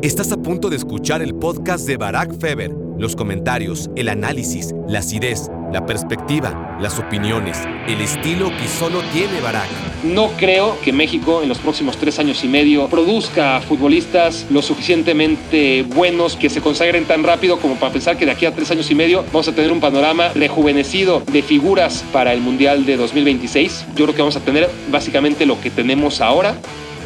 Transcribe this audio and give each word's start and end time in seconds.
Estás 0.00 0.30
a 0.30 0.36
punto 0.36 0.70
de 0.70 0.76
escuchar 0.76 1.22
el 1.22 1.34
podcast 1.34 1.84
de 1.84 1.96
Barack 1.96 2.38
Feber. 2.38 2.70
Los 2.98 3.16
comentarios, 3.16 3.90
el 3.96 4.08
análisis, 4.08 4.72
la 4.86 5.00
acidez, 5.00 5.50
la 5.72 5.86
perspectiva, 5.86 6.78
las 6.80 7.00
opiniones, 7.00 7.58
el 7.88 8.00
estilo 8.00 8.48
que 8.50 8.68
solo 8.68 9.00
tiene 9.12 9.40
Barack. 9.40 9.66
No 10.04 10.28
creo 10.38 10.78
que 10.84 10.92
México 10.92 11.42
en 11.42 11.48
los 11.48 11.58
próximos 11.58 11.96
tres 11.96 12.20
años 12.20 12.44
y 12.44 12.48
medio 12.48 12.86
produzca 12.86 13.60
futbolistas 13.60 14.46
lo 14.50 14.62
suficientemente 14.62 15.82
buenos 15.82 16.36
que 16.36 16.48
se 16.48 16.60
consagren 16.60 17.04
tan 17.04 17.24
rápido 17.24 17.58
como 17.58 17.74
para 17.74 17.92
pensar 17.92 18.16
que 18.16 18.24
de 18.24 18.30
aquí 18.30 18.46
a 18.46 18.54
tres 18.54 18.70
años 18.70 18.88
y 18.92 18.94
medio 18.94 19.24
vamos 19.32 19.48
a 19.48 19.52
tener 19.52 19.72
un 19.72 19.80
panorama 19.80 20.28
rejuvenecido 20.28 21.24
de 21.32 21.42
figuras 21.42 22.04
para 22.12 22.32
el 22.32 22.40
Mundial 22.40 22.86
de 22.86 22.96
2026. 22.96 23.86
Yo 23.96 24.04
creo 24.04 24.14
que 24.14 24.22
vamos 24.22 24.36
a 24.36 24.40
tener 24.40 24.70
básicamente 24.92 25.44
lo 25.44 25.60
que 25.60 25.70
tenemos 25.70 26.20
ahora 26.20 26.54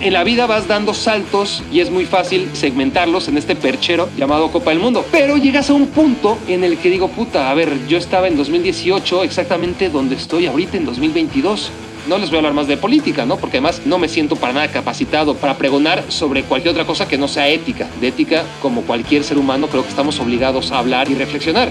en 0.03 0.13
la 0.13 0.25
vida 0.25 0.47
vas 0.47 0.67
dando 0.67 0.95
saltos 0.95 1.63
y 1.73 1.81
es 1.81 1.91
muy 1.91 2.07
fácil 2.07 2.51
segmentarlos 2.55 3.29
en 3.29 3.39
este 3.39 3.55
perchero 3.55 4.09
llamado 4.17 4.51
Copa 4.51 4.71
del 4.71 4.81
Mundo. 4.81 5.07
Pero 5.13 5.37
llegas 5.37 5.71
a 5.71 5.75
un 5.75 5.87
punto 5.87 6.39
en 6.49 6.65
el 6.65 6.77
que 6.79 6.91
digo, 6.91 7.09
puta, 7.09 7.51
a 7.51 7.55
ver, 7.55 7.87
yo 7.87 7.99
estaba 7.99 8.27
en 8.27 8.37
2018 8.37 9.23
exactamente 9.23 9.91
donde 9.91 10.17
estoy 10.17 10.47
ahorita 10.47 10.77
en 10.77 10.87
2022. 10.87 11.71
No 12.09 12.19
les 12.19 12.31
voy 12.31 12.37
a 12.37 12.39
hablar 12.41 12.53
más 12.53 12.67
de 12.67 12.77
política, 12.77 13.25
¿no? 13.25 13.37
Porque 13.37 13.59
además 13.59 13.83
no 13.85 13.99
me 13.99 14.09
siento 14.09 14.35
para 14.35 14.53
nada 14.53 14.69
capacitado 14.69 15.37
para 15.37 15.57
pregonar 15.57 16.03
sobre 16.09 16.43
cualquier 16.43 16.73
otra 16.73 16.85
cosa 16.85 17.07
que 17.07 17.17
no 17.17 17.29
sea 17.29 17.49
ética. 17.49 17.89
De 18.01 18.09
ética, 18.09 18.43
como 18.61 18.83
cualquier 18.83 19.23
ser 19.23 19.39
humano, 19.39 19.69
creo 19.69 19.85
que 19.85 19.91
estamos 19.91 20.19
obligados 20.19 20.73
a 20.73 20.79
hablar 20.79 21.09
y 21.13 21.15
reflexionar. 21.15 21.69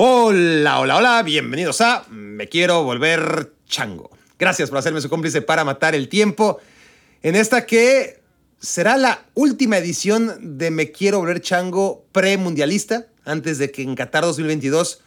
Hola, 0.00 0.78
hola, 0.78 0.96
hola, 0.98 1.22
bienvenidos 1.24 1.80
a 1.80 2.04
Me 2.08 2.48
Quiero 2.48 2.84
Volver 2.84 3.52
Chango. 3.66 4.10
Gracias 4.38 4.68
por 4.68 4.78
hacerme 4.78 5.00
su 5.00 5.08
cómplice 5.08 5.42
para 5.42 5.64
matar 5.64 5.96
el 5.96 6.08
tiempo 6.08 6.60
en 7.20 7.34
esta 7.34 7.66
que 7.66 8.20
será 8.60 8.96
la 8.96 9.24
última 9.34 9.76
edición 9.76 10.56
de 10.56 10.70
Me 10.70 10.92
Quiero 10.92 11.18
Volver 11.18 11.40
Chango 11.40 12.04
premundialista, 12.12 13.08
antes 13.24 13.58
de 13.58 13.72
que 13.72 13.82
en 13.82 13.96
Qatar 13.96 14.22
2022 14.22 15.00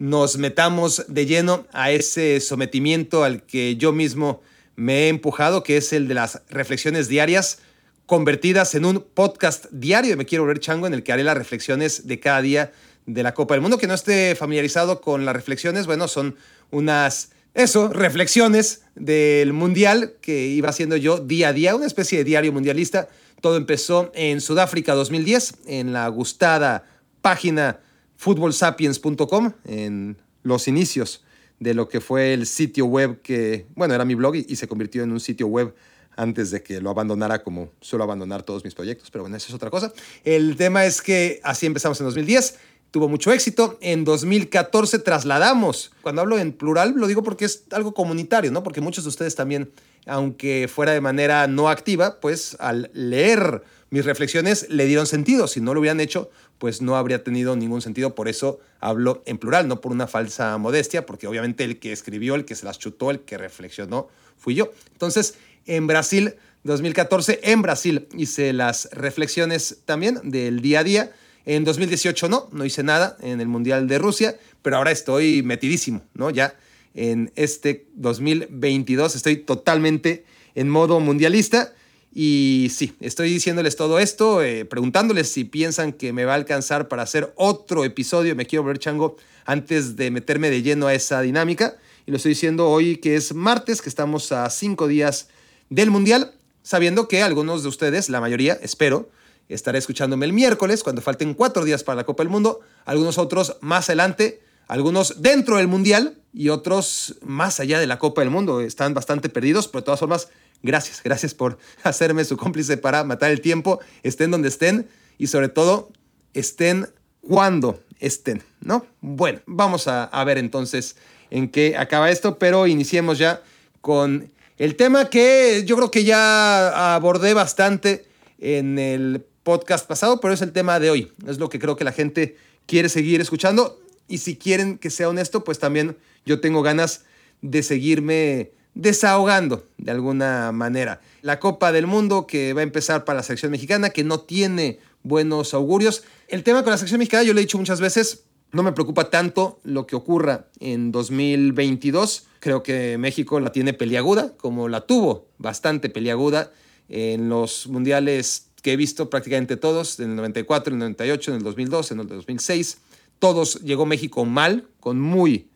nos 0.00 0.36
metamos 0.38 1.04
de 1.06 1.26
lleno 1.26 1.68
a 1.72 1.92
ese 1.92 2.40
sometimiento 2.40 3.22
al 3.22 3.44
que 3.44 3.76
yo 3.76 3.92
mismo 3.92 4.42
me 4.74 5.04
he 5.04 5.08
empujado, 5.08 5.62
que 5.62 5.76
es 5.76 5.92
el 5.92 6.08
de 6.08 6.14
las 6.14 6.42
reflexiones 6.50 7.06
diarias 7.06 7.60
convertidas 8.06 8.74
en 8.74 8.86
un 8.86 9.06
podcast 9.14 9.66
diario 9.70 10.10
de 10.10 10.16
Me 10.16 10.26
Quiero 10.26 10.42
Volver 10.42 10.58
Chango, 10.58 10.88
en 10.88 10.94
el 10.94 11.04
que 11.04 11.12
haré 11.12 11.22
las 11.22 11.38
reflexiones 11.38 12.08
de 12.08 12.18
cada 12.18 12.42
día 12.42 12.72
de 13.06 13.22
la 13.22 13.34
Copa 13.34 13.54
del 13.54 13.60
Mundo. 13.60 13.78
Que 13.78 13.86
no 13.86 13.94
esté 13.94 14.34
familiarizado 14.34 15.00
con 15.00 15.24
las 15.24 15.34
reflexiones, 15.34 15.86
bueno, 15.86 16.08
son 16.08 16.36
unas, 16.70 17.30
eso, 17.54 17.88
reflexiones 17.88 18.82
del 18.94 19.52
Mundial 19.52 20.14
que 20.20 20.46
iba 20.46 20.68
haciendo 20.68 20.96
yo 20.96 21.18
día 21.18 21.48
a 21.48 21.52
día, 21.52 21.76
una 21.76 21.86
especie 21.86 22.18
de 22.18 22.24
diario 22.24 22.52
mundialista. 22.52 23.08
Todo 23.40 23.56
empezó 23.56 24.12
en 24.14 24.40
Sudáfrica 24.40 24.94
2010, 24.94 25.54
en 25.66 25.92
la 25.92 26.06
gustada 26.08 26.84
página 27.20 27.80
footballsapiens.com, 28.16 29.52
en 29.64 30.16
los 30.42 30.68
inicios 30.68 31.24
de 31.58 31.74
lo 31.74 31.88
que 31.88 32.00
fue 32.00 32.34
el 32.34 32.46
sitio 32.46 32.86
web 32.86 33.20
que, 33.22 33.66
bueno, 33.74 33.94
era 33.94 34.04
mi 34.04 34.14
blog 34.14 34.36
y, 34.36 34.46
y 34.48 34.56
se 34.56 34.66
convirtió 34.66 35.02
en 35.02 35.12
un 35.12 35.20
sitio 35.20 35.46
web 35.46 35.74
antes 36.16 36.50
de 36.50 36.62
que 36.62 36.80
lo 36.80 36.90
abandonara 36.90 37.42
como 37.42 37.70
suelo 37.80 38.04
abandonar 38.04 38.42
todos 38.42 38.64
mis 38.64 38.74
proyectos, 38.74 39.10
pero 39.10 39.22
bueno, 39.22 39.36
eso 39.36 39.48
es 39.48 39.54
otra 39.54 39.70
cosa. 39.70 39.92
El 40.24 40.56
tema 40.56 40.84
es 40.84 41.00
que 41.00 41.40
así 41.42 41.66
empezamos 41.66 42.00
en 42.00 42.06
2010 42.06 42.58
tuvo 42.92 43.08
mucho 43.08 43.32
éxito. 43.32 43.78
En 43.80 44.04
2014 44.04 45.00
trasladamos, 45.00 45.90
cuando 46.02 46.20
hablo 46.22 46.38
en 46.38 46.52
plural 46.52 46.94
lo 46.94 47.08
digo 47.08 47.24
porque 47.24 47.46
es 47.46 47.64
algo 47.72 47.92
comunitario, 47.94 48.52
¿no? 48.52 48.62
Porque 48.62 48.80
muchos 48.80 49.02
de 49.02 49.08
ustedes 49.08 49.34
también, 49.34 49.72
aunque 50.06 50.68
fuera 50.72 50.92
de 50.92 51.00
manera 51.00 51.48
no 51.48 51.68
activa, 51.68 52.20
pues 52.20 52.56
al 52.60 52.90
leer 52.92 53.64
mis 53.90 54.04
reflexiones 54.04 54.68
le 54.68 54.86
dieron 54.86 55.06
sentido. 55.06 55.48
Si 55.48 55.60
no 55.60 55.74
lo 55.74 55.80
hubieran 55.80 56.00
hecho, 56.00 56.30
pues 56.58 56.80
no 56.80 56.96
habría 56.96 57.24
tenido 57.24 57.56
ningún 57.56 57.82
sentido. 57.82 58.14
Por 58.14 58.28
eso 58.28 58.60
hablo 58.78 59.22
en 59.26 59.38
plural, 59.38 59.68
no 59.68 59.80
por 59.80 59.90
una 59.90 60.06
falsa 60.06 60.56
modestia, 60.58 61.04
porque 61.06 61.26
obviamente 61.26 61.64
el 61.64 61.78
que 61.78 61.92
escribió, 61.92 62.34
el 62.34 62.44
que 62.44 62.54
se 62.54 62.66
las 62.66 62.78
chutó, 62.78 63.10
el 63.10 63.20
que 63.20 63.38
reflexionó, 63.38 64.08
fui 64.36 64.54
yo. 64.54 64.70
Entonces, 64.92 65.34
en 65.66 65.86
Brasil, 65.86 66.34
2014, 66.64 67.40
en 67.42 67.62
Brasil 67.62 68.06
hice 68.16 68.52
las 68.52 68.88
reflexiones 68.92 69.78
también 69.86 70.20
del 70.24 70.60
día 70.60 70.80
a 70.80 70.84
día 70.84 71.12
en 71.46 71.64
2018 71.64 72.28
no, 72.28 72.48
no 72.52 72.64
hice 72.64 72.82
nada 72.82 73.16
en 73.20 73.40
el 73.40 73.48
Mundial 73.48 73.88
de 73.88 73.98
Rusia, 73.98 74.36
pero 74.62 74.76
ahora 74.76 74.90
estoy 74.90 75.42
metidísimo, 75.42 76.02
¿no? 76.14 76.30
Ya 76.30 76.54
en 76.94 77.32
este 77.36 77.86
2022 77.94 79.16
estoy 79.16 79.36
totalmente 79.36 80.24
en 80.54 80.68
modo 80.68 81.00
mundialista. 81.00 81.72
Y 82.14 82.70
sí, 82.74 82.94
estoy 83.00 83.30
diciéndoles 83.32 83.76
todo 83.76 83.98
esto, 83.98 84.42
eh, 84.42 84.66
preguntándoles 84.66 85.30
si 85.30 85.44
piensan 85.44 85.92
que 85.92 86.12
me 86.12 86.26
va 86.26 86.32
a 86.32 86.36
alcanzar 86.36 86.88
para 86.88 87.02
hacer 87.02 87.32
otro 87.36 87.84
episodio. 87.84 88.36
Me 88.36 88.46
quiero 88.46 88.64
ver 88.64 88.78
chango 88.78 89.16
antes 89.46 89.96
de 89.96 90.10
meterme 90.10 90.50
de 90.50 90.62
lleno 90.62 90.86
a 90.88 90.94
esa 90.94 91.22
dinámica. 91.22 91.76
Y 92.04 92.10
lo 92.10 92.18
estoy 92.18 92.30
diciendo 92.30 92.68
hoy 92.68 92.96
que 92.98 93.16
es 93.16 93.34
martes, 93.34 93.80
que 93.80 93.88
estamos 93.88 94.30
a 94.30 94.48
cinco 94.50 94.88
días 94.88 95.28
del 95.70 95.90
Mundial, 95.90 96.34
sabiendo 96.62 97.08
que 97.08 97.22
algunos 97.22 97.62
de 97.62 97.70
ustedes, 97.70 98.10
la 98.10 98.20
mayoría, 98.20 98.58
espero, 98.60 99.08
estaré 99.54 99.78
escuchándome 99.78 100.26
el 100.26 100.32
miércoles, 100.32 100.82
cuando 100.82 101.02
falten 101.02 101.34
cuatro 101.34 101.64
días 101.64 101.84
para 101.84 101.96
la 101.96 102.04
Copa 102.04 102.22
del 102.22 102.30
Mundo, 102.30 102.60
algunos 102.84 103.18
otros 103.18 103.56
más 103.60 103.88
adelante, 103.88 104.42
algunos 104.68 105.22
dentro 105.22 105.56
del 105.56 105.68
Mundial 105.68 106.18
y 106.32 106.48
otros 106.48 107.16
más 107.22 107.60
allá 107.60 107.78
de 107.78 107.86
la 107.86 107.98
Copa 107.98 108.22
del 108.22 108.30
Mundo. 108.30 108.60
Están 108.60 108.94
bastante 108.94 109.28
perdidos, 109.28 109.68
pero 109.68 109.82
de 109.82 109.84
todas 109.86 110.00
formas, 110.00 110.28
gracias, 110.62 111.02
gracias 111.02 111.34
por 111.34 111.58
hacerme 111.82 112.24
su 112.24 112.36
cómplice 112.36 112.76
para 112.76 113.04
matar 113.04 113.30
el 113.30 113.40
tiempo, 113.40 113.80
estén 114.02 114.30
donde 114.30 114.48
estén 114.48 114.88
y 115.18 115.26
sobre 115.26 115.48
todo 115.48 115.90
estén 116.34 116.88
cuando 117.20 117.80
estén, 118.00 118.42
¿no? 118.60 118.86
Bueno, 119.00 119.40
vamos 119.46 119.86
a, 119.86 120.04
a 120.04 120.24
ver 120.24 120.38
entonces 120.38 120.96
en 121.30 121.48
qué 121.48 121.76
acaba 121.76 122.10
esto, 122.10 122.38
pero 122.38 122.66
iniciemos 122.66 123.18
ya 123.18 123.42
con 123.80 124.30
el 124.58 124.76
tema 124.76 125.08
que 125.08 125.64
yo 125.66 125.76
creo 125.76 125.90
que 125.90 126.04
ya 126.04 126.94
abordé 126.94 127.34
bastante 127.34 128.06
en 128.38 128.78
el 128.78 129.24
podcast 129.42 129.86
pasado, 129.86 130.20
pero 130.20 130.34
es 130.34 130.42
el 130.42 130.52
tema 130.52 130.80
de 130.80 130.90
hoy. 130.90 131.12
Es 131.26 131.38
lo 131.38 131.48
que 131.48 131.58
creo 131.58 131.76
que 131.76 131.84
la 131.84 131.92
gente 131.92 132.36
quiere 132.66 132.88
seguir 132.88 133.20
escuchando. 133.20 133.80
Y 134.08 134.18
si 134.18 134.36
quieren 134.36 134.78
que 134.78 134.90
sea 134.90 135.08
honesto, 135.08 135.44
pues 135.44 135.58
también 135.58 135.96
yo 136.26 136.40
tengo 136.40 136.62
ganas 136.62 137.04
de 137.40 137.62
seguirme 137.62 138.52
desahogando 138.74 139.66
de 139.78 139.90
alguna 139.90 140.52
manera. 140.52 141.00
La 141.22 141.40
Copa 141.40 141.72
del 141.72 141.86
Mundo 141.86 142.26
que 142.26 142.52
va 142.52 142.60
a 142.60 142.64
empezar 142.64 143.04
para 143.04 143.18
la 143.18 143.22
selección 143.22 143.52
mexicana, 143.52 143.90
que 143.90 144.04
no 144.04 144.20
tiene 144.20 144.78
buenos 145.02 145.54
augurios. 145.54 146.04
El 146.28 146.42
tema 146.42 146.62
con 146.62 146.70
la 146.70 146.78
selección 146.78 146.98
mexicana, 146.98 147.22
yo 147.24 147.34
le 147.34 147.40
he 147.40 147.44
dicho 147.44 147.58
muchas 147.58 147.80
veces, 147.80 148.24
no 148.52 148.62
me 148.62 148.72
preocupa 148.72 149.10
tanto 149.10 149.60
lo 149.64 149.86
que 149.86 149.96
ocurra 149.96 150.46
en 150.60 150.92
2022. 150.92 152.26
Creo 152.40 152.62
que 152.62 152.98
México 152.98 153.40
la 153.40 153.52
tiene 153.52 153.72
peliaguda, 153.72 154.34
como 154.36 154.68
la 154.68 154.82
tuvo 154.82 155.28
bastante 155.38 155.88
peliaguda 155.88 156.52
en 156.88 157.28
los 157.28 157.66
mundiales 157.68 158.48
que 158.62 158.72
he 158.72 158.76
visto 158.76 159.10
prácticamente 159.10 159.56
todos, 159.56 159.98
en 159.98 160.10
el 160.10 160.16
94, 160.16 160.72
en 160.72 160.80
el 160.80 160.84
98, 160.96 161.32
en 161.32 161.36
el 161.38 161.42
2002, 161.42 161.90
en 161.90 162.00
el 162.00 162.06
2006. 162.06 162.78
Todos 163.18 163.60
llegó 163.60 163.86
México 163.86 164.24
mal, 164.24 164.68
con 164.80 165.00
muy, 165.00 165.48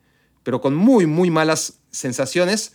pero 0.42 0.60
con 0.60 0.74
muy, 0.74 1.06
muy 1.06 1.30
malas 1.30 1.78
sensaciones. 1.90 2.72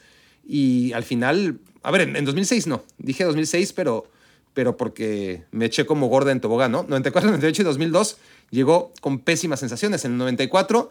Y 0.47 0.93
al 0.93 1.03
final, 1.03 1.59
a 1.83 1.91
ver, 1.91 2.01
en, 2.01 2.25
2006 2.25 2.67
no, 2.67 2.83
dije 2.97 3.25
2006, 3.25 3.73
pero, 3.73 4.05
pero 4.53 4.77
porque 4.77 5.43
me 5.51 5.65
eché 5.65 5.85
como 5.85 6.07
gorda 6.07 6.31
en 6.31 6.39
tobogán, 6.39 6.71
¿no? 6.71 6.83
94, 6.83 7.29
98 7.29 7.61
y 7.61 7.65
2002 7.65 8.17
llegó 8.51 8.93
con 9.01 9.19
pésimas 9.19 9.59
sensaciones. 9.59 10.05
En 10.05 10.13
el 10.13 10.17
94, 10.17 10.89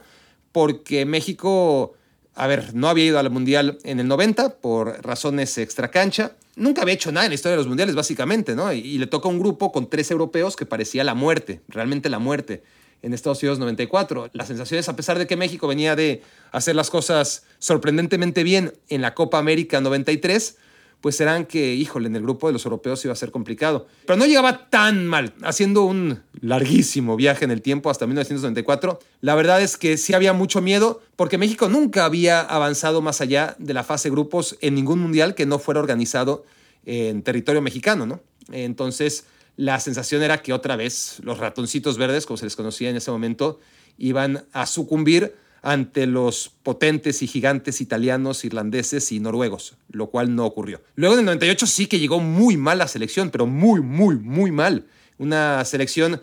porque 0.53 1.07
México, 1.07 1.95
a 2.34 2.47
ver, 2.47 2.75
no 2.75 2.89
había 2.91 3.07
ido 3.07 3.19
al 3.19 3.31
Mundial 3.31 3.78
en 3.84 4.01
el 4.01 4.09
90 4.09 4.57
por 4.57 5.03
razones 5.03 5.57
extracancha 5.57 6.36
nunca 6.60 6.83
había 6.83 6.95
hecho 6.95 7.10
nada 7.10 7.27
en 7.27 7.30
la 7.30 7.34
historia 7.34 7.53
de 7.53 7.57
los 7.59 7.66
mundiales, 7.66 7.95
básicamente, 7.95 8.54
¿no? 8.54 8.72
Y, 8.72 8.98
le 8.98 9.07
toca 9.07 9.28
un 9.28 9.39
grupo 9.39 9.72
con 9.72 9.89
tres 9.89 10.10
europeos 10.10 10.57
que 10.57 10.66
parecía 10.66 11.03
la 11.03 11.15
muerte, 11.15 11.62
realmente 11.68 12.09
la 12.09 12.18
muerte, 12.18 12.62
en 13.03 13.15
Estados 13.15 13.42
Unidos 13.42 13.59
94. 13.59 14.30
Las 14.34 14.48
sensaciones, 14.48 14.89
a 14.89 14.95
pesar 14.95 15.18
de 15.18 15.27
que 15.27 15.36
México 15.36 15.66
venía 15.66 15.97
de 15.97 16.22
hacer 16.53 16.77
las 16.77 16.91
cosas 16.91 17.45
sorprendentemente 17.59 18.42
bien 18.45 18.74
en 18.91 19.01
la 19.01 19.15
Copa 19.15 19.39
América 19.39 19.80
93, 19.80 20.59
pues 21.00 21.16
serán 21.16 21.47
que, 21.47 21.74
híjole, 21.74 22.08
en 22.08 22.16
el 22.16 22.22
grupo 22.22 22.47
de 22.47 22.52
los 22.52 22.64
europeos 22.64 23.04
iba 23.04 23.12
a 23.12 23.16
ser 23.16 23.30
complicado. 23.30 23.86
Pero 24.06 24.18
no 24.18 24.26
llegaba 24.26 24.68
tan 24.68 25.06
mal, 25.06 25.32
haciendo 25.42 25.82
un 25.82 26.20
larguísimo 26.41 27.16
viaje 27.16 27.44
en 27.44 27.50
el 27.50 27.62
tiempo 27.62 27.91
hasta 27.91 28.06
1994. 28.06 28.98
La 29.20 29.34
verdad 29.34 29.62
es 29.62 29.76
que 29.76 29.97
sí 29.97 30.12
había 30.12 30.32
mucho 30.32 30.60
miedo, 30.60 31.02
porque 31.16 31.38
México 31.38 31.68
nunca 31.68 32.04
había 32.04 32.41
avanzado 32.41 33.00
más 33.00 33.20
allá 33.20 33.56
de 33.58 33.74
la 33.74 33.84
fase 33.84 34.10
grupos 34.10 34.56
en 34.60 34.74
ningún 34.74 35.00
mundial 35.00 35.34
que 35.34 35.47
no 35.47 35.58
fuera 35.58 35.80
organizado 35.80 36.44
en 36.84 37.22
territorio 37.22 37.62
mexicano, 37.62 38.06
¿no? 38.06 38.20
Entonces, 38.52 39.24
la 39.56 39.80
sensación 39.80 40.22
era 40.22 40.42
que 40.42 40.52
otra 40.52 40.76
vez 40.76 41.18
los 41.22 41.38
ratoncitos 41.38 41.98
verdes, 41.98 42.26
como 42.26 42.36
se 42.36 42.47
les 42.47 42.56
conocía 42.56 42.91
en 42.91 42.97
ese 42.97 43.10
momento, 43.10 43.60
iban 43.98 44.44
a 44.52 44.66
sucumbir 44.66 45.34
ante 45.62 46.07
los 46.07 46.53
potentes 46.62 47.22
y 47.22 47.27
gigantes 47.27 47.80
italianos, 47.80 48.45
irlandeses 48.45 49.12
y 49.12 49.21
noruegos, 49.21 49.74
lo 49.91 50.07
cual 50.09 50.34
no 50.34 50.47
ocurrió. 50.47 50.80
Luego 50.95 51.15
en 51.15 51.21
el 51.21 51.27
98 51.27 51.66
sí 51.66 51.86
que 51.86 51.98
llegó 51.98 52.21
muy 52.21 52.57
mal 52.57 52.78
la 52.78 52.89
selección, 52.89 53.30
pero 53.30 53.47
muy, 53.47 53.80
muy, 53.80 54.16
muy 54.16 54.51
mal. 54.51 54.86
Una 55.18 55.65
selección 55.65 56.21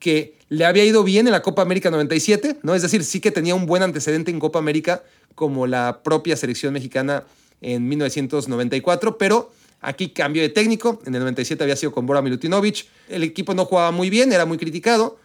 que 0.00 0.34
le 0.48 0.64
había 0.64 0.84
ido 0.84 1.04
bien 1.04 1.26
en 1.26 1.32
la 1.32 1.42
Copa 1.42 1.62
América 1.62 1.90
97, 1.90 2.58
¿no? 2.62 2.74
Es 2.74 2.82
decir, 2.82 3.04
sí 3.04 3.20
que 3.20 3.30
tenía 3.30 3.54
un 3.54 3.66
buen 3.66 3.82
antecedente 3.82 4.32
en 4.32 4.40
Copa 4.40 4.58
América 4.58 5.04
como 5.36 5.66
la 5.66 6.00
propia 6.02 6.36
selección 6.36 6.72
mexicana 6.72 7.24
en 7.60 7.88
1994, 7.88 9.16
pero 9.18 9.52
aquí 9.80 10.08
cambio 10.08 10.42
de 10.42 10.48
técnico. 10.48 11.00
En 11.06 11.14
el 11.14 11.20
97 11.20 11.62
había 11.62 11.76
sido 11.76 11.92
con 11.92 12.06
Bora 12.06 12.22
Milutinovic. 12.22 12.86
El 13.08 13.22
equipo 13.22 13.54
no 13.54 13.64
jugaba 13.64 13.92
muy 13.92 14.10
bien, 14.10 14.32
era 14.32 14.46
muy 14.46 14.58
criticado, 14.58 15.18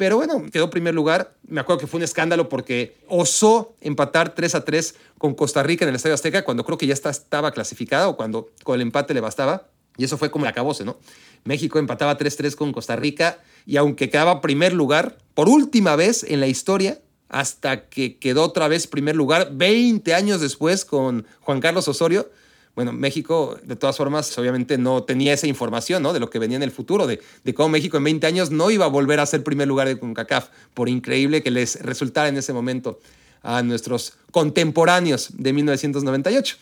pero 0.00 0.16
bueno, 0.16 0.46
quedó 0.50 0.70
primer 0.70 0.94
lugar. 0.94 1.34
Me 1.46 1.60
acuerdo 1.60 1.80
que 1.80 1.86
fue 1.86 1.98
un 1.98 2.04
escándalo 2.04 2.48
porque 2.48 2.96
osó 3.06 3.74
empatar 3.82 4.34
3 4.34 4.54
a 4.54 4.64
3 4.64 4.94
con 5.18 5.34
Costa 5.34 5.62
Rica 5.62 5.84
en 5.84 5.90
el 5.90 5.96
Estadio 5.96 6.14
Azteca 6.14 6.42
cuando 6.42 6.64
creo 6.64 6.78
que 6.78 6.86
ya 6.86 6.94
estaba 6.94 7.50
clasificada 7.52 8.08
o 8.08 8.16
cuando 8.16 8.48
con 8.64 8.76
el 8.76 8.80
empate 8.80 9.12
le 9.12 9.20
bastaba. 9.20 9.68
Y 9.98 10.04
eso 10.04 10.16
fue 10.16 10.30
como 10.30 10.46
el 10.46 10.48
acabose, 10.48 10.86
¿no? 10.86 10.96
México 11.44 11.78
empataba 11.78 12.16
3-3 12.16 12.54
con 12.54 12.72
Costa 12.72 12.96
Rica 12.96 13.40
y 13.66 13.76
aunque 13.76 14.08
quedaba 14.08 14.40
primer 14.40 14.72
lugar, 14.72 15.18
por 15.34 15.50
última 15.50 15.96
vez 15.96 16.24
en 16.24 16.40
la 16.40 16.46
historia, 16.46 17.02
hasta 17.28 17.90
que 17.90 18.16
quedó 18.16 18.44
otra 18.44 18.68
vez 18.68 18.86
primer 18.86 19.16
lugar 19.16 19.50
20 19.52 20.14
años 20.14 20.40
después 20.40 20.86
con 20.86 21.26
Juan 21.40 21.60
Carlos 21.60 21.88
Osorio, 21.88 22.30
bueno, 22.74 22.92
México, 22.92 23.58
de 23.62 23.76
todas 23.76 23.96
formas, 23.96 24.36
obviamente 24.38 24.78
no 24.78 25.02
tenía 25.02 25.32
esa 25.32 25.46
información, 25.46 26.02
¿no? 26.02 26.12
De 26.12 26.20
lo 26.20 26.30
que 26.30 26.38
venía 26.38 26.56
en 26.56 26.62
el 26.62 26.70
futuro, 26.70 27.06
de, 27.06 27.20
de 27.44 27.54
cómo 27.54 27.70
México 27.70 27.96
en 27.96 28.04
20 28.04 28.26
años 28.26 28.50
no 28.50 28.70
iba 28.70 28.84
a 28.84 28.88
volver 28.88 29.20
a 29.20 29.26
ser 29.26 29.42
primer 29.42 29.68
lugar 29.68 29.88
de 29.88 29.98
CONCACAF, 29.98 30.48
por 30.72 30.88
increíble 30.88 31.42
que 31.42 31.50
les 31.50 31.80
resultara 31.82 32.28
en 32.28 32.36
ese 32.36 32.52
momento 32.52 33.00
a 33.42 33.62
nuestros 33.62 34.14
contemporáneos 34.30 35.30
de 35.32 35.52
1998. 35.52 36.56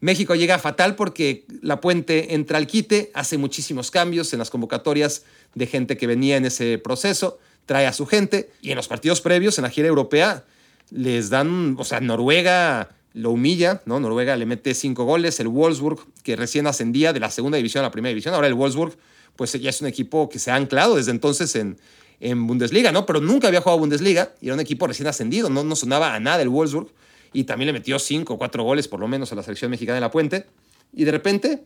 México 0.00 0.34
llega 0.34 0.58
fatal 0.58 0.96
porque 0.96 1.46
la 1.62 1.80
puente 1.80 2.34
entra 2.34 2.58
al 2.58 2.66
quite, 2.66 3.12
hace 3.14 3.38
muchísimos 3.38 3.92
cambios 3.92 4.32
en 4.32 4.40
las 4.40 4.50
convocatorias 4.50 5.22
de 5.54 5.66
gente 5.68 5.96
que 5.96 6.08
venía 6.08 6.36
en 6.36 6.44
ese 6.44 6.78
proceso, 6.78 7.38
trae 7.66 7.86
a 7.86 7.92
su 7.92 8.06
gente 8.06 8.50
y 8.60 8.70
en 8.70 8.76
los 8.76 8.88
partidos 8.88 9.20
previos, 9.20 9.58
en 9.58 9.62
la 9.62 9.70
gira 9.70 9.86
europea, 9.86 10.44
les 10.90 11.30
dan, 11.30 11.76
o 11.78 11.84
sea, 11.84 12.00
Noruega 12.00 12.90
lo 13.14 13.30
humilla, 13.30 13.82
¿no? 13.84 14.00
Noruega 14.00 14.36
le 14.36 14.46
mete 14.46 14.74
cinco 14.74 15.04
goles, 15.04 15.38
el 15.40 15.48
Wolfsburg, 15.48 16.00
que 16.22 16.36
recién 16.36 16.66
ascendía 16.66 17.12
de 17.12 17.20
la 17.20 17.30
segunda 17.30 17.56
división 17.56 17.84
a 17.84 17.88
la 17.88 17.90
primera 17.90 18.10
división, 18.10 18.34
ahora 18.34 18.46
el 18.46 18.54
Wolfsburg, 18.54 18.96
pues 19.36 19.52
ya 19.52 19.70
es 19.70 19.80
un 19.80 19.86
equipo 19.86 20.28
que 20.28 20.38
se 20.38 20.50
ha 20.50 20.56
anclado 20.56 20.96
desde 20.96 21.10
entonces 21.10 21.54
en, 21.56 21.78
en 22.20 22.46
Bundesliga, 22.46 22.92
¿no? 22.92 23.06
Pero 23.06 23.20
nunca 23.20 23.48
había 23.48 23.60
jugado 23.60 23.78
Bundesliga 23.78 24.32
y 24.40 24.46
era 24.46 24.54
un 24.54 24.60
equipo 24.60 24.86
recién 24.86 25.08
ascendido, 25.08 25.50
no, 25.50 25.64
no 25.64 25.76
sonaba 25.76 26.14
a 26.14 26.20
nada 26.20 26.42
el 26.42 26.48
Wolfsburg 26.48 26.88
y 27.32 27.44
también 27.44 27.66
le 27.66 27.72
metió 27.72 27.98
cinco 27.98 28.34
o 28.34 28.38
cuatro 28.38 28.62
goles 28.62 28.88
por 28.88 29.00
lo 29.00 29.08
menos 29.08 29.32
a 29.32 29.34
la 29.34 29.42
selección 29.42 29.70
mexicana 29.70 29.96
de 29.96 30.00
la 30.00 30.10
Puente 30.10 30.46
y 30.92 31.04
de 31.04 31.10
repente 31.10 31.64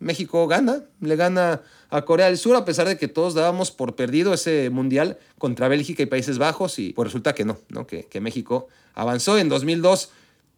México 0.00 0.46
gana, 0.46 0.84
le 1.00 1.16
gana 1.16 1.62
a 1.88 2.04
Corea 2.04 2.26
del 2.26 2.36
Sur 2.36 2.56
a 2.56 2.64
pesar 2.64 2.86
de 2.86 2.98
que 2.98 3.08
todos 3.08 3.34
dábamos 3.34 3.70
por 3.70 3.94
perdido 3.94 4.34
ese 4.34 4.68
mundial 4.70 5.18
contra 5.38 5.68
Bélgica 5.68 6.02
y 6.02 6.06
Países 6.06 6.38
Bajos 6.38 6.78
y 6.78 6.92
pues 6.92 7.06
resulta 7.06 7.34
que 7.34 7.44
no, 7.44 7.58
¿no? 7.68 7.86
Que, 7.86 8.04
que 8.04 8.20
México 8.20 8.68
avanzó 8.94 9.38
en 9.38 9.48
2002 9.48 10.10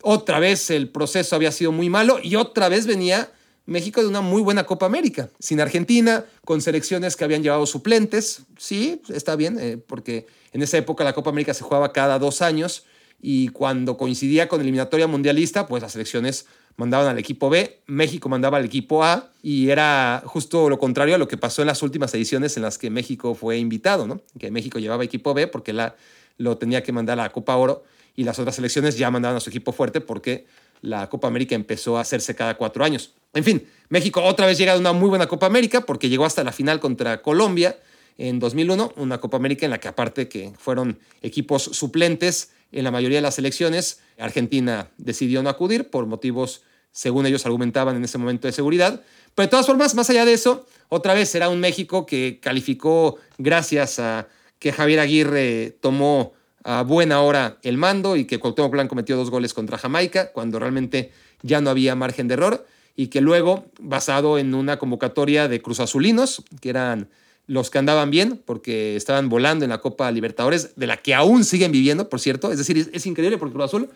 otra 0.03 0.39
vez 0.39 0.71
el 0.71 0.89
proceso 0.89 1.37
había 1.37 1.53
sido 1.53 1.73
muy 1.73 1.91
malo 1.91 2.19
y 2.23 2.37
otra 2.37 2.69
vez 2.69 2.87
venía 2.87 3.31
México 3.67 4.01
de 4.01 4.09
una 4.09 4.21
muy 4.21 4.43
buena 4.43 4.65
Copa 4.65 4.87
América, 4.87 5.29
sin 5.41 5.61
Argentina, 5.61 6.25
con 6.45 6.61
selecciones 6.61 7.17
que 7.17 7.25
habían 7.25 7.43
llevado 7.43 7.67
suplentes. 7.67 8.43
Sí, 8.57 9.03
está 9.09 9.35
bien, 9.35 9.59
eh, 9.59 9.77
porque 9.77 10.27
en 10.53 10.63
esa 10.63 10.79
época 10.79 11.03
la 11.03 11.13
Copa 11.13 11.31
América 11.31 11.53
se 11.53 11.65
jugaba 11.65 11.93
cada 11.93 12.19
dos 12.19 12.43
años 12.43 12.85
y 13.21 13.49
cuando 13.49 13.97
coincidía 13.97 14.47
con 14.47 14.61
eliminatoria 14.61 15.09
mundialista, 15.09 15.67
pues 15.67 15.83
las 15.83 15.93
selecciones 15.93 16.47
mandaban 16.77 17.09
al 17.09 17.19
equipo 17.19 17.51
B, 17.51 17.81
México 17.87 18.29
mandaba 18.29 18.59
al 18.59 18.65
equipo 18.65 19.03
A 19.03 19.33
y 19.43 19.71
era 19.71 20.23
justo 20.27 20.69
lo 20.69 20.79
contrario 20.79 21.15
a 21.15 21.19
lo 21.19 21.27
que 21.27 21.39
pasó 21.39 21.63
en 21.63 21.69
las 21.69 21.83
últimas 21.83 22.15
ediciones 22.15 22.57
en 22.57 22.63
las 22.63 22.79
que 22.79 22.91
México 22.91 23.35
fue 23.35 23.59
invitado, 23.59 24.07
¿no? 24.07 24.21
Que 24.39 24.51
México 24.51 24.79
llevaba 24.79 25.03
equipo 25.03 25.35
B 25.35 25.49
porque 25.49 25.73
la, 25.73 25.97
lo 26.37 26.59
tenía 26.59 26.83
que 26.83 26.93
mandar 26.93 27.19
a 27.19 27.25
la 27.25 27.33
Copa 27.33 27.57
Oro 27.57 27.83
y 28.17 28.25
las 28.25 28.39
otras 28.39 28.57
selecciones 28.57 28.99
ya 28.99 29.11
mandaban 29.11 29.37
a 29.37 29.41
su 29.41 29.51
equipo 29.51 29.73
fuerte 29.73 30.01
porque 30.01 30.47
la 30.83 31.09
Copa 31.09 31.29
América 31.29 31.55
empezó 31.55 31.99
a 31.99 32.01
hacerse 32.01 32.35
cada 32.35 32.57
cuatro 32.57 32.85
años. 32.85 33.15
En 33.35 33.45
fin, 33.45 33.67
México 33.89 34.23
otra 34.23 34.47
vez 34.47 34.59
llega 34.59 34.73
a 34.73 34.79
una 34.79 34.93
muy 34.93 35.09
buena 35.09 35.27
Copa 35.27 35.47
América 35.47 35.83
porque 35.83 36.09
llegó 36.09 36.25
hasta 36.25 36.43
la 36.43 36.53
final 36.53 36.81
contra 36.81 37.23
Colombia 37.23 37.77
en 38.19 38.39
2001, 38.39 38.95
una 38.97 39.19
Copa 39.19 39.37
América 39.37 39.67
en 39.67 39.71
la 39.71 39.79
que 39.79 39.89
aparte 39.89 40.29
que 40.29 40.53
fueron 40.59 40.99
equipos 41.23 41.63
suplentes 41.63 42.51
en 42.73 42.85
la 42.85 42.91
mayoría 42.91 43.19
de 43.19 43.23
las 43.23 43.35
selecciones, 43.35 44.01
Argentina 44.19 44.91
decidió 44.97 45.43
no 45.43 45.51
acudir 45.51 45.91
por 45.91 46.07
motivos, 46.07 46.63
según 46.93 47.27
ellos 47.27 47.45
argumentaban 47.45 47.97
en 47.97 48.05
ese 48.05 48.19
momento 48.19 48.49
de 48.49 48.53
seguridad. 48.53 49.03
Pero 49.35 49.47
de 49.47 49.51
todas 49.51 49.67
formas, 49.67 49.95
más 49.95 50.09
allá 50.09 50.25
de 50.25 50.33
eso, 50.33 50.67
otra 50.89 51.15
vez 51.15 51.29
será 51.29 51.49
un 51.51 51.61
México 51.61 52.07
que 52.07 52.41
calificó 52.41 53.19
gracias 53.39 53.99
a 53.99 54.29
que 54.59 54.73
Javier 54.73 55.01
Aguirre 55.01 55.77
tomó 55.81 56.33
a 56.67 56.83
buena 56.83 57.23
hora 57.23 57.59
el 57.63 57.79
mando 57.79 58.17
y 58.17 58.25
que 58.25 58.41
Cuauhtémoc 58.41 58.73
Blanco 58.73 58.89
cometió 58.89 59.17
dos 59.17 59.31
goles 59.31 59.55
contra 59.55 59.79
Jamaica 59.79 60.33
cuando 60.33 60.59
realmente 60.59 61.13
ya 61.43 61.61
no 61.61 61.71
había 61.71 61.95
margen 61.95 62.27
de 62.27 62.35
error 62.35 62.67
y 62.97 63.07
que 63.07 63.21
luego, 63.21 63.67
basado 63.79 64.37
en 64.37 64.53
una 64.53 64.77
convocatoria 64.77 65.47
de 65.47 65.63
Cruz 65.63 65.79
Azulinos, 65.79 66.43
que 66.61 66.71
eran 66.71 67.09
los 67.47 67.71
que 67.71 67.79
andaban 67.79 68.11
bien 68.11 68.43
porque 68.45 68.97
estaban 68.97 69.29
volando 69.29 69.65
en 69.65 69.71
la 69.71 69.81
Copa 69.81 70.11
Libertadores, 70.11 70.75
de 70.75 70.89
la 70.89 70.97
que 70.97 71.15
aún 71.15 71.45
siguen 71.45 71.71
viviendo, 71.71 72.09
por 72.09 72.19
cierto, 72.19 72.51
es 72.51 72.59
decir, 72.59 72.91
es, 72.93 73.07
increíble 73.07 73.39
porque 73.39 73.53
Cruz 73.53 73.67
Azul, 73.67 73.89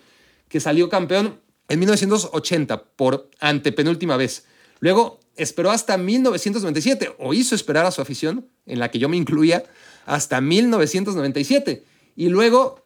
que 0.49 0.61
salió 0.61 0.89
campeón 0.89 1.41
en 1.69 1.79
1980 1.81 2.85
por 2.95 3.29
antepenúltima 3.41 4.17
vez, 4.17 4.47
luego 4.79 5.19
esperó 5.35 5.73
hasta 5.73 5.99
1997, 5.99 7.17
o 7.19 7.35
hizo 7.35 7.57
esperar 7.57 7.85
a 7.85 7.91
su 7.91 8.01
afición, 8.01 8.47
en 8.65 8.79
la 8.79 8.93
que 8.93 9.01
yo 9.01 9.09
me 9.09 9.17
incluía, 9.17 9.65
hasta 10.07 10.41
1997 10.41 11.90
y 12.21 12.29
luego 12.29 12.85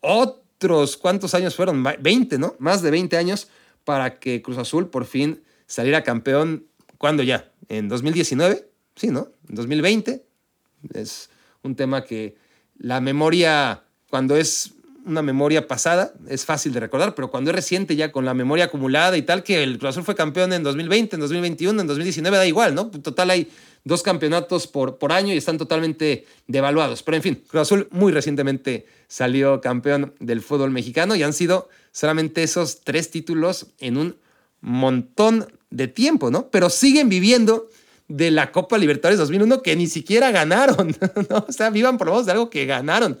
otros, 0.00 0.96
¿cuántos 0.96 1.34
años 1.34 1.56
fueron? 1.56 1.82
20, 1.82 2.38
¿no? 2.38 2.54
Más 2.60 2.82
de 2.82 2.92
20 2.92 3.16
años 3.16 3.48
para 3.82 4.20
que 4.20 4.42
Cruz 4.42 4.58
Azul 4.58 4.90
por 4.90 5.06
fin 5.06 5.42
saliera 5.66 6.04
campeón. 6.04 6.68
¿Cuándo 6.96 7.24
ya? 7.24 7.50
¿En 7.68 7.88
2019? 7.88 8.70
Sí, 8.94 9.08
¿no? 9.08 9.32
En 9.48 9.56
2020. 9.56 10.24
Es 10.94 11.30
un 11.64 11.74
tema 11.74 12.04
que 12.04 12.36
la 12.78 13.00
memoria, 13.00 13.82
cuando 14.08 14.36
es 14.36 14.74
una 15.06 15.22
memoria 15.22 15.68
pasada, 15.68 16.12
es 16.28 16.44
fácil 16.44 16.72
de 16.72 16.80
recordar, 16.80 17.14
pero 17.14 17.30
cuando 17.30 17.50
es 17.50 17.54
reciente 17.54 17.94
ya 17.94 18.10
con 18.10 18.24
la 18.24 18.34
memoria 18.34 18.64
acumulada 18.66 19.16
y 19.16 19.22
tal, 19.22 19.44
que 19.44 19.62
el 19.62 19.78
Cruz 19.78 19.90
Azul 19.90 20.04
fue 20.04 20.16
campeón 20.16 20.52
en 20.52 20.62
2020, 20.64 21.16
en 21.16 21.20
2021, 21.20 21.80
en 21.80 21.86
2019, 21.86 22.36
da 22.36 22.46
igual, 22.46 22.74
¿no? 22.74 22.90
Total 22.90 23.30
hay 23.30 23.48
dos 23.84 24.02
campeonatos 24.02 24.66
por, 24.66 24.98
por 24.98 25.12
año 25.12 25.32
y 25.32 25.36
están 25.36 25.58
totalmente 25.58 26.26
devaluados. 26.48 27.04
Pero 27.04 27.16
en 27.16 27.22
fin, 27.22 27.42
Cruz 27.46 27.62
Azul 27.62 27.88
muy 27.92 28.12
recientemente 28.12 28.86
salió 29.06 29.60
campeón 29.60 30.12
del 30.18 30.42
fútbol 30.42 30.72
mexicano 30.72 31.14
y 31.14 31.22
han 31.22 31.32
sido 31.32 31.68
solamente 31.92 32.42
esos 32.42 32.80
tres 32.80 33.10
títulos 33.10 33.68
en 33.78 33.96
un 33.96 34.16
montón 34.60 35.46
de 35.70 35.86
tiempo, 35.86 36.32
¿no? 36.32 36.50
Pero 36.50 36.68
siguen 36.68 37.08
viviendo 37.08 37.68
de 38.08 38.32
la 38.32 38.50
Copa 38.50 38.76
Libertadores 38.76 39.18
2001 39.18 39.62
que 39.62 39.76
ni 39.76 39.86
siquiera 39.86 40.32
ganaron, 40.32 40.96
¿no? 41.30 41.44
O 41.48 41.52
sea, 41.52 41.70
vivan 41.70 41.96
por 41.96 42.08
lo 42.08 42.22
de 42.24 42.32
algo 42.32 42.50
que 42.50 42.66
ganaron. 42.66 43.16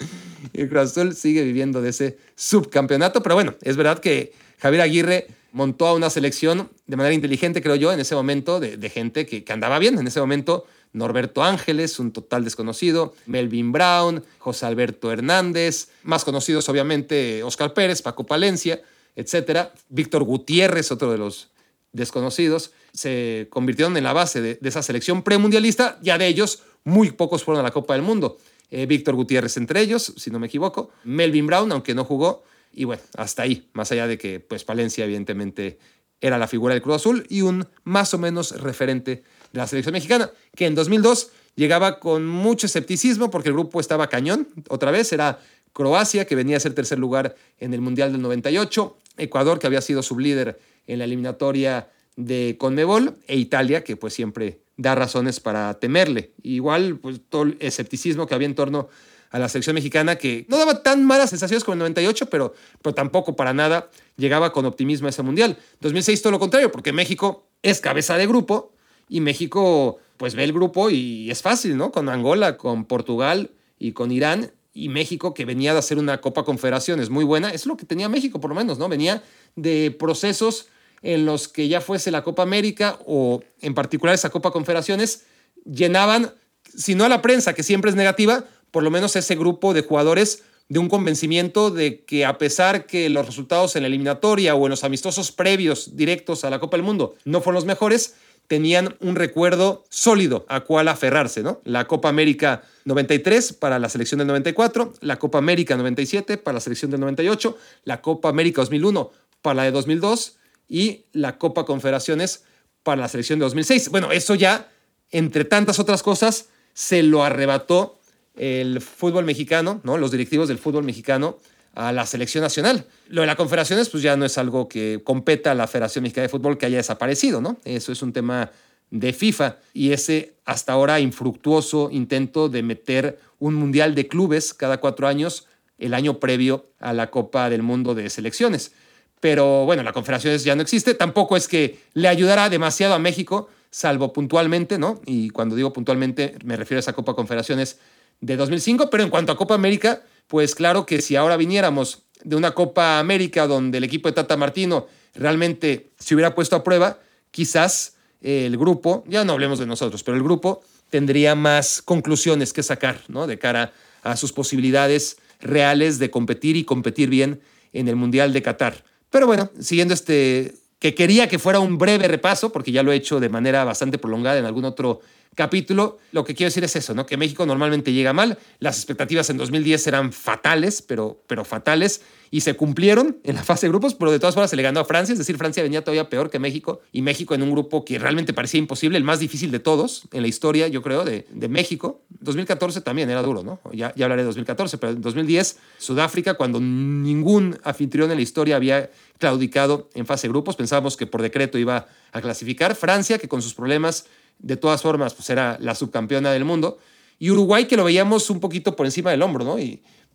Y 0.56 0.66
Cruz 0.68 0.90
Azul 0.90 1.14
sigue 1.14 1.42
viviendo 1.42 1.82
de 1.82 1.90
ese 1.90 2.16
subcampeonato, 2.34 3.22
pero 3.22 3.34
bueno, 3.34 3.54
es 3.62 3.76
verdad 3.76 3.98
que 3.98 4.32
Javier 4.58 4.82
Aguirre 4.82 5.26
montó 5.52 5.86
a 5.86 5.94
una 5.94 6.08
selección 6.08 6.70
de 6.86 6.96
manera 6.96 7.14
inteligente, 7.14 7.62
creo 7.62 7.76
yo, 7.76 7.92
en 7.92 8.00
ese 8.00 8.14
momento, 8.14 8.58
de, 8.58 8.90
gente 8.90 9.26
que, 9.26 9.44
andaba 9.52 9.78
bien. 9.78 9.98
En 9.98 10.06
ese 10.06 10.20
momento, 10.20 10.64
Norberto 10.92 11.44
Ángeles, 11.44 11.98
un 11.98 12.12
total 12.12 12.44
desconocido, 12.44 13.14
Melvin 13.26 13.70
Brown, 13.70 14.24
José 14.38 14.66
Alberto 14.66 15.12
Hernández, 15.12 15.88
más 16.02 16.24
conocidos 16.24 16.68
obviamente 16.68 17.42
Oscar 17.42 17.74
Pérez, 17.74 18.00
Paco 18.00 18.24
Palencia, 18.24 18.80
etc. 19.14 19.68
Víctor 19.88 20.24
Gutiérrez, 20.24 20.90
otro 20.90 21.12
de 21.12 21.18
los 21.18 21.48
desconocidos, 21.92 22.72
se 22.92 23.46
convirtieron 23.50 23.96
en 23.96 24.04
la 24.04 24.12
base 24.12 24.40
de, 24.40 24.58
esa 24.62 24.82
selección 24.82 25.22
premundialista. 25.22 25.98
Ya 26.02 26.18
de 26.18 26.26
ellos, 26.26 26.62
muy 26.84 27.10
pocos 27.10 27.44
fueron 27.44 27.60
a 27.60 27.62
la 27.62 27.72
Copa 27.72 27.94
del 27.94 28.02
Mundo. 28.02 28.38
Eh, 28.70 28.86
Víctor 28.86 29.14
Gutiérrez 29.14 29.56
entre 29.56 29.80
ellos, 29.80 30.12
si 30.16 30.30
no 30.30 30.38
me 30.38 30.46
equivoco. 30.48 30.90
Melvin 31.04 31.46
Brown, 31.46 31.70
aunque 31.72 31.94
no 31.94 32.04
jugó, 32.04 32.42
y 32.72 32.84
bueno, 32.84 33.02
hasta 33.16 33.42
ahí, 33.42 33.68
más 33.72 33.90
allá 33.92 34.06
de 34.06 34.18
que 34.18 34.40
pues 34.40 34.64
Palencia 34.64 35.04
evidentemente 35.04 35.78
era 36.20 36.38
la 36.38 36.48
figura 36.48 36.74
del 36.74 36.82
Cruz 36.82 36.96
Azul 36.96 37.26
y 37.28 37.42
un 37.42 37.66
más 37.84 38.12
o 38.14 38.18
menos 38.18 38.60
referente 38.60 39.22
de 39.52 39.58
la 39.58 39.66
selección 39.66 39.92
mexicana, 39.92 40.30
que 40.54 40.66
en 40.66 40.74
2002 40.74 41.30
llegaba 41.54 41.98
con 42.00 42.26
mucho 42.26 42.66
escepticismo 42.66 43.30
porque 43.30 43.48
el 43.48 43.54
grupo 43.54 43.80
estaba 43.80 44.08
cañón, 44.08 44.48
otra 44.68 44.90
vez. 44.90 45.12
Era 45.12 45.38
Croacia, 45.72 46.26
que 46.26 46.34
venía 46.34 46.56
a 46.56 46.60
ser 46.60 46.74
tercer 46.74 46.98
lugar 46.98 47.34
en 47.58 47.74
el 47.74 47.80
Mundial 47.80 48.12
del 48.12 48.22
98, 48.22 48.96
Ecuador, 49.18 49.58
que 49.58 49.66
había 49.66 49.80
sido 49.80 50.02
sublíder 50.02 50.58
en 50.86 50.98
la 50.98 51.04
eliminatoria 51.04 51.90
de 52.16 52.56
Conmebol, 52.58 53.16
e 53.26 53.36
Italia, 53.36 53.84
que 53.84 53.96
pues 53.96 54.14
siempre 54.14 54.60
da 54.76 54.94
razones 54.94 55.40
para 55.40 55.74
temerle. 55.74 56.32
Igual, 56.42 56.98
pues 56.98 57.20
todo 57.28 57.44
el 57.44 57.56
escepticismo 57.60 58.26
que 58.26 58.34
había 58.34 58.46
en 58.46 58.54
torno 58.54 58.88
a 59.30 59.38
la 59.38 59.48
selección 59.48 59.74
mexicana 59.74 60.16
que 60.16 60.46
no 60.48 60.56
daba 60.56 60.82
tan 60.82 61.04
malas 61.04 61.30
sensaciones 61.30 61.64
como 61.64 61.74
el 61.74 61.80
98, 61.80 62.30
pero, 62.30 62.54
pero 62.82 62.94
tampoco 62.94 63.36
para 63.36 63.52
nada 63.52 63.90
llegaba 64.16 64.52
con 64.52 64.64
optimismo 64.66 65.06
a 65.06 65.10
ese 65.10 65.22
mundial. 65.22 65.58
2006 65.80 66.22
todo 66.22 66.30
lo 66.32 66.38
contrario, 66.38 66.70
porque 66.70 66.92
México 66.92 67.48
es 67.62 67.80
cabeza 67.80 68.16
de 68.16 68.26
grupo 68.26 68.72
y 69.08 69.20
México 69.20 69.98
pues 70.16 70.34
ve 70.34 70.44
el 70.44 70.52
grupo 70.52 70.90
y 70.90 71.30
es 71.30 71.42
fácil, 71.42 71.76
¿no? 71.76 71.92
Con 71.92 72.08
Angola, 72.08 72.56
con 72.56 72.84
Portugal 72.84 73.50
y 73.78 73.92
con 73.92 74.10
Irán 74.12 74.52
y 74.72 74.88
México 74.88 75.34
que 75.34 75.44
venía 75.44 75.72
de 75.72 75.78
hacer 75.80 75.98
una 75.98 76.20
Copa 76.20 76.44
Confederaciones 76.44 77.10
muy 77.10 77.24
buena, 77.24 77.50
es 77.50 77.66
lo 77.66 77.76
que 77.76 77.84
tenía 77.84 78.08
México 78.08 78.40
por 78.40 78.50
lo 78.50 78.56
menos, 78.56 78.78
¿no? 78.78 78.88
Venía 78.88 79.22
de 79.56 79.90
procesos 79.90 80.68
en 81.02 81.26
los 81.26 81.48
que 81.48 81.68
ya 81.68 81.80
fuese 81.80 82.10
la 82.10 82.22
Copa 82.22 82.42
América 82.42 82.98
o 83.06 83.42
en 83.60 83.74
particular 83.74 84.14
esa 84.14 84.30
Copa 84.30 84.50
Confederaciones, 84.50 85.24
llenaban, 85.64 86.32
si 86.74 86.94
no 86.94 87.04
a 87.04 87.08
la 87.08 87.22
prensa, 87.22 87.54
que 87.54 87.62
siempre 87.62 87.90
es 87.90 87.96
negativa, 87.96 88.44
por 88.70 88.82
lo 88.82 88.90
menos 88.90 89.16
ese 89.16 89.36
grupo 89.36 89.74
de 89.74 89.82
jugadores 89.82 90.42
de 90.68 90.78
un 90.78 90.88
convencimiento 90.88 91.70
de 91.70 92.04
que 92.04 92.24
a 92.24 92.38
pesar 92.38 92.86
que 92.86 93.08
los 93.08 93.26
resultados 93.26 93.76
en 93.76 93.82
la 93.82 93.88
eliminatoria 93.88 94.54
o 94.54 94.66
en 94.66 94.70
los 94.70 94.84
amistosos 94.84 95.30
previos 95.30 95.96
directos 95.96 96.44
a 96.44 96.50
la 96.50 96.58
Copa 96.58 96.76
del 96.76 96.84
Mundo 96.84 97.14
no 97.24 97.40
fueron 97.40 97.56
los 97.56 97.66
mejores, 97.66 98.14
tenían 98.48 98.96
un 99.00 99.16
recuerdo 99.16 99.84
sólido 99.90 100.44
a 100.48 100.60
cual 100.60 100.88
aferrarse, 100.88 101.42
¿no? 101.42 101.60
La 101.64 101.86
Copa 101.86 102.08
América 102.08 102.62
93 102.84 103.52
para 103.54 103.78
la 103.78 103.88
selección 103.88 104.18
del 104.18 104.28
94, 104.28 104.94
la 105.00 105.18
Copa 105.18 105.38
América 105.38 105.76
97 105.76 106.38
para 106.38 106.54
la 106.54 106.60
selección 106.60 106.90
del 106.90 107.00
98, 107.00 107.56
la 107.84 108.00
Copa 108.00 108.28
América 108.28 108.62
2001 108.62 109.10
para 109.42 109.54
la 109.54 109.62
de 109.64 109.70
2002 109.72 110.36
y 110.68 111.04
la 111.12 111.38
Copa 111.38 111.64
Confederaciones 111.64 112.44
para 112.82 113.00
la 113.00 113.08
selección 113.08 113.38
de 113.38 113.44
2006. 113.44 113.90
Bueno, 113.90 114.12
eso 114.12 114.34
ya, 114.34 114.68
entre 115.10 115.44
tantas 115.44 115.78
otras 115.78 116.02
cosas, 116.02 116.48
se 116.74 117.02
lo 117.02 117.24
arrebató 117.24 117.98
el 118.36 118.80
fútbol 118.80 119.24
mexicano, 119.24 119.80
¿no? 119.82 119.98
los 119.98 120.10
directivos 120.10 120.48
del 120.48 120.58
fútbol 120.58 120.84
mexicano 120.84 121.38
a 121.74 121.92
la 121.92 122.06
selección 122.06 122.42
nacional. 122.42 122.86
Lo 123.08 123.20
de 123.20 123.26
las 123.26 123.36
confederaciones, 123.36 123.88
pues 123.88 124.02
ya 124.02 124.16
no 124.16 124.24
es 124.24 124.38
algo 124.38 124.68
que 124.68 125.02
competa 125.04 125.52
a 125.52 125.54
la 125.54 125.66
Federación 125.66 126.02
Mexicana 126.02 126.22
de 126.22 126.30
Fútbol 126.30 126.56
que 126.56 126.66
haya 126.66 126.78
desaparecido, 126.78 127.40
¿no? 127.40 127.58
Eso 127.64 127.92
es 127.92 128.02
un 128.02 128.12
tema 128.12 128.50
de 128.90 129.12
FIFA 129.12 129.58
y 129.74 129.92
ese 129.92 130.34
hasta 130.44 130.72
ahora 130.72 131.00
infructuoso 131.00 131.90
intento 131.90 132.48
de 132.48 132.62
meter 132.62 133.18
un 133.38 133.54
mundial 133.54 133.94
de 133.94 134.08
clubes 134.08 134.54
cada 134.54 134.78
cuatro 134.78 135.06
años 135.06 135.46
el 135.78 135.92
año 135.92 136.18
previo 136.18 136.70
a 136.78 136.92
la 136.92 137.10
Copa 137.10 137.50
del 137.50 137.62
Mundo 137.62 137.94
de 137.94 138.08
Selecciones. 138.08 138.72
Pero 139.20 139.64
bueno, 139.64 139.82
la 139.82 139.92
Confederaciones 139.92 140.44
ya 140.44 140.54
no 140.54 140.62
existe. 140.62 140.94
Tampoco 140.94 141.36
es 141.36 141.48
que 141.48 141.80
le 141.94 142.08
ayudara 142.08 142.48
demasiado 142.48 142.94
a 142.94 142.98
México, 142.98 143.48
salvo 143.70 144.12
puntualmente, 144.12 144.78
¿no? 144.78 145.00
Y 145.06 145.30
cuando 145.30 145.56
digo 145.56 145.72
puntualmente 145.72 146.36
me 146.44 146.56
refiero 146.56 146.78
a 146.78 146.80
esa 146.80 146.92
Copa 146.92 147.14
Confederaciones 147.14 147.78
de 148.20 148.36
2005. 148.36 148.90
Pero 148.90 149.02
en 149.02 149.10
cuanto 149.10 149.32
a 149.32 149.36
Copa 149.36 149.54
América, 149.54 150.02
pues 150.26 150.54
claro 150.54 150.86
que 150.86 151.00
si 151.00 151.16
ahora 151.16 151.36
viniéramos 151.36 152.02
de 152.22 152.36
una 152.36 152.52
Copa 152.52 152.98
América 152.98 153.46
donde 153.46 153.78
el 153.78 153.84
equipo 153.84 154.08
de 154.08 154.14
Tata 154.14 154.36
Martino 154.36 154.86
realmente 155.14 155.90
se 155.98 156.14
hubiera 156.14 156.34
puesto 156.34 156.56
a 156.56 156.64
prueba, 156.64 156.98
quizás 157.30 157.96
el 158.20 158.56
grupo, 158.56 159.04
ya 159.06 159.24
no 159.24 159.32
hablemos 159.32 159.58
de 159.58 159.66
nosotros, 159.66 160.02
pero 160.02 160.16
el 160.16 160.22
grupo 160.22 160.62
tendría 160.90 161.34
más 161.34 161.82
conclusiones 161.82 162.52
que 162.52 162.62
sacar, 162.62 163.00
¿no? 163.08 163.26
De 163.26 163.38
cara 163.38 163.72
a 164.02 164.16
sus 164.16 164.32
posibilidades 164.32 165.18
reales 165.40 165.98
de 165.98 166.10
competir 166.10 166.56
y 166.56 166.64
competir 166.64 167.10
bien 167.10 167.40
en 167.72 167.88
el 167.88 167.96
Mundial 167.96 168.32
de 168.32 168.42
Qatar. 168.42 168.84
Pero 169.10 169.26
bueno, 169.26 169.50
siguiendo 169.60 169.94
este, 169.94 170.54
que 170.78 170.94
quería 170.94 171.28
que 171.28 171.38
fuera 171.38 171.60
un 171.60 171.78
breve 171.78 172.08
repaso, 172.08 172.52
porque 172.52 172.72
ya 172.72 172.82
lo 172.82 172.92
he 172.92 172.96
hecho 172.96 173.20
de 173.20 173.28
manera 173.28 173.64
bastante 173.64 173.98
prolongada 173.98 174.38
en 174.38 174.44
algún 174.44 174.64
otro 174.64 175.00
capítulo, 175.34 175.98
lo 176.12 176.24
que 176.24 176.34
quiero 176.34 176.48
decir 176.48 176.64
es 176.64 176.74
eso, 176.76 176.94
¿no? 176.94 177.06
Que 177.06 177.16
México 177.16 177.46
normalmente 177.46 177.92
llega 177.92 178.12
mal. 178.12 178.38
Las 178.58 178.78
expectativas 178.78 179.28
en 179.30 179.36
2010 179.36 179.86
eran 179.86 180.12
fatales, 180.12 180.82
pero, 180.82 181.22
pero 181.26 181.44
fatales, 181.44 182.00
y 182.36 182.42
se 182.42 182.54
cumplieron 182.54 183.16
en 183.24 183.34
la 183.34 183.42
fase 183.42 183.64
de 183.64 183.70
grupos, 183.70 183.94
pero 183.94 184.10
de 184.12 184.18
todas 184.18 184.34
formas 184.34 184.50
se 184.50 184.56
le 184.56 184.62
ganó 184.62 184.80
a 184.80 184.84
Francia, 184.84 185.14
es 185.14 185.18
decir, 185.18 185.38
Francia 185.38 185.62
venía 185.62 185.82
todavía 185.82 186.10
peor 186.10 186.28
que 186.28 186.38
México, 186.38 186.82
y 186.92 187.00
México 187.00 187.34
en 187.34 187.40
un 187.40 187.50
grupo 187.50 187.82
que 187.82 187.98
realmente 187.98 188.34
parecía 188.34 188.58
imposible, 188.58 188.98
el 188.98 189.04
más 189.04 189.20
difícil 189.20 189.50
de 189.50 189.58
todos 189.58 190.02
en 190.12 190.20
la 190.20 190.28
historia, 190.28 190.68
yo 190.68 190.82
creo, 190.82 191.06
de, 191.06 191.26
de 191.30 191.48
México. 191.48 192.02
2014 192.20 192.82
también 192.82 193.08
era 193.08 193.22
duro, 193.22 193.42
¿no? 193.42 193.58
Ya, 193.72 193.94
ya 193.96 194.04
hablaré 194.04 194.20
de 194.20 194.26
2014, 194.26 194.76
pero 194.76 194.92
en 194.92 195.00
2010, 195.00 195.56
Sudáfrica, 195.78 196.34
cuando 196.34 196.60
ningún 196.60 197.58
anfitrión 197.64 198.10
en 198.10 198.18
la 198.18 198.22
historia 198.22 198.56
había 198.56 198.90
claudicado 199.16 199.88
en 199.94 200.04
fase 200.04 200.26
de 200.26 200.32
grupos, 200.32 200.56
pensábamos 200.56 200.98
que 200.98 201.06
por 201.06 201.22
decreto 201.22 201.56
iba 201.56 201.88
a 202.12 202.20
clasificar. 202.20 202.74
Francia, 202.74 203.16
que 203.16 203.28
con 203.28 203.40
sus 203.40 203.54
problemas 203.54 204.04
de 204.40 204.58
todas 204.58 204.82
formas, 204.82 205.14
pues 205.14 205.30
era 205.30 205.56
la 205.58 205.74
subcampeona 205.74 206.32
del 206.32 206.44
mundo. 206.44 206.76
Y 207.18 207.30
Uruguay, 207.30 207.64
que 207.64 207.78
lo 207.78 207.84
veíamos 207.84 208.28
un 208.28 208.40
poquito 208.40 208.76
por 208.76 208.84
encima 208.84 209.10
del 209.10 209.22
hombro, 209.22 209.42
¿no? 209.42 209.58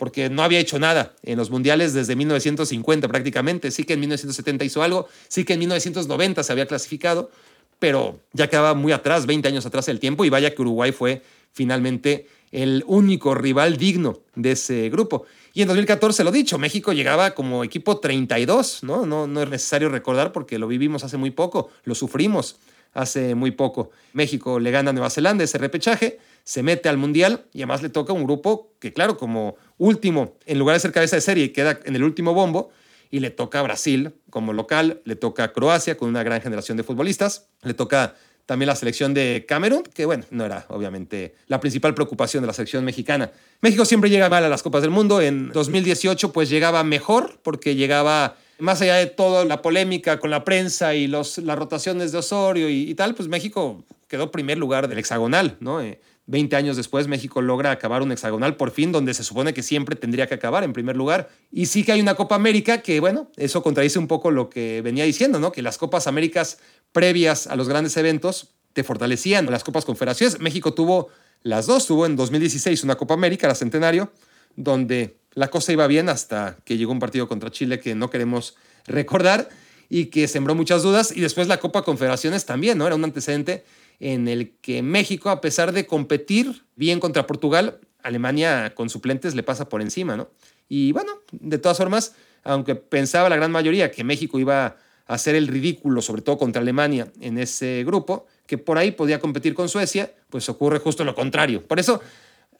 Porque 0.01 0.31
no 0.31 0.41
había 0.41 0.57
hecho 0.57 0.79
nada 0.79 1.13
en 1.21 1.37
los 1.37 1.51
mundiales 1.51 1.93
desde 1.93 2.15
1950 2.15 3.07
prácticamente. 3.07 3.69
Sí 3.69 3.83
que 3.83 3.93
en 3.93 3.99
1970 3.99 4.65
hizo 4.65 4.81
algo, 4.81 5.07
sí 5.27 5.45
que 5.45 5.53
en 5.53 5.59
1990 5.59 6.41
se 6.41 6.51
había 6.51 6.65
clasificado, 6.65 7.29
pero 7.77 8.19
ya 8.33 8.49
quedaba 8.49 8.73
muy 8.73 8.93
atrás, 8.93 9.27
20 9.27 9.47
años 9.47 9.63
atrás 9.67 9.85
del 9.85 9.99
tiempo. 9.99 10.25
Y 10.25 10.31
vaya 10.31 10.55
que 10.55 10.61
Uruguay 10.63 10.91
fue 10.91 11.21
finalmente 11.51 12.27
el 12.51 12.83
único 12.87 13.35
rival 13.35 13.77
digno 13.77 14.21
de 14.33 14.53
ese 14.53 14.89
grupo. 14.89 15.27
Y 15.53 15.61
en 15.61 15.67
2014, 15.67 16.23
lo 16.23 16.31
dicho, 16.31 16.57
México 16.57 16.93
llegaba 16.93 17.35
como 17.35 17.63
equipo 17.63 17.99
32, 17.99 18.81
¿no? 18.81 19.05
No, 19.05 19.27
no 19.27 19.43
es 19.43 19.49
necesario 19.51 19.89
recordar 19.89 20.31
porque 20.31 20.57
lo 20.57 20.67
vivimos 20.67 21.03
hace 21.03 21.17
muy 21.17 21.29
poco, 21.29 21.69
lo 21.83 21.93
sufrimos 21.93 22.55
hace 22.95 23.35
muy 23.35 23.51
poco. 23.51 23.91
México 24.13 24.59
le 24.59 24.71
gana 24.71 24.89
a 24.89 24.93
Nueva 24.93 25.11
Zelanda 25.11 25.43
ese 25.43 25.59
repechaje, 25.59 26.17
se 26.43 26.63
mete 26.63 26.89
al 26.89 26.97
Mundial 26.97 27.45
y 27.53 27.59
además 27.59 27.81
le 27.81 27.89
toca 27.89 28.13
un 28.13 28.23
grupo 28.23 28.73
que, 28.79 28.93
claro, 28.93 29.17
como 29.17 29.55
último, 29.77 30.37
en 30.45 30.59
lugar 30.59 30.75
de 30.75 30.79
ser 30.79 30.91
cabeza 30.91 31.15
de 31.15 31.21
serie, 31.21 31.51
queda 31.51 31.79
en 31.85 31.95
el 31.95 32.03
último 32.03 32.33
bombo 32.33 32.71
y 33.09 33.19
le 33.19 33.29
toca 33.29 33.59
a 33.59 33.63
Brasil 33.63 34.13
como 34.29 34.53
local, 34.53 35.01
le 35.05 35.15
toca 35.15 35.43
a 35.43 35.53
Croacia 35.53 35.97
con 35.97 36.09
una 36.09 36.23
gran 36.23 36.41
generación 36.41 36.77
de 36.77 36.83
futbolistas, 36.83 37.47
le 37.61 37.73
toca 37.73 38.15
también 38.45 38.67
la 38.67 38.75
selección 38.75 39.13
de 39.13 39.45
Camerún, 39.47 39.83
que 39.83 40.05
bueno, 40.05 40.25
no 40.31 40.45
era 40.45 40.65
obviamente 40.69 41.35
la 41.47 41.59
principal 41.59 41.93
preocupación 41.93 42.41
de 42.41 42.47
la 42.47 42.53
selección 42.53 42.83
mexicana. 42.83 43.31
México 43.61 43.85
siempre 43.85 44.09
llega 44.09 44.29
mal 44.29 44.43
a 44.43 44.49
las 44.49 44.63
Copas 44.63 44.81
del 44.81 44.91
Mundo, 44.91 45.21
en 45.21 45.51
2018 45.51 46.33
pues 46.33 46.49
llegaba 46.49 46.83
mejor 46.83 47.39
porque 47.43 47.75
llegaba 47.75 48.35
más 48.59 48.81
allá 48.81 48.95
de 48.95 49.07
toda 49.07 49.43
la 49.45 49.61
polémica 49.61 50.19
con 50.19 50.29
la 50.29 50.43
prensa 50.43 50.95
y 50.95 51.07
los, 51.07 51.37
las 51.39 51.57
rotaciones 51.57 52.11
de 52.11 52.19
Osorio 52.19 52.69
y, 52.69 52.93
tal, 52.95 53.15
pues 53.15 53.27
México 53.27 53.83
quedó 54.07 54.31
primer 54.31 54.57
lugar 54.57 54.87
del 54.87 54.99
hexagonal, 54.99 55.57
¿no? 55.59 55.81
Eh, 55.81 55.99
20 56.27 56.55
años 56.55 56.77
después 56.77 57.07
México 57.07 57.41
logra 57.41 57.71
acabar 57.71 58.01
un 58.01 58.11
hexagonal 58.11 58.55
por 58.55 58.71
fin, 58.71 58.91
donde 58.91 59.13
se 59.13 59.23
supone 59.23 59.53
que 59.53 59.63
siempre 59.63 59.95
tendría 59.95 60.27
que 60.27 60.35
acabar 60.35 60.63
en 60.63 60.73
primer 60.73 60.95
lugar. 60.95 61.29
Y 61.51 61.65
sí 61.65 61.83
que 61.83 61.91
hay 61.91 62.01
una 62.01 62.15
Copa 62.15 62.35
América 62.35 62.81
que, 62.81 62.99
bueno, 62.99 63.29
eso 63.37 63.63
contradice 63.63 63.99
un 63.99 64.07
poco 64.07 64.31
lo 64.31 64.49
que 64.49 64.81
venía 64.81 65.03
diciendo, 65.03 65.39
¿no? 65.39 65.51
Que 65.51 65.61
las 65.61 65.77
Copas 65.77 66.07
Américas 66.07 66.59
previas 66.91 67.47
a 67.47 67.55
los 67.55 67.67
grandes 67.67 67.97
eventos 67.97 68.49
te 68.73 68.83
fortalecían. 68.83 69.45
Las 69.49 69.63
Copas 69.63 69.85
Confederaciones, 69.85 70.39
México 70.39 70.73
tuvo 70.73 71.09
las 71.43 71.65
dos, 71.65 71.87
tuvo 71.87 72.05
en 72.05 72.15
2016 72.15 72.83
una 72.83 72.95
Copa 72.95 73.13
América, 73.13 73.47
la 73.47 73.55
Centenario, 73.55 74.11
donde 74.55 75.17
la 75.33 75.49
cosa 75.49 75.71
iba 75.71 75.87
bien 75.87 76.09
hasta 76.09 76.57
que 76.63 76.77
llegó 76.77 76.91
un 76.91 76.99
partido 76.99 77.27
contra 77.27 77.51
Chile 77.51 77.79
que 77.79 77.95
no 77.95 78.09
queremos 78.09 78.55
recordar 78.85 79.49
y 79.89 80.05
que 80.05 80.27
sembró 80.27 80.55
muchas 80.55 80.83
dudas. 80.83 81.15
Y 81.15 81.21
después 81.21 81.47
la 81.47 81.57
Copa 81.57 81.81
Confederaciones 81.81 82.45
también, 82.45 82.77
¿no? 82.77 82.85
Era 82.85 82.95
un 82.95 83.03
antecedente 83.03 83.65
en 84.01 84.27
el 84.27 84.55
que 84.61 84.81
México, 84.81 85.29
a 85.29 85.41
pesar 85.41 85.71
de 85.71 85.85
competir 85.85 86.63
bien 86.75 86.99
contra 86.99 87.27
Portugal, 87.27 87.79
Alemania 88.01 88.73
con 88.73 88.89
suplentes 88.89 89.35
le 89.35 89.43
pasa 89.43 89.69
por 89.69 89.79
encima, 89.79 90.17
¿no? 90.17 90.31
Y 90.67 90.91
bueno, 90.91 91.11
de 91.31 91.59
todas 91.59 91.77
formas, 91.77 92.15
aunque 92.43 92.73
pensaba 92.73 93.29
la 93.29 93.35
gran 93.35 93.51
mayoría 93.51 93.91
que 93.91 94.03
México 94.03 94.39
iba 94.39 94.65
a 94.65 94.77
hacer 95.05 95.35
el 95.35 95.47
ridículo, 95.47 96.01
sobre 96.01 96.23
todo 96.23 96.39
contra 96.39 96.63
Alemania 96.63 97.11
en 97.21 97.37
ese 97.37 97.83
grupo, 97.85 98.25
que 98.47 98.57
por 98.57 98.79
ahí 98.79 98.89
podía 98.89 99.19
competir 99.19 99.53
con 99.53 99.69
Suecia, 99.69 100.11
pues 100.31 100.49
ocurre 100.49 100.79
justo 100.79 101.03
lo 101.03 101.13
contrario. 101.13 101.61
Por 101.61 101.79
eso 101.79 102.01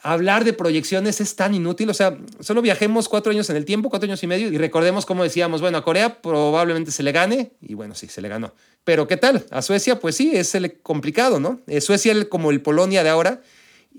hablar 0.01 0.43
de 0.43 0.53
proyecciones 0.53 1.22
es 1.22 1.36
tan 1.36 1.53
inútil. 1.53 1.89
O 1.89 1.93
sea, 1.93 2.17
solo 2.39 2.62
viajemos 2.62 3.08
cuatro 3.08 3.31
años 3.31 3.50
en 3.50 3.55
el 3.55 3.65
tiempo, 3.65 3.89
cuatro 3.89 4.08
años 4.08 4.22
y 4.24 4.27
medio, 4.27 4.51
y 4.51 4.58
recordemos 4.58 5.05
cómo 5.05 5.24
decíamos, 5.24 5.62
bueno, 5.62 5.77
a 5.77 5.84
Corea 5.84 6.22
probablemente 6.22 6.91
se 6.91 7.03
le 7.03 7.12
gane, 7.12 7.51
y 7.62 7.74
bueno, 7.74 7.96
sí, 7.96 8.08
se 8.08 8.22
le 8.22 8.27
ganó. 8.27 8.53
Pero 8.84 9.08
¿qué 9.08 9.17
tal? 9.17 9.46
A 9.51 9.62
Suecia, 9.62 10.00
pues 10.00 10.15
sí, 10.15 10.31
es 10.34 10.55
el 10.55 10.79
complicado, 10.81 11.39
¿no? 11.39 11.62
Eh, 11.67 11.81
Suecia, 11.81 12.29
como 12.29 12.51
el 12.51 12.62
Polonia 12.62 13.03
de 13.03 13.10
ahora, 13.10 13.41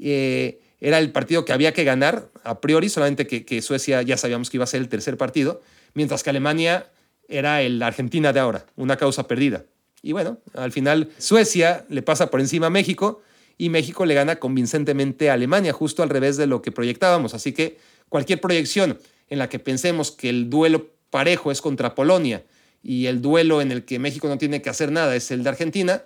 eh, 0.01 0.61
era 0.81 0.99
el 0.99 1.13
partido 1.13 1.45
que 1.45 1.53
había 1.53 1.73
que 1.73 1.85
ganar 1.85 2.29
a 2.43 2.61
priori, 2.61 2.89
solamente 2.89 3.27
que, 3.27 3.45
que 3.45 3.63
Suecia 3.63 4.03
ya 4.03 4.17
sabíamos 4.17 4.51
que 4.51 4.57
iba 4.57 4.65
a 4.65 4.67
ser 4.67 4.81
el 4.81 4.89
tercer 4.89 5.17
partido, 5.17 5.63
mientras 5.95 6.25
que 6.25 6.31
Alemania 6.31 6.87
era 7.29 7.63
el 7.63 7.81
Argentina 7.83 8.33
de 8.33 8.41
ahora, 8.41 8.67
una 8.75 8.97
causa 8.97 9.29
perdida. 9.29 9.65
Y 10.03 10.11
bueno, 10.11 10.39
al 10.55 10.73
final 10.73 11.11
Suecia 11.19 11.85
le 11.89 12.03
pasa 12.03 12.29
por 12.29 12.41
encima 12.41 12.67
a 12.67 12.71
México, 12.71 13.23
y 13.59 13.69
México 13.69 14.07
le 14.07 14.15
gana 14.15 14.37
convincentemente 14.37 15.31
a 15.31 15.35
Alemania, 15.35 15.73
justo 15.73 16.03
al 16.03 16.09
revés 16.09 16.37
de 16.37 16.47
lo 16.47 16.63
que 16.63 16.73
proyectábamos. 16.73 17.35
Así 17.35 17.53
que 17.53 17.79
cualquier 18.09 18.41
proyección 18.41 18.99
en 19.29 19.39
la 19.39 19.49
que 19.49 19.59
pensemos 19.59 20.11
que 20.11 20.29
el 20.29 20.51
duelo 20.51 20.91
parejo 21.11 21.51
es 21.51 21.61
contra 21.61 21.95
Polonia 21.95 22.45
y 22.83 23.07
el 23.07 23.23
duelo 23.23 23.61
en 23.61 23.73
el 23.73 23.85
que 23.85 23.99
México 23.99 24.29
no 24.29 24.39
tiene 24.39 24.63
que 24.63 24.71
hacer 24.71 24.91
nada 24.91 25.15
es 25.15 25.31
el 25.31 25.43
de 25.43 25.51
Argentina, 25.51 26.03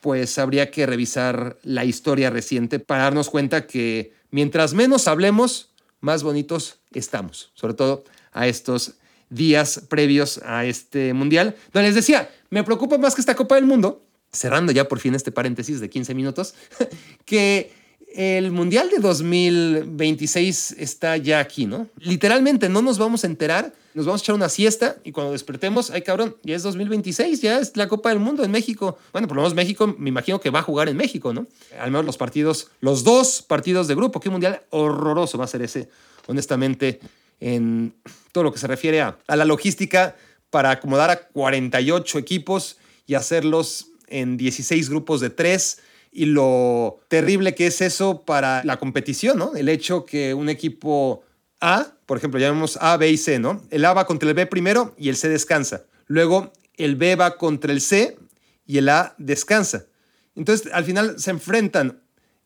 pues 0.00 0.38
habría 0.38 0.70
que 0.70 0.86
revisar 0.86 1.56
la 1.62 1.84
historia 1.84 2.30
reciente 2.30 2.78
para 2.78 3.04
darnos 3.04 3.30
cuenta 3.30 3.66
que 3.66 4.12
mientras 4.30 4.74
menos 4.74 5.08
hablemos, 5.08 5.70
más 6.00 6.22
bonitos 6.22 6.78
estamos, 6.92 7.50
sobre 7.54 7.74
todo 7.74 8.04
a 8.32 8.46
estos 8.46 8.94
días 9.30 9.82
previos 9.88 10.40
a 10.44 10.64
este 10.64 11.12
mundial. 11.12 11.56
No 11.74 11.82
les 11.82 11.94
decía, 11.94 12.30
me 12.50 12.62
preocupa 12.62 12.98
más 12.98 13.14
que 13.14 13.20
esta 13.20 13.34
Copa 13.34 13.56
del 13.56 13.66
Mundo, 13.66 14.04
cerrando 14.32 14.72
ya 14.72 14.88
por 14.88 15.00
fin 15.00 15.14
este 15.14 15.32
paréntesis 15.32 15.80
de 15.80 15.88
15 15.88 16.14
minutos, 16.14 16.54
que 17.24 17.72
el 18.14 18.50
Mundial 18.52 18.88
de 18.90 18.98
2026 18.98 20.76
está 20.78 21.16
ya 21.18 21.40
aquí, 21.40 21.66
¿no? 21.66 21.88
Literalmente 21.98 22.68
no 22.68 22.80
nos 22.80 22.98
vamos 22.98 23.22
a 23.22 23.26
enterar, 23.26 23.74
nos 23.92 24.06
vamos 24.06 24.22
a 24.22 24.24
echar 24.24 24.34
una 24.34 24.48
siesta 24.48 24.96
y 25.04 25.12
cuando 25.12 25.32
despertemos, 25.32 25.90
ay 25.90 26.02
cabrón, 26.02 26.34
ya 26.42 26.56
es 26.56 26.62
2026, 26.62 27.42
ya 27.42 27.58
es 27.58 27.76
la 27.76 27.86
Copa 27.86 28.08
del 28.08 28.18
Mundo 28.18 28.44
en 28.44 28.50
México. 28.50 28.98
Bueno, 29.12 29.28
por 29.28 29.36
lo 29.36 29.42
menos 29.42 29.54
México, 29.54 29.94
me 29.98 30.08
imagino 30.08 30.40
que 30.40 30.50
va 30.50 30.60
a 30.60 30.62
jugar 30.62 30.88
en 30.88 30.96
México, 30.96 31.34
¿no? 31.34 31.46
Al 31.78 31.90
menos 31.90 32.06
los 32.06 32.16
partidos, 32.16 32.70
los 32.80 33.04
dos 33.04 33.42
partidos 33.42 33.88
de 33.88 33.94
grupo, 33.94 34.20
qué 34.20 34.30
mundial 34.30 34.62
horroroso 34.70 35.36
va 35.36 35.44
a 35.44 35.48
ser 35.48 35.62
ese, 35.62 35.88
honestamente, 36.26 37.00
en 37.40 37.94
todo 38.32 38.44
lo 38.44 38.52
que 38.52 38.58
se 38.58 38.66
refiere 38.66 39.02
a, 39.02 39.18
a 39.26 39.36
la 39.36 39.44
logística 39.44 40.16
para 40.50 40.70
acomodar 40.70 41.10
a 41.10 41.28
48 41.28 42.18
equipos 42.18 42.78
y 43.06 43.14
hacerlos 43.14 43.88
en 44.10 44.36
16 44.36 44.90
grupos 44.90 45.20
de 45.20 45.30
tres 45.30 45.80
y 46.10 46.26
lo 46.26 47.00
terrible 47.08 47.54
que 47.54 47.66
es 47.66 47.80
eso 47.80 48.22
para 48.22 48.64
la 48.64 48.78
competición, 48.78 49.38
¿no? 49.38 49.54
El 49.54 49.68
hecho 49.68 50.04
que 50.04 50.34
un 50.34 50.48
equipo 50.48 51.22
A, 51.60 51.94
por 52.06 52.18
ejemplo, 52.18 52.40
llamemos 52.40 52.78
A, 52.80 52.96
B 52.96 53.10
y 53.10 53.16
C, 53.16 53.38
¿no? 53.38 53.62
El 53.70 53.84
A 53.84 53.92
va 53.92 54.06
contra 54.06 54.28
el 54.28 54.34
B 54.34 54.46
primero 54.46 54.94
y 54.98 55.08
el 55.08 55.16
C 55.16 55.28
descansa. 55.28 55.84
Luego 56.06 56.52
el 56.76 56.96
B 56.96 57.16
va 57.16 57.36
contra 57.36 57.72
el 57.72 57.80
C 57.80 58.16
y 58.66 58.78
el 58.78 58.88
A 58.88 59.14
descansa. 59.18 59.86
Entonces, 60.34 60.72
al 60.72 60.84
final 60.84 61.18
se 61.18 61.30
enfrentan 61.30 62.00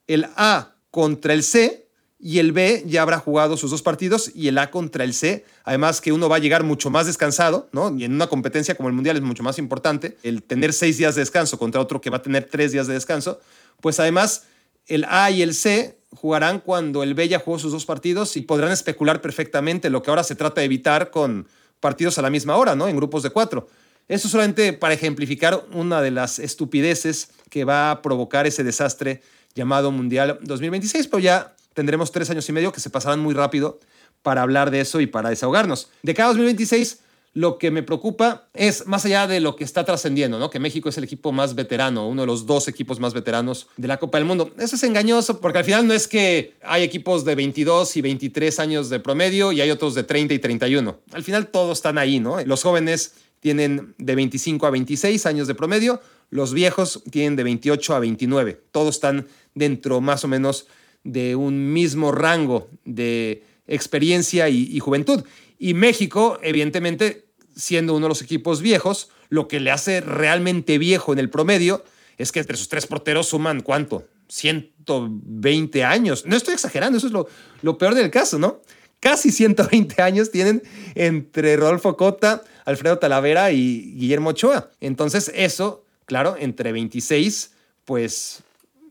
el 0.06 0.26
A 0.36 0.76
contra 0.90 1.32
el 1.32 1.42
C 1.42 1.81
y 2.24 2.38
el 2.38 2.52
B 2.52 2.84
ya 2.86 3.02
habrá 3.02 3.18
jugado 3.18 3.56
sus 3.56 3.72
dos 3.72 3.82
partidos 3.82 4.30
y 4.32 4.46
el 4.46 4.56
A 4.58 4.70
contra 4.70 5.02
el 5.02 5.12
C. 5.12 5.44
Además 5.64 6.00
que 6.00 6.12
uno 6.12 6.28
va 6.28 6.36
a 6.36 6.38
llegar 6.38 6.62
mucho 6.62 6.88
más 6.88 7.06
descansado, 7.06 7.68
¿no? 7.72 7.92
Y 7.98 8.04
en 8.04 8.14
una 8.14 8.28
competencia 8.28 8.76
como 8.76 8.88
el 8.88 8.94
Mundial 8.94 9.16
es 9.16 9.22
mucho 9.24 9.42
más 9.42 9.58
importante 9.58 10.16
el 10.22 10.44
tener 10.44 10.72
seis 10.72 10.96
días 10.98 11.16
de 11.16 11.22
descanso 11.22 11.58
contra 11.58 11.80
otro 11.80 12.00
que 12.00 12.10
va 12.10 12.18
a 12.18 12.22
tener 12.22 12.44
tres 12.44 12.70
días 12.70 12.86
de 12.86 12.94
descanso. 12.94 13.40
Pues 13.80 13.98
además 13.98 14.44
el 14.86 15.04
A 15.08 15.32
y 15.32 15.42
el 15.42 15.52
C 15.52 15.98
jugarán 16.14 16.60
cuando 16.60 17.02
el 17.02 17.14
B 17.14 17.26
ya 17.28 17.40
jugó 17.40 17.58
sus 17.58 17.72
dos 17.72 17.86
partidos 17.86 18.36
y 18.36 18.42
podrán 18.42 18.70
especular 18.70 19.20
perfectamente 19.20 19.90
lo 19.90 20.04
que 20.04 20.10
ahora 20.10 20.22
se 20.22 20.36
trata 20.36 20.60
de 20.60 20.66
evitar 20.66 21.10
con 21.10 21.48
partidos 21.80 22.18
a 22.18 22.22
la 22.22 22.30
misma 22.30 22.56
hora, 22.56 22.76
¿no? 22.76 22.86
En 22.86 22.94
grupos 22.94 23.24
de 23.24 23.30
cuatro. 23.30 23.66
Eso 24.06 24.28
solamente 24.28 24.72
para 24.72 24.94
ejemplificar 24.94 25.64
una 25.72 26.00
de 26.00 26.12
las 26.12 26.38
estupideces 26.38 27.30
que 27.50 27.64
va 27.64 27.90
a 27.90 28.00
provocar 28.00 28.46
ese 28.46 28.62
desastre 28.62 29.22
llamado 29.56 29.90
Mundial 29.90 30.38
2026, 30.42 31.08
pero 31.08 31.18
ya 31.18 31.56
tendremos 31.74 32.12
tres 32.12 32.30
años 32.30 32.48
y 32.48 32.52
medio 32.52 32.72
que 32.72 32.80
se 32.80 32.90
pasarán 32.90 33.20
muy 33.20 33.34
rápido 33.34 33.80
para 34.22 34.42
hablar 34.42 34.70
de 34.70 34.80
eso 34.80 35.00
y 35.00 35.06
para 35.06 35.30
desahogarnos. 35.30 35.90
De 36.02 36.14
cada 36.14 36.28
2026, 36.28 37.00
lo 37.34 37.56
que 37.56 37.70
me 37.70 37.82
preocupa 37.82 38.48
es, 38.52 38.86
más 38.86 39.04
allá 39.06 39.26
de 39.26 39.40
lo 39.40 39.56
que 39.56 39.64
está 39.64 39.84
trascendiendo, 39.84 40.38
¿no? 40.38 40.50
que 40.50 40.58
México 40.58 40.90
es 40.90 40.98
el 40.98 41.04
equipo 41.04 41.32
más 41.32 41.54
veterano, 41.54 42.06
uno 42.06 42.22
de 42.22 42.26
los 42.26 42.46
dos 42.46 42.68
equipos 42.68 43.00
más 43.00 43.14
veteranos 43.14 43.68
de 43.76 43.88
la 43.88 43.98
Copa 43.98 44.18
del 44.18 44.26
Mundo. 44.26 44.52
Eso 44.58 44.76
es 44.76 44.82
engañoso 44.82 45.40
porque 45.40 45.58
al 45.58 45.64
final 45.64 45.86
no 45.86 45.94
es 45.94 46.06
que 46.06 46.54
hay 46.62 46.82
equipos 46.82 47.24
de 47.24 47.34
22 47.34 47.96
y 47.96 48.02
23 48.02 48.58
años 48.58 48.90
de 48.90 49.00
promedio 49.00 49.50
y 49.52 49.62
hay 49.62 49.70
otros 49.70 49.94
de 49.94 50.04
30 50.04 50.34
y 50.34 50.38
31. 50.38 50.98
Al 51.12 51.24
final 51.24 51.48
todos 51.48 51.78
están 51.78 51.96
ahí, 51.96 52.20
¿no? 52.20 52.42
Los 52.44 52.62
jóvenes 52.62 53.14
tienen 53.40 53.94
de 53.98 54.14
25 54.14 54.66
a 54.66 54.70
26 54.70 55.26
años 55.26 55.48
de 55.48 55.54
promedio, 55.54 56.00
los 56.28 56.52
viejos 56.52 57.02
tienen 57.10 57.34
de 57.36 57.44
28 57.44 57.94
a 57.94 57.98
29. 57.98 58.60
Todos 58.70 58.96
están 58.96 59.26
dentro 59.54 60.00
más 60.00 60.24
o 60.24 60.28
menos 60.28 60.66
de 61.04 61.36
un 61.36 61.72
mismo 61.72 62.12
rango 62.12 62.68
de 62.84 63.44
experiencia 63.66 64.48
y, 64.48 64.78
juventud. 64.80 65.24
Y 65.58 65.74
México, 65.74 66.38
evidentemente, 66.42 67.26
siendo 67.56 67.94
uno 67.94 68.06
de 68.06 68.10
los 68.10 68.22
equipos 68.22 68.60
viejos, 68.60 69.10
lo 69.28 69.48
que 69.48 69.60
le 69.60 69.70
hace 69.70 70.00
realmente 70.00 70.78
viejo 70.78 71.12
en 71.12 71.18
el 71.18 71.30
promedio 71.30 71.84
es 72.18 72.32
que 72.32 72.40
entre 72.40 72.56
sus 72.56 72.68
tres 72.68 72.86
porteros 72.86 73.28
suman 73.28 73.62
cuánto? 73.62 74.06
120 74.28 75.84
años. 75.84 76.26
No 76.26 76.36
estoy 76.36 76.54
exagerando, 76.54 76.98
eso 76.98 77.06
es 77.06 77.12
lo, 77.12 77.26
lo 77.62 77.78
peor 77.78 77.94
del 77.94 78.10
caso, 78.10 78.38
¿no? 78.38 78.60
Casi 79.00 79.32
120 79.32 80.00
años 80.00 80.30
tienen 80.30 80.62
entre 80.94 81.56
Rodolfo 81.56 81.96
Cota, 81.96 82.44
Alfredo 82.64 82.98
Talavera 82.98 83.50
y 83.50 83.94
Guillermo 83.96 84.30
Ochoa. 84.30 84.70
Entonces 84.80 85.32
eso, 85.34 85.84
claro, 86.06 86.36
entre 86.38 86.72
26, 86.72 87.52
pues 87.84 88.42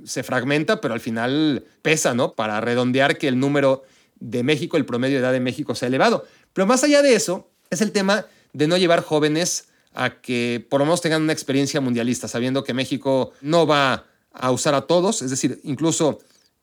se 0.05 0.23
fragmenta, 0.23 0.81
pero 0.81 0.93
al 0.93 0.99
final 0.99 1.63
pesa, 1.81 2.13
¿no? 2.13 2.33
Para 2.33 2.61
redondear 2.61 3.17
que 3.17 3.27
el 3.27 3.39
número 3.39 3.83
de 4.19 4.43
México, 4.43 4.77
el 4.77 4.85
promedio 4.85 5.17
de 5.17 5.23
edad 5.23 5.33
de 5.33 5.39
México 5.39 5.75
sea 5.75 5.87
elevado. 5.87 6.25
Pero 6.53 6.67
más 6.67 6.83
allá 6.83 7.01
de 7.01 7.15
eso, 7.15 7.49
es 7.69 7.81
el 7.81 7.91
tema 7.91 8.25
de 8.53 8.67
no 8.67 8.77
llevar 8.77 9.03
jóvenes 9.03 9.69
a 9.93 10.21
que 10.21 10.65
por 10.69 10.79
lo 10.79 10.85
menos 10.85 11.01
tengan 11.01 11.21
una 11.21 11.33
experiencia 11.33 11.81
mundialista, 11.81 12.27
sabiendo 12.27 12.63
que 12.63 12.73
México 12.73 13.33
no 13.41 13.67
va 13.67 14.05
a 14.33 14.51
usar 14.51 14.75
a 14.75 14.81
todos, 14.81 15.21
es 15.21 15.29
decir, 15.29 15.59
incluso 15.63 16.19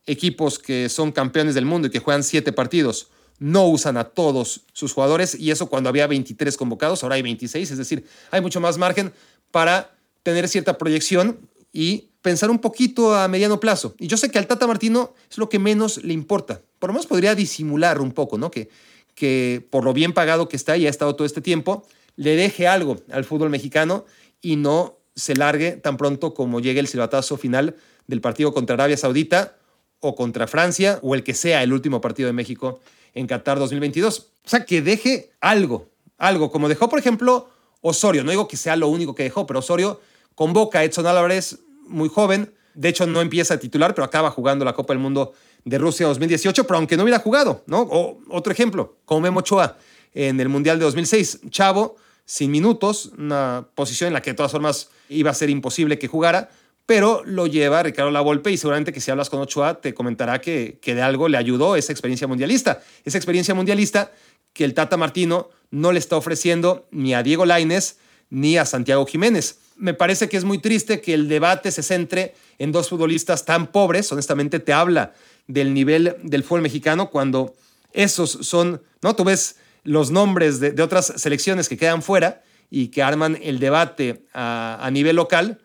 equipos 0.06 0.58
que 0.58 0.88
son 0.88 1.12
campeones 1.12 1.54
del 1.54 1.66
mundo 1.66 1.88
y 1.88 1.90
que 1.90 1.98
juegan 1.98 2.22
siete 2.22 2.52
partidos 2.52 3.08
no 3.38 3.66
usan 3.68 3.96
a 3.96 4.04
todos 4.04 4.62
sus 4.72 4.92
jugadores 4.92 5.34
y 5.34 5.50
eso 5.50 5.68
cuando 5.68 5.88
había 5.88 6.06
23 6.06 6.56
convocados, 6.56 7.02
ahora 7.02 7.16
hay 7.16 7.22
26, 7.22 7.70
es 7.70 7.78
decir, 7.78 8.04
hay 8.30 8.40
mucho 8.40 8.60
más 8.60 8.78
margen 8.78 9.12
para 9.50 9.94
tener 10.22 10.48
cierta 10.48 10.76
proyección 10.76 11.38
y 11.72 12.07
pensar 12.28 12.50
un 12.50 12.58
poquito 12.58 13.14
a 13.14 13.26
mediano 13.26 13.58
plazo. 13.58 13.94
Y 13.98 14.06
yo 14.06 14.18
sé 14.18 14.30
que 14.30 14.38
al 14.38 14.46
Tata 14.46 14.66
Martino 14.66 15.14
es 15.30 15.38
lo 15.38 15.48
que 15.48 15.58
menos 15.58 16.04
le 16.04 16.12
importa. 16.12 16.60
Por 16.78 16.90
lo 16.90 16.92
menos 16.92 17.06
podría 17.06 17.34
disimular 17.34 18.02
un 18.02 18.12
poco, 18.12 18.36
¿no? 18.36 18.50
Que, 18.50 18.68
que 19.14 19.66
por 19.70 19.82
lo 19.82 19.94
bien 19.94 20.12
pagado 20.12 20.46
que 20.46 20.56
está 20.56 20.76
y 20.76 20.86
ha 20.86 20.90
estado 20.90 21.16
todo 21.16 21.24
este 21.24 21.40
tiempo, 21.40 21.86
le 22.16 22.36
deje 22.36 22.68
algo 22.68 22.98
al 23.10 23.24
fútbol 23.24 23.48
mexicano 23.48 24.04
y 24.42 24.56
no 24.56 24.98
se 25.16 25.36
largue 25.36 25.72
tan 25.72 25.96
pronto 25.96 26.34
como 26.34 26.60
llegue 26.60 26.80
el 26.80 26.86
silbatazo 26.86 27.38
final 27.38 27.76
del 28.06 28.20
partido 28.20 28.52
contra 28.52 28.74
Arabia 28.74 28.98
Saudita 28.98 29.56
o 30.00 30.14
contra 30.14 30.46
Francia 30.46 30.98
o 31.00 31.14
el 31.14 31.24
que 31.24 31.32
sea 31.32 31.62
el 31.62 31.72
último 31.72 32.02
partido 32.02 32.26
de 32.26 32.34
México 32.34 32.78
en 33.14 33.26
Qatar 33.26 33.58
2022. 33.58 34.18
O 34.20 34.48
sea, 34.50 34.66
que 34.66 34.82
deje 34.82 35.30
algo, 35.40 35.88
algo, 36.18 36.50
como 36.50 36.68
dejó, 36.68 36.90
por 36.90 36.98
ejemplo, 36.98 37.48
Osorio. 37.80 38.22
No 38.22 38.32
digo 38.32 38.48
que 38.48 38.58
sea 38.58 38.76
lo 38.76 38.88
único 38.88 39.14
que 39.14 39.22
dejó, 39.22 39.46
pero 39.46 39.60
Osorio 39.60 39.98
convoca 40.34 40.80
a 40.80 40.84
Edson 40.84 41.06
Álvarez 41.06 41.60
muy 41.88 42.08
joven. 42.08 42.54
De 42.74 42.88
hecho, 42.88 43.06
no 43.06 43.20
empieza 43.20 43.54
a 43.54 43.58
titular, 43.58 43.94
pero 43.94 44.04
acaba 44.04 44.30
jugando 44.30 44.64
la 44.64 44.72
Copa 44.72 44.92
del 44.92 45.02
Mundo 45.02 45.32
de 45.64 45.78
Rusia 45.78 46.06
2018, 46.06 46.64
pero 46.66 46.78
aunque 46.78 46.96
no 46.96 47.02
hubiera 47.02 47.18
jugado, 47.18 47.64
¿no? 47.66 47.88
Otro 48.28 48.52
ejemplo, 48.52 48.96
como 49.04 49.22
Memo 49.22 49.40
Ochoa 49.40 49.76
en 50.14 50.40
el 50.40 50.48
Mundial 50.48 50.78
de 50.78 50.84
2006. 50.84 51.40
Chavo, 51.50 51.96
sin 52.24 52.50
minutos, 52.50 53.12
una 53.18 53.68
posición 53.74 54.08
en 54.08 54.14
la 54.14 54.22
que 54.22 54.30
de 54.30 54.34
todas 54.34 54.52
formas 54.52 54.90
iba 55.08 55.30
a 55.30 55.34
ser 55.34 55.50
imposible 55.50 55.98
que 55.98 56.08
jugara, 56.08 56.50
pero 56.86 57.22
lo 57.24 57.46
lleva 57.46 57.82
Ricardo 57.82 58.10
Lavolpe 58.10 58.50
y 58.50 58.56
seguramente 58.56 58.92
que 58.92 59.00
si 59.00 59.10
hablas 59.10 59.28
con 59.28 59.40
Ochoa 59.40 59.80
te 59.80 59.92
comentará 59.92 60.40
que, 60.40 60.78
que 60.80 60.94
de 60.94 61.02
algo 61.02 61.28
le 61.28 61.36
ayudó 61.36 61.76
esa 61.76 61.92
experiencia 61.92 62.26
mundialista. 62.26 62.80
Esa 63.04 63.18
experiencia 63.18 63.54
mundialista 63.54 64.12
que 64.54 64.64
el 64.64 64.74
Tata 64.74 64.96
Martino 64.96 65.50
no 65.70 65.92
le 65.92 65.98
está 65.98 66.16
ofreciendo 66.16 66.88
ni 66.90 67.14
a 67.14 67.22
Diego 67.22 67.44
Laines 67.44 67.98
ni 68.30 68.56
a 68.56 68.64
Santiago 68.64 69.04
Jiménez 69.06 69.58
me 69.78 69.94
parece 69.94 70.28
que 70.28 70.36
es 70.36 70.44
muy 70.44 70.58
triste 70.58 71.00
que 71.00 71.14
el 71.14 71.28
debate 71.28 71.70
se 71.70 71.82
centre 71.82 72.34
en 72.58 72.72
dos 72.72 72.88
futbolistas 72.88 73.44
tan 73.44 73.68
pobres. 73.68 74.10
Honestamente, 74.12 74.58
te 74.58 74.72
habla 74.72 75.12
del 75.46 75.72
nivel 75.72 76.16
del 76.22 76.42
fútbol 76.44 76.62
mexicano 76.62 77.10
cuando 77.10 77.54
esos 77.92 78.30
son, 78.42 78.82
¿no? 79.00 79.16
Tú 79.16 79.24
ves 79.24 79.56
los 79.84 80.10
nombres 80.10 80.60
de, 80.60 80.82
otras 80.82 81.12
selecciones 81.16 81.68
que 81.68 81.76
quedan 81.76 82.02
fuera 82.02 82.42
y 82.70 82.88
que 82.88 83.02
arman 83.02 83.38
el 83.42 83.58
debate 83.58 84.24
a, 84.34 84.88
nivel 84.92 85.16
local 85.16 85.58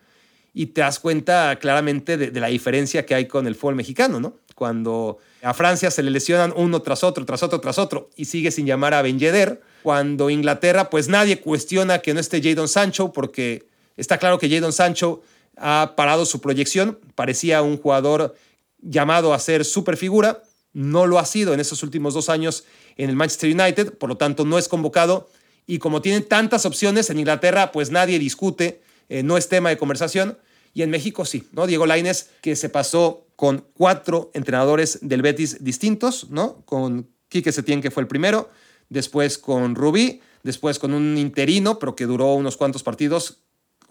y 0.54 0.66
te 0.66 0.80
das 0.80 1.00
cuenta 1.00 1.58
claramente 1.60 2.16
de, 2.16 2.40
la 2.40 2.46
diferencia 2.46 3.04
que 3.04 3.14
hay 3.14 3.26
con 3.26 3.46
el 3.46 3.56
fútbol 3.56 3.74
mexicano, 3.74 4.20
¿no? 4.20 4.36
Cuando 4.54 5.18
a 5.42 5.52
Francia 5.52 5.90
se 5.90 6.02
le 6.04 6.12
lesionan 6.12 6.54
uno 6.56 6.80
tras 6.80 7.02
otro, 7.02 7.26
tras 7.26 7.42
otro, 7.42 7.60
tras 7.60 7.78
otro 7.78 8.10
y 8.16 8.26
sigue 8.26 8.52
sin 8.52 8.66
llamar 8.66 8.94
a 8.94 9.02
Ben 9.02 9.18
Yedder. 9.18 9.60
Cuando 9.82 10.30
Inglaterra, 10.30 10.88
pues 10.88 11.08
nadie 11.08 11.40
cuestiona 11.40 11.98
que 11.98 12.14
no 12.14 12.20
esté 12.20 12.40
Jadon 12.40 12.68
Sancho 12.68 13.12
porque 13.12 13.66
Está 13.96 14.18
claro 14.18 14.38
que 14.38 14.48
Jadon 14.48 14.72
Sancho 14.72 15.22
ha 15.56 15.94
parado 15.96 16.26
su 16.26 16.40
proyección, 16.40 16.98
parecía 17.14 17.62
un 17.62 17.78
jugador 17.78 18.34
llamado 18.80 19.32
a 19.32 19.38
ser 19.38 19.64
superfigura, 19.64 20.42
no 20.72 21.06
lo 21.06 21.18
ha 21.18 21.24
sido 21.24 21.54
en 21.54 21.60
estos 21.60 21.82
últimos 21.82 22.14
dos 22.14 22.28
años 22.28 22.64
en 22.96 23.08
el 23.08 23.16
Manchester 23.16 23.54
United, 23.54 23.94
por 23.94 24.08
lo 24.08 24.16
tanto 24.16 24.44
no 24.44 24.58
es 24.58 24.68
convocado 24.68 25.28
y 25.66 25.78
como 25.78 26.02
tienen 26.02 26.24
tantas 26.24 26.66
opciones 26.66 27.08
en 27.10 27.18
Inglaterra, 27.18 27.72
pues 27.72 27.90
nadie 27.90 28.18
discute, 28.18 28.82
eh, 29.08 29.22
no 29.22 29.36
es 29.36 29.48
tema 29.48 29.70
de 29.70 29.78
conversación 29.78 30.38
y 30.74 30.82
en 30.82 30.90
México 30.90 31.24
sí, 31.24 31.48
¿no? 31.52 31.66
Diego 31.66 31.86
Laines 31.86 32.30
que 32.42 32.56
se 32.56 32.68
pasó 32.68 33.28
con 33.36 33.66
cuatro 33.74 34.30
entrenadores 34.34 34.98
del 35.02 35.22
Betis 35.22 35.62
distintos, 35.62 36.30
¿no? 36.30 36.64
Con 36.64 37.08
Quique 37.28 37.52
Setién 37.52 37.80
que 37.80 37.90
fue 37.90 38.02
el 38.02 38.08
primero, 38.08 38.50
después 38.88 39.38
con 39.38 39.74
Rubí, 39.74 40.20
después 40.42 40.78
con 40.78 40.92
un 40.92 41.16
interino, 41.16 41.78
pero 41.78 41.96
que 41.96 42.06
duró 42.06 42.34
unos 42.34 42.56
cuantos 42.56 42.82
partidos, 42.82 43.43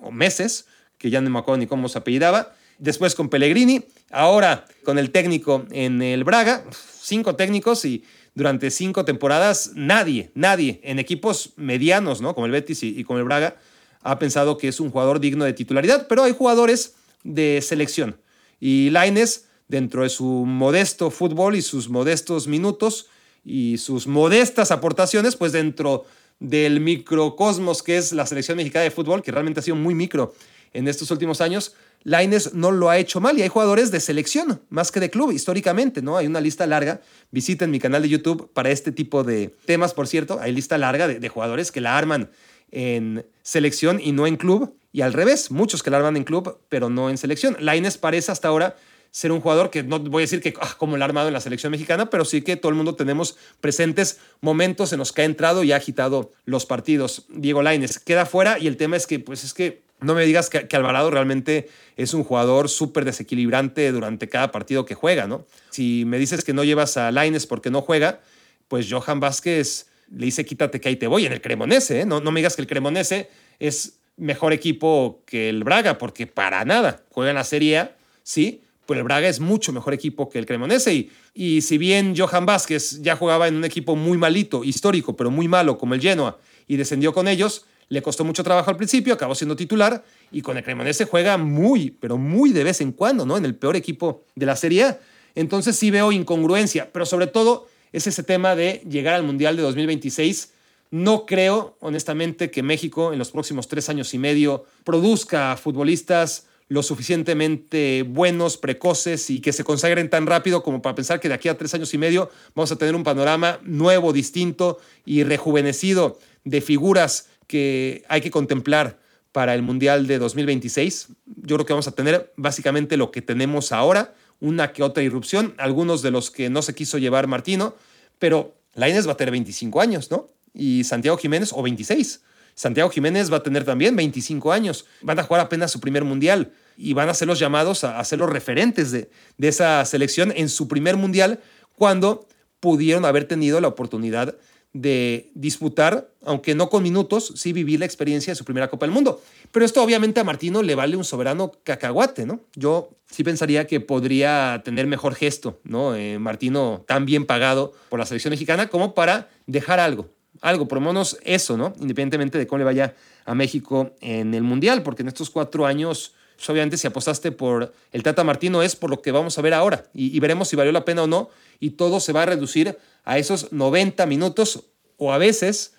o 0.04 0.12
meses, 0.12 0.68
que 0.98 1.10
ya 1.10 1.22
no 1.22 1.30
me 1.30 1.39
acuerdo 1.39 1.58
ni 1.58 1.68
cómo 1.68 1.89
se 1.89 1.98
apellidaba. 1.98 2.54
Después 2.78 3.16
con 3.16 3.30
Pellegrini, 3.30 3.86
ahora 4.12 4.66
con 4.84 4.98
el 4.98 5.12
técnico 5.12 5.66
en 5.72 6.02
el 6.02 6.24
Braga, 6.24 6.63
cinco 7.02 7.36
técnicos 7.36 7.86
y 7.86 8.04
durante 8.36 8.72
cinco 8.72 9.06
temporadas, 9.06 9.72
nadie, 9.76 10.32
nadie 10.34 10.80
en 10.84 11.00
equipos 11.00 11.54
medianos, 11.56 12.22
¿no? 12.22 12.34
Como 12.34 12.46
el 12.46 12.52
Betis 12.52 12.84
y, 12.84 13.04
como 13.04 13.20
el 13.20 13.26
Braga, 13.26 13.58
ha 14.02 14.20
pensado 14.20 14.58
que 14.58 14.68
es 14.68 14.80
un 14.80 14.89
jugador 14.89 15.20
digno 15.20 15.46
de 15.46 15.54
titularidad, 15.54 16.08
pero 16.08 16.24
hay 16.24 16.34
jugadores 16.34 16.96
de 17.24 17.62
selección. 17.62 18.18
Y 18.60 18.89
Laines, 18.89 19.46
dentro 19.68 20.04
de 20.04 20.10
su 20.10 20.26
modesto 20.26 21.12
fútbol 21.12 21.56
y 21.56 21.62
sus 21.62 21.89
modestos 21.89 22.48
minutos 22.48 23.08
y 23.46 23.78
sus 23.78 24.08
modestas 24.08 24.72
aportaciones, 24.72 25.36
pues 25.36 25.52
dentro 25.52 26.06
del 26.44 26.82
microcosmos 26.82 27.82
que 27.82 27.98
es 27.98 28.12
la 28.12 28.26
selección 28.26 28.58
mexicana 28.58 28.84
de 28.84 28.92
fútbol, 28.92 29.24
que 29.24 29.32
realmente 29.32 29.62
ha 29.62 29.64
sido 29.64 29.78
muy 29.78 29.96
micro 29.96 30.34
en 30.74 30.88
estos 30.88 31.10
últimos 31.10 31.40
años, 31.40 31.76
Laines 32.04 32.54
no 32.54 32.72
lo 32.72 32.90
ha 32.90 32.98
hecho 32.98 33.22
mal 33.22 33.38
y 33.40 33.44
hay 33.44 33.48
jugadores 33.48 33.92
de 33.92 34.02
selección 34.02 34.62
más 34.70 34.92
que 34.92 35.00
de 35.00 35.10
club 35.10 35.32
históricamente, 35.32 36.02
¿no? 36.02 36.18
Hay 36.18 36.28
una 36.28 36.42
lista 36.42 36.68
larga. 36.68 37.00
Visiten 37.32 37.72
mi 37.72 37.80
canal 37.80 38.02
de 38.02 38.10
YouTube 38.10 38.52
para 38.52 38.72
este 38.72 38.92
tipo 38.92 39.24
de 39.24 39.56
temas, 39.66 39.94
por 39.94 40.08
cierto. 40.08 40.40
Hay 40.42 40.52
lista 40.52 40.78
larga 40.78 41.08
de, 41.08 41.20
de 41.20 41.30
jugadores 41.30 41.72
que 41.72 41.80
la 41.80 41.98
arman 41.98 42.30
en 42.72 43.26
selección 43.42 44.02
y 44.02 44.12
no 44.12 44.28
en 44.28 44.36
club. 44.36 44.76
Y 44.92 45.02
al 45.02 45.14
revés, 45.14 45.50
muchos 45.50 45.82
que 45.82 45.92
la 45.92 45.98
arman 45.98 46.18
en 46.18 46.26
club, 46.26 46.58
pero 46.68 46.90
no 46.90 47.10
en 47.10 47.18
selección. 47.18 47.56
Laines 47.60 47.98
parece 47.98 48.34
hasta 48.34 48.50
ahora 48.50 48.76
ser 49.13 49.32
un 49.32 49.41
jugador 49.41 49.69
que 49.69 49.84
no 49.84 49.99
voy 49.99 50.21
a 50.21 50.26
decir 50.26 50.41
que 50.41 50.56
ah, 50.60 50.73
como 50.76 50.95
el 50.95 51.02
armado 51.04 51.28
en 51.28 51.36
la 51.36 51.39
selección 51.39 51.69
mexicana, 51.69 52.10
pero 52.10 52.26
sí 52.26 52.41
que 52.41 52.56
todo 52.56 52.71
el 52.71 52.76
mundo 52.76 52.95
tenemos 52.95 53.38
presentes 53.62 54.19
momentos 54.41 54.91
en 54.91 54.97
los 54.97 55.12
que 55.12 55.21
ha 55.21 55.26
entrado 55.26 55.63
y 55.63 55.71
ha 55.71 55.76
agitado 55.76 56.32
los 56.45 56.65
partidos. 56.65 57.28
Diego 57.30 57.62
Laines 57.62 57.99
queda 57.99 58.26
fuera 58.26 58.58
y 58.58 58.65
el 58.65 58.76
tema 58.76 58.97
es 58.97 59.06
que, 59.06 59.19
pues 59.19 59.43
es 59.43 59.54
que 59.54 59.84
no 60.02 60.15
me 60.15 60.26
digas 60.26 60.49
que, 60.49 60.67
que 60.67 60.76
Alvarado 60.76 61.12
realmente 61.12 61.69
es 61.95 62.15
un 62.15 62.23
jugador 62.23 62.69
súper 62.69 63.06
desequilibrante 63.06 63.91
durante 63.91 64.28
cada 64.30 64.52
partido 64.52 64.84
que 64.84 64.95
juega, 64.95 65.28
¿no? 65.28 65.45
Si 65.69 66.06
me 66.06 66.17
dices 66.17 66.43
que 66.43 66.54
no 66.54 66.63
llevas 66.63 66.97
a 66.97 67.12
Laines 67.12 67.45
porque 67.45 67.69
no 67.69 67.84
juega, 67.84 68.19
pues 68.67 68.91
Johan 68.91 69.19
Vázquez 69.19 69.86
le 70.10 70.26
dice 70.26 70.43
quítate 70.43 70.82
que 70.82 70.89
ahí 70.89 70.95
te 70.95 71.06
voy 71.06 71.28
en 71.28 71.34
el 71.34 71.41
Cremonese, 71.41 72.02
¿eh? 72.02 72.06
no, 72.08 72.19
no 72.19 72.32
me 72.32 72.39
digas 72.39 72.56
que 72.56 72.63
el 72.63 72.67
Cremonese 72.67 73.30
es 73.60 73.99
mejor 74.17 74.54
equipo 74.54 75.21
que 75.28 75.49
el 75.49 75.63
Braga, 75.63 75.99
porque 75.99 76.26
para 76.26 76.65
nada, 76.65 77.04
juega 77.12 77.30
en 77.30 77.36
la 77.36 77.43
Serie 77.43 77.78
A, 77.78 77.95
sí, 78.23 78.62
pues 78.86 78.98
el 78.98 79.04
Braga 79.04 79.28
es 79.28 79.39
mucho 79.39 79.72
mejor 79.72 79.93
equipo 79.93 80.30
que 80.30 80.39
el 80.39 80.46
Cremonese. 80.46 80.93
Y, 80.93 81.12
y 81.34 81.62
si 81.62 81.78
bien 81.78 82.15
Johan 82.17 82.46
Vázquez 82.46 83.02
ya 83.02 83.15
jugaba 83.15 83.48
en 83.48 83.56
un 83.56 83.65
equipo 83.65 83.96
muy 83.96 84.17
malito, 84.17 84.63
histórico, 84.63 85.15
pero 85.15 85.32
muy 85.32 85.48
malo 85.48 85.78
como 85.78 85.93
el 85.93 86.02
Genoa, 86.02 86.38
y 86.67 86.78
descendió 86.78 87.13
con 87.13 87.28
ellos, 87.28 87.65
le 87.89 88.02
costó 88.02 88.24
mucho 88.24 88.43
trabajo 88.43 88.69
al 88.69 88.78
principio, 88.78 89.13
acabó 89.13 89.36
siendo 89.36 89.56
titular, 89.56 90.04
y 90.32 90.41
con 90.41 90.58
el 90.58 90.63
Cremonese 90.63 91.06
juega 91.06 91.38
muy, 91.38 91.91
pero 91.91 92.17
muy 92.17 92.52
de 92.52 92.63
vez 92.63 92.82
en 92.82 92.91
cuando, 92.91 93.26
¿no? 93.26 93.38
En 93.38 93.46
el 93.46 93.56
peor 93.56 93.76
equipo 93.76 94.26
de 94.36 94.46
la 94.46 94.56
Serie 94.56 94.84
A. 94.84 95.00
Entonces 95.36 95.76
sí 95.76 95.91
veo 95.91 96.12
incongruencia, 96.12 96.91
pero 96.91 97.06
sobre 97.06 97.28
todo 97.28 97.67
es 97.91 98.08
ese 98.08 98.24
tema 98.24 98.56
de 98.56 98.84
llegar 98.89 99.15
al 99.15 99.24
Mundial 99.24 99.56
de 99.56 99.63
2026. 99.63 100.54
No 100.91 101.26
creo, 101.26 101.78
honestamente, 101.80 102.52
que 102.52 102.63
México 102.63 103.13
en 103.13 103.19
los 103.19 103.32
próximos 103.32 103.67
tres 103.67 103.89
años 103.89 104.13
y 104.13 104.17
medio 104.17 104.65
produzca 104.84 105.58
futbolistas 105.58 106.48
lo 106.74 106.82
suficientemente 106.82 108.02
buenos, 108.02 108.58
precoces 108.58 109.30
y 109.30 109.42
que 109.42 109.54
se 109.54 109.64
consagren 109.64 110.10
tan 110.10 110.26
rápido 110.26 110.64
como 110.64 110.82
para 110.82 110.96
pensar 110.96 111.20
que 111.20 111.28
de 111.28 111.36
aquí 111.36 111.48
a 111.48 111.56
tres 111.56 111.72
años 111.76 111.94
y 111.94 112.00
medio 112.00 112.32
vamos 112.56 112.72
a 112.72 112.78
tener 112.78 112.96
un 112.96 113.04
panorama 113.04 113.60
nuevo, 113.62 114.12
distinto 114.12 114.80
y 115.06 115.24
rejuvenecido 115.24 116.18
de 116.46 116.62
figuras 116.62 117.30
que 117.46 118.04
hay 118.10 118.22
que 118.22 118.32
contemplar 118.32 118.98
para 119.32 119.54
el 119.54 119.62
Mundial 119.62 120.08
de 120.08 120.18
2026. 120.18 121.10
Yo 121.44 121.58
creo 121.58 121.66
que 121.68 121.74
vamos 121.74 121.88
a 121.88 121.92
tener 121.92 122.34
básicamente 122.38 122.98
lo 122.98 123.12
que 123.12 123.22
tenemos 123.22 123.72
ahora, 123.72 124.16
una 124.40 124.74
que 124.74 124.82
otra 124.82 125.04
irrupción, 125.04 125.54
algunos 125.60 126.02
de 126.02 126.10
los 126.10 126.32
que 126.32 126.50
no 126.50 126.64
se 126.64 126.74
quiso 126.74 126.98
llevar 126.98 127.28
Martino, 127.28 127.76
pero 128.18 128.56
Lainez 128.74 129.08
va 129.08 129.12
a 129.12 129.18
tener 129.18 129.32
25 129.32 129.80
años, 129.80 130.10
¿no? 130.10 130.32
Y 130.56 130.86
Santiago 130.86 131.18
Jiménez 131.18 131.52
o 131.54 131.62
26. 131.62 132.22
Santiago 132.56 132.90
Jiménez 132.90 133.32
va 133.32 133.38
a 133.38 133.44
tener 133.44 133.64
también 133.64 133.96
25 133.96 134.52
años. 134.52 134.86
Van 135.04 135.20
a 135.20 135.24
jugar 135.24 135.42
apenas 135.42 135.72
su 135.72 135.80
primer 135.80 136.04
mundial 136.04 136.52
y 136.78 136.94
van 136.94 137.10
a 137.10 137.14
ser 137.14 137.28
los 137.28 137.40
llamados 137.40 137.84
a, 137.84 138.04
ser 138.04 138.20
los 138.20 138.30
referentes 138.30 138.92
de, 138.92 139.10
de 139.38 139.48
esa 139.48 139.84
selección 139.86 140.34
en 140.36 140.50
su 140.50 140.68
primer 140.68 140.98
mundial 140.98 141.40
cuando 141.76 142.28
pudieron 142.60 143.06
haber 143.06 143.26
tenido 143.26 143.60
la 143.60 143.68
oportunidad 143.68 144.36
de 144.74 145.30
disputar, 145.36 146.10
aunque 146.26 146.56
no 146.56 146.70
con 146.70 146.82
minutos, 146.82 147.34
sí 147.36 147.54
vivir 147.54 147.80
la 147.80 147.86
experiencia 147.86 148.32
de 148.32 148.36
su 148.36 148.44
primera 148.44 148.70
Copa 148.70 148.88
del 148.88 148.94
Mundo. 148.94 149.22
Pero 149.52 149.66
esto 149.66 149.84
obviamente 149.84 150.20
a 150.20 150.24
Martino 150.24 150.64
le 150.64 150.74
vale 150.74 150.98
un 150.98 151.04
soberano 151.04 151.52
cacahuate, 151.64 152.26
¿no? 152.26 152.42
Yo 152.56 152.90
sí 153.06 153.24
pensaría 153.24 153.68
que 153.68 153.80
podría 153.80 154.62
tener 154.66 154.88
mejor 154.88 155.14
gesto, 155.14 155.60
¿no? 155.64 155.96
Eh, 155.96 156.18
Martino 156.18 156.84
tan 156.88 157.06
bien 157.06 157.26
pagado 157.26 157.74
por 157.90 158.00
la 158.00 158.08
selección 158.08 158.32
mexicana 158.32 158.68
como 158.68 158.96
para 158.96 159.30
dejar 159.46 159.80
algo, 159.80 160.10
algo, 160.42 160.68
por 160.68 160.80
lo 160.80 160.88
menos 160.88 161.20
eso, 161.24 161.56
¿no? 161.56 161.74
Independientemente 161.80 162.40
de 162.40 162.48
cómo 162.48 162.58
le 162.58 162.66
vaya 162.66 162.96
a 163.26 163.36
México 163.36 163.92
en 164.02 164.34
el 164.34 164.42
Mundial, 164.42 164.82
porque 164.82 165.04
en 165.04 165.10
estos 165.10 165.30
cuatro 165.30 165.68
años, 165.68 166.16
pues, 166.44 166.50
obviamente 166.50 166.76
si 166.76 166.88
apostaste 166.88 167.32
por 167.32 167.74
el 167.94 168.04
Tata 168.04 168.26
Martino 168.26 168.64
es 168.64 168.76
por 168.76 168.90
lo 168.90 169.02
que 169.02 169.14
vamos 169.14 169.38
a 169.38 169.42
ver 169.42 169.54
ahora 169.54 169.86
y, 169.94 170.14
y 170.14 170.20
veremos 170.20 170.50
si 170.50 170.58
valió 170.58 170.74
la 170.74 170.84
pena 170.84 171.04
o 171.04 171.08
no 171.08 171.30
y 171.62 171.72
todo 171.72 172.02
se 172.02 172.12
va 172.12 172.24
a 172.24 172.26
reducir 172.26 172.78
a 173.06 173.18
esos 173.18 173.54
90 173.54 174.06
minutos 174.08 174.66
o 174.98 175.14
a 175.14 175.18
veces 175.18 175.74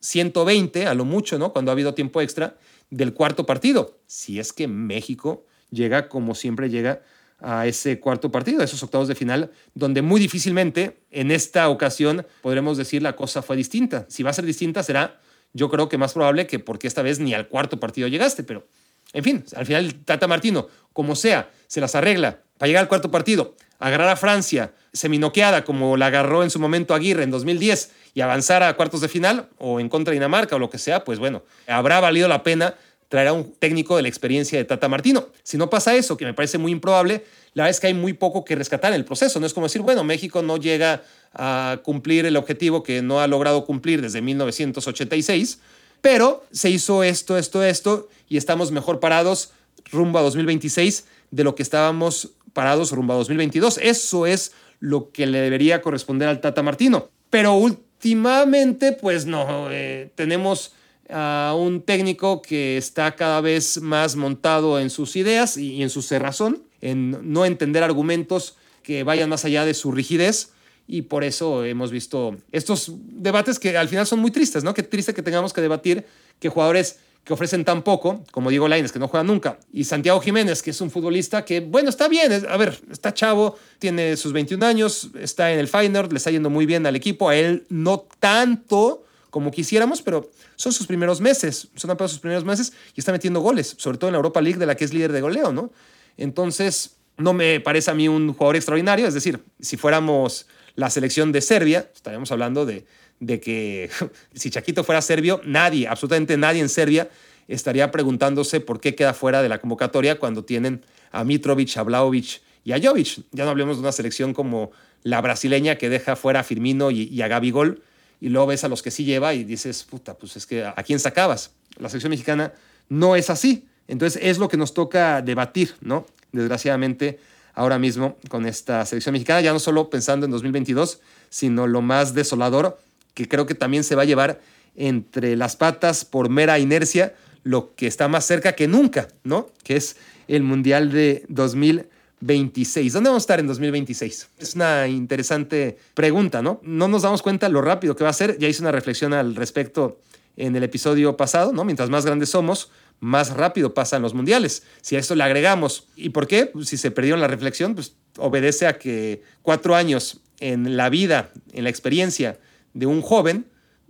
120, 0.00 0.88
a 0.88 0.94
lo 0.94 1.04
mucho, 1.04 1.38
¿no? 1.38 1.52
Cuando 1.52 1.70
ha 1.70 1.74
habido 1.74 1.94
tiempo 1.94 2.20
extra 2.20 2.56
del 2.90 3.14
cuarto 3.14 3.46
partido. 3.46 4.00
Si 4.08 4.40
es 4.40 4.52
que 4.52 4.66
México 4.66 5.44
llega 5.70 6.08
como 6.08 6.34
siempre 6.34 6.70
llega 6.70 7.02
a 7.38 7.68
ese 7.68 8.00
cuarto 8.00 8.32
partido, 8.32 8.62
a 8.62 8.64
esos 8.64 8.82
octavos 8.82 9.06
de 9.06 9.14
final, 9.14 9.52
donde 9.74 10.02
muy 10.02 10.20
difícilmente 10.20 11.04
en 11.12 11.30
esta 11.30 11.68
ocasión 11.68 12.26
podremos 12.42 12.76
decir 12.76 13.00
la 13.00 13.14
cosa 13.14 13.42
fue 13.42 13.54
distinta. 13.54 14.06
Si 14.08 14.24
va 14.24 14.30
a 14.30 14.34
ser 14.34 14.44
distinta 14.44 14.82
será, 14.82 15.20
yo 15.52 15.70
creo 15.70 15.88
que 15.88 15.98
más 15.98 16.14
probable 16.14 16.48
que 16.48 16.58
porque 16.58 16.88
esta 16.88 17.02
vez 17.02 17.20
ni 17.20 17.32
al 17.32 17.46
cuarto 17.46 17.78
partido 17.78 18.08
llegaste, 18.08 18.42
pero 18.42 18.66
en 19.12 19.24
fin, 19.24 19.44
al 19.56 19.66
final 19.66 19.94
Tata 20.04 20.26
Martino, 20.26 20.68
como 20.92 21.16
sea, 21.16 21.50
se 21.66 21.80
las 21.80 21.94
arregla 21.94 22.40
para 22.58 22.68
llegar 22.68 22.82
al 22.82 22.88
cuarto 22.88 23.10
partido, 23.10 23.56
agarrar 23.78 24.08
a 24.08 24.16
Francia 24.16 24.72
seminoqueada 24.92 25.64
como 25.64 25.96
la 25.96 26.06
agarró 26.06 26.42
en 26.42 26.50
su 26.50 26.58
momento 26.58 26.94
Aguirre 26.94 27.22
en 27.22 27.30
2010 27.30 27.92
y 28.14 28.20
avanzar 28.20 28.62
a 28.62 28.74
cuartos 28.76 29.00
de 29.00 29.08
final 29.08 29.48
o 29.58 29.80
en 29.80 29.88
contra 29.88 30.10
de 30.12 30.16
Dinamarca 30.16 30.56
o 30.56 30.58
lo 30.58 30.70
que 30.70 30.78
sea, 30.78 31.04
pues 31.04 31.18
bueno, 31.18 31.42
habrá 31.66 32.00
valido 32.00 32.28
la 32.28 32.42
pena 32.42 32.74
traer 33.08 33.28
a 33.28 33.32
un 33.32 33.52
técnico 33.58 33.96
de 33.96 34.02
la 34.02 34.08
experiencia 34.08 34.56
de 34.56 34.64
Tata 34.64 34.88
Martino. 34.88 35.28
Si 35.42 35.58
no 35.58 35.68
pasa 35.68 35.96
eso, 35.96 36.16
que 36.16 36.24
me 36.24 36.32
parece 36.32 36.58
muy 36.58 36.70
improbable, 36.70 37.24
la 37.54 37.64
verdad 37.64 37.70
es 37.70 37.80
que 37.80 37.88
hay 37.88 37.94
muy 37.94 38.12
poco 38.12 38.44
que 38.44 38.54
rescatar 38.54 38.92
en 38.92 39.00
el 39.00 39.04
proceso. 39.04 39.40
No 39.40 39.46
es 39.46 39.52
como 39.52 39.66
decir, 39.66 39.82
bueno, 39.82 40.04
México 40.04 40.42
no 40.42 40.58
llega 40.58 41.02
a 41.34 41.80
cumplir 41.82 42.24
el 42.26 42.36
objetivo 42.36 42.84
que 42.84 43.02
no 43.02 43.20
ha 43.20 43.26
logrado 43.26 43.64
cumplir 43.64 44.00
desde 44.00 44.22
1986, 44.22 45.58
pero 46.00 46.44
se 46.50 46.70
hizo 46.70 47.02
esto, 47.02 47.36
esto, 47.36 47.62
esto, 47.62 48.08
y 48.28 48.36
estamos 48.36 48.70
mejor 48.70 49.00
parados 49.00 49.52
rumbo 49.90 50.18
a 50.18 50.22
2026 50.22 51.06
de 51.30 51.44
lo 51.44 51.54
que 51.54 51.62
estábamos 51.62 52.30
parados 52.52 52.92
rumbo 52.92 53.12
a 53.12 53.16
2022. 53.16 53.78
Eso 53.78 54.26
es 54.26 54.52
lo 54.78 55.10
que 55.10 55.26
le 55.26 55.40
debería 55.40 55.82
corresponder 55.82 56.28
al 56.28 56.40
Tata 56.40 56.62
Martino. 56.62 57.08
Pero 57.28 57.54
últimamente, 57.54 58.92
pues 58.92 59.26
no, 59.26 59.68
eh, 59.70 60.10
tenemos 60.14 60.72
a 61.08 61.54
un 61.56 61.82
técnico 61.82 62.40
que 62.40 62.76
está 62.76 63.16
cada 63.16 63.40
vez 63.40 63.80
más 63.80 64.16
montado 64.16 64.78
en 64.78 64.90
sus 64.90 65.16
ideas 65.16 65.56
y 65.56 65.82
en 65.82 65.90
su 65.90 66.02
cerrazón, 66.02 66.62
en 66.80 67.32
no 67.32 67.44
entender 67.44 67.82
argumentos 67.82 68.56
que 68.82 69.02
vayan 69.02 69.28
más 69.28 69.44
allá 69.44 69.64
de 69.64 69.74
su 69.74 69.92
rigidez. 69.92 70.52
Y 70.92 71.02
por 71.02 71.22
eso 71.22 71.64
hemos 71.64 71.92
visto 71.92 72.36
estos 72.50 72.90
debates 72.96 73.60
que 73.60 73.78
al 73.78 73.88
final 73.88 74.08
son 74.08 74.18
muy 74.18 74.32
tristes, 74.32 74.64
¿no? 74.64 74.74
Qué 74.74 74.82
triste 74.82 75.14
que 75.14 75.22
tengamos 75.22 75.52
que 75.52 75.60
debatir 75.60 76.04
que 76.40 76.48
jugadores 76.48 76.98
que 77.22 77.32
ofrecen 77.32 77.64
tan 77.64 77.82
poco, 77.82 78.24
como 78.32 78.50
Diego 78.50 78.66
Lainez, 78.66 78.90
que 78.90 78.98
no 78.98 79.06
juega 79.06 79.22
nunca, 79.22 79.60
y 79.72 79.84
Santiago 79.84 80.20
Jiménez, 80.20 80.64
que 80.64 80.70
es 80.70 80.80
un 80.80 80.90
futbolista 80.90 81.44
que, 81.44 81.60
bueno, 81.60 81.90
está 81.90 82.08
bien, 82.08 82.44
a 82.48 82.56
ver, 82.56 82.76
está 82.90 83.14
chavo, 83.14 83.56
tiene 83.78 84.16
sus 84.16 84.32
21 84.32 84.66
años, 84.66 85.10
está 85.20 85.52
en 85.52 85.60
el 85.60 85.68
Feyenoord, 85.68 86.10
le 86.10 86.16
está 86.16 86.32
yendo 86.32 86.50
muy 86.50 86.66
bien 86.66 86.84
al 86.84 86.96
equipo, 86.96 87.28
a 87.28 87.36
él 87.36 87.66
no 87.68 88.08
tanto 88.18 89.04
como 89.30 89.52
quisiéramos, 89.52 90.02
pero 90.02 90.28
son 90.56 90.72
sus 90.72 90.88
primeros 90.88 91.20
meses, 91.20 91.68
son 91.76 91.92
apenas 91.92 92.10
sus 92.10 92.20
primeros 92.20 92.44
meses 92.44 92.72
y 92.96 93.00
está 93.00 93.12
metiendo 93.12 93.38
goles, 93.38 93.76
sobre 93.78 93.96
todo 93.96 94.08
en 94.08 94.14
la 94.14 94.18
Europa 94.18 94.40
League, 94.40 94.58
de 94.58 94.66
la 94.66 94.74
que 94.74 94.86
es 94.86 94.92
líder 94.92 95.12
de 95.12 95.20
goleo, 95.20 95.52
¿no? 95.52 95.70
Entonces, 96.16 96.96
no 97.16 97.32
me 97.32 97.60
parece 97.60 97.92
a 97.92 97.94
mí 97.94 98.08
un 98.08 98.32
jugador 98.32 98.56
extraordinario, 98.56 99.06
es 99.06 99.14
decir, 99.14 99.40
si 99.60 99.76
fuéramos 99.76 100.46
la 100.74 100.90
selección 100.90 101.32
de 101.32 101.40
Serbia, 101.40 101.90
estaríamos 101.94 102.30
hablando 102.32 102.66
de, 102.66 102.84
de 103.20 103.40
que 103.40 103.90
si 104.34 104.50
Chaquito 104.50 104.84
fuera 104.84 105.02
serbio, 105.02 105.40
nadie, 105.44 105.88
absolutamente 105.88 106.36
nadie 106.36 106.60
en 106.60 106.68
Serbia 106.68 107.08
estaría 107.48 107.90
preguntándose 107.90 108.60
por 108.60 108.80
qué 108.80 108.94
queda 108.94 109.12
fuera 109.12 109.42
de 109.42 109.48
la 109.48 109.60
convocatoria 109.60 110.18
cuando 110.18 110.44
tienen 110.44 110.82
a 111.10 111.24
Mitrovic, 111.24 111.76
a 111.76 111.82
Vlaovic 111.82 112.42
y 112.64 112.72
a 112.72 112.80
Jovic. 112.80 113.24
Ya 113.32 113.44
no 113.44 113.50
hablemos 113.50 113.76
de 113.76 113.82
una 113.82 113.92
selección 113.92 114.32
como 114.34 114.70
la 115.02 115.20
brasileña 115.20 115.76
que 115.76 115.88
deja 115.88 116.14
fuera 116.14 116.40
a 116.40 116.44
Firmino 116.44 116.90
y, 116.90 117.02
y 117.04 117.22
a 117.22 117.28
Gabigol 117.28 117.82
y 118.20 118.28
luego 118.28 118.48
ves 118.48 118.64
a 118.64 118.68
los 118.68 118.82
que 118.82 118.90
sí 118.90 119.04
lleva 119.04 119.34
y 119.34 119.44
dices, 119.44 119.82
puta, 119.84 120.14
pues 120.14 120.36
es 120.36 120.46
que 120.46 120.64
¿a 120.64 120.82
quién 120.84 121.00
sacabas? 121.00 121.52
La 121.78 121.88
selección 121.88 122.10
mexicana 122.10 122.52
no 122.88 123.16
es 123.16 123.30
así. 123.30 123.66
Entonces 123.88 124.22
es 124.22 124.38
lo 124.38 124.48
que 124.48 124.56
nos 124.56 124.74
toca 124.74 125.20
debatir, 125.22 125.74
¿no? 125.80 126.06
Desgraciadamente 126.30 127.18
ahora 127.54 127.78
mismo 127.78 128.16
con 128.28 128.46
esta 128.46 128.84
selección 128.86 129.12
mexicana, 129.12 129.40
ya 129.40 129.52
no 129.52 129.58
solo 129.58 129.90
pensando 129.90 130.26
en 130.26 130.32
2022, 130.32 131.00
sino 131.28 131.66
lo 131.66 131.82
más 131.82 132.14
desolador, 132.14 132.78
que 133.14 133.28
creo 133.28 133.46
que 133.46 133.54
también 133.54 133.84
se 133.84 133.94
va 133.94 134.02
a 134.02 134.06
llevar 134.06 134.40
entre 134.76 135.36
las 135.36 135.56
patas 135.56 136.04
por 136.04 136.28
mera 136.28 136.58
inercia, 136.58 137.14
lo 137.42 137.74
que 137.74 137.86
está 137.86 138.08
más 138.08 138.24
cerca 138.24 138.52
que 138.52 138.68
nunca, 138.68 139.08
¿no? 139.24 139.48
Que 139.62 139.76
es 139.76 139.96
el 140.28 140.42
Mundial 140.42 140.92
de 140.92 141.24
2026. 141.28 142.92
¿Dónde 142.92 143.10
vamos 143.10 143.22
a 143.22 143.24
estar 143.24 143.40
en 143.40 143.46
2026? 143.46 144.28
Es 144.38 144.54
una 144.54 144.86
interesante 144.88 145.78
pregunta, 145.94 146.42
¿no? 146.42 146.60
No 146.62 146.88
nos 146.88 147.02
damos 147.02 147.22
cuenta 147.22 147.48
lo 147.48 147.62
rápido 147.62 147.96
que 147.96 148.04
va 148.04 148.10
a 148.10 148.14
ser. 148.14 148.38
Ya 148.38 148.48
hice 148.48 148.62
una 148.62 148.72
reflexión 148.72 149.12
al 149.12 149.34
respecto 149.34 149.98
en 150.36 150.54
el 150.56 150.62
episodio 150.62 151.16
pasado, 151.16 151.52
¿no? 151.52 151.64
Mientras 151.64 151.90
más 151.90 152.06
grandes 152.06 152.30
somos, 152.30 152.70
más 153.00 153.30
rápido 153.34 153.74
pasan 153.74 154.02
los 154.02 154.14
mundiales. 154.14 154.62
Si 154.82 154.96
a 154.96 154.98
esto 154.98 155.14
le 155.14 155.24
agregamos, 155.24 155.88
¿y 155.96 156.10
por 156.10 156.26
qué? 156.26 156.52
Si 156.64 156.76
se 156.76 156.90
perdieron 156.90 157.20
la 157.20 157.28
reflexión, 157.28 157.74
pues 157.74 157.96
obedece 158.18 158.66
a 158.66 158.78
que 158.78 159.22
cuatro 159.42 159.74
años 159.74 160.20
en 160.38 160.76
la 160.76 160.88
vida, 160.90 161.32
en 161.52 161.64
la 161.64 161.70
experiencia 161.70 162.38
de 162.74 162.86
un 162.86 163.02
joven, 163.02 163.46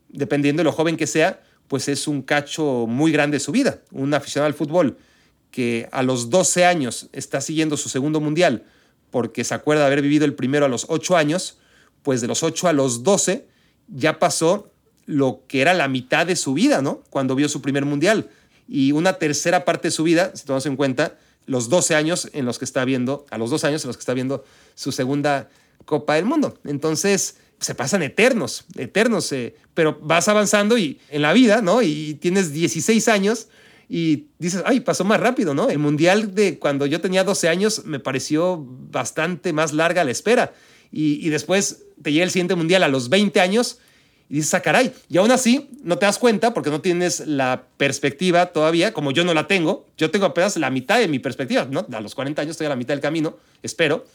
dependiendo 0.08 0.60
de 0.60 0.64
lo 0.64 0.72
joven 0.72 0.96
que 0.96 1.06
sea, 1.06 1.42
pues 1.68 1.88
es 1.88 2.08
un 2.08 2.22
cacho 2.22 2.86
muy 2.88 3.12
grande 3.12 3.36
de 3.36 3.40
su 3.40 3.52
vida. 3.52 3.80
Un 3.92 4.14
aficionado 4.14 4.46
al 4.46 4.54
fútbol 4.54 4.96
que 5.50 5.88
a 5.92 6.02
los 6.02 6.30
12 6.30 6.64
años 6.64 7.08
está 7.12 7.40
siguiendo 7.40 7.76
su 7.76 7.88
segundo 7.88 8.20
mundial 8.20 8.64
porque 9.10 9.44
se 9.44 9.54
acuerda 9.54 9.82
de 9.82 9.86
haber 9.88 10.02
vivido 10.02 10.24
el 10.24 10.34
primero 10.34 10.64
a 10.64 10.68
los 10.68 10.86
8 10.88 11.16
años, 11.16 11.58
pues 12.02 12.20
de 12.20 12.28
los 12.28 12.42
8 12.42 12.68
a 12.68 12.72
los 12.72 13.02
12 13.02 13.46
ya 13.88 14.18
pasó 14.18 14.72
lo 15.06 15.42
que 15.48 15.60
era 15.60 15.74
la 15.74 15.88
mitad 15.88 16.26
de 16.26 16.36
su 16.36 16.54
vida, 16.54 16.82
¿no? 16.82 17.02
Cuando 17.10 17.34
vio 17.34 17.48
su 17.48 17.60
primer 17.60 17.84
mundial. 17.84 18.30
Y 18.70 18.92
una 18.92 19.14
tercera 19.14 19.64
parte 19.64 19.88
de 19.88 19.92
su 19.92 20.04
vida, 20.04 20.30
si 20.34 20.46
tomamos 20.46 20.64
en 20.66 20.76
cuenta 20.76 21.18
los 21.46 21.68
12 21.68 21.96
años 21.96 22.30
en 22.32 22.46
los 22.46 22.58
que 22.60 22.64
está 22.64 22.84
viendo, 22.84 23.26
a 23.30 23.36
los 23.36 23.50
12 23.50 23.66
años 23.66 23.84
en 23.84 23.88
los 23.88 23.96
que 23.96 24.02
está 24.02 24.14
viendo 24.14 24.44
su 24.76 24.92
segunda 24.92 25.50
Copa 25.84 26.14
del 26.14 26.24
Mundo. 26.24 26.56
Entonces, 26.64 27.36
se 27.58 27.74
pasan 27.74 28.02
eternos, 28.02 28.64
eternos, 28.76 29.32
eh, 29.32 29.56
pero 29.74 29.98
vas 30.00 30.28
avanzando 30.28 30.78
y 30.78 31.00
en 31.10 31.22
la 31.22 31.32
vida, 31.32 31.60
¿no? 31.60 31.82
Y 31.82 32.14
tienes 32.14 32.52
16 32.52 33.08
años 33.08 33.48
y 33.88 34.28
dices, 34.38 34.62
ay, 34.66 34.78
pasó 34.78 35.04
más 35.04 35.18
rápido, 35.18 35.52
¿no? 35.52 35.68
El 35.68 35.78
mundial 35.78 36.32
de 36.32 36.60
cuando 36.60 36.86
yo 36.86 37.00
tenía 37.00 37.24
12 37.24 37.48
años 37.48 37.84
me 37.84 37.98
pareció 37.98 38.64
bastante 38.64 39.52
más 39.52 39.72
larga 39.72 40.04
la 40.04 40.12
espera. 40.12 40.54
Y, 40.92 41.28
después 41.28 41.84
te 42.02 42.12
llega 42.12 42.24
el 42.24 42.30
siguiente 42.30 42.54
mundial 42.54 42.82
a 42.82 42.88
los 42.88 43.08
20 43.08 43.40
años 43.40 43.78
y 44.30 44.36
dices, 44.36 44.54
ah, 44.54 44.62
caray. 44.62 44.92
Y 45.08 45.18
aún 45.18 45.30
así 45.30 45.68
no 45.82 45.98
te 45.98 46.06
das 46.06 46.18
cuenta 46.18 46.54
porque 46.54 46.70
no 46.70 46.80
tienes 46.80 47.26
la 47.26 47.64
perspectiva 47.76 48.46
todavía, 48.46 48.92
como 48.92 49.10
yo 49.10 49.24
no 49.24 49.34
la 49.34 49.46
tengo. 49.46 49.86
Yo 49.98 50.10
tengo 50.10 50.24
apenas 50.24 50.56
la 50.56 50.70
mitad 50.70 50.98
de 50.98 51.08
mi 51.08 51.18
perspectiva, 51.18 51.66
¿no? 51.70 51.86
A 51.92 52.00
los 52.00 52.14
40 52.14 52.40
años 52.40 52.52
estoy 52.52 52.66
a 52.66 52.70
la 52.70 52.76
mitad 52.76 52.94
del 52.94 53.00
camino, 53.00 53.36
espero 53.62 54.06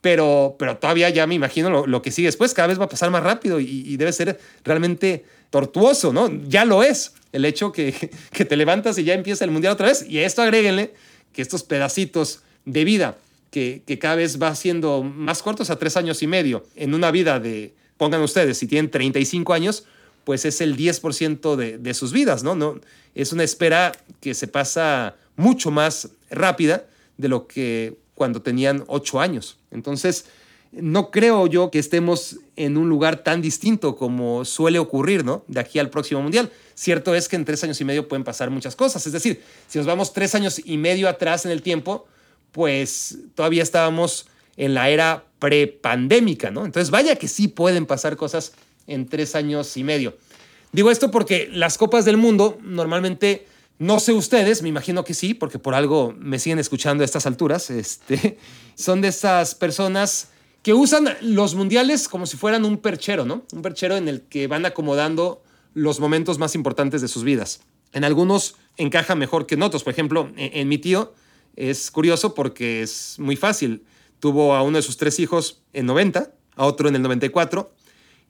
pero, 0.00 0.56
pero 0.58 0.76
todavía 0.78 1.10
ya 1.10 1.26
me 1.26 1.34
imagino 1.34 1.86
lo, 1.86 2.02
que 2.02 2.10
sigue 2.10 2.28
después, 2.28 2.54
cada 2.54 2.68
vez 2.68 2.80
va 2.80 2.84
a 2.84 2.88
pasar 2.88 3.10
más 3.10 3.22
rápido 3.22 3.60
y, 3.60 3.96
debe 3.96 4.12
ser 4.12 4.38
realmente 4.64 5.24
tortuoso, 5.50 6.12
¿no? 6.12 6.30
Ya 6.48 6.64
lo 6.64 6.82
es, 6.82 7.12
el 7.32 7.44
hecho 7.44 7.72
que, 7.72 8.10
que 8.32 8.44
te 8.44 8.56
levantas 8.56 8.98
y 8.98 9.04
ya 9.04 9.14
empieza 9.14 9.44
el 9.44 9.50
mundial 9.50 9.74
otra 9.74 9.88
vez, 9.88 10.06
y 10.08 10.18
a 10.18 10.26
esto 10.26 10.42
agréguenle 10.42 10.94
que 11.32 11.42
estos 11.42 11.62
pedacitos 11.62 12.40
de 12.64 12.84
vida 12.84 13.16
que, 13.50 13.82
que 13.86 13.98
cada 13.98 14.14
vez 14.14 14.40
va 14.40 14.54
siendo 14.54 15.02
más 15.02 15.42
cortos 15.42 15.70
a 15.70 15.78
tres 15.78 15.96
años 15.96 16.22
y 16.22 16.26
medio, 16.26 16.64
en 16.76 16.94
una 16.94 17.10
vida 17.10 17.38
de, 17.38 17.74
pongan 18.00 18.22
ustedes, 18.22 18.56
si 18.56 18.66
tienen 18.66 18.90
35 18.90 19.52
años, 19.52 19.84
pues 20.24 20.46
es 20.46 20.62
el 20.62 20.74
10% 20.74 21.54
de, 21.54 21.76
de 21.76 21.92
sus 21.92 22.14
vidas, 22.14 22.42
¿no? 22.42 22.54
¿no? 22.54 22.80
Es 23.14 23.34
una 23.34 23.44
espera 23.44 23.92
que 24.20 24.32
se 24.32 24.48
pasa 24.48 25.16
mucho 25.36 25.70
más 25.70 26.08
rápida 26.30 26.86
de 27.18 27.28
lo 27.28 27.46
que 27.46 27.98
cuando 28.14 28.40
tenían 28.40 28.84
ocho 28.86 29.20
años. 29.20 29.58
Entonces, 29.70 30.24
no 30.72 31.10
creo 31.10 31.46
yo 31.46 31.70
que 31.70 31.78
estemos 31.78 32.38
en 32.56 32.78
un 32.78 32.88
lugar 32.88 33.22
tan 33.22 33.42
distinto 33.42 33.96
como 33.96 34.46
suele 34.46 34.78
ocurrir, 34.78 35.22
¿no? 35.22 35.44
De 35.46 35.60
aquí 35.60 35.78
al 35.78 35.90
próximo 35.90 36.22
mundial. 36.22 36.50
Cierto 36.74 37.14
es 37.14 37.28
que 37.28 37.36
en 37.36 37.44
tres 37.44 37.62
años 37.64 37.78
y 37.82 37.84
medio 37.84 38.08
pueden 38.08 38.24
pasar 38.24 38.48
muchas 38.48 38.76
cosas. 38.76 39.06
Es 39.06 39.12
decir, 39.12 39.42
si 39.68 39.76
nos 39.76 39.86
vamos 39.86 40.14
tres 40.14 40.34
años 40.34 40.58
y 40.64 40.78
medio 40.78 41.06
atrás 41.06 41.44
en 41.44 41.50
el 41.50 41.60
tiempo, 41.60 42.06
pues 42.52 43.18
todavía 43.34 43.62
estábamos 43.62 44.26
en 44.60 44.74
la 44.74 44.90
era 44.90 45.24
prepandémica, 45.38 46.50
¿no? 46.50 46.66
Entonces, 46.66 46.90
vaya 46.90 47.16
que 47.16 47.28
sí 47.28 47.48
pueden 47.48 47.86
pasar 47.86 48.18
cosas 48.18 48.52
en 48.86 49.06
tres 49.06 49.34
años 49.34 49.74
y 49.78 49.84
medio. 49.84 50.18
Digo 50.70 50.90
esto 50.90 51.10
porque 51.10 51.48
las 51.50 51.78
copas 51.78 52.04
del 52.04 52.18
mundo 52.18 52.58
normalmente 52.62 53.46
no 53.78 53.98
sé 54.00 54.12
ustedes, 54.12 54.60
me 54.62 54.68
imagino 54.68 55.02
que 55.02 55.14
sí, 55.14 55.32
porque 55.32 55.58
por 55.58 55.74
algo 55.74 56.14
me 56.18 56.38
siguen 56.38 56.58
escuchando 56.58 57.02
a 57.02 57.06
estas 57.06 57.24
alturas. 57.24 57.70
Este, 57.70 58.36
son 58.74 59.00
de 59.00 59.08
esas 59.08 59.54
personas 59.54 60.28
que 60.62 60.74
usan 60.74 61.08
los 61.22 61.54
mundiales 61.54 62.06
como 62.06 62.26
si 62.26 62.36
fueran 62.36 62.66
un 62.66 62.76
perchero, 62.76 63.24
¿no? 63.24 63.46
Un 63.54 63.62
perchero 63.62 63.96
en 63.96 64.08
el 64.08 64.20
que 64.20 64.46
van 64.46 64.66
acomodando 64.66 65.42
los 65.72 66.00
momentos 66.00 66.38
más 66.38 66.54
importantes 66.54 67.00
de 67.00 67.08
sus 67.08 67.24
vidas. 67.24 67.62
En 67.94 68.04
algunos 68.04 68.56
encaja 68.76 69.14
mejor 69.14 69.46
que 69.46 69.54
en 69.54 69.62
otros. 69.62 69.84
Por 69.84 69.94
ejemplo, 69.94 70.30
en, 70.36 70.50
en 70.52 70.68
mi 70.68 70.76
tío 70.76 71.14
es 71.56 71.90
curioso 71.90 72.34
porque 72.34 72.82
es 72.82 73.14
muy 73.18 73.36
fácil. 73.36 73.84
Tuvo 74.20 74.54
a 74.54 74.62
uno 74.62 74.78
de 74.78 74.82
sus 74.82 74.96
tres 74.96 75.18
hijos 75.18 75.62
en 75.72 75.86
90, 75.86 76.32
a 76.56 76.66
otro 76.66 76.88
en 76.88 76.94
el 76.94 77.02
94 77.02 77.72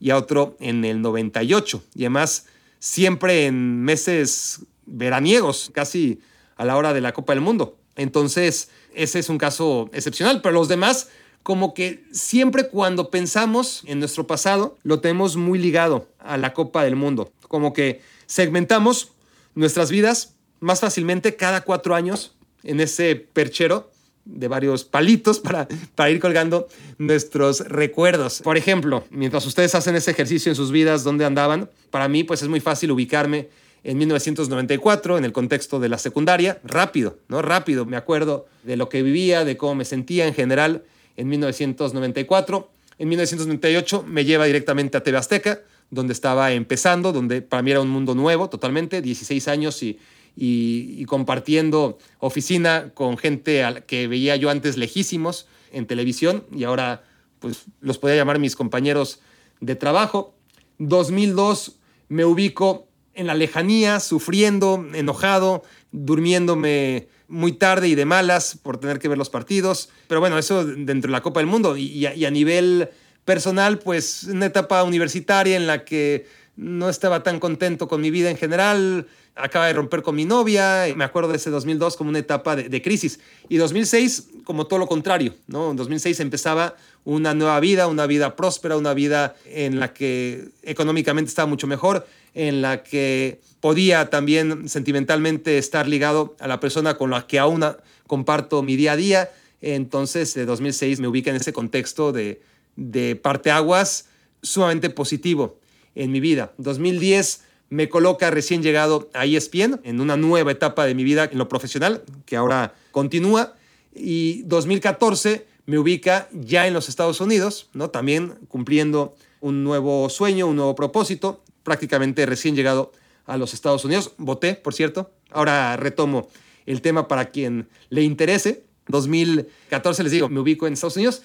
y 0.00 0.10
a 0.10 0.16
otro 0.16 0.56
en 0.60 0.84
el 0.84 1.02
98. 1.02 1.82
Y 1.94 2.02
además, 2.02 2.46
siempre 2.78 3.46
en 3.46 3.82
meses 3.82 4.60
veraniegos, 4.86 5.70
casi 5.74 6.20
a 6.56 6.64
la 6.64 6.76
hora 6.76 6.92
de 6.92 7.00
la 7.00 7.12
Copa 7.12 7.34
del 7.34 7.42
Mundo. 7.42 7.76
Entonces, 7.96 8.70
ese 8.94 9.18
es 9.18 9.28
un 9.28 9.38
caso 9.38 9.90
excepcional, 9.92 10.40
pero 10.42 10.54
los 10.54 10.68
demás, 10.68 11.08
como 11.42 11.74
que 11.74 12.04
siempre 12.12 12.68
cuando 12.68 13.10
pensamos 13.10 13.82
en 13.86 13.98
nuestro 13.98 14.26
pasado, 14.26 14.78
lo 14.82 15.00
tenemos 15.00 15.36
muy 15.36 15.58
ligado 15.58 16.08
a 16.18 16.36
la 16.36 16.52
Copa 16.52 16.84
del 16.84 16.96
Mundo. 16.96 17.32
Como 17.48 17.72
que 17.72 18.00
segmentamos 18.26 19.12
nuestras 19.54 19.90
vidas 19.90 20.34
más 20.60 20.80
fácilmente 20.80 21.36
cada 21.36 21.62
cuatro 21.62 21.94
años 21.94 22.36
en 22.62 22.80
ese 22.80 23.16
perchero 23.16 23.90
de 24.24 24.48
varios 24.48 24.84
palitos 24.84 25.38
para, 25.40 25.68
para 25.94 26.10
ir 26.10 26.20
colgando 26.20 26.68
nuestros 26.98 27.60
recuerdos. 27.60 28.40
Por 28.42 28.56
ejemplo, 28.56 29.04
mientras 29.10 29.46
ustedes 29.46 29.74
hacen 29.74 29.96
ese 29.96 30.10
ejercicio 30.10 30.50
en 30.50 30.56
sus 30.56 30.70
vidas, 30.70 31.04
¿dónde 31.04 31.24
andaban? 31.24 31.68
Para 31.90 32.08
mí, 32.08 32.24
pues 32.24 32.42
es 32.42 32.48
muy 32.48 32.60
fácil 32.60 32.90
ubicarme 32.92 33.48
en 33.82 33.98
1994 33.98 35.18
en 35.18 35.24
el 35.24 35.32
contexto 35.32 35.80
de 35.80 35.88
la 35.88 35.98
secundaria, 35.98 36.60
rápido, 36.64 37.18
¿no? 37.28 37.42
Rápido, 37.42 37.86
me 37.86 37.96
acuerdo 37.96 38.46
de 38.62 38.76
lo 38.76 38.88
que 38.88 39.02
vivía, 39.02 39.44
de 39.44 39.56
cómo 39.56 39.74
me 39.74 39.84
sentía 39.84 40.26
en 40.26 40.34
general 40.34 40.84
en 41.16 41.28
1994. 41.28 42.70
En 42.98 43.08
1998 43.08 44.04
me 44.06 44.24
lleva 44.24 44.44
directamente 44.44 44.98
a 44.98 45.02
TV 45.02 45.16
Azteca, 45.16 45.60
donde 45.90 46.12
estaba 46.12 46.52
empezando, 46.52 47.12
donde 47.12 47.42
para 47.42 47.62
mí 47.62 47.70
era 47.70 47.80
un 47.80 47.88
mundo 47.88 48.14
nuevo 48.14 48.48
totalmente, 48.48 49.02
16 49.02 49.48
años 49.48 49.82
y, 49.82 49.98
y, 50.42 51.04
compartiendo 51.04 51.98
oficina 52.18 52.92
con 52.94 53.18
gente 53.18 53.62
que 53.86 54.08
veía 54.08 54.36
yo 54.36 54.48
antes 54.48 54.78
lejísimos 54.78 55.46
en 55.70 55.86
televisión 55.86 56.46
y 56.50 56.64
ahora 56.64 57.04
pues 57.40 57.64
los 57.80 57.98
podía 57.98 58.16
llamar 58.16 58.38
mis 58.38 58.56
compañeros 58.56 59.20
de 59.60 59.76
trabajo. 59.76 60.34
2002 60.78 61.76
me 62.08 62.24
ubico 62.24 62.88
en 63.12 63.26
la 63.26 63.34
lejanía, 63.34 64.00
sufriendo, 64.00 64.86
enojado, 64.94 65.62
durmiéndome 65.92 67.08
muy 67.28 67.52
tarde 67.52 67.88
y 67.88 67.94
de 67.94 68.06
malas 68.06 68.58
por 68.62 68.78
tener 68.78 68.98
que 68.98 69.08
ver 69.08 69.18
los 69.18 69.28
partidos. 69.28 69.90
Pero 70.08 70.20
bueno, 70.20 70.38
eso 70.38 70.64
dentro 70.64 71.08
de 71.08 71.12
la 71.12 71.20
Copa 71.20 71.40
del 71.40 71.48
Mundo. 71.48 71.76
Y, 71.76 72.06
a, 72.06 72.30
nivel 72.30 72.88
personal, 73.26 73.78
pues 73.78 74.24
una 74.24 74.46
etapa 74.46 74.82
universitaria 74.84 75.56
en 75.56 75.66
la 75.66 75.84
que 75.84 76.26
no 76.60 76.90
estaba 76.90 77.22
tan 77.22 77.40
contento 77.40 77.88
con 77.88 78.02
mi 78.02 78.10
vida 78.10 78.30
en 78.30 78.36
general. 78.36 79.06
Acaba 79.34 79.66
de 79.66 79.72
romper 79.72 80.02
con 80.02 80.14
mi 80.14 80.26
novia. 80.26 80.84
Me 80.94 81.04
acuerdo 81.04 81.30
de 81.30 81.38
ese 81.38 81.48
2002 81.48 81.96
como 81.96 82.10
una 82.10 82.18
etapa 82.18 82.54
de, 82.54 82.82
crisis. 82.82 83.18
Y 83.48 83.56
2006 83.56 84.28
como 84.44 84.66
todo 84.66 84.78
lo 84.78 84.86
contrario. 84.86 85.34
¿no? 85.46 85.70
En 85.70 85.76
2006 85.78 86.20
empezaba 86.20 86.76
una 87.04 87.32
nueva 87.32 87.58
vida, 87.60 87.86
una 87.86 88.06
vida 88.06 88.36
próspera, 88.36 88.76
una 88.76 88.92
vida 88.92 89.36
en 89.46 89.80
la 89.80 89.94
que 89.94 90.50
económicamente 90.62 91.30
estaba 91.30 91.46
mucho 91.46 91.66
mejor 91.66 92.06
en 92.34 92.60
la 92.60 92.82
que 92.82 93.40
podía 93.60 94.10
también 94.10 94.68
sentimentalmente 94.68 95.56
estar 95.56 95.88
ligado 95.88 96.36
a 96.40 96.46
la 96.46 96.60
persona 96.60 96.98
con 96.98 97.10
la 97.10 97.26
que 97.26 97.38
aún 97.38 97.64
comparto 98.06 98.62
mi 98.62 98.76
día 98.76 98.92
a 98.92 98.96
día. 98.96 99.30
Entonces, 99.62 100.34
de 100.34 100.44
2006 100.44 101.00
me 101.00 101.08
ubica 101.08 101.30
en 101.30 101.36
ese 101.36 101.54
contexto 101.54 102.12
de, 102.12 102.42
de 102.76 103.16
parteaguas 103.16 104.08
sumamente 104.42 104.90
positivo 104.90 105.59
en 105.94 106.12
mi 106.12 106.20
vida. 106.20 106.52
2010 106.58 107.42
me 107.70 107.88
coloca 107.88 108.30
recién 108.30 108.62
llegado 108.62 109.10
a 109.14 109.26
ESPN 109.26 109.80
en 109.84 110.00
una 110.00 110.16
nueva 110.16 110.52
etapa 110.52 110.86
de 110.86 110.94
mi 110.94 111.04
vida 111.04 111.28
en 111.30 111.38
lo 111.38 111.48
profesional, 111.48 112.02
que 112.26 112.36
ahora 112.36 112.74
continúa. 112.90 113.54
Y 113.94 114.42
2014 114.42 115.46
me 115.66 115.78
ubica 115.78 116.28
ya 116.32 116.66
en 116.66 116.74
los 116.74 116.88
Estados 116.88 117.20
Unidos, 117.20 117.68
¿no? 117.72 117.90
también 117.90 118.34
cumpliendo 118.48 119.14
un 119.40 119.62
nuevo 119.62 120.08
sueño, 120.10 120.48
un 120.48 120.56
nuevo 120.56 120.74
propósito, 120.74 121.42
prácticamente 121.62 122.26
recién 122.26 122.56
llegado 122.56 122.92
a 123.26 123.36
los 123.36 123.54
Estados 123.54 123.84
Unidos. 123.84 124.12
Voté, 124.18 124.54
por 124.54 124.74
cierto. 124.74 125.12
Ahora 125.30 125.76
retomo 125.76 126.28
el 126.66 126.82
tema 126.82 127.08
para 127.08 127.30
quien 127.30 127.68
le 127.88 128.02
interese. 128.02 128.64
2014 128.88 130.02
les 130.02 130.12
digo, 130.12 130.28
me 130.28 130.40
ubico 130.40 130.66
en 130.66 130.72
Estados 130.72 130.96
Unidos. 130.96 131.22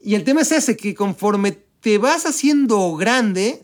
Y 0.00 0.14
el 0.14 0.24
tema 0.24 0.42
es 0.42 0.52
ese, 0.52 0.76
que 0.76 0.94
conforme 0.94 1.58
te 1.80 1.98
vas 1.98 2.26
haciendo 2.26 2.94
grande, 2.94 3.62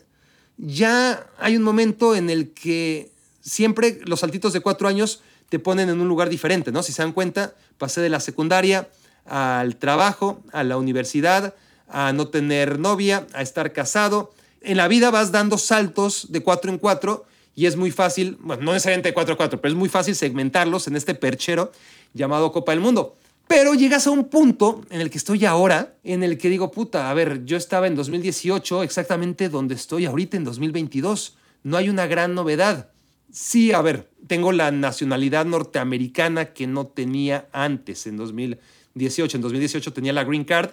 ya 0.59 1.27
hay 1.39 1.57
un 1.57 1.63
momento 1.63 2.15
en 2.15 2.31
el 2.31 2.51
que 2.51 3.11
siempre 3.41 4.01
los 4.05 4.21
saltitos 4.21 4.53
de 4.53 4.61
cuatro 4.61 4.89
años 4.89 5.23
te 5.49 5.59
ponen 5.59 5.89
en 5.89 6.01
un 6.01 6.09
lugar 6.09 6.29
diferente, 6.29 6.73
¿no? 6.73 6.83
Si 6.83 6.93
se 6.93 7.03
dan 7.03 7.13
cuenta, 7.13 7.55
pasé 7.79 8.01
de 8.01 8.09
la 8.09 8.21
secundaria 8.21 8.89
al 9.25 9.77
trabajo, 9.77 10.43
a 10.53 10.65
la 10.65 10.77
universidad, 10.77 11.55
a 11.89 12.13
no 12.13 12.29
tener 12.29 12.79
novia, 12.79 13.27
a 13.33 13.43
estar 13.43 13.73
casado. 13.73 14.33
En 14.61 14.77
la 14.77 14.89
vida 14.89 15.11
vas 15.11 15.31
dando 15.31 15.59
saltos 15.59 16.27
de 16.31 16.43
cuatro 16.43 16.71
en 16.71 16.79
cuatro 16.79 17.27
y 17.55 17.67
es 17.67 17.77
muy 17.77 17.91
fácil, 17.91 18.37
bueno, 18.41 18.65
no 18.65 18.73
necesariamente 18.73 19.11
de 19.11 19.15
cuatro 19.15 19.35
a 19.35 19.37
cuatro, 19.37 19.61
pero 19.61 19.73
es 19.73 19.79
muy 19.79 19.89
fácil 19.89 20.15
segmentarlos 20.17 20.89
en 20.89 20.97
este 20.97 21.15
perchero 21.15 21.73
llamado 22.13 22.53
Copa 22.53 22.73
del 22.73 22.81
Mundo. 22.81 23.15
Pero 23.49 23.75
llegas 23.75 24.07
a 24.07 24.11
un 24.11 24.25
punto 24.25 24.85
en 24.91 25.01
el 25.01 25.11
que 25.11 25.19
estoy 25.19 25.45
ahora, 25.45 25.95
en 26.03 26.23
el 26.23 26.37
que 26.37 26.49
digo, 26.49 26.73
puta, 26.73 27.11
a 27.11 27.15
ver, 27.15 27.45
yo 27.45 27.57
estaba 27.57 27.87
en 27.87 27.95
2018 27.95 28.83
exactamente 28.83 29.49
donde 29.49 29.77
estoy 29.77 30.05
ahorita 30.05 30.37
en 30.37 30.45
2022. 30.45 31.37
No 31.63 31.77
hay 31.77 31.89
una 31.89 32.07
gran 32.07 32.35
novedad. 32.35 32.91
Sí, 33.31 33.73
a 33.73 33.83
ver, 33.83 34.11
tengo 34.27 34.51
la 34.51 34.73
nacionalidad 34.73 35.47
norteamericana 35.47 36.47
que 36.47 36.67
no 36.67 36.87
tenía 36.89 37.49
antes 37.53 38.07
en 38.07 38.17
2018. 38.17 39.37
En 39.37 39.43
2018 39.43 39.93
tenía 39.93 40.13
la 40.13 40.25
green 40.25 40.45
card 40.45 40.71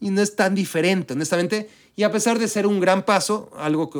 y 0.00 0.10
no 0.10 0.20
es 0.20 0.34
tan 0.34 0.54
diferente, 0.54 1.14
honestamente. 1.14 1.68
Y 1.94 2.02
a 2.02 2.10
pesar 2.10 2.38
de 2.38 2.48
ser 2.48 2.66
un 2.66 2.80
gran 2.80 3.04
paso, 3.04 3.50
algo 3.56 3.90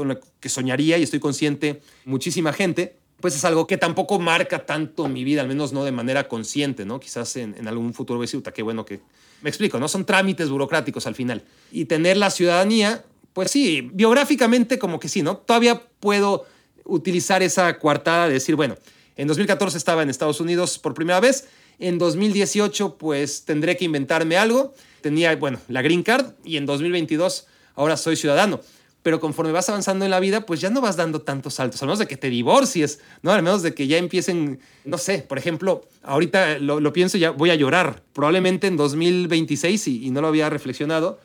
que 0.41 0.49
soñaría 0.49 0.99
y 0.99 1.03
estoy 1.03 1.21
consciente 1.21 1.83
muchísima 2.05 2.53
gente, 2.53 2.97
pues 3.21 3.35
es 3.35 3.45
algo 3.45 3.67
que 3.67 3.77
tampoco 3.77 4.19
marca 4.19 4.65
tanto 4.65 5.09
mi 5.09 5.25
vida, 5.25 5.41
al 5.41 5.49
menos 5.49 5.73
no 5.73 5.85
de 5.85 5.93
manera 5.93 6.29
consciente, 6.29 6.85
¿no? 6.85 7.01
Quizás 7.01 7.37
en, 7.37 7.67
algún 7.67 7.93
futuro 7.93 8.21
decir, 8.21 8.43
qué 8.43 8.63
bueno 8.63 8.85
que... 8.85 9.01
Me 9.43 9.51
explico, 9.51 9.79
¿no? 9.79 9.87
Son 9.89 10.05
trámites 10.05 10.51
burocráticos 10.51 11.07
al 11.07 11.15
final. 11.15 11.45
Y 11.71 11.85
tener 11.85 12.17
la 12.17 12.31
ciudadanía, 12.31 13.05
pues 13.33 13.51
sí, 13.51 13.89
biográficamente 13.93 14.79
como 14.79 14.99
que 14.99 15.09
sí, 15.09 15.23
¿no? 15.23 15.37
Todavía 15.37 15.81
puedo 16.01 16.47
utilizar 16.85 17.43
esa 17.43 17.79
coartada 17.79 18.27
de 18.29 18.35
decir, 18.35 18.57
bueno, 18.57 18.77
en 19.17 19.29
2014 19.29 19.79
estaba 19.79 20.03
en 20.03 20.11
Estados 20.11 20.41
Unidos 20.41 20.79
por 20.79 20.95
primera 20.95 21.21
vez, 21.21 21.49
en 21.79 21.99
2018 21.99 22.99
pues 22.99 23.45
tendré 23.45 23.77
que 23.77 23.85
inventarme 23.85 24.37
algo, 24.37 24.75
tenía, 25.01 25.35
bueno, 25.37 25.61
la 25.69 25.83
green 25.83 26.03
card 26.03 26.33
y 26.45 26.57
en 26.57 26.67
2022 26.67 27.47
ahora 27.75 27.97
soy 27.97 28.17
ciudadano 28.17 28.61
pero 29.03 29.21
conforme 29.21 29.53
vas 29.53 29.69
avanzando 29.69 30.05
en 30.05 30.11
la 30.11 30.21
vida, 30.21 30.45
pues 30.45 30.61
ya 30.61 30.71
no 30.71 30.81
vas 30.81 30.97
dando 30.97 31.21
tantos 31.21 31.55
saltos, 31.55 31.83
a 31.83 31.87
menos 31.87 31.99
de 31.99 32.07
que 32.07 32.17
te 32.17 32.29
divorcies, 32.29 33.01
¿no? 33.23 33.33
Al 33.33 33.43
menos 33.43 33.63
de 33.63 33.75
que 33.75 33.87
ya 33.87 33.97
empiecen, 33.97 34.61
no 34.85 34.99
sé, 34.99 35.19
por 35.19 35.39
ejemplo, 35.39 35.87
ahorita 36.03 36.59
lo, 36.59 36.93
pienso 36.93 37.17
y 37.17 37.21
ya 37.21 37.31
voy 37.31 37.51
a 37.51 37.55
llorar. 37.55 38.03
Probablemente 38.13 38.67
en 38.67 38.77
2026, 38.77 39.89
y, 39.89 40.07
y, 40.07 40.11
no 40.11 40.21
lo 40.21 40.29
había 40.29 40.51
reflexionado, 40.51 41.21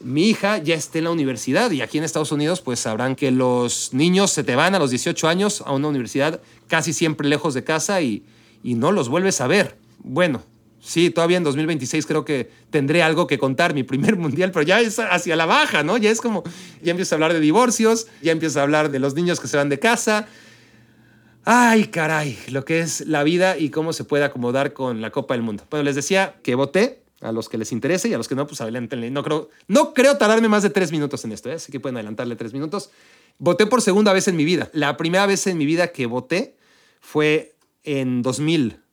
mi 0.00 0.28
hija 0.28 0.58
ya 0.58 0.74
esté 0.74 0.98
en 0.98 1.04
la 1.04 1.10
universidad 1.10 1.70
y 1.70 1.80
aquí 1.80 1.98
en 1.98 2.04
Estados 2.04 2.30
Unidos 2.30 2.60
pues 2.60 2.80
sabrán 2.80 3.16
que 3.16 3.30
los 3.30 3.94
niños 3.94 4.30
se 4.30 4.44
te 4.44 4.54
van 4.54 4.74
a 4.74 4.78
los 4.78 4.90
18 4.90 5.26
años 5.26 5.62
a 5.64 5.72
una 5.72 5.88
universidad 5.88 6.40
casi 6.68 6.92
siempre 6.92 7.28
lejos 7.28 7.54
de 7.54 7.64
casa 7.64 8.02
y, 8.02 8.22
y 8.62 8.74
no 8.74 8.92
los 8.92 9.08
vuelves 9.08 9.40
a 9.40 9.46
ver. 9.46 9.76
Bueno, 9.98 10.42
Sí, 10.86 11.10
todavía 11.10 11.36
en 11.36 11.42
2026 11.42 12.06
creo 12.06 12.24
que 12.24 12.48
tendré 12.70 13.02
algo 13.02 13.26
que 13.26 13.38
contar, 13.38 13.74
mi 13.74 13.82
primer 13.82 14.14
mundial, 14.24 14.52
pero 14.52 14.62
ya 14.62 14.80
es 14.80 15.00
hacia 15.00 15.34
la 15.34 15.44
baja, 15.44 15.82
¿no? 15.82 15.96
Ya 15.96 16.12
es 16.12 16.20
como, 16.20 16.44
ya 16.80 16.92
empiezo 16.92 17.12
a 17.12 17.16
hablar 17.16 17.32
de 17.32 17.40
divorcios, 17.40 18.06
ya 18.22 18.30
empiezo 18.30 18.60
a 18.60 18.62
hablar 18.62 18.92
de 18.92 19.00
los 19.00 19.14
niños 19.14 19.40
que 19.40 19.48
se 19.48 19.56
van 19.56 19.68
de 19.68 19.80
casa. 19.80 20.28
Ay, 21.44 21.86
caray, 21.86 22.38
lo 22.50 22.64
que 22.64 22.78
es 22.78 23.00
la 23.00 23.24
vida 23.24 23.58
y 23.58 23.70
cómo 23.70 23.92
se 23.92 24.04
puede 24.04 24.22
acomodar 24.22 24.74
con 24.74 25.00
la 25.00 25.10
Copa 25.10 25.34
del 25.34 25.42
Mundo. 25.42 25.64
Bueno, 25.70 25.82
les 25.82 25.96
decía 25.96 26.36
que 26.44 26.54
voté, 26.54 27.02
a 27.20 27.32
los 27.32 27.48
que 27.48 27.58
les 27.58 27.72
interese 27.72 28.08
y 28.08 28.14
a 28.14 28.18
los 28.18 28.28
que 28.28 28.36
no, 28.36 28.46
pues 28.46 28.60
adelántenle. 28.60 29.10
No 29.10 29.24
creo, 29.24 29.48
no 29.66 29.92
creo 29.92 30.16
tardarme 30.18 30.48
más 30.48 30.62
de 30.62 30.70
tres 30.70 30.92
minutos 30.92 31.24
en 31.24 31.32
esto, 31.32 31.50
¿eh? 31.50 31.54
así 31.54 31.72
que 31.72 31.80
pueden 31.80 31.96
adelantarle 31.96 32.36
tres 32.36 32.52
minutos. 32.52 32.90
Voté 33.38 33.66
por 33.66 33.82
segunda 33.82 34.12
vez 34.12 34.28
en 34.28 34.36
mi 34.36 34.44
vida. 34.44 34.70
La 34.72 34.96
primera 34.96 35.26
vez 35.26 35.48
en 35.48 35.58
mi 35.58 35.66
vida 35.66 35.88
que 35.88 36.06
voté 36.06 36.56
fue 37.00 37.56
en 37.82 38.22
2000 38.22 38.85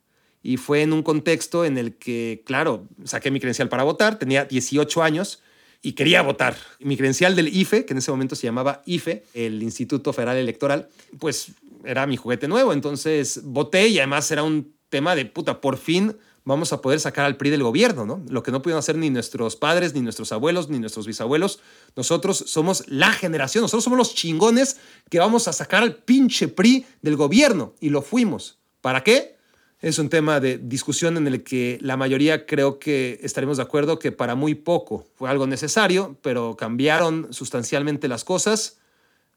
y 0.44 0.58
fue 0.58 0.82
en 0.82 0.92
un 0.92 1.02
contexto 1.02 1.64
en 1.64 1.78
el 1.78 1.96
que, 1.96 2.42
claro, 2.44 2.86
saqué 3.04 3.30
mi 3.30 3.40
credencial 3.40 3.70
para 3.70 3.82
votar, 3.82 4.18
tenía 4.18 4.44
18 4.44 5.02
años 5.02 5.42
y 5.80 5.92
quería 5.92 6.20
votar. 6.20 6.54
Mi 6.80 6.98
credencial 6.98 7.34
del 7.34 7.48
IFE, 7.48 7.86
que 7.86 7.94
en 7.94 7.98
ese 7.98 8.10
momento 8.10 8.36
se 8.36 8.46
llamaba 8.46 8.82
IFE, 8.84 9.24
el 9.32 9.62
Instituto 9.62 10.12
Federal 10.12 10.36
Electoral, 10.36 10.88
pues 11.18 11.52
era 11.82 12.06
mi 12.06 12.18
juguete 12.18 12.46
nuevo, 12.46 12.74
entonces 12.74 13.40
voté 13.42 13.88
y 13.88 13.98
además 13.98 14.30
era 14.30 14.42
un 14.42 14.74
tema 14.90 15.16
de 15.16 15.24
puta, 15.24 15.62
por 15.62 15.78
fin 15.78 16.14
vamos 16.44 16.74
a 16.74 16.82
poder 16.82 17.00
sacar 17.00 17.24
al 17.24 17.38
PRI 17.38 17.48
del 17.48 17.62
gobierno, 17.62 18.04
¿no? 18.04 18.22
Lo 18.28 18.42
que 18.42 18.52
no 18.52 18.60
pudieron 18.60 18.80
hacer 18.80 18.98
ni 18.98 19.08
nuestros 19.08 19.56
padres, 19.56 19.94
ni 19.94 20.02
nuestros 20.02 20.30
abuelos, 20.30 20.68
ni 20.68 20.78
nuestros 20.78 21.06
bisabuelos. 21.06 21.60
Nosotros 21.96 22.44
somos 22.46 22.84
la 22.86 23.12
generación, 23.12 23.62
nosotros 23.62 23.84
somos 23.84 23.96
los 23.96 24.14
chingones 24.14 24.76
que 25.08 25.20
vamos 25.20 25.48
a 25.48 25.54
sacar 25.54 25.82
al 25.82 25.94
pinche 25.94 26.48
PRI 26.48 26.84
del 27.00 27.16
gobierno. 27.16 27.72
Y 27.80 27.88
lo 27.88 28.02
fuimos. 28.02 28.58
¿Para 28.82 29.02
qué? 29.02 29.33
Es 29.80 29.98
un 29.98 30.08
tema 30.08 30.40
de 30.40 30.58
discusión 30.58 31.16
en 31.16 31.26
el 31.26 31.42
que 31.42 31.78
la 31.80 31.96
mayoría 31.96 32.46
creo 32.46 32.78
que 32.78 33.18
estaremos 33.22 33.58
de 33.58 33.64
acuerdo 33.64 33.98
que 33.98 34.12
para 34.12 34.34
muy 34.34 34.54
poco 34.54 35.06
fue 35.14 35.28
algo 35.28 35.46
necesario, 35.46 36.16
pero 36.22 36.56
cambiaron 36.56 37.32
sustancialmente 37.32 38.08
las 38.08 38.24
cosas. 38.24 38.78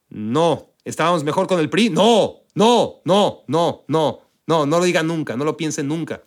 No. 0.09 0.69
¿Estábamos 0.85 1.23
mejor 1.23 1.47
con 1.47 1.59
el 1.59 1.69
PRI? 1.69 1.89
No, 1.89 2.43
no, 2.55 3.01
no, 3.03 3.43
no, 3.47 3.83
no, 3.87 4.21
no, 4.47 4.65
no 4.65 4.79
lo 4.79 4.85
digan 4.85 5.07
nunca, 5.07 5.35
no 5.35 5.43
lo 5.43 5.57
piensen 5.57 5.89
nunca. 5.89 6.23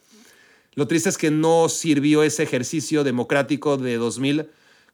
Lo 0.74 0.86
triste 0.86 1.08
es 1.08 1.16
que 1.16 1.30
no 1.30 1.68
sirvió 1.68 2.22
ese 2.22 2.42
ejercicio 2.42 3.04
democrático 3.04 3.78
de 3.78 3.96
2000 3.96 4.50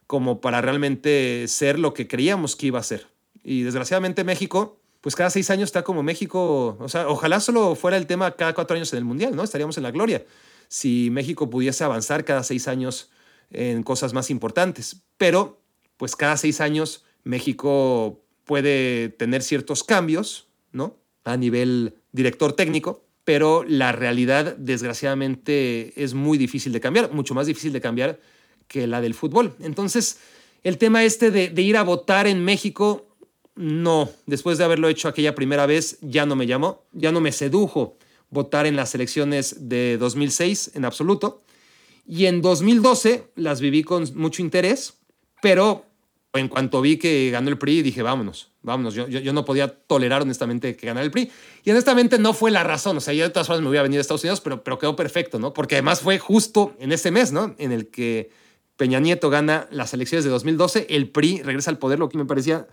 como 0.06 0.40
para 0.40 0.60
realmente 0.60 1.46
ser 1.48 1.78
lo 1.78 1.94
que 1.94 2.06
creíamos 2.06 2.54
que 2.54 2.68
iba 2.68 2.78
a 2.78 2.84
ser. 2.84 3.08
Y 3.42 3.62
desgraciadamente 3.62 4.24
México 4.24 4.78
pues 5.06 5.14
cada 5.14 5.30
seis 5.30 5.50
años 5.50 5.68
está 5.68 5.84
como 5.84 6.02
México, 6.02 6.76
o 6.80 6.88
sea, 6.88 7.06
ojalá 7.06 7.38
solo 7.38 7.76
fuera 7.76 7.96
el 7.96 8.08
tema 8.08 8.32
cada 8.32 8.54
cuatro 8.54 8.74
años 8.74 8.92
en 8.92 8.96
el 8.98 9.04
Mundial, 9.04 9.36
¿no? 9.36 9.44
Estaríamos 9.44 9.76
en 9.76 9.84
la 9.84 9.92
gloria. 9.92 10.24
Si 10.66 11.10
México 11.12 11.48
pudiese 11.48 11.84
avanzar 11.84 12.24
cada 12.24 12.42
seis 12.42 12.66
años 12.66 13.08
en 13.52 13.84
cosas 13.84 14.14
más 14.14 14.30
importantes, 14.30 14.96
pero 15.16 15.60
pues 15.96 16.16
cada 16.16 16.36
seis 16.36 16.60
años 16.60 17.04
México 17.22 18.20
puede 18.42 19.10
tener 19.10 19.44
ciertos 19.44 19.84
cambios, 19.84 20.48
¿no? 20.72 20.96
A 21.22 21.36
nivel 21.36 21.94
director 22.10 22.54
técnico, 22.54 23.04
pero 23.22 23.62
la 23.62 23.92
realidad 23.92 24.56
desgraciadamente 24.56 26.02
es 26.02 26.14
muy 26.14 26.36
difícil 26.36 26.72
de 26.72 26.80
cambiar, 26.80 27.12
mucho 27.12 27.32
más 27.32 27.46
difícil 27.46 27.72
de 27.72 27.80
cambiar 27.80 28.18
que 28.66 28.88
la 28.88 29.00
del 29.00 29.14
fútbol. 29.14 29.54
Entonces, 29.60 30.18
el 30.64 30.78
tema 30.78 31.04
este 31.04 31.30
de, 31.30 31.62
ir 31.62 31.76
a 31.76 31.84
votar 31.84 32.26
en 32.26 32.44
México 32.44 33.05
no, 33.56 34.10
después 34.26 34.58
de 34.58 34.64
haberlo 34.64 34.88
hecho 34.88 35.08
aquella 35.08 35.34
primera 35.34 35.66
vez, 35.66 35.98
ya 36.02 36.26
no 36.26 36.36
me 36.36 36.46
llamó, 36.46 36.84
ya 36.92 37.10
no 37.10 37.20
me 37.20 37.32
sedujo 37.32 37.96
votar 38.28 38.66
en 38.66 38.76
las 38.76 38.94
elecciones 38.94 39.68
de 39.68 39.96
2006 39.98 40.72
en 40.74 40.84
absoluto. 40.84 41.42
Y 42.06 42.26
en 42.26 42.42
2012 42.42 43.30
las 43.34 43.60
viví 43.60 43.82
con 43.82 44.04
mucho 44.14 44.42
interés, 44.42 44.94
pero 45.40 45.86
en 46.34 46.48
cuanto 46.48 46.82
vi 46.82 46.98
que 46.98 47.30
ganó 47.30 47.48
el 47.48 47.56
PRI, 47.56 47.80
dije, 47.80 48.02
vámonos, 48.02 48.50
vámonos. 48.62 48.94
Yo, 48.94 49.32
no 49.32 49.44
podía 49.46 49.68
tolerar 49.68 50.22
honestamente 50.22 50.76
que 50.76 50.86
ganara 50.86 51.04
el 51.04 51.10
PRI. 51.10 51.30
Y 51.64 51.70
honestamente 51.70 52.18
no 52.18 52.34
fue 52.34 52.50
la 52.50 52.62
razón. 52.62 52.98
O 52.98 53.00
sea, 53.00 53.14
yo 53.14 53.24
de 53.24 53.30
todas 53.30 53.46
formas 53.46 53.62
me 53.62 53.68
voy 53.68 53.78
a 53.78 53.82
venir 53.82 53.98
a 53.98 54.02
Estados 54.02 54.22
Unidos, 54.22 54.42
pero, 54.42 54.62
pero 54.62 54.78
quedó 54.78 54.94
perfecto, 54.94 55.38
¿no? 55.38 55.54
Porque 55.54 55.76
además 55.76 56.00
fue 56.00 56.18
justo 56.18 56.76
en 56.78 56.92
ese 56.92 57.10
mes, 57.10 57.32
¿no? 57.32 57.54
En 57.56 57.72
el 57.72 57.88
que 57.88 58.30
Peña 58.76 59.00
Nieto 59.00 59.30
gana 59.30 59.66
las 59.70 59.94
elecciones 59.94 60.24
de 60.24 60.30
2012, 60.30 60.88
el 60.90 61.08
PRI 61.08 61.42
regresa 61.42 61.70
al 61.70 61.78
poder, 61.78 61.98
lo 61.98 62.10
que 62.10 62.18
me 62.18 62.26
parecía 62.26 62.66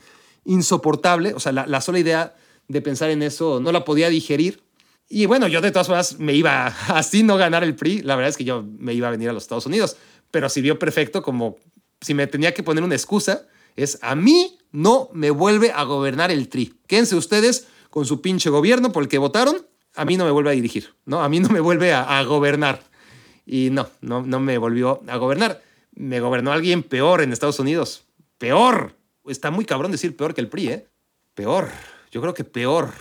insoportable, 0.45 1.33
o 1.33 1.39
sea, 1.39 1.51
la, 1.51 1.81
sola 1.81 1.99
idea 1.99 2.35
de 2.67 2.81
pensar 2.81 3.09
en 3.09 3.23
eso 3.23 3.59
no 3.59 3.71
la 3.71 3.85
podía 3.85 4.09
digerir. 4.09 4.61
Y 5.09 5.25
bueno, 5.25 5.47
yo 5.47 5.61
de 5.61 5.71
todas 5.71 5.87
formas 5.87 6.19
me 6.19 6.33
iba 6.33 6.67
así 6.87 7.23
no 7.23 7.37
ganar 7.37 7.63
el 7.63 7.75
PRI, 7.75 8.01
la 8.01 8.15
verdad 8.15 8.29
es 8.29 8.37
que 8.37 8.43
yo 8.43 8.63
me 8.77 8.93
iba 8.93 9.07
a 9.07 9.11
venir 9.11 9.29
a 9.29 9.33
los 9.33 9.43
Estados 9.43 9.65
Unidos, 9.65 9.97
pero 10.31 10.47
vio 10.55 10.79
perfecto 10.79 11.21
como 11.21 11.57
si 12.01 12.13
me 12.13 12.27
tenía 12.27 12.53
que 12.53 12.63
poner 12.63 12.83
una 12.83 12.95
excusa, 12.95 13.47
es 13.75 13.99
a 14.01 14.15
mí 14.15 14.57
no 14.71 15.09
me 15.13 15.31
vuelve 15.31 15.71
a 15.71 15.83
gobernar 15.83 16.31
el 16.31 16.49
TRI. 16.49 16.73
Quédense 16.87 17.15
ustedes 17.15 17.67
con 17.89 18.05
su 18.05 18.21
pinche 18.21 18.49
gobierno 18.49 18.91
por 18.91 19.03
el 19.03 19.09
que 19.09 19.17
votaron, 19.17 19.65
a 19.95 20.05
mí 20.05 20.17
no 20.17 20.25
me 20.25 20.31
vuelve 20.31 20.49
a 20.49 20.53
dirigir, 20.53 20.93
¿no? 21.05 21.21
A 21.21 21.29
mí 21.29 21.39
no 21.39 21.49
me 21.49 21.59
vuelve 21.59 21.93
a, 21.93 22.17
a 22.19 22.23
gobernar. 22.23 22.83
Y 23.45 23.69
no, 23.69 23.89
no, 24.01 24.23
no 24.23 24.39
me 24.39 24.57
volvió 24.57 25.01
a 25.07 25.17
gobernar. 25.17 25.61
Me 25.93 26.19
gobernó 26.19 26.51
alguien 26.51 26.81
peor 26.81 27.21
en 27.21 27.31
Estados 27.31 27.59
Unidos. 27.59 28.05
Peor 28.37 28.95
está 29.27 29.51
muy 29.51 29.65
cabrón 29.65 29.91
decir 29.91 30.15
peor 30.15 30.33
que 30.33 30.41
el 30.41 30.49
PRI, 30.49 30.67
¿eh? 30.69 30.87
Peor. 31.33 31.69
Yo 32.11 32.21
creo 32.21 32.33
que 32.33 32.43
peor. 32.43 32.91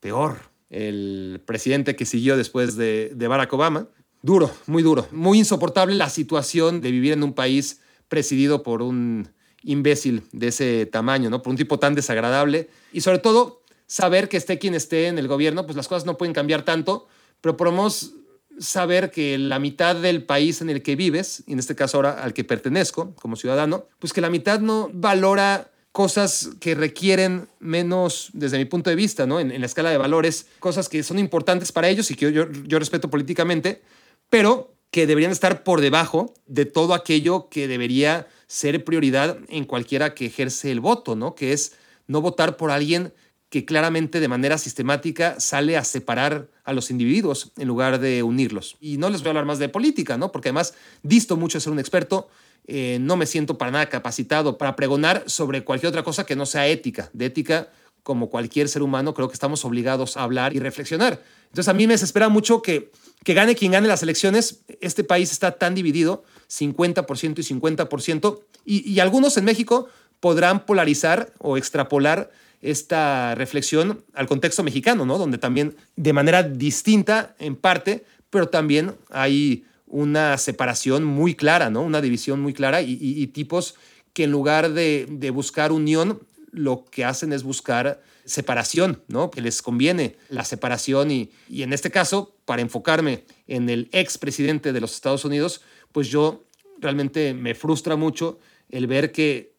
Peor. 0.00 0.38
El 0.70 1.40
presidente 1.44 1.96
que 1.96 2.06
siguió 2.06 2.36
después 2.36 2.76
de, 2.76 3.12
de 3.14 3.28
Barack 3.28 3.52
Obama. 3.52 3.88
Duro, 4.22 4.50
muy 4.66 4.82
duro. 4.82 5.06
Muy 5.10 5.38
insoportable 5.38 5.94
la 5.94 6.08
situación 6.08 6.80
de 6.80 6.90
vivir 6.90 7.12
en 7.12 7.22
un 7.22 7.34
país 7.34 7.80
presidido 8.08 8.62
por 8.62 8.82
un 8.82 9.28
imbécil 9.62 10.22
de 10.32 10.48
ese 10.48 10.86
tamaño, 10.86 11.30
¿no? 11.30 11.42
Por 11.42 11.50
un 11.50 11.56
tipo 11.56 11.78
tan 11.78 11.94
desagradable. 11.94 12.68
Y 12.92 13.00
sobre 13.00 13.18
todo, 13.18 13.62
saber 13.86 14.28
que 14.28 14.36
esté 14.36 14.58
quien 14.58 14.74
esté 14.74 15.06
en 15.06 15.18
el 15.18 15.28
gobierno, 15.28 15.66
pues 15.66 15.76
las 15.76 15.88
cosas 15.88 16.06
no 16.06 16.16
pueden 16.16 16.32
cambiar 16.32 16.64
tanto, 16.64 17.06
pero 17.40 17.56
podemos 17.56 18.14
saber 18.58 19.10
que 19.10 19.38
la 19.38 19.58
mitad 19.58 19.96
del 19.96 20.24
país 20.24 20.60
en 20.60 20.70
el 20.70 20.82
que 20.82 20.96
vives, 20.96 21.42
y 21.46 21.52
en 21.52 21.58
este 21.58 21.74
caso 21.74 21.98
ahora 21.98 22.22
al 22.22 22.34
que 22.34 22.44
pertenezco 22.44 23.14
como 23.16 23.36
ciudadano, 23.36 23.86
pues 23.98 24.12
que 24.12 24.20
la 24.20 24.30
mitad 24.30 24.60
no 24.60 24.90
valora 24.92 25.70
cosas 25.92 26.50
que 26.58 26.74
requieren 26.74 27.48
menos, 27.60 28.30
desde 28.32 28.58
mi 28.58 28.64
punto 28.64 28.88
de 28.90 28.96
vista, 28.96 29.26
¿no? 29.26 29.40
En, 29.40 29.58
la 29.58 29.66
escala 29.66 29.90
de 29.90 29.98
valores, 29.98 30.46
cosas 30.58 30.88
que 30.88 31.02
son 31.02 31.18
importantes 31.18 31.70
para 31.70 31.88
ellos 31.88 32.10
y 32.10 32.14
que 32.14 32.32
yo, 32.32 32.50
yo 32.50 32.78
respeto 32.78 33.10
políticamente, 33.10 33.82
pero 34.30 34.74
que 34.90 35.06
deberían 35.06 35.32
estar 35.32 35.64
por 35.64 35.80
debajo 35.80 36.34
de 36.46 36.64
todo 36.64 36.94
aquello 36.94 37.48
que 37.48 37.68
debería 37.68 38.26
ser 38.46 38.84
prioridad 38.84 39.38
en 39.48 39.64
cualquiera 39.64 40.14
que 40.14 40.26
ejerce 40.26 40.70
el 40.70 40.80
voto, 40.80 41.14
¿no? 41.14 41.34
Que 41.34 41.52
es 41.52 41.72
no 42.06 42.20
votar 42.20 42.56
por 42.56 42.70
alguien 42.70 43.12
que 43.52 43.66
claramente 43.66 44.18
de 44.18 44.28
manera 44.28 44.56
sistemática 44.56 45.38
sale 45.38 45.76
a 45.76 45.84
separar 45.84 46.48
a 46.64 46.72
los 46.72 46.90
individuos 46.90 47.52
en 47.58 47.68
lugar 47.68 48.00
de 48.00 48.22
unirlos. 48.22 48.78
Y 48.80 48.96
no 48.96 49.10
les 49.10 49.20
voy 49.20 49.26
a 49.26 49.30
hablar 49.32 49.44
más 49.44 49.58
de 49.58 49.68
política, 49.68 50.16
¿no? 50.16 50.32
Porque 50.32 50.48
además 50.48 50.72
disto 51.02 51.36
mucho 51.36 51.58
de 51.58 51.60
ser 51.60 51.70
un 51.70 51.78
experto, 51.78 52.30
eh, 52.66 52.96
no 52.98 53.18
me 53.18 53.26
siento 53.26 53.58
para 53.58 53.70
nada 53.70 53.90
capacitado 53.90 54.56
para 54.56 54.74
pregonar 54.74 55.24
sobre 55.26 55.64
cualquier 55.64 55.90
otra 55.90 56.02
cosa 56.02 56.24
que 56.24 56.34
no 56.34 56.46
sea 56.46 56.66
ética. 56.66 57.10
De 57.12 57.26
ética, 57.26 57.68
como 58.02 58.30
cualquier 58.30 58.70
ser 58.70 58.82
humano, 58.82 59.12
creo 59.12 59.28
que 59.28 59.34
estamos 59.34 59.66
obligados 59.66 60.16
a 60.16 60.22
hablar 60.22 60.56
y 60.56 60.58
reflexionar. 60.58 61.22
Entonces 61.48 61.68
a 61.68 61.74
mí 61.74 61.86
me 61.86 61.92
desespera 61.92 62.30
mucho 62.30 62.62
que, 62.62 62.90
que 63.22 63.34
gane 63.34 63.54
quien 63.54 63.72
gane 63.72 63.86
las 63.86 64.02
elecciones. 64.02 64.62
Este 64.80 65.04
país 65.04 65.30
está 65.30 65.58
tan 65.58 65.74
dividido, 65.74 66.24
50% 66.48 67.38
y 67.38 67.60
50%, 67.60 68.40
y, 68.64 68.90
y 68.90 69.00
algunos 69.00 69.36
en 69.36 69.44
México 69.44 69.88
podrán 70.20 70.64
polarizar 70.64 71.34
o 71.38 71.58
extrapolar 71.58 72.30
esta 72.62 73.34
reflexión 73.34 74.04
al 74.14 74.28
contexto 74.28 74.62
mexicano, 74.62 75.04
¿no? 75.04 75.18
Donde 75.18 75.36
también 75.36 75.76
de 75.96 76.12
manera 76.12 76.44
distinta 76.44 77.34
en 77.38 77.56
parte, 77.56 78.04
pero 78.30 78.48
también 78.48 78.94
hay 79.10 79.64
una 79.86 80.38
separación 80.38 81.04
muy 81.04 81.34
clara, 81.34 81.68
¿no? 81.68 81.82
Una 81.82 82.00
división 82.00 82.40
muy 82.40 82.54
clara 82.54 82.80
y, 82.80 83.26
tipos 83.26 83.74
que 84.14 84.24
en 84.24 84.30
lugar 84.30 84.72
de, 84.72 85.30
buscar 85.34 85.72
unión, 85.72 86.20
lo 86.52 86.84
que 86.84 87.04
hacen 87.04 87.32
es 87.32 87.42
buscar 87.42 88.00
separación, 88.24 89.02
¿no? 89.08 89.30
Que 89.30 89.40
les 89.40 89.60
conviene 89.60 90.16
la 90.28 90.44
separación 90.44 91.10
y, 91.10 91.30
y 91.48 91.62
en 91.62 91.72
este 91.72 91.90
caso, 91.90 92.36
para 92.44 92.62
enfocarme 92.62 93.24
en 93.48 93.68
el 93.68 93.88
expresidente 93.92 94.72
de 94.72 94.80
los 94.80 94.94
Estados 94.94 95.24
Unidos, 95.24 95.62
pues 95.90 96.08
yo 96.08 96.44
realmente 96.78 97.34
me 97.34 97.54
frustra 97.54 97.96
mucho 97.96 98.38
el 98.70 98.86
ver 98.86 99.12
que 99.12 99.51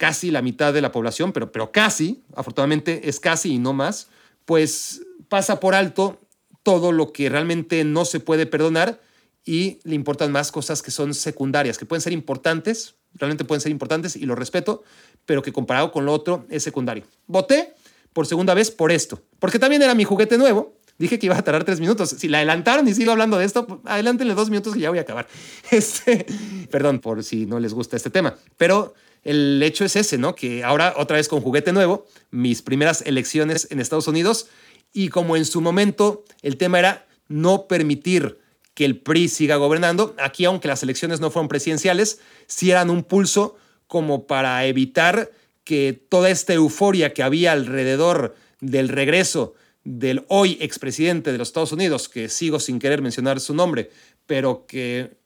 casi 0.00 0.30
la 0.30 0.40
mitad 0.40 0.72
de 0.72 0.80
la 0.80 0.92
población, 0.92 1.30
pero, 1.30 1.52
pero 1.52 1.72
casi, 1.72 2.22
afortunadamente 2.34 3.10
es 3.10 3.20
casi 3.20 3.52
y 3.52 3.58
no 3.58 3.74
más, 3.74 4.08
pues 4.46 5.02
pasa 5.28 5.60
por 5.60 5.74
alto 5.74 6.18
todo 6.62 6.90
lo 6.90 7.12
que 7.12 7.28
realmente 7.28 7.84
no 7.84 8.06
se 8.06 8.18
puede 8.18 8.46
perdonar 8.46 8.98
y 9.44 9.78
le 9.84 9.94
importan 9.94 10.32
más 10.32 10.52
cosas 10.52 10.80
que 10.80 10.90
son 10.90 11.12
secundarias, 11.12 11.76
que 11.76 11.84
pueden 11.84 12.00
ser 12.00 12.14
importantes, 12.14 12.94
realmente 13.12 13.44
pueden 13.44 13.60
ser 13.60 13.72
importantes 13.72 14.16
y 14.16 14.24
lo 14.24 14.34
respeto, 14.34 14.84
pero 15.26 15.42
que 15.42 15.52
comparado 15.52 15.92
con 15.92 16.06
lo 16.06 16.14
otro 16.14 16.46
es 16.48 16.62
secundario. 16.62 17.04
Voté 17.26 17.74
por 18.14 18.26
segunda 18.26 18.54
vez 18.54 18.70
por 18.70 18.92
esto, 18.92 19.22
porque 19.38 19.58
también 19.58 19.82
era 19.82 19.94
mi 19.94 20.04
juguete 20.04 20.38
nuevo. 20.38 20.78
Dije 20.96 21.18
que 21.18 21.26
iba 21.26 21.36
a 21.36 21.42
tardar 21.42 21.64
tres 21.64 21.78
minutos. 21.78 22.08
Si 22.08 22.26
la 22.28 22.38
adelantaron 22.38 22.88
y 22.88 22.94
sigo 22.94 23.12
hablando 23.12 23.36
de 23.36 23.44
esto, 23.44 23.66
pues, 23.66 23.80
adelántenle 23.84 24.34
dos 24.34 24.48
minutos 24.48 24.76
y 24.76 24.80
ya 24.80 24.88
voy 24.88 24.98
a 24.98 25.02
acabar. 25.02 25.28
Este, 25.70 26.24
perdón 26.70 27.00
por 27.00 27.22
si 27.22 27.44
no 27.44 27.60
les 27.60 27.74
gusta 27.74 27.96
este 27.96 28.08
tema, 28.08 28.34
pero 28.56 28.94
el 29.22 29.62
hecho 29.62 29.84
es 29.84 29.96
ese, 29.96 30.18
¿no? 30.18 30.34
Que 30.34 30.64
ahora 30.64 30.94
otra 30.96 31.16
vez 31.16 31.28
con 31.28 31.40
juguete 31.40 31.72
nuevo, 31.72 32.06
mis 32.30 32.62
primeras 32.62 33.02
elecciones 33.02 33.68
en 33.70 33.80
Estados 33.80 34.08
Unidos 34.08 34.48
y 34.92 35.08
como 35.08 35.36
en 35.36 35.44
su 35.44 35.60
momento 35.60 36.24
el 36.42 36.56
tema 36.56 36.78
era 36.78 37.06
no 37.28 37.66
permitir 37.66 38.38
que 38.74 38.84
el 38.84 38.98
PRI 38.98 39.28
siga 39.28 39.56
gobernando, 39.56 40.14
aquí 40.18 40.44
aunque 40.44 40.68
las 40.68 40.82
elecciones 40.82 41.20
no 41.20 41.30
fueron 41.30 41.48
presidenciales, 41.48 42.20
sí 42.46 42.70
eran 42.70 42.88
un 42.88 43.04
pulso 43.04 43.56
como 43.86 44.26
para 44.26 44.64
evitar 44.64 45.30
que 45.64 45.92
toda 46.08 46.30
esta 46.30 46.54
euforia 46.54 47.12
que 47.12 47.22
había 47.22 47.52
alrededor 47.52 48.34
del 48.60 48.88
regreso 48.88 49.54
del 49.84 50.24
hoy 50.28 50.56
expresidente 50.60 51.32
de 51.32 51.38
los 51.38 51.48
Estados 51.48 51.72
Unidos, 51.72 52.08
que 52.08 52.28
sigo 52.28 52.60
sin 52.60 52.78
querer 52.78 53.02
mencionar 53.02 53.40
su 53.40 53.54
nombre, 53.54 53.90
pero 54.26 54.66
que 54.66 55.16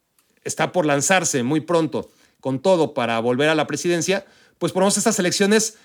está 0.42 0.72
por 0.72 0.86
lanzarse 0.86 1.42
muy 1.42 1.60
pronto 1.60 2.10
con 2.44 2.60
todo 2.60 2.92
para 2.92 3.18
volver 3.20 3.48
a 3.48 3.54
la 3.54 3.66
presidencia, 3.66 4.26
pues 4.58 4.70
por 4.70 4.82
lo 4.82 4.84
menos 4.84 4.98
estas 4.98 5.18
elecciones 5.18 5.78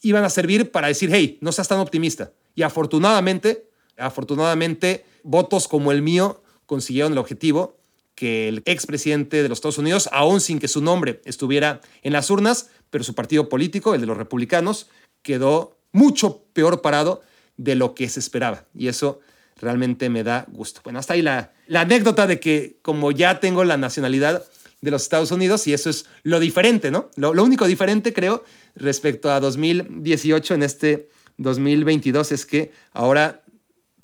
iban 0.00 0.24
a 0.24 0.30
servir 0.30 0.70
para 0.70 0.88
decir, 0.88 1.10
hey, 1.12 1.36
no 1.42 1.52
seas 1.52 1.68
tan 1.68 1.80
optimista. 1.80 2.32
Y 2.54 2.62
afortunadamente, 2.62 3.68
afortunadamente, 3.98 5.04
votos 5.22 5.68
como 5.68 5.92
el 5.92 6.00
mío 6.00 6.42
consiguieron 6.64 7.12
el 7.12 7.18
objetivo 7.18 7.76
que 8.14 8.48
el 8.48 8.62
expresidente 8.64 9.42
de 9.42 9.50
los 9.50 9.58
Estados 9.58 9.76
Unidos, 9.76 10.08
aún 10.10 10.40
sin 10.40 10.60
que 10.60 10.68
su 10.68 10.80
nombre 10.80 11.20
estuviera 11.26 11.82
en 12.00 12.14
las 12.14 12.30
urnas, 12.30 12.70
pero 12.88 13.04
su 13.04 13.14
partido 13.14 13.50
político, 13.50 13.94
el 13.94 14.00
de 14.00 14.06
los 14.06 14.16
republicanos, 14.16 14.88
quedó 15.20 15.76
mucho 15.92 16.42
peor 16.54 16.80
parado 16.80 17.20
de 17.58 17.74
lo 17.74 17.94
que 17.94 18.08
se 18.08 18.20
esperaba. 18.20 18.64
Y 18.74 18.88
eso 18.88 19.20
realmente 19.60 20.08
me 20.08 20.24
da 20.24 20.46
gusto. 20.48 20.80
Bueno, 20.84 21.00
hasta 21.00 21.12
ahí 21.12 21.20
la, 21.20 21.52
la 21.66 21.82
anécdota 21.82 22.26
de 22.26 22.40
que 22.40 22.78
como 22.80 23.12
ya 23.12 23.40
tengo 23.40 23.62
la 23.64 23.76
nacionalidad, 23.76 24.42
de 24.80 24.90
los 24.90 25.02
Estados 25.02 25.30
Unidos 25.30 25.66
y 25.66 25.72
eso 25.72 25.90
es 25.90 26.06
lo 26.22 26.40
diferente, 26.40 26.90
¿no? 26.90 27.10
Lo, 27.16 27.32
único 27.42 27.66
diferente, 27.66 28.12
creo, 28.12 28.44
respecto 28.74 29.30
a 29.30 29.40
2018 29.40 30.54
en 30.54 30.62
este 30.62 31.08
2022 31.38 32.32
es 32.32 32.46
que 32.46 32.72
ahora 32.92 33.42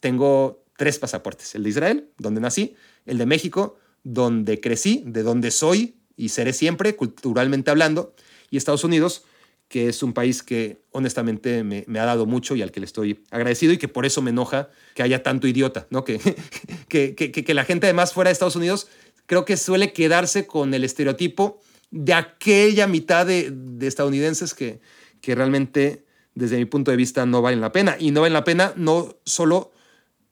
tengo 0.00 0.64
tres 0.76 0.98
pasaportes. 0.98 1.54
El 1.54 1.62
de 1.62 1.70
Israel, 1.70 2.08
donde 2.18 2.40
nací, 2.40 2.74
el 3.06 3.18
de 3.18 3.26
México, 3.26 3.78
donde 4.02 4.60
crecí, 4.60 5.02
de 5.06 5.22
donde 5.22 5.50
soy 5.50 5.96
y 6.16 6.30
seré 6.30 6.52
siempre, 6.52 6.96
culturalmente 6.96 7.70
hablando, 7.70 8.14
y 8.50 8.56
Estados 8.56 8.84
Unidos, 8.84 9.24
que 9.68 9.88
es 9.88 10.02
un 10.02 10.12
país 10.12 10.42
que 10.42 10.82
honestamente 10.90 11.64
me, 11.64 11.84
ha 11.98 12.04
dado 12.04 12.26
mucho 12.26 12.54
y 12.54 12.62
al 12.62 12.70
que 12.70 12.80
le 12.80 12.86
estoy 12.86 13.24
agradecido 13.30 13.72
y 13.72 13.78
que 13.78 13.88
por 13.88 14.06
eso 14.06 14.22
me 14.22 14.30
enoja 14.30 14.68
que 14.94 15.02
haya 15.02 15.22
tanto 15.22 15.48
idiota, 15.48 15.86
¿no? 15.90 16.04
Que, 16.04 16.20
que, 16.88 17.14
que, 17.14 17.32
que 17.32 17.54
la 17.54 17.64
gente 17.64 17.86
además 17.86 18.12
fuera 18.12 18.28
de 18.28 18.32
Estados 18.32 18.56
Unidos 18.56 18.88
creo 19.26 19.44
que 19.44 19.56
suele 19.56 19.92
quedarse 19.92 20.46
con 20.46 20.72
el 20.74 20.84
estereotipo 20.84 21.60
de 21.90 22.14
aquella 22.14 22.86
mitad 22.86 23.26
de, 23.26 23.52
estadounidenses 23.80 24.54
que, 24.54 24.80
que 25.20 25.34
realmente, 25.34 26.04
desde 26.34 26.56
mi 26.56 26.64
punto 26.64 26.90
de 26.90 26.96
vista, 26.96 27.24
no 27.26 27.42
valen 27.42 27.60
la 27.60 27.72
pena. 27.72 27.96
Y 27.98 28.10
no 28.10 28.22
valen 28.22 28.32
la 28.32 28.44
pena 28.44 28.72
no 28.76 29.16
solo 29.24 29.72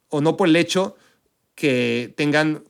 o 0.08 0.20
no 0.20 0.36
por 0.36 0.48
el 0.48 0.56
hecho 0.56 0.96
que 1.54 2.12
tengan 2.16 2.64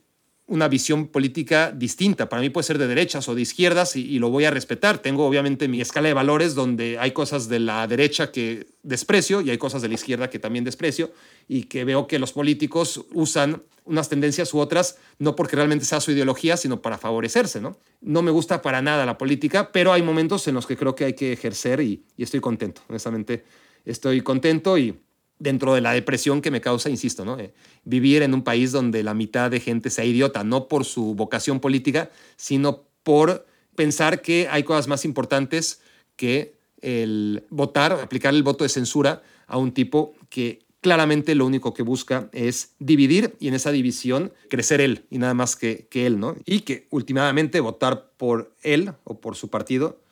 una 0.45 0.67
visión 0.67 1.07
política 1.07 1.71
distinta. 1.71 2.27
Para 2.27 2.41
mí 2.41 2.49
puede 2.49 2.65
ser 2.65 2.77
de 2.77 2.87
derechas 2.87 3.27
o 3.29 3.35
de 3.35 3.41
izquierdas 3.41 3.95
y, 3.95 4.19
lo 4.19 4.29
voy 4.29 4.45
a 4.45 4.51
respetar. 4.51 4.99
Tengo 4.99 5.25
obviamente 5.25 5.67
mi 5.67 5.81
escala 5.81 6.09
de 6.09 6.13
valores 6.13 6.53
donde 6.53 6.97
hay 6.99 7.11
cosas 7.11 7.47
de 7.47 7.59
la 7.59 7.87
derecha 7.87 8.31
que 8.31 8.67
desprecio 8.83 9.41
y 9.41 9.49
hay 9.49 9.57
cosas 9.57 9.81
de 9.81 9.87
la 9.87 9.93
izquierda 9.95 10.29
que 10.29 10.39
también 10.39 10.65
desprecio 10.65 11.11
y 11.47 11.63
que 11.63 11.85
veo 11.85 12.07
que 12.07 12.19
los 12.19 12.33
políticos 12.33 13.05
usan 13.13 13.63
unas 13.85 14.09
tendencias 14.09 14.53
u 14.53 14.59
otras 14.59 14.97
no 15.19 15.35
porque 15.35 15.55
realmente 15.55 15.85
sea 15.85 15.99
su 15.99 16.11
ideología, 16.11 16.57
sino 16.57 16.81
para 16.81 16.97
favorecerse. 16.97 17.61
No, 17.61 17.77
no 18.01 18.21
me 18.21 18.31
gusta 18.31 18.61
para 18.61 18.81
nada 18.81 19.05
la 19.05 19.17
política, 19.17 19.71
pero 19.71 19.93
hay 19.93 20.01
momentos 20.01 20.47
en 20.47 20.55
los 20.55 20.65
que 20.65 20.77
creo 20.77 20.95
que 20.95 21.05
hay 21.05 21.13
que 21.13 21.33
ejercer 21.33 21.81
y, 21.81 22.05
y 22.17 22.23
estoy 22.23 22.39
contento. 22.39 22.81
Honestamente, 22.87 23.43
estoy 23.85 24.21
contento 24.21 24.77
y 24.77 24.99
dentro 25.39 25.73
de 25.73 25.81
la 25.81 25.91
depresión 25.91 26.41
que 26.41 26.51
me 26.51 26.61
causa, 26.61 26.89
insisto, 26.89 27.25
¿no? 27.25 27.37
Eh, 27.37 27.53
vivir 27.83 28.21
en 28.21 28.33
un 28.33 28.43
país 28.43 28.71
donde 28.71 29.03
la 29.03 29.13
mitad 29.13 29.51
de 29.51 29.59
gente 29.59 29.89
sea 29.89 30.05
idiota, 30.05 30.43
no 30.43 30.67
por 30.67 30.85
su 30.85 31.15
vocación 31.15 31.59
política, 31.59 32.09
sino 32.37 32.85
por 33.03 33.45
pensar 33.75 34.21
que 34.21 34.47
hay 34.49 34.63
cosas 34.63 34.87
más 34.87 35.03
importantes 35.03 35.81
que 36.15 36.55
el 36.81 37.45
votar, 37.49 37.93
aplicar 37.93 38.33
el 38.33 38.43
voto 38.43 38.63
de 38.63 38.69
censura 38.69 39.21
a 39.47 39.57
un 39.57 39.73
tipo 39.73 40.13
que 40.29 40.62
claramente 40.83 41.33
lo 41.33 41.47
único 41.47 41.73
que 41.73 41.81
busca 41.81 42.29
es 42.31 42.75
dividir 42.77 43.35
y 43.39 43.47
en 43.47 43.55
esa 43.55 43.71
división 43.71 44.31
crecer 44.49 44.81
él 44.81 45.07
y 45.09 45.17
nada 45.17 45.33
más 45.33 45.55
que, 45.55 45.87
que 45.89 46.05
él, 46.05 46.19
¿no? 46.19 46.35
Y 46.45 46.59
que 46.59 46.87
últimamente 46.91 47.59
votar 47.59 48.11
por 48.17 48.53
él 48.61 48.93
o 49.03 49.19
por 49.19 49.35
su 49.35 49.49
partido 49.49 50.03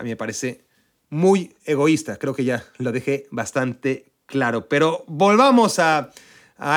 a 0.00 0.02
mí 0.02 0.08
me 0.08 0.16
parece 0.16 0.64
muy 1.10 1.54
egoísta. 1.66 2.16
Creo 2.16 2.34
que 2.34 2.44
ya 2.44 2.64
lo 2.78 2.90
dejé 2.90 3.26
bastante 3.30 4.12
claro. 4.24 4.66
Pero 4.66 5.04
volvamos 5.06 5.78
a, 5.78 6.10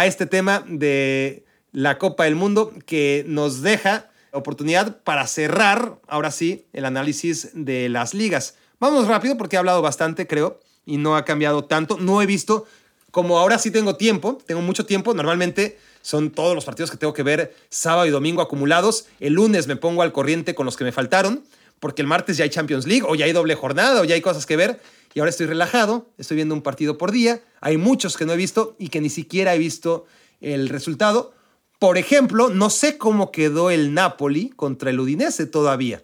este 0.05 0.25
tema 0.25 0.63
de 0.67 1.45
la 1.71 1.97
Copa 1.97 2.25
del 2.25 2.35
Mundo 2.35 2.73
que 2.85 3.23
nos 3.27 3.61
deja 3.61 4.09
oportunidad 4.31 5.01
para 5.03 5.25
cerrar, 5.27 5.99
ahora 6.07 6.31
sí, 6.31 6.65
el 6.73 6.83
análisis 6.83 7.51
de 7.53 7.87
las 7.87 8.13
ligas. 8.13 8.57
Vamos 8.79 9.07
rápido 9.07 9.37
porque 9.37 9.55
he 9.55 9.59
hablado 9.59 9.81
bastante, 9.81 10.27
creo, 10.27 10.59
y 10.85 10.97
no 10.97 11.15
ha 11.15 11.23
cambiado 11.23 11.63
tanto. 11.63 11.97
No 11.97 12.21
he 12.21 12.25
visto, 12.25 12.65
como 13.13 13.37
ahora 13.37 13.59
sí 13.59 13.69
tengo 13.69 13.95
tiempo, 13.95 14.39
tengo 14.47 14.63
mucho 14.63 14.87
tiempo, 14.87 15.13
normalmente 15.13 15.77
son 16.01 16.31
todos 16.31 16.55
los 16.55 16.65
partidos 16.65 16.89
que 16.89 16.97
tengo 16.97 17.13
que 17.13 17.21
ver 17.21 17.55
sábado 17.69 18.07
y 18.07 18.09
domingo 18.09 18.41
acumulados. 18.41 19.05
El 19.19 19.33
lunes 19.33 19.67
me 19.67 19.75
pongo 19.75 20.01
al 20.01 20.11
corriente 20.11 20.55
con 20.55 20.65
los 20.65 20.75
que 20.75 20.83
me 20.83 20.91
faltaron, 20.91 21.43
porque 21.79 22.01
el 22.01 22.07
martes 22.07 22.37
ya 22.37 22.43
hay 22.43 22.49
Champions 22.49 22.87
League, 22.87 23.05
o 23.07 23.13
ya 23.13 23.25
hay 23.25 23.31
doble 23.31 23.53
jornada, 23.53 24.01
o 24.01 24.03
ya 24.03 24.15
hay 24.15 24.21
cosas 24.21 24.47
que 24.47 24.55
ver 24.55 24.81
y 25.13 25.19
ahora 25.19 25.29
estoy 25.29 25.45
relajado, 25.45 26.09
estoy 26.17 26.37
viendo 26.37 26.55
un 26.55 26.63
partido 26.63 26.97
por 26.97 27.11
día. 27.11 27.43
Hay 27.61 27.77
muchos 27.77 28.17
que 28.17 28.25
no 28.25 28.33
he 28.33 28.35
visto 28.35 28.75
y 28.79 28.89
que 28.89 28.99
ni 28.99 29.11
siquiera 29.11 29.53
he 29.53 29.59
visto 29.59 30.07
el 30.41 30.69
resultado 30.69 31.35
Por 31.77 31.99
ejemplo, 31.99 32.49
no 32.49 32.71
sé 32.71 32.97
cómo 32.97 33.31
quedó 33.31 33.69
el 33.69 33.93
Napoli 33.93 34.49
contra 34.49 34.89
el 34.89 34.99
Udinese 34.99 35.45
todavía. 35.45 36.01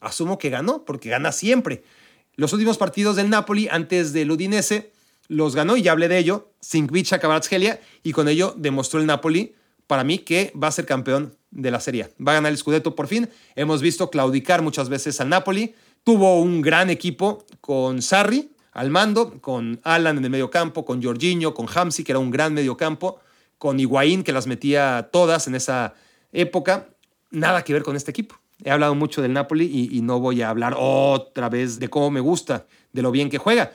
Asumo 0.00 0.38
que 0.38 0.48
ganó, 0.48 0.84
porque 0.84 1.08
gana 1.08 1.32
siempre. 1.32 1.82
Los 2.36 2.52
últimos 2.52 2.78
partidos 2.78 3.16
del 3.16 3.30
Napoli 3.30 3.66
antes 3.68 4.12
del 4.12 4.30
Udinese 4.30 4.92
los 5.28 5.54
ganó, 5.54 5.76
y 5.76 5.82
ya 5.82 5.92
hablé 5.92 6.08
de 6.08 6.18
ello, 6.18 6.52
Sinkvicha 6.60 7.18
Kvaratskhelia, 7.18 7.80
y 8.02 8.12
con 8.12 8.28
ello 8.28 8.54
demostró 8.56 9.00
el 9.00 9.06
Napoli, 9.06 9.54
para 9.86 10.04
mí, 10.04 10.18
que 10.18 10.52
va 10.60 10.68
a 10.68 10.72
ser 10.72 10.86
campeón 10.86 11.36
de 11.50 11.70
la 11.70 11.80
Serie. 11.80 12.08
Va 12.26 12.32
a 12.32 12.34
ganar 12.36 12.52
el 12.52 12.58
Scudetto 12.58 12.94
por 12.94 13.08
fin. 13.08 13.28
Hemos 13.56 13.82
visto 13.82 14.10
claudicar 14.10 14.62
muchas 14.62 14.88
veces 14.88 15.20
al 15.20 15.28
Napoli. 15.28 15.74
Tuvo 16.02 16.40
un 16.40 16.62
gran 16.62 16.88
equipo 16.88 17.44
con 17.60 18.00
Sarri 18.00 18.50
al 18.72 18.90
mando, 18.90 19.40
con 19.40 19.80
Alan 19.84 20.16
en 20.16 20.24
el 20.24 20.30
medio 20.30 20.50
campo, 20.50 20.84
con 20.84 21.02
Jorginho, 21.02 21.52
con 21.52 21.66
Hamsi, 21.72 22.04
que 22.04 22.12
era 22.12 22.18
un 22.18 22.30
gran 22.30 22.54
medio 22.54 22.76
campo 22.76 23.20
con 23.58 23.78
Higuaín, 23.78 24.24
que 24.24 24.32
las 24.32 24.48
metía 24.48 25.10
todas 25.12 25.46
en 25.46 25.54
esa 25.54 25.94
época. 26.32 26.88
Nada 27.30 27.62
que 27.62 27.72
ver 27.72 27.84
con 27.84 27.94
este 27.94 28.10
equipo. 28.10 28.34
He 28.64 28.70
hablado 28.70 28.94
mucho 28.94 29.22
del 29.22 29.32
Napoli 29.32 29.88
y, 29.92 30.00
no 30.00 30.18
voy 30.20 30.42
a 30.42 30.50
hablar 30.50 30.74
otra 30.76 31.48
vez 31.48 31.78
de 31.78 31.88
cómo 31.88 32.10
me 32.10 32.20
gusta, 32.20 32.66
de 32.92 33.02
lo 33.02 33.10
bien 33.10 33.30
que 33.30 33.38
juega. 33.38 33.72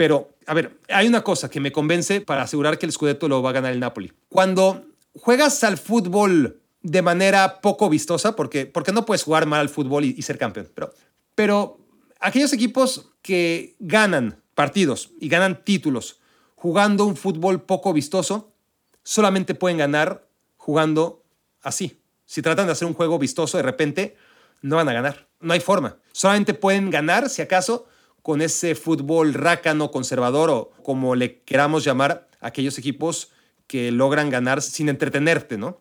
Pero, 0.00 0.30
a 0.46 0.54
ver, 0.54 0.78
hay 0.88 1.06
una 1.06 1.22
cosa 1.22 1.50
que 1.50 1.60
me 1.60 1.72
convence 1.72 2.22
para 2.22 2.44
asegurar 2.44 2.78
que 2.78 2.86
el 2.86 2.92
Scudetto 2.92 3.28
lo 3.28 3.42
va 3.42 3.50
a 3.50 3.52
ganar 3.52 3.72
el 3.74 3.80
Napoli. 3.80 4.10
Cuando 4.30 4.86
juegas 5.12 5.62
al 5.62 5.76
fútbol 5.76 6.58
de 6.80 7.02
manera 7.02 7.60
poco 7.60 7.90
vistosa, 7.90 8.34
porque, 8.34 8.64
porque 8.64 8.92
no 8.92 9.04
puedes 9.04 9.24
jugar 9.24 9.44
mal 9.44 9.60
al 9.60 9.68
fútbol 9.68 10.06
y, 10.06 10.22
ser 10.22 10.38
campeón, 10.38 10.70
pero, 10.74 10.94
pero 11.34 11.80
aquellos 12.18 12.50
equipos 12.54 13.10
que 13.20 13.76
ganan 13.78 14.40
partidos 14.54 15.10
y 15.20 15.28
ganan 15.28 15.62
títulos 15.64 16.18
jugando 16.54 17.04
un 17.04 17.14
fútbol 17.14 17.60
poco 17.60 17.92
vistoso, 17.92 18.54
solamente 19.02 19.54
pueden 19.54 19.76
ganar 19.76 20.26
jugando 20.56 21.22
así. 21.60 22.00
Si 22.24 22.40
tratan 22.40 22.64
de 22.64 22.72
hacer 22.72 22.88
un 22.88 22.94
juego 22.94 23.18
vistoso, 23.18 23.58
de 23.58 23.64
repente 23.64 24.16
no 24.62 24.76
van 24.76 24.88
a 24.88 24.94
ganar. 24.94 25.28
No 25.40 25.52
hay 25.52 25.60
forma. 25.60 25.98
Solamente 26.12 26.54
pueden 26.54 26.88
ganar, 26.88 27.28
si 27.28 27.42
acaso, 27.42 27.86
con 28.22 28.42
ese 28.42 28.74
fútbol 28.74 29.34
rácano, 29.34 29.90
conservador 29.90 30.50
o 30.50 30.70
como 30.82 31.14
le 31.14 31.40
queramos 31.42 31.84
llamar 31.84 32.28
aquellos 32.40 32.78
equipos 32.78 33.30
que 33.66 33.90
logran 33.92 34.30
ganar 34.30 34.62
sin 34.62 34.88
entretenerte, 34.88 35.56
¿no? 35.56 35.80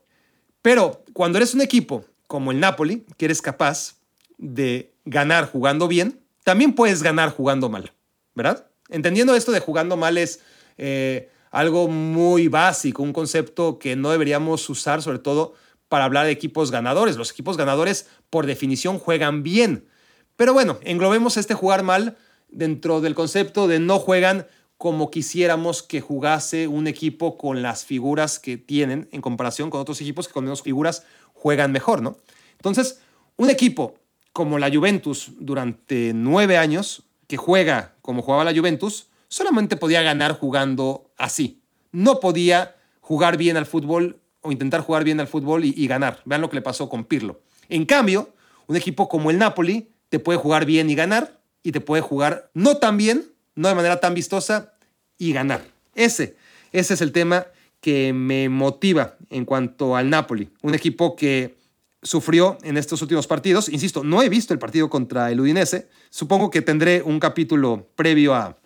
Pero 0.61 1.03
cuando 1.13 1.37
eres 1.37 1.53
un 1.53 1.61
equipo 1.61 2.05
como 2.27 2.51
el 2.51 2.59
Napoli, 2.59 3.05
que 3.17 3.25
eres 3.25 3.41
capaz 3.41 3.95
de 4.37 4.93
ganar 5.05 5.51
jugando 5.51 5.87
bien, 5.87 6.21
también 6.43 6.73
puedes 6.73 7.01
ganar 7.01 7.31
jugando 7.31 7.69
mal, 7.69 7.93
¿verdad? 8.35 8.67
Entendiendo 8.89 9.35
esto 9.35 9.51
de 9.51 9.59
jugando 9.59 9.97
mal 9.97 10.17
es 10.17 10.39
eh, 10.77 11.29
algo 11.51 11.87
muy 11.87 12.47
básico, 12.47 13.03
un 13.03 13.13
concepto 13.13 13.79
que 13.79 13.95
no 13.95 14.11
deberíamos 14.11 14.69
usar 14.69 15.01
sobre 15.01 15.19
todo 15.19 15.55
para 15.87 16.05
hablar 16.05 16.25
de 16.25 16.31
equipos 16.31 16.71
ganadores. 16.71 17.17
Los 17.17 17.31
equipos 17.31 17.57
ganadores 17.57 18.07
por 18.29 18.45
definición 18.45 18.99
juegan 18.99 19.43
bien. 19.43 19.87
Pero 20.35 20.53
bueno, 20.53 20.79
englobemos 20.83 21.37
este 21.37 21.53
jugar 21.53 21.83
mal 21.83 22.17
dentro 22.51 23.01
del 23.01 23.15
concepto 23.15 23.67
de 23.67 23.79
no 23.79 23.99
juegan 23.99 24.47
como 24.77 25.11
quisiéramos 25.11 25.83
que 25.83 25.99
jugase 25.99 26.67
un 26.67 26.87
equipo 26.87 27.37
con 27.37 27.61
las 27.61 27.83
figuras 27.83 28.39
que 28.39 28.57
tienen 28.57 29.09
en 29.11 29.21
comparación 29.21 29.69
con 29.69 29.81
otros 29.81 29.99
equipos 29.99 30.27
que 30.27 30.33
con 30.33 30.45
menos 30.45 30.61
figuras 30.61 31.03
juegan 31.33 31.71
mejor, 31.71 32.01
¿no? 32.01 32.15
Entonces, 32.53 33.01
un 33.35 33.49
equipo 33.49 33.95
como 34.31 34.57
la 34.57 34.71
Juventus 34.71 35.31
durante 35.39 36.13
nueve 36.13 36.57
años, 36.57 37.03
que 37.27 37.37
juega 37.37 37.95
como 38.01 38.21
jugaba 38.21 38.43
la 38.43 38.57
Juventus, 38.57 39.07
solamente 39.27 39.77
podía 39.77 40.01
ganar 40.01 40.33
jugando 40.33 41.11
así. 41.17 41.61
No 41.91 42.19
podía 42.19 42.75
jugar 43.01 43.37
bien 43.37 43.57
al 43.57 43.65
fútbol 43.65 44.19
o 44.41 44.51
intentar 44.51 44.81
jugar 44.81 45.03
bien 45.03 45.19
al 45.19 45.27
fútbol 45.27 45.65
y, 45.65 45.87
ganar. 45.87 46.21
Vean 46.25 46.41
lo 46.41 46.49
que 46.49 46.55
le 46.55 46.61
pasó 46.61 46.89
con 46.89 47.03
Pirlo. 47.03 47.41
En 47.67 47.85
cambio, 47.85 48.29
un 48.67 48.75
equipo 48.75 49.09
como 49.09 49.31
el 49.31 49.37
Napoli 49.37 49.89
te 50.09 50.19
puede 50.19 50.39
jugar 50.39 50.65
bien 50.65 50.89
y 50.89 50.95
ganar 50.95 51.38
y 51.63 51.71
te 51.71 51.81
puede 51.81 52.01
jugar 52.01 52.49
no 52.53 52.77
tan 52.77 52.97
bien, 52.97 53.25
no 53.55 53.67
de 53.67 53.75
manera 53.75 53.99
tan 53.99 54.13
vistosa 54.13 54.73
y 55.17 55.33
ganar. 55.33 55.61
Ese, 55.95 56.35
ese 56.71 56.93
es 56.93 57.01
el 57.01 57.11
tema 57.11 57.47
que 57.81 58.13
me 58.13 58.49
motiva 58.49 59.17
en 59.29 59.45
cuanto 59.45 59.95
al 59.95 60.09
Napoli. 60.09 60.49
Un 60.61 60.75
equipo 60.75 61.15
que 61.15 61.57
sufrió 62.01 62.57
en 62.63 62.77
estos 62.77 63.01
últimos 63.01 63.27
partidos. 63.27 63.69
Insisto, 63.69 64.03
no 64.03 64.21
he 64.21 64.29
visto 64.29 64.53
el 64.53 64.59
partido 64.59 64.89
contra 64.89 65.31
el 65.31 65.39
Udinese. 65.39 65.89
Supongo 66.09 66.49
que 66.49 66.61
tendré 66.61 67.01
un 67.01 67.19
capítulo 67.19 67.87
previo 67.95 68.33
a, 68.33 68.57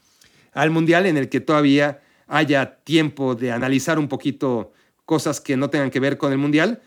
al 0.54 0.70
Mundial 0.70 1.06
en 1.06 1.18
el 1.18 1.30
que 1.30 1.39
todavía 1.39 2.02
haya 2.28 2.78
tiempo 2.84 3.36
de 3.36 3.52
analizar 3.52 4.00
un 4.00 4.08
poquito 4.08 4.72
cosas 5.06 5.41
que 5.41 5.58
no 5.58 5.70
tengan 5.70 5.91
que 5.91 6.00
ver 6.00 6.18
con 6.18 6.32
el 6.32 6.38
Mundial, 6.38 6.82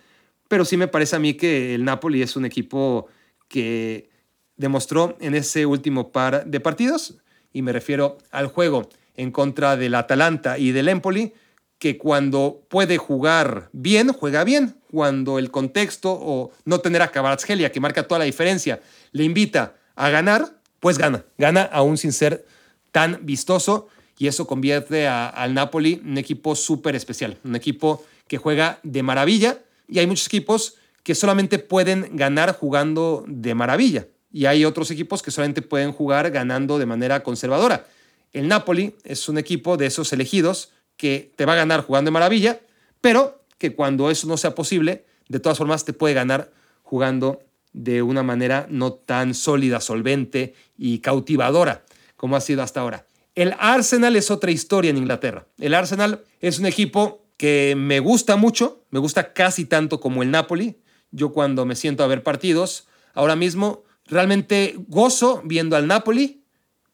pero 0.49 0.65
sí 0.65 0.77
me 0.77 0.89
parece 0.89 1.17
a 1.17 1.19
mí 1.19 1.35
que 1.35 1.75
el 1.75 1.85
Napoli 1.85 2.23
es 2.23 2.37
un 2.37 2.45
equipo 2.45 3.09
que 3.49 4.09
demostró 4.57 5.17
en 5.21 5.35
ese 5.35 5.67
último 5.67 6.11
par 6.11 6.47
de 6.47 6.61
partidos, 6.61 7.15
y 7.53 7.63
me 7.63 7.73
refiero 7.73 8.19
al 8.31 8.49
juego 8.49 8.89
en 9.15 9.31
contra 9.31 9.77
del 9.77 9.95
Atalanta 9.95 10.59
y 10.59 10.73
del 10.73 10.89
Empoli, 10.89 11.33
que 11.79 11.99
cuando 11.99 12.63
puede 12.69 12.97
jugar 12.97 13.69
bien, 13.73 14.13
juega 14.13 14.45
bien. 14.45 14.77
Cuando 14.91 15.39
el 15.39 15.51
contexto 15.51 16.13
o 16.13 16.53
no 16.65 16.81
tener 16.81 17.03
a 17.03 17.09
Kvaratskhelia, 17.09 17.71
que 17.71 17.81
marca 17.81 18.07
toda 18.07 18.21
la 18.21 18.25
diferencia, 18.25 18.81
le 19.13 19.25
invita 19.25 19.75
a 19.95 20.09
ganar, 20.09 20.61
pues 20.81 20.97
gana. 20.97 21.25
Gana 21.37 21.63
aún 21.63 21.99
sin 21.99 22.13
ser 22.13 22.47
tan 22.93 23.21
vistoso 23.23 23.89
y 24.19 24.27
eso 24.27 24.47
convierte 24.47 25.07
al 25.07 25.53
Napoli 25.53 25.95
en 25.95 26.13
un 26.13 26.19
equipo 26.19 26.57
súper 26.57 26.97
especial, 26.97 27.37
un 27.45 27.57
equipo 27.57 28.05
que 28.27 28.39
juega 28.39 28.79
de 28.83 29.03
maravilla 29.03 29.59
y 29.89 29.99
hay 29.99 30.07
muchos 30.07 30.27
equipos 30.27 30.77
que 31.03 31.15
solamente 31.15 31.59
pueden 31.59 32.17
ganar 32.17 32.57
jugando 32.57 33.25
de 33.29 33.55
maravilla 33.55 34.07
y 34.37 34.45
hay 34.45 34.67
otros 34.67 34.91
equipos 34.91 35.23
que 35.23 35.31
solamente 35.31 35.63
pueden 35.63 35.93
jugar 35.93 36.31
ganando 36.31 36.79
de 36.79 36.85
manera 36.85 37.23
conservadora. 37.23 37.87
El 38.35 38.49
Napoli 38.49 38.95
es 39.03 39.31
un 39.31 39.39
equipo 39.39 39.79
de 39.79 39.87
esos 39.87 40.13
elegidos 40.13 40.73
que 40.99 41.33
te 41.37 41.47
va 41.47 41.55
a 41.55 41.57
ganar 41.57 41.81
jugando 41.81 42.09
de 42.09 42.13
maravilla, 42.13 42.61
pero 43.01 43.41
que 43.57 43.75
cuando 43.75 44.11
eso 44.11 44.27
no 44.27 44.37
sea 44.37 44.55
posible, 44.55 45.07
de 45.31 45.41
todas 45.41 45.57
formas 45.57 45.87
te 45.87 45.95
puede 45.95 46.13
ganar 46.13 46.51
jugando 46.83 47.41
de 47.73 48.03
una 48.03 48.23
manera 48.23 48.67
no 48.69 48.93
tan 48.93 49.33
sólida, 49.33 49.81
solvente 49.81 50.55
y 50.77 50.99
cautivadora 50.99 51.83
como 52.17 52.37
ha 52.37 52.43
sido 52.43 52.63
hasta 52.63 52.83
ahora. 52.83 53.07
El 53.35 53.55
Arsenal 53.59 54.17
es 54.17 54.31
otra 54.31 54.51
historia 54.51 54.91
en 54.91 54.99
Inglaterra. 54.99 55.47
El 55.57 55.73
Arsenal 55.73 56.21
es 56.43 56.59
un 56.59 56.67
equipo 56.67 57.25
que 57.39 57.73
me 57.75 58.01
gusta 58.01 58.37
mucho, 58.37 58.85
me 58.91 58.99
gusta 58.99 59.33
casi 59.33 59.65
tanto 59.65 59.99
como 59.99 60.23
el 60.23 60.31
Napoli. 60.31 60.77
Yo 61.11 61.33
cuando 61.33 61.65
me 61.65 61.75
siento 61.75 62.05
a 62.05 62.07
ver 62.07 62.23
partidos, 62.23 62.87
ahora 63.15 63.35
mismo 63.35 63.86
realmente 64.07 64.75
gozo 64.89 65.43
viendo 65.45 65.77
al 65.77 65.87
Napoli. 65.87 66.43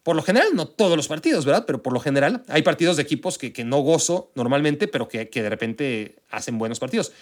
Por 0.02 0.16
lo 0.16 0.22
general, 0.22 0.48
no 0.54 0.66
todos 0.66 0.96
los 0.96 1.08
partidos, 1.08 1.44
¿verdad? 1.44 1.64
Pero 1.66 1.82
por 1.82 1.92
lo 1.92 2.00
general, 2.00 2.42
hay 2.48 2.62
partidos 2.62 2.96
de 2.96 3.02
equipos 3.02 3.38
que, 3.38 3.52
que 3.52 3.64
no 3.64 3.78
gozo 3.80 4.32
normalmente, 4.34 4.88
pero 4.88 5.08
que, 5.08 5.28
que 5.28 5.42
de 5.42 5.48
repente 5.48 6.16
hacen 6.30 6.58
buenos 6.58 6.80
partidos. 6.80 7.12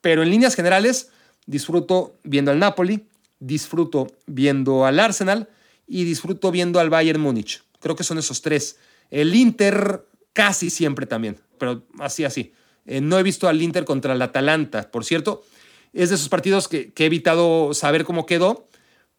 Pero 0.00 0.22
en 0.22 0.30
líneas 0.30 0.54
generales, 0.54 1.10
disfruto 1.46 2.16
viendo 2.22 2.50
al 2.50 2.58
Napoli, 2.58 3.06
disfruto 3.40 4.06
viendo 4.26 4.84
al 4.84 5.00
Arsenal 5.00 5.48
y 5.86 6.04
disfruto 6.04 6.50
viendo 6.50 6.78
al 6.78 6.90
Bayern 6.90 7.20
Múnich. 7.20 7.62
Creo 7.80 7.96
que 7.96 8.04
son 8.04 8.18
esos 8.18 8.42
tres. 8.42 8.78
El 9.10 9.34
Inter 9.34 10.04
casi 10.32 10.70
siempre 10.70 11.06
también, 11.06 11.38
pero 11.58 11.82
así, 11.98 12.24
así. 12.24 12.52
Eh, 12.86 13.00
no 13.00 13.18
he 13.18 13.22
visto 13.22 13.48
al 13.48 13.60
Inter 13.62 13.84
contra 13.84 14.14
el 14.14 14.22
Atalanta, 14.22 14.90
por 14.90 15.04
cierto. 15.04 15.42
Es 15.92 16.10
de 16.10 16.16
esos 16.16 16.28
partidos 16.28 16.68
que, 16.68 16.92
he 16.94 17.04
evitado 17.04 17.72
saber 17.74 18.04
cómo 18.04 18.26
quedó, 18.26 18.67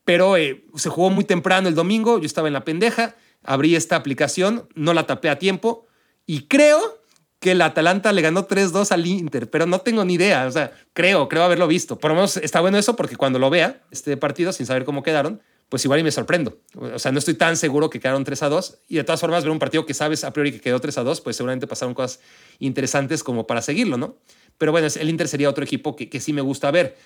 pero 0.10 0.38
eh, 0.38 0.66
se 0.74 0.90
jugó 0.90 1.12
muy 1.12 1.24
temprano 1.24 1.68
el 1.68 1.76
domingo, 1.76 2.18
yo 2.18 2.26
estaba 2.26 2.48
en 2.48 2.56
la 2.56 2.66
pendeja, 2.66 3.16
abrí 3.44 3.76
esta 3.76 3.96
aplicación, 3.96 4.68
no 4.74 4.96
la 4.96 5.06
tapé 5.06 5.30
a 5.30 5.38
tiempo 5.38 5.86
y 6.26 6.48
creo 6.48 7.04
que 7.40 7.52
el 7.52 7.62
Atalanta 7.62 8.12
le 8.12 8.24
ganó 8.24 8.48
3-2 8.48 8.92
al 8.92 9.06
Inter, 9.06 9.52
pero 9.52 9.68
no 9.68 9.82
tengo 9.82 10.04
ni 10.06 10.16
idea, 10.16 10.48
o 10.48 10.52
sea, 10.52 10.72
creo, 10.94 11.30
creo 11.30 11.44
haberlo 11.44 11.68
visto. 11.68 12.00
Por 12.00 12.10
lo 12.10 12.16
menos 12.16 12.38
está 12.38 12.60
bueno 12.60 12.80
eso 12.80 12.96
porque 12.96 13.18
cuando 13.18 13.38
lo 13.38 13.52
vea, 13.52 13.84
este 13.92 14.18
partido, 14.18 14.52
sin 14.52 14.66
saber 14.66 14.84
cómo 14.84 15.04
quedaron, 15.04 15.44
pues 15.70 15.86
igual 15.86 16.04
me 16.04 16.12
sorprendo. 16.12 16.58
O 16.74 16.98
sea, 16.98 17.12
no 17.12 17.20
estoy 17.20 17.36
tan 17.36 17.56
seguro 17.56 17.92
que 17.92 18.00
quedaron 18.00 18.24
3 18.24 18.42
a 18.42 18.50
2. 18.50 18.80
Y 18.88 18.96
de 18.96 19.04
todas 19.04 19.22
formas, 19.22 19.44
ver 19.44 19.52
un 19.52 19.60
partido 19.60 19.86
que 19.86 19.94
sabes 19.94 20.24
a 20.24 20.34
priori 20.34 20.52
que 20.52 20.60
quedó 20.60 20.80
3 20.80 20.98
a 20.98 21.04
2, 21.04 21.22
pues 21.22 21.36
seguramente 21.36 21.68
pasaron 21.68 21.94
cosas 21.94 22.20
interesantes 22.58 23.24
como 23.24 23.46
para 23.46 23.62
seguirlo, 23.62 23.98
¿no? 23.98 24.18
Pero 24.58 24.72
bueno, 24.72 24.88
el 24.88 25.08
Inter 25.08 25.28
sería 25.28 25.52
otro 25.52 25.64
equipo 25.64 25.96
que, 25.96 26.10
que 26.10 26.20
sí 26.20 26.34
me 26.34 26.42
gusta 26.42 26.72
ver. 26.72 26.98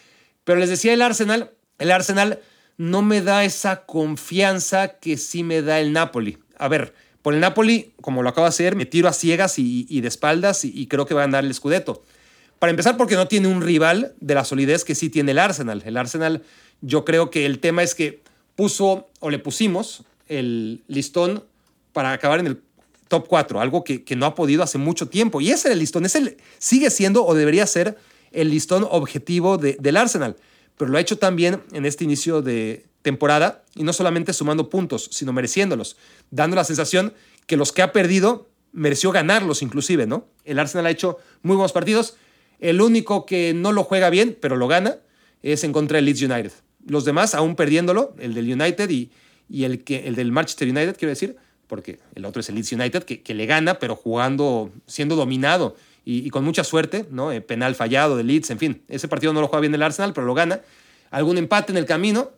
Pero 0.46 0.58
les 0.58 0.70
decía 0.70 0.94
el 0.94 1.02
Arsenal, 1.02 1.52
el 1.80 1.92
Arsenal 1.92 2.40
no 2.78 3.02
me 3.02 3.22
da 3.22 3.44
esa 3.44 3.86
confianza 3.86 5.00
que 5.00 5.18
sí 5.18 5.44
me 5.44 5.62
da 5.62 5.80
el 5.80 5.94
Napoli. 5.94 6.38
A 6.58 6.68
ver, 6.68 6.94
por 7.22 7.34
el 7.34 7.40
Napoli, 7.40 7.94
como 8.02 8.22
lo 8.22 8.30
acabo 8.30 8.46
de 8.46 8.50
hacer, 8.50 8.76
me 8.76 8.86
tiro 8.86 9.08
a 9.08 9.14
ciegas 9.14 9.58
y, 9.58 10.02
de 10.02 10.08
espaldas 10.08 10.66
y, 10.66 10.88
creo 10.88 11.06
que 11.06 11.14
va 11.14 11.22
a 11.22 11.26
ganar 11.26 11.46
el 11.46 11.54
Scudetto. 11.54 12.04
Para 12.60 12.72
empezar, 12.72 12.98
porque 12.98 13.16
no 13.16 13.28
tiene 13.28 13.48
un 13.48 13.62
rival 13.62 14.14
de 14.20 14.36
la 14.36 14.46
solidez 14.46 14.84
que 14.84 14.96
sí 14.96 15.10
tiene 15.10 15.32
el 15.32 15.40
Arsenal. 15.40 15.84
El 15.86 15.98
Arsenal, 15.98 16.44
yo 16.82 17.06
creo 17.06 17.30
que 17.30 17.46
el 17.46 17.60
tema 17.60 17.84
es 17.84 17.96
que 17.96 18.22
puso 18.56 19.08
o 19.20 19.30
le 19.30 19.40
pusimos 19.40 20.04
el 20.28 20.84
listón 20.88 21.44
para 21.94 22.12
acabar 22.12 22.40
en 22.40 22.48
el 22.48 22.62
top 23.08 23.28
4, 23.28 23.62
algo 23.62 23.84
que, 23.84 24.04
no 24.16 24.26
ha 24.26 24.36
podido 24.36 24.64
hace 24.64 24.78
mucho 24.78 25.08
tiempo. 25.08 25.40
Y 25.40 25.52
ese 25.52 25.68
es 25.70 25.74
el 25.74 25.80
listón, 25.80 26.06
sigue 26.58 26.90
siendo 26.90 27.26
o 27.26 27.36
debería 27.36 27.68
ser 27.68 27.98
el 28.32 28.50
listón 28.50 28.86
objetivo 28.90 29.58
del 29.58 29.98
Arsenal, 29.98 30.36
pero 30.84 30.92
lo 30.92 30.98
ha 30.98 31.02
hecho 31.02 31.18
también 31.18 31.62
en 31.72 31.86
este 31.86 32.04
inicio 32.04 32.42
de 32.42 32.88
temporada 33.04 33.64
y 33.74 33.84
no 33.84 33.94
solamente 33.94 34.34
sumando 34.34 34.70
puntos, 34.70 35.08
sino 35.14 35.32
mereciéndolos, 35.32 35.96
dando 36.30 36.58
la 36.58 36.66
sensación 36.66 37.14
que 37.48 37.56
los 37.56 37.72
que 37.72 37.84
ha 37.84 37.94
perdido 37.94 38.50
mereció 38.74 39.14
ganarlos 39.14 39.62
inclusive, 39.62 40.08
¿no? 40.08 40.28
El 40.44 40.60
Arsenal 40.60 40.88
ha 40.88 40.92
hecho 40.92 41.20
muy 41.42 41.56
buenos 41.56 41.72
partidos, 41.72 42.18
el 42.60 42.82
único 42.82 43.26
que 43.26 43.54
no 43.54 43.72
lo 43.72 43.86
juega 43.86 44.10
bien, 44.10 44.38
pero 44.42 44.58
lo 44.58 44.68
gana, 44.68 44.98
es 45.42 45.64
en 45.64 45.72
contra 45.72 46.00
del 46.00 46.04
Leeds 46.04 46.24
United. 46.24 46.52
Los 46.86 47.06
demás, 47.06 47.34
aún 47.34 47.56
perdiéndolo, 47.56 48.14
el 48.20 48.34
del 48.34 48.52
United 48.52 48.90
y, 48.90 49.10
el, 49.64 49.86
que, 49.86 50.06
el 50.06 50.16
del 50.16 50.34
Manchester 50.34 50.68
United, 50.68 50.98
quiero 50.98 51.12
decir, 51.12 51.38
porque 51.68 52.00
el 52.14 52.26
otro 52.26 52.42
es 52.42 52.50
el 52.50 52.56
Leeds 52.56 52.74
United, 52.74 53.04
que, 53.04 53.22
que 53.22 53.34
le 53.34 53.46
gana, 53.46 53.80
pero 53.80 53.96
jugando, 53.96 54.70
siendo 54.86 55.16
dominado 55.16 55.78
y, 56.06 56.30
con 56.32 56.44
mucha 56.44 56.64
suerte, 56.64 57.06
¿no? 57.10 57.32
Eh, 57.32 57.42
penal 57.42 57.76
fallado 57.76 58.18
de 58.18 58.24
Leeds, 58.24 58.50
en 58.50 58.60
fin, 58.60 58.84
ese 58.90 59.08
partido 59.08 59.32
no 59.32 59.42
lo 59.42 59.48
juega 59.48 59.62
bien 59.62 59.74
el 59.74 59.82
Arsenal, 59.82 60.14
pero 60.14 60.28
lo 60.28 60.34
gana. 60.34 60.62
Algún 61.12 61.38
empate 61.38 61.72
en 61.72 61.78
el 61.78 61.86
camino 61.86 62.32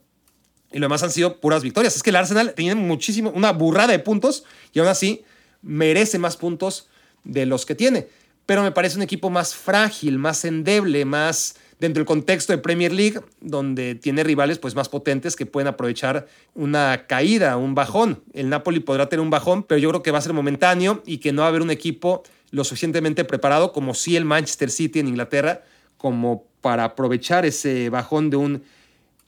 y 0.72 0.80
lo 0.80 0.86
demás 0.86 1.02
han 1.04 1.12
sido 1.12 1.40
puras 1.40 1.64
victorias. 1.64 1.96
Es 1.96 2.04
que 2.04 2.12
el 2.12 2.16
Arsenal 2.18 2.54
tiene 2.54 2.76
muchísimo, 2.76 3.32
una 3.32 3.52
burrada 3.52 3.92
de 3.92 4.00
puntos 4.00 4.44
y 4.74 4.80
aún 4.80 4.88
así 4.88 5.24
merece 5.62 6.20
más 6.20 6.38
puntos 6.38 6.90
de 7.24 7.46
los 7.46 7.66
que 7.66 7.76
tiene. 7.76 8.08
Pero 8.46 8.62
me 8.62 8.72
parece 8.72 8.98
un 8.98 9.02
equipo 9.02 9.30
más 9.30 9.56
frágil, 9.56 10.20
más 10.20 10.46
endeble, 10.46 11.06
más 11.06 11.56
dentro 11.80 12.02
del 12.02 12.06
contexto 12.06 12.54
de 12.54 12.58
Premier 12.58 12.92
League, 12.92 13.20
donde 13.42 13.96
tiene 13.96 14.24
rivales 14.24 14.60
pues, 14.60 14.76
más 14.76 14.90
potentes 14.90 15.36
que 15.36 15.46
pueden 15.46 15.68
aprovechar 15.68 16.28
una 16.54 17.06
caída, 17.08 17.58
un 17.58 17.76
bajón. 17.76 18.24
El 18.34 18.50
Napoli 18.50 18.80
podrá 18.80 19.10
tener 19.10 19.22
un 19.22 19.30
bajón, 19.30 19.64
pero 19.64 19.78
yo 19.78 19.90
creo 19.90 20.04
que 20.04 20.12
va 20.12 20.20
a 20.20 20.22
ser 20.22 20.34
momentáneo 20.34 21.02
y 21.06 21.18
que 21.18 21.32
no 21.32 21.42
va 21.42 21.48
a 21.48 21.50
haber 21.50 21.62
un 21.62 21.72
equipo 21.72 22.24
lo 22.52 22.64
suficientemente 22.64 23.26
preparado 23.26 23.74
como 23.74 23.94
si 23.94 24.16
el 24.16 24.26
Manchester 24.26 24.72
City 24.72 25.00
en 25.00 25.08
Inglaterra, 25.08 25.64
como 25.98 26.46
para 26.62 26.86
aprovechar 26.86 27.46
ese 27.46 27.90
bajón 27.90 28.30
de 28.30 28.38
un 28.38 28.64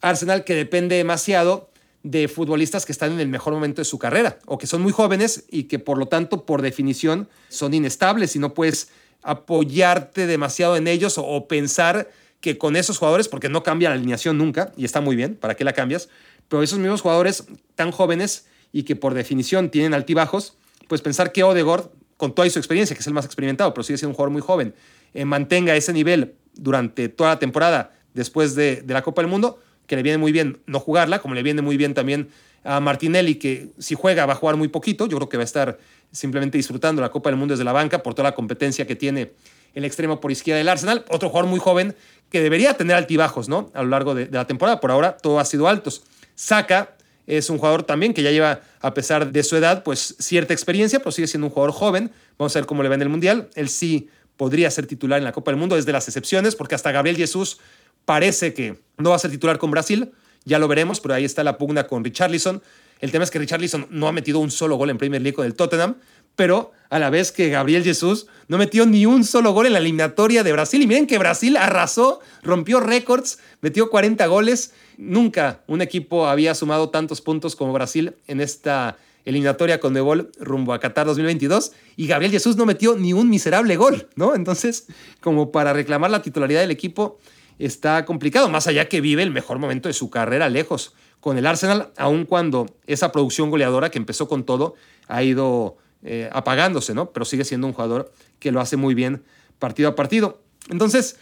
Arsenal 0.01 0.43
que 0.43 0.55
depende 0.55 0.95
demasiado 0.95 1.69
de 2.03 2.27
futbolistas 2.27 2.85
que 2.85 2.91
están 2.91 3.11
en 3.11 3.19
el 3.19 3.27
mejor 3.27 3.53
momento 3.53 3.81
de 3.81 3.85
su 3.85 3.99
carrera 3.99 4.39
o 4.45 4.57
que 4.57 4.67
son 4.67 4.81
muy 4.81 4.91
jóvenes 4.91 5.45
y 5.49 5.63
que 5.63 5.79
por 5.79 5.97
lo 5.97 6.07
tanto 6.07 6.45
por 6.45 6.61
definición 6.61 7.27
son 7.49 7.73
inestables 7.73 8.35
y 8.35 8.39
no 8.39 8.53
puedes 8.53 8.89
apoyarte 9.23 10.25
demasiado 10.25 10.77
en 10.77 10.87
ellos 10.87 11.15
o, 11.17 11.47
pensar 11.47 12.09
que 12.41 12.57
con 12.57 12.75
esos 12.75 12.97
jugadores, 12.97 13.27
porque 13.27 13.49
no 13.49 13.63
cambia 13.63 13.89
la 13.89 13.95
alineación 13.95 14.37
nunca 14.37 14.71
y 14.77 14.85
está 14.85 15.01
muy 15.01 15.15
bien, 15.15 15.35
¿para 15.35 15.55
qué 15.55 15.63
la 15.63 15.73
cambias? 15.73 16.09
Pero 16.47 16.63
esos 16.63 16.79
mismos 16.79 17.01
jugadores 17.01 17.45
tan 17.75 17.91
jóvenes 17.91 18.47
y 18.71 18.83
que 18.83 18.95
por 18.95 19.13
definición 19.13 19.69
tienen 19.69 19.93
altibajos, 19.93 20.55
pues 20.87 21.01
pensar 21.01 21.31
que 21.31 21.43
Odegaard 21.43 21.89
con 22.17 22.33
toda 22.33 22.49
su 22.49 22.59
experiencia, 22.59 22.95
que 22.95 23.01
es 23.01 23.07
el 23.07 23.13
más 23.13 23.25
experimentado, 23.25 23.73
pero 23.73 23.83
sigue 23.83 23.97
siendo 23.97 24.11
un 24.11 24.15
jugador 24.15 24.31
muy 24.31 24.41
joven, 24.41 24.73
eh, 25.13 25.25
mantenga 25.25 25.75
ese 25.75 25.93
nivel 25.93 26.33
durante 26.55 27.09
toda 27.09 27.31
la 27.31 27.39
temporada 27.39 27.93
después 28.13 28.55
de, 28.55 28.83
la 28.87 29.03
Copa 29.03 29.21
del 29.21 29.29
Mundo, 29.29 29.59
que 29.85 29.95
le 29.95 30.03
viene 30.03 30.17
muy 30.17 30.31
bien 30.31 30.59
no 30.65 30.79
jugarla, 30.79 31.19
como 31.19 31.35
le 31.35 31.43
viene 31.43 31.61
muy 31.61 31.77
bien 31.77 31.93
también 31.93 32.29
a 32.63 32.79
Martinelli, 32.79 33.35
que 33.35 33.69
si 33.77 33.95
juega 33.95 34.25
va 34.25 34.33
a 34.33 34.35
jugar 34.35 34.57
muy 34.57 34.67
poquito, 34.67 35.07
yo 35.07 35.17
creo 35.17 35.29
que 35.29 35.37
va 35.37 35.43
a 35.43 35.45
estar 35.45 35.77
simplemente 36.11 36.57
disfrutando 36.57 37.01
la 37.01 37.09
Copa 37.09 37.29
del 37.29 37.37
Mundo 37.37 37.53
desde 37.53 37.63
la 37.63 37.71
banca 37.71 38.01
por 38.01 38.13
toda 38.13 38.29
la 38.29 38.35
competencia 38.35 38.87
que 38.87 38.95
tiene 38.95 39.33
el 39.77 39.85
extremo 39.85 40.19
por 40.19 40.31
izquierda 40.31 40.57
del 40.57 40.69
Arsenal, 40.69 41.05
otro 41.09 41.29
jugador 41.29 41.49
muy 41.49 41.59
joven 41.59 41.95
que 42.31 42.41
debería 42.41 42.73
tener 42.73 42.95
altibajos, 42.95 43.47
¿no? 43.47 43.71
A 43.73 43.83
lo 43.83 43.89
largo 43.89 44.15
de, 44.15 44.27
la 44.31 44.47
temporada, 44.47 44.79
por 44.79 44.91
ahora 44.91 45.17
todo 45.17 45.39
ha 45.39 45.45
sido 45.45 45.67
altos. 45.67 46.03
Saca 46.35 46.95
es 47.27 47.49
un 47.49 47.57
jugador 47.57 47.83
también 47.83 48.13
que 48.13 48.23
ya 48.23 48.31
lleva, 48.31 48.61
a 48.79 48.93
pesar 48.93 49.31
de 49.31 49.43
su 49.43 49.55
edad, 49.55 49.83
pues 49.83 50.15
cierta 50.17 50.53
experiencia, 50.53 50.99
pero 50.99 51.11
sigue 51.11 51.27
siendo 51.27 51.47
un 51.47 51.53
jugador 51.53 51.73
joven. 51.73 52.11
Vamos 52.39 52.55
a 52.55 52.59
ver 52.59 52.65
cómo 52.65 52.81
le 52.81 52.89
va 52.89 52.95
en 52.95 53.01
el 53.01 53.09
Mundial. 53.09 53.49
Él 53.53 53.69
sí 53.69 54.09
podría 54.37 54.71
ser 54.71 54.87
titular 54.87 55.19
en 55.19 55.25
la 55.25 55.31
Copa 55.31 55.51
del 55.51 55.59
Mundo, 55.59 55.77
es 55.77 55.85
de 55.85 55.91
las 55.91 56.07
excepciones, 56.07 56.55
porque 56.55 56.73
hasta 56.73 56.91
Gabriel 56.91 57.17
Jesús 57.17 57.59
parece 58.05 58.53
que 58.53 58.79
no 58.97 59.11
va 59.11 59.17
a 59.17 59.19
ser 59.19 59.29
titular 59.29 59.57
con 59.57 59.71
Brasil. 59.71 60.11
Ya 60.45 60.57
lo 60.57 60.67
veremos, 60.67 61.01
pero 61.01 61.13
ahí 61.13 61.25
está 61.25 61.43
la 61.43 61.57
pugna 61.57 61.85
con 61.85 62.03
Richarlison. 62.03 62.63
El 62.99 63.11
tema 63.11 63.25
es 63.25 63.29
que 63.29 63.39
Richarlison 63.39 63.87
no 63.89 64.07
ha 64.07 64.11
metido 64.11 64.39
un 64.39 64.49
solo 64.49 64.75
gol 64.77 64.89
en 64.89 64.97
Premier 64.97 65.21
League 65.21 65.35
con 65.35 65.45
el 65.45 65.53
Tottenham, 65.53 65.97
pero 66.37 66.71
a 66.89 66.99
la 66.99 67.09
vez 67.09 67.33
que 67.33 67.49
Gabriel 67.49 67.83
Jesús 67.83 68.27
no 68.47 68.57
metió 68.57 68.85
ni 68.85 69.05
un 69.05 69.25
solo 69.25 69.51
gol 69.51 69.65
en 69.65 69.73
la 69.73 69.79
eliminatoria 69.79 70.43
de 70.43 70.53
Brasil. 70.53 70.81
Y 70.81 70.87
miren 70.87 71.05
que 71.05 71.17
Brasil 71.17 71.57
arrasó, 71.57 72.21
rompió 72.43 72.79
récords, 72.79 73.39
metió 73.59 73.89
40 73.89 74.25
goles. 74.27 74.73
Nunca 74.97 75.63
un 75.67 75.81
equipo 75.81 76.27
había 76.27 76.55
sumado 76.55 76.89
tantos 76.89 77.19
puntos 77.19 77.57
como 77.57 77.73
Brasil 77.73 78.15
en 78.27 78.39
esta 78.39 78.97
eliminatoria 79.25 79.81
con 79.81 79.93
Debol 79.93 80.31
rumbo 80.39 80.71
a 80.71 80.79
Qatar 80.79 81.05
2022 81.05 81.73
y 81.97 82.07
Gabriel 82.07 82.31
Jesús 82.31 82.55
no 82.55 82.65
metió 82.65 82.95
ni 82.95 83.11
un 83.11 83.29
miserable 83.29 83.75
gol, 83.75 84.07
¿no? 84.15 84.33
Entonces, 84.35 84.87
como 85.19 85.51
para 85.51 85.73
reclamar 85.73 86.09
la 86.09 86.21
titularidad 86.21 86.61
del 86.61 86.71
equipo 86.71 87.19
está 87.59 88.05
complicado, 88.05 88.47
más 88.47 88.67
allá 88.67 88.87
que 88.87 89.01
vive 89.01 89.23
el 89.23 89.31
mejor 89.31 89.59
momento 89.59 89.89
de 89.89 89.93
su 89.93 90.09
carrera 90.09 90.47
lejos 90.47 90.93
con 91.19 91.37
el 91.37 91.45
Arsenal, 91.45 91.91
aun 91.97 92.23
cuando 92.23 92.67
esa 92.85 93.11
producción 93.11 93.49
goleadora 93.49 93.89
que 93.91 93.97
empezó 93.97 94.29
con 94.29 94.45
todo 94.45 94.75
ha 95.09 95.23
ido 95.23 95.75
eh, 96.03 96.29
apagándose, 96.31 96.93
¿no? 96.93 97.11
Pero 97.11 97.25
sigue 97.25 97.43
siendo 97.45 97.67
un 97.67 97.73
jugador 97.73 98.11
que 98.39 98.51
lo 98.51 98.61
hace 98.61 98.77
muy 98.77 98.93
bien 98.93 99.23
partido 99.59 99.89
a 99.89 99.95
partido. 99.95 100.41
Entonces, 100.69 101.17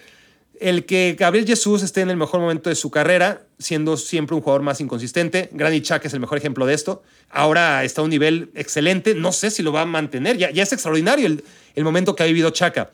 el 0.59 0.86
que 0.86 1.15
Gabriel 1.19 1.45
Jesús 1.45 1.84
esté 1.84 2.01
en 2.01 2.09
el 2.09 2.17
mejor 2.17 2.39
momento 2.39 2.69
de 2.69 2.76
su 2.76 2.89
carrera, 2.89 3.43
siendo 3.59 3.97
siempre 3.97 4.36
un 4.36 4.41
jugador 4.41 4.61
más 4.61 4.80
inconsistente, 4.80 5.49
Granit 5.51 5.86
Xhaka 5.86 6.07
es 6.07 6.13
el 6.13 6.19
mejor 6.19 6.38
ejemplo 6.38 6.65
de 6.65 6.73
esto. 6.73 7.03
Ahora 7.30 7.84
está 7.84 8.01
a 8.01 8.03
un 8.03 8.09
nivel 8.09 8.51
excelente, 8.55 9.15
no 9.15 9.32
sé 9.32 9.51
si 9.51 9.63
lo 9.63 9.71
va 9.71 9.82
a 9.82 9.86
mantener, 9.86 10.38
ya, 10.38 10.49
es 10.49 10.71
extraordinario 10.71 11.28
el, 11.28 11.84
momento 11.84 12.15
que 12.15 12.23
ha 12.23 12.26
vivido 12.26 12.49
Chaka. 12.51 12.91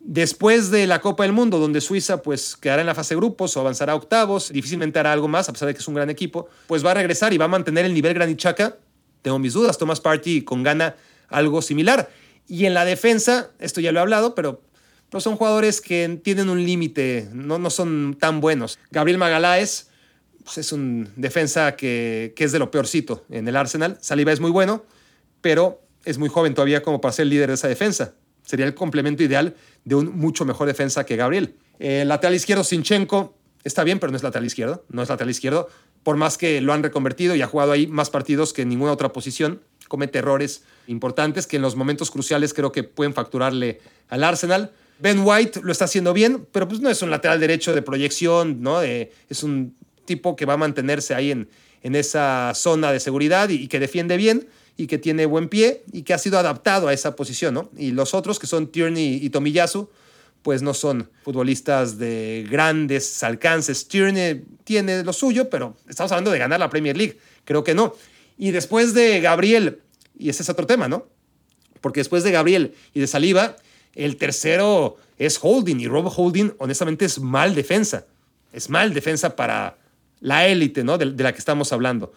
Después 0.00 0.70
de 0.70 0.86
la 0.86 1.00
Copa 1.00 1.24
del 1.24 1.32
Mundo, 1.32 1.58
donde 1.58 1.80
Suiza 1.80 2.22
pues 2.22 2.56
quedará 2.56 2.82
en 2.82 2.86
la 2.86 2.94
fase 2.94 3.14
de 3.14 3.16
grupos 3.18 3.56
o 3.56 3.60
avanzará 3.60 3.94
a 3.94 3.96
octavos, 3.96 4.52
difícilmente 4.52 4.98
hará 4.98 5.12
algo 5.12 5.28
más, 5.28 5.48
a 5.48 5.52
pesar 5.52 5.66
de 5.66 5.74
que 5.74 5.80
es 5.80 5.88
un 5.88 5.94
gran 5.94 6.08
equipo, 6.10 6.48
pues 6.66 6.84
va 6.84 6.92
a 6.92 6.94
regresar 6.94 7.32
y 7.32 7.38
va 7.38 7.46
a 7.46 7.48
mantener 7.48 7.84
el 7.84 7.94
nivel 7.94 8.14
Granit 8.14 8.38
Xhaka. 8.38 8.76
Tengo 9.22 9.38
mis 9.38 9.54
dudas, 9.54 9.76
Thomas 9.76 10.00
Party 10.00 10.42
con 10.42 10.62
gana 10.62 10.94
algo 11.28 11.62
similar. 11.62 12.10
Y 12.46 12.64
en 12.64 12.74
la 12.74 12.84
defensa, 12.84 13.50
esto 13.58 13.80
ya 13.80 13.92
lo 13.92 13.98
he 13.98 14.02
hablado, 14.02 14.34
pero 14.34 14.62
no 15.12 15.20
son 15.20 15.36
jugadores 15.36 15.80
que 15.80 16.20
tienen 16.22 16.48
un 16.48 16.64
límite, 16.64 17.28
no, 17.32 17.58
no 17.58 17.70
son 17.70 18.16
tan 18.18 18.40
buenos. 18.40 18.78
Gabriel 18.90 19.18
Magaláes 19.18 19.88
pues 20.44 20.58
es 20.58 20.72
un 20.72 21.10
defensa 21.16 21.76
que, 21.76 22.32
que, 22.34 22.44
es 22.44 22.52
de 22.52 22.58
lo 22.58 22.70
peorcito 22.70 23.26
en 23.28 23.46
el 23.48 23.56
Arsenal. 23.56 23.98
Saliba 24.00 24.32
es 24.32 24.40
muy 24.40 24.50
bueno, 24.50 24.82
pero 25.42 25.82
es 26.06 26.16
muy 26.16 26.30
joven 26.30 26.54
todavía 26.54 26.82
como 26.82 27.02
para 27.02 27.12
ser 27.12 27.26
líder 27.26 27.48
de 27.48 27.54
esa 27.54 27.68
defensa. 27.68 28.14
Sería 28.44 28.64
el 28.64 28.74
complemento 28.74 29.22
ideal 29.22 29.54
de 29.84 29.94
un 29.94 30.16
mucho 30.16 30.46
mejor 30.46 30.66
defensa 30.66 31.04
que 31.04 31.16
Gabriel. 31.16 31.56
El 31.78 32.08
lateral 32.08 32.34
izquierdo, 32.34 32.64
Sinchenko, 32.64 33.36
está 33.62 33.84
bien, 33.84 33.98
pero 33.98 34.10
no 34.10 34.16
es 34.16 34.22
lateral 34.22 34.46
izquierdo. 34.46 34.86
No 34.88 35.02
es 35.02 35.10
lateral 35.10 35.30
izquierdo. 35.30 35.68
Por 36.02 36.16
más 36.16 36.38
que 36.38 36.62
lo 36.62 36.72
han 36.72 36.82
reconvertido 36.82 37.36
y 37.36 37.42
ha 37.42 37.46
jugado 37.46 37.72
ahí 37.72 37.86
más 37.86 38.08
partidos 38.08 38.54
que 38.54 38.62
en 38.62 38.70
ninguna 38.70 38.92
otra 38.92 39.12
posición, 39.12 39.60
comete 39.88 40.18
errores 40.18 40.62
importantes 40.86 41.46
que 41.46 41.56
en 41.56 41.62
los 41.62 41.76
momentos 41.76 42.10
cruciales 42.10 42.54
creo 42.54 42.72
que 42.72 42.84
pueden 42.84 43.14
facturarle 43.14 43.80
al 44.08 44.24
Arsenal. 44.24 44.72
Ben 45.00 45.20
White 45.24 45.60
lo 45.62 45.72
está 45.72 45.86
haciendo 45.86 46.12
bien, 46.12 46.46
pero 46.52 46.68
pues 46.68 46.80
no 46.80 46.90
es 46.90 47.02
un 47.02 47.10
lateral 47.10 47.40
derecho 47.40 47.74
de 47.74 47.82
proyección, 47.82 48.62
¿no? 48.62 48.82
es 48.82 49.42
un 49.42 49.74
tipo 50.04 50.36
que 50.36 50.44
va 50.44 50.54
a 50.54 50.56
mantenerse 50.56 51.14
ahí 51.14 51.30
en, 51.30 51.48
en 51.82 51.94
esa 51.94 52.52
zona 52.54 52.92
de 52.92 53.00
seguridad 53.00 53.48
y, 53.48 53.68
que 53.68 53.78
defiende 53.78 54.16
bien 54.16 54.48
y 54.76 54.86
que 54.86 54.98
tiene 54.98 55.26
buen 55.26 55.48
pie 55.48 55.82
y 55.92 56.02
que 56.02 56.14
ha 56.14 56.18
sido 56.18 56.38
adaptado 56.38 56.88
a 56.88 56.92
esa 56.92 57.16
posición, 57.16 57.54
¿no? 57.54 57.70
Y 57.76 57.90
los 57.90 58.14
otros 58.14 58.38
que 58.38 58.46
son 58.46 58.68
Tierney 58.68 59.18
y 59.22 59.30
Tomiyasu, 59.30 59.88
pues 60.42 60.62
no 60.62 60.72
son 60.72 61.10
futbolistas 61.24 61.98
de 61.98 62.46
grandes 62.48 63.22
alcances. 63.22 63.88
Tierney 63.88 64.44
tiene 64.64 65.02
lo 65.02 65.12
suyo, 65.12 65.50
pero 65.50 65.76
estamos 65.88 66.12
hablando 66.12 66.30
de 66.30 66.38
ganar 66.38 66.60
la 66.60 66.70
Premier 66.70 66.96
League. 66.96 67.18
Creo 67.44 67.64
que 67.64 67.74
no. 67.74 67.94
Y 68.38 68.52
después 68.52 68.94
de 68.94 69.20
Gabriel, 69.20 69.80
y 70.16 70.30
ese 70.30 70.42
es 70.42 70.48
otro 70.48 70.66
tema, 70.66 70.88
¿no? 70.88 71.06
Porque 71.80 72.00
después 72.00 72.22
de 72.22 72.30
Gabriel 72.30 72.74
y 72.94 73.00
de 73.00 73.06
Saliba, 73.06 73.56
el 73.94 74.16
tercero 74.16 74.96
es 75.18 75.38
Holding. 75.42 75.80
Y 75.80 75.88
Rob 75.88 76.10
Holding, 76.14 76.54
honestamente, 76.58 77.04
es 77.04 77.20
mal 77.20 77.54
defensa. 77.54 78.06
Es 78.52 78.70
mal 78.70 78.94
defensa 78.94 79.36
para 79.36 79.76
la 80.20 80.46
élite, 80.46 80.84
¿no? 80.84 80.98
De, 80.98 81.06
la 81.06 81.32
que 81.32 81.38
estamos 81.38 81.72
hablando. 81.72 82.12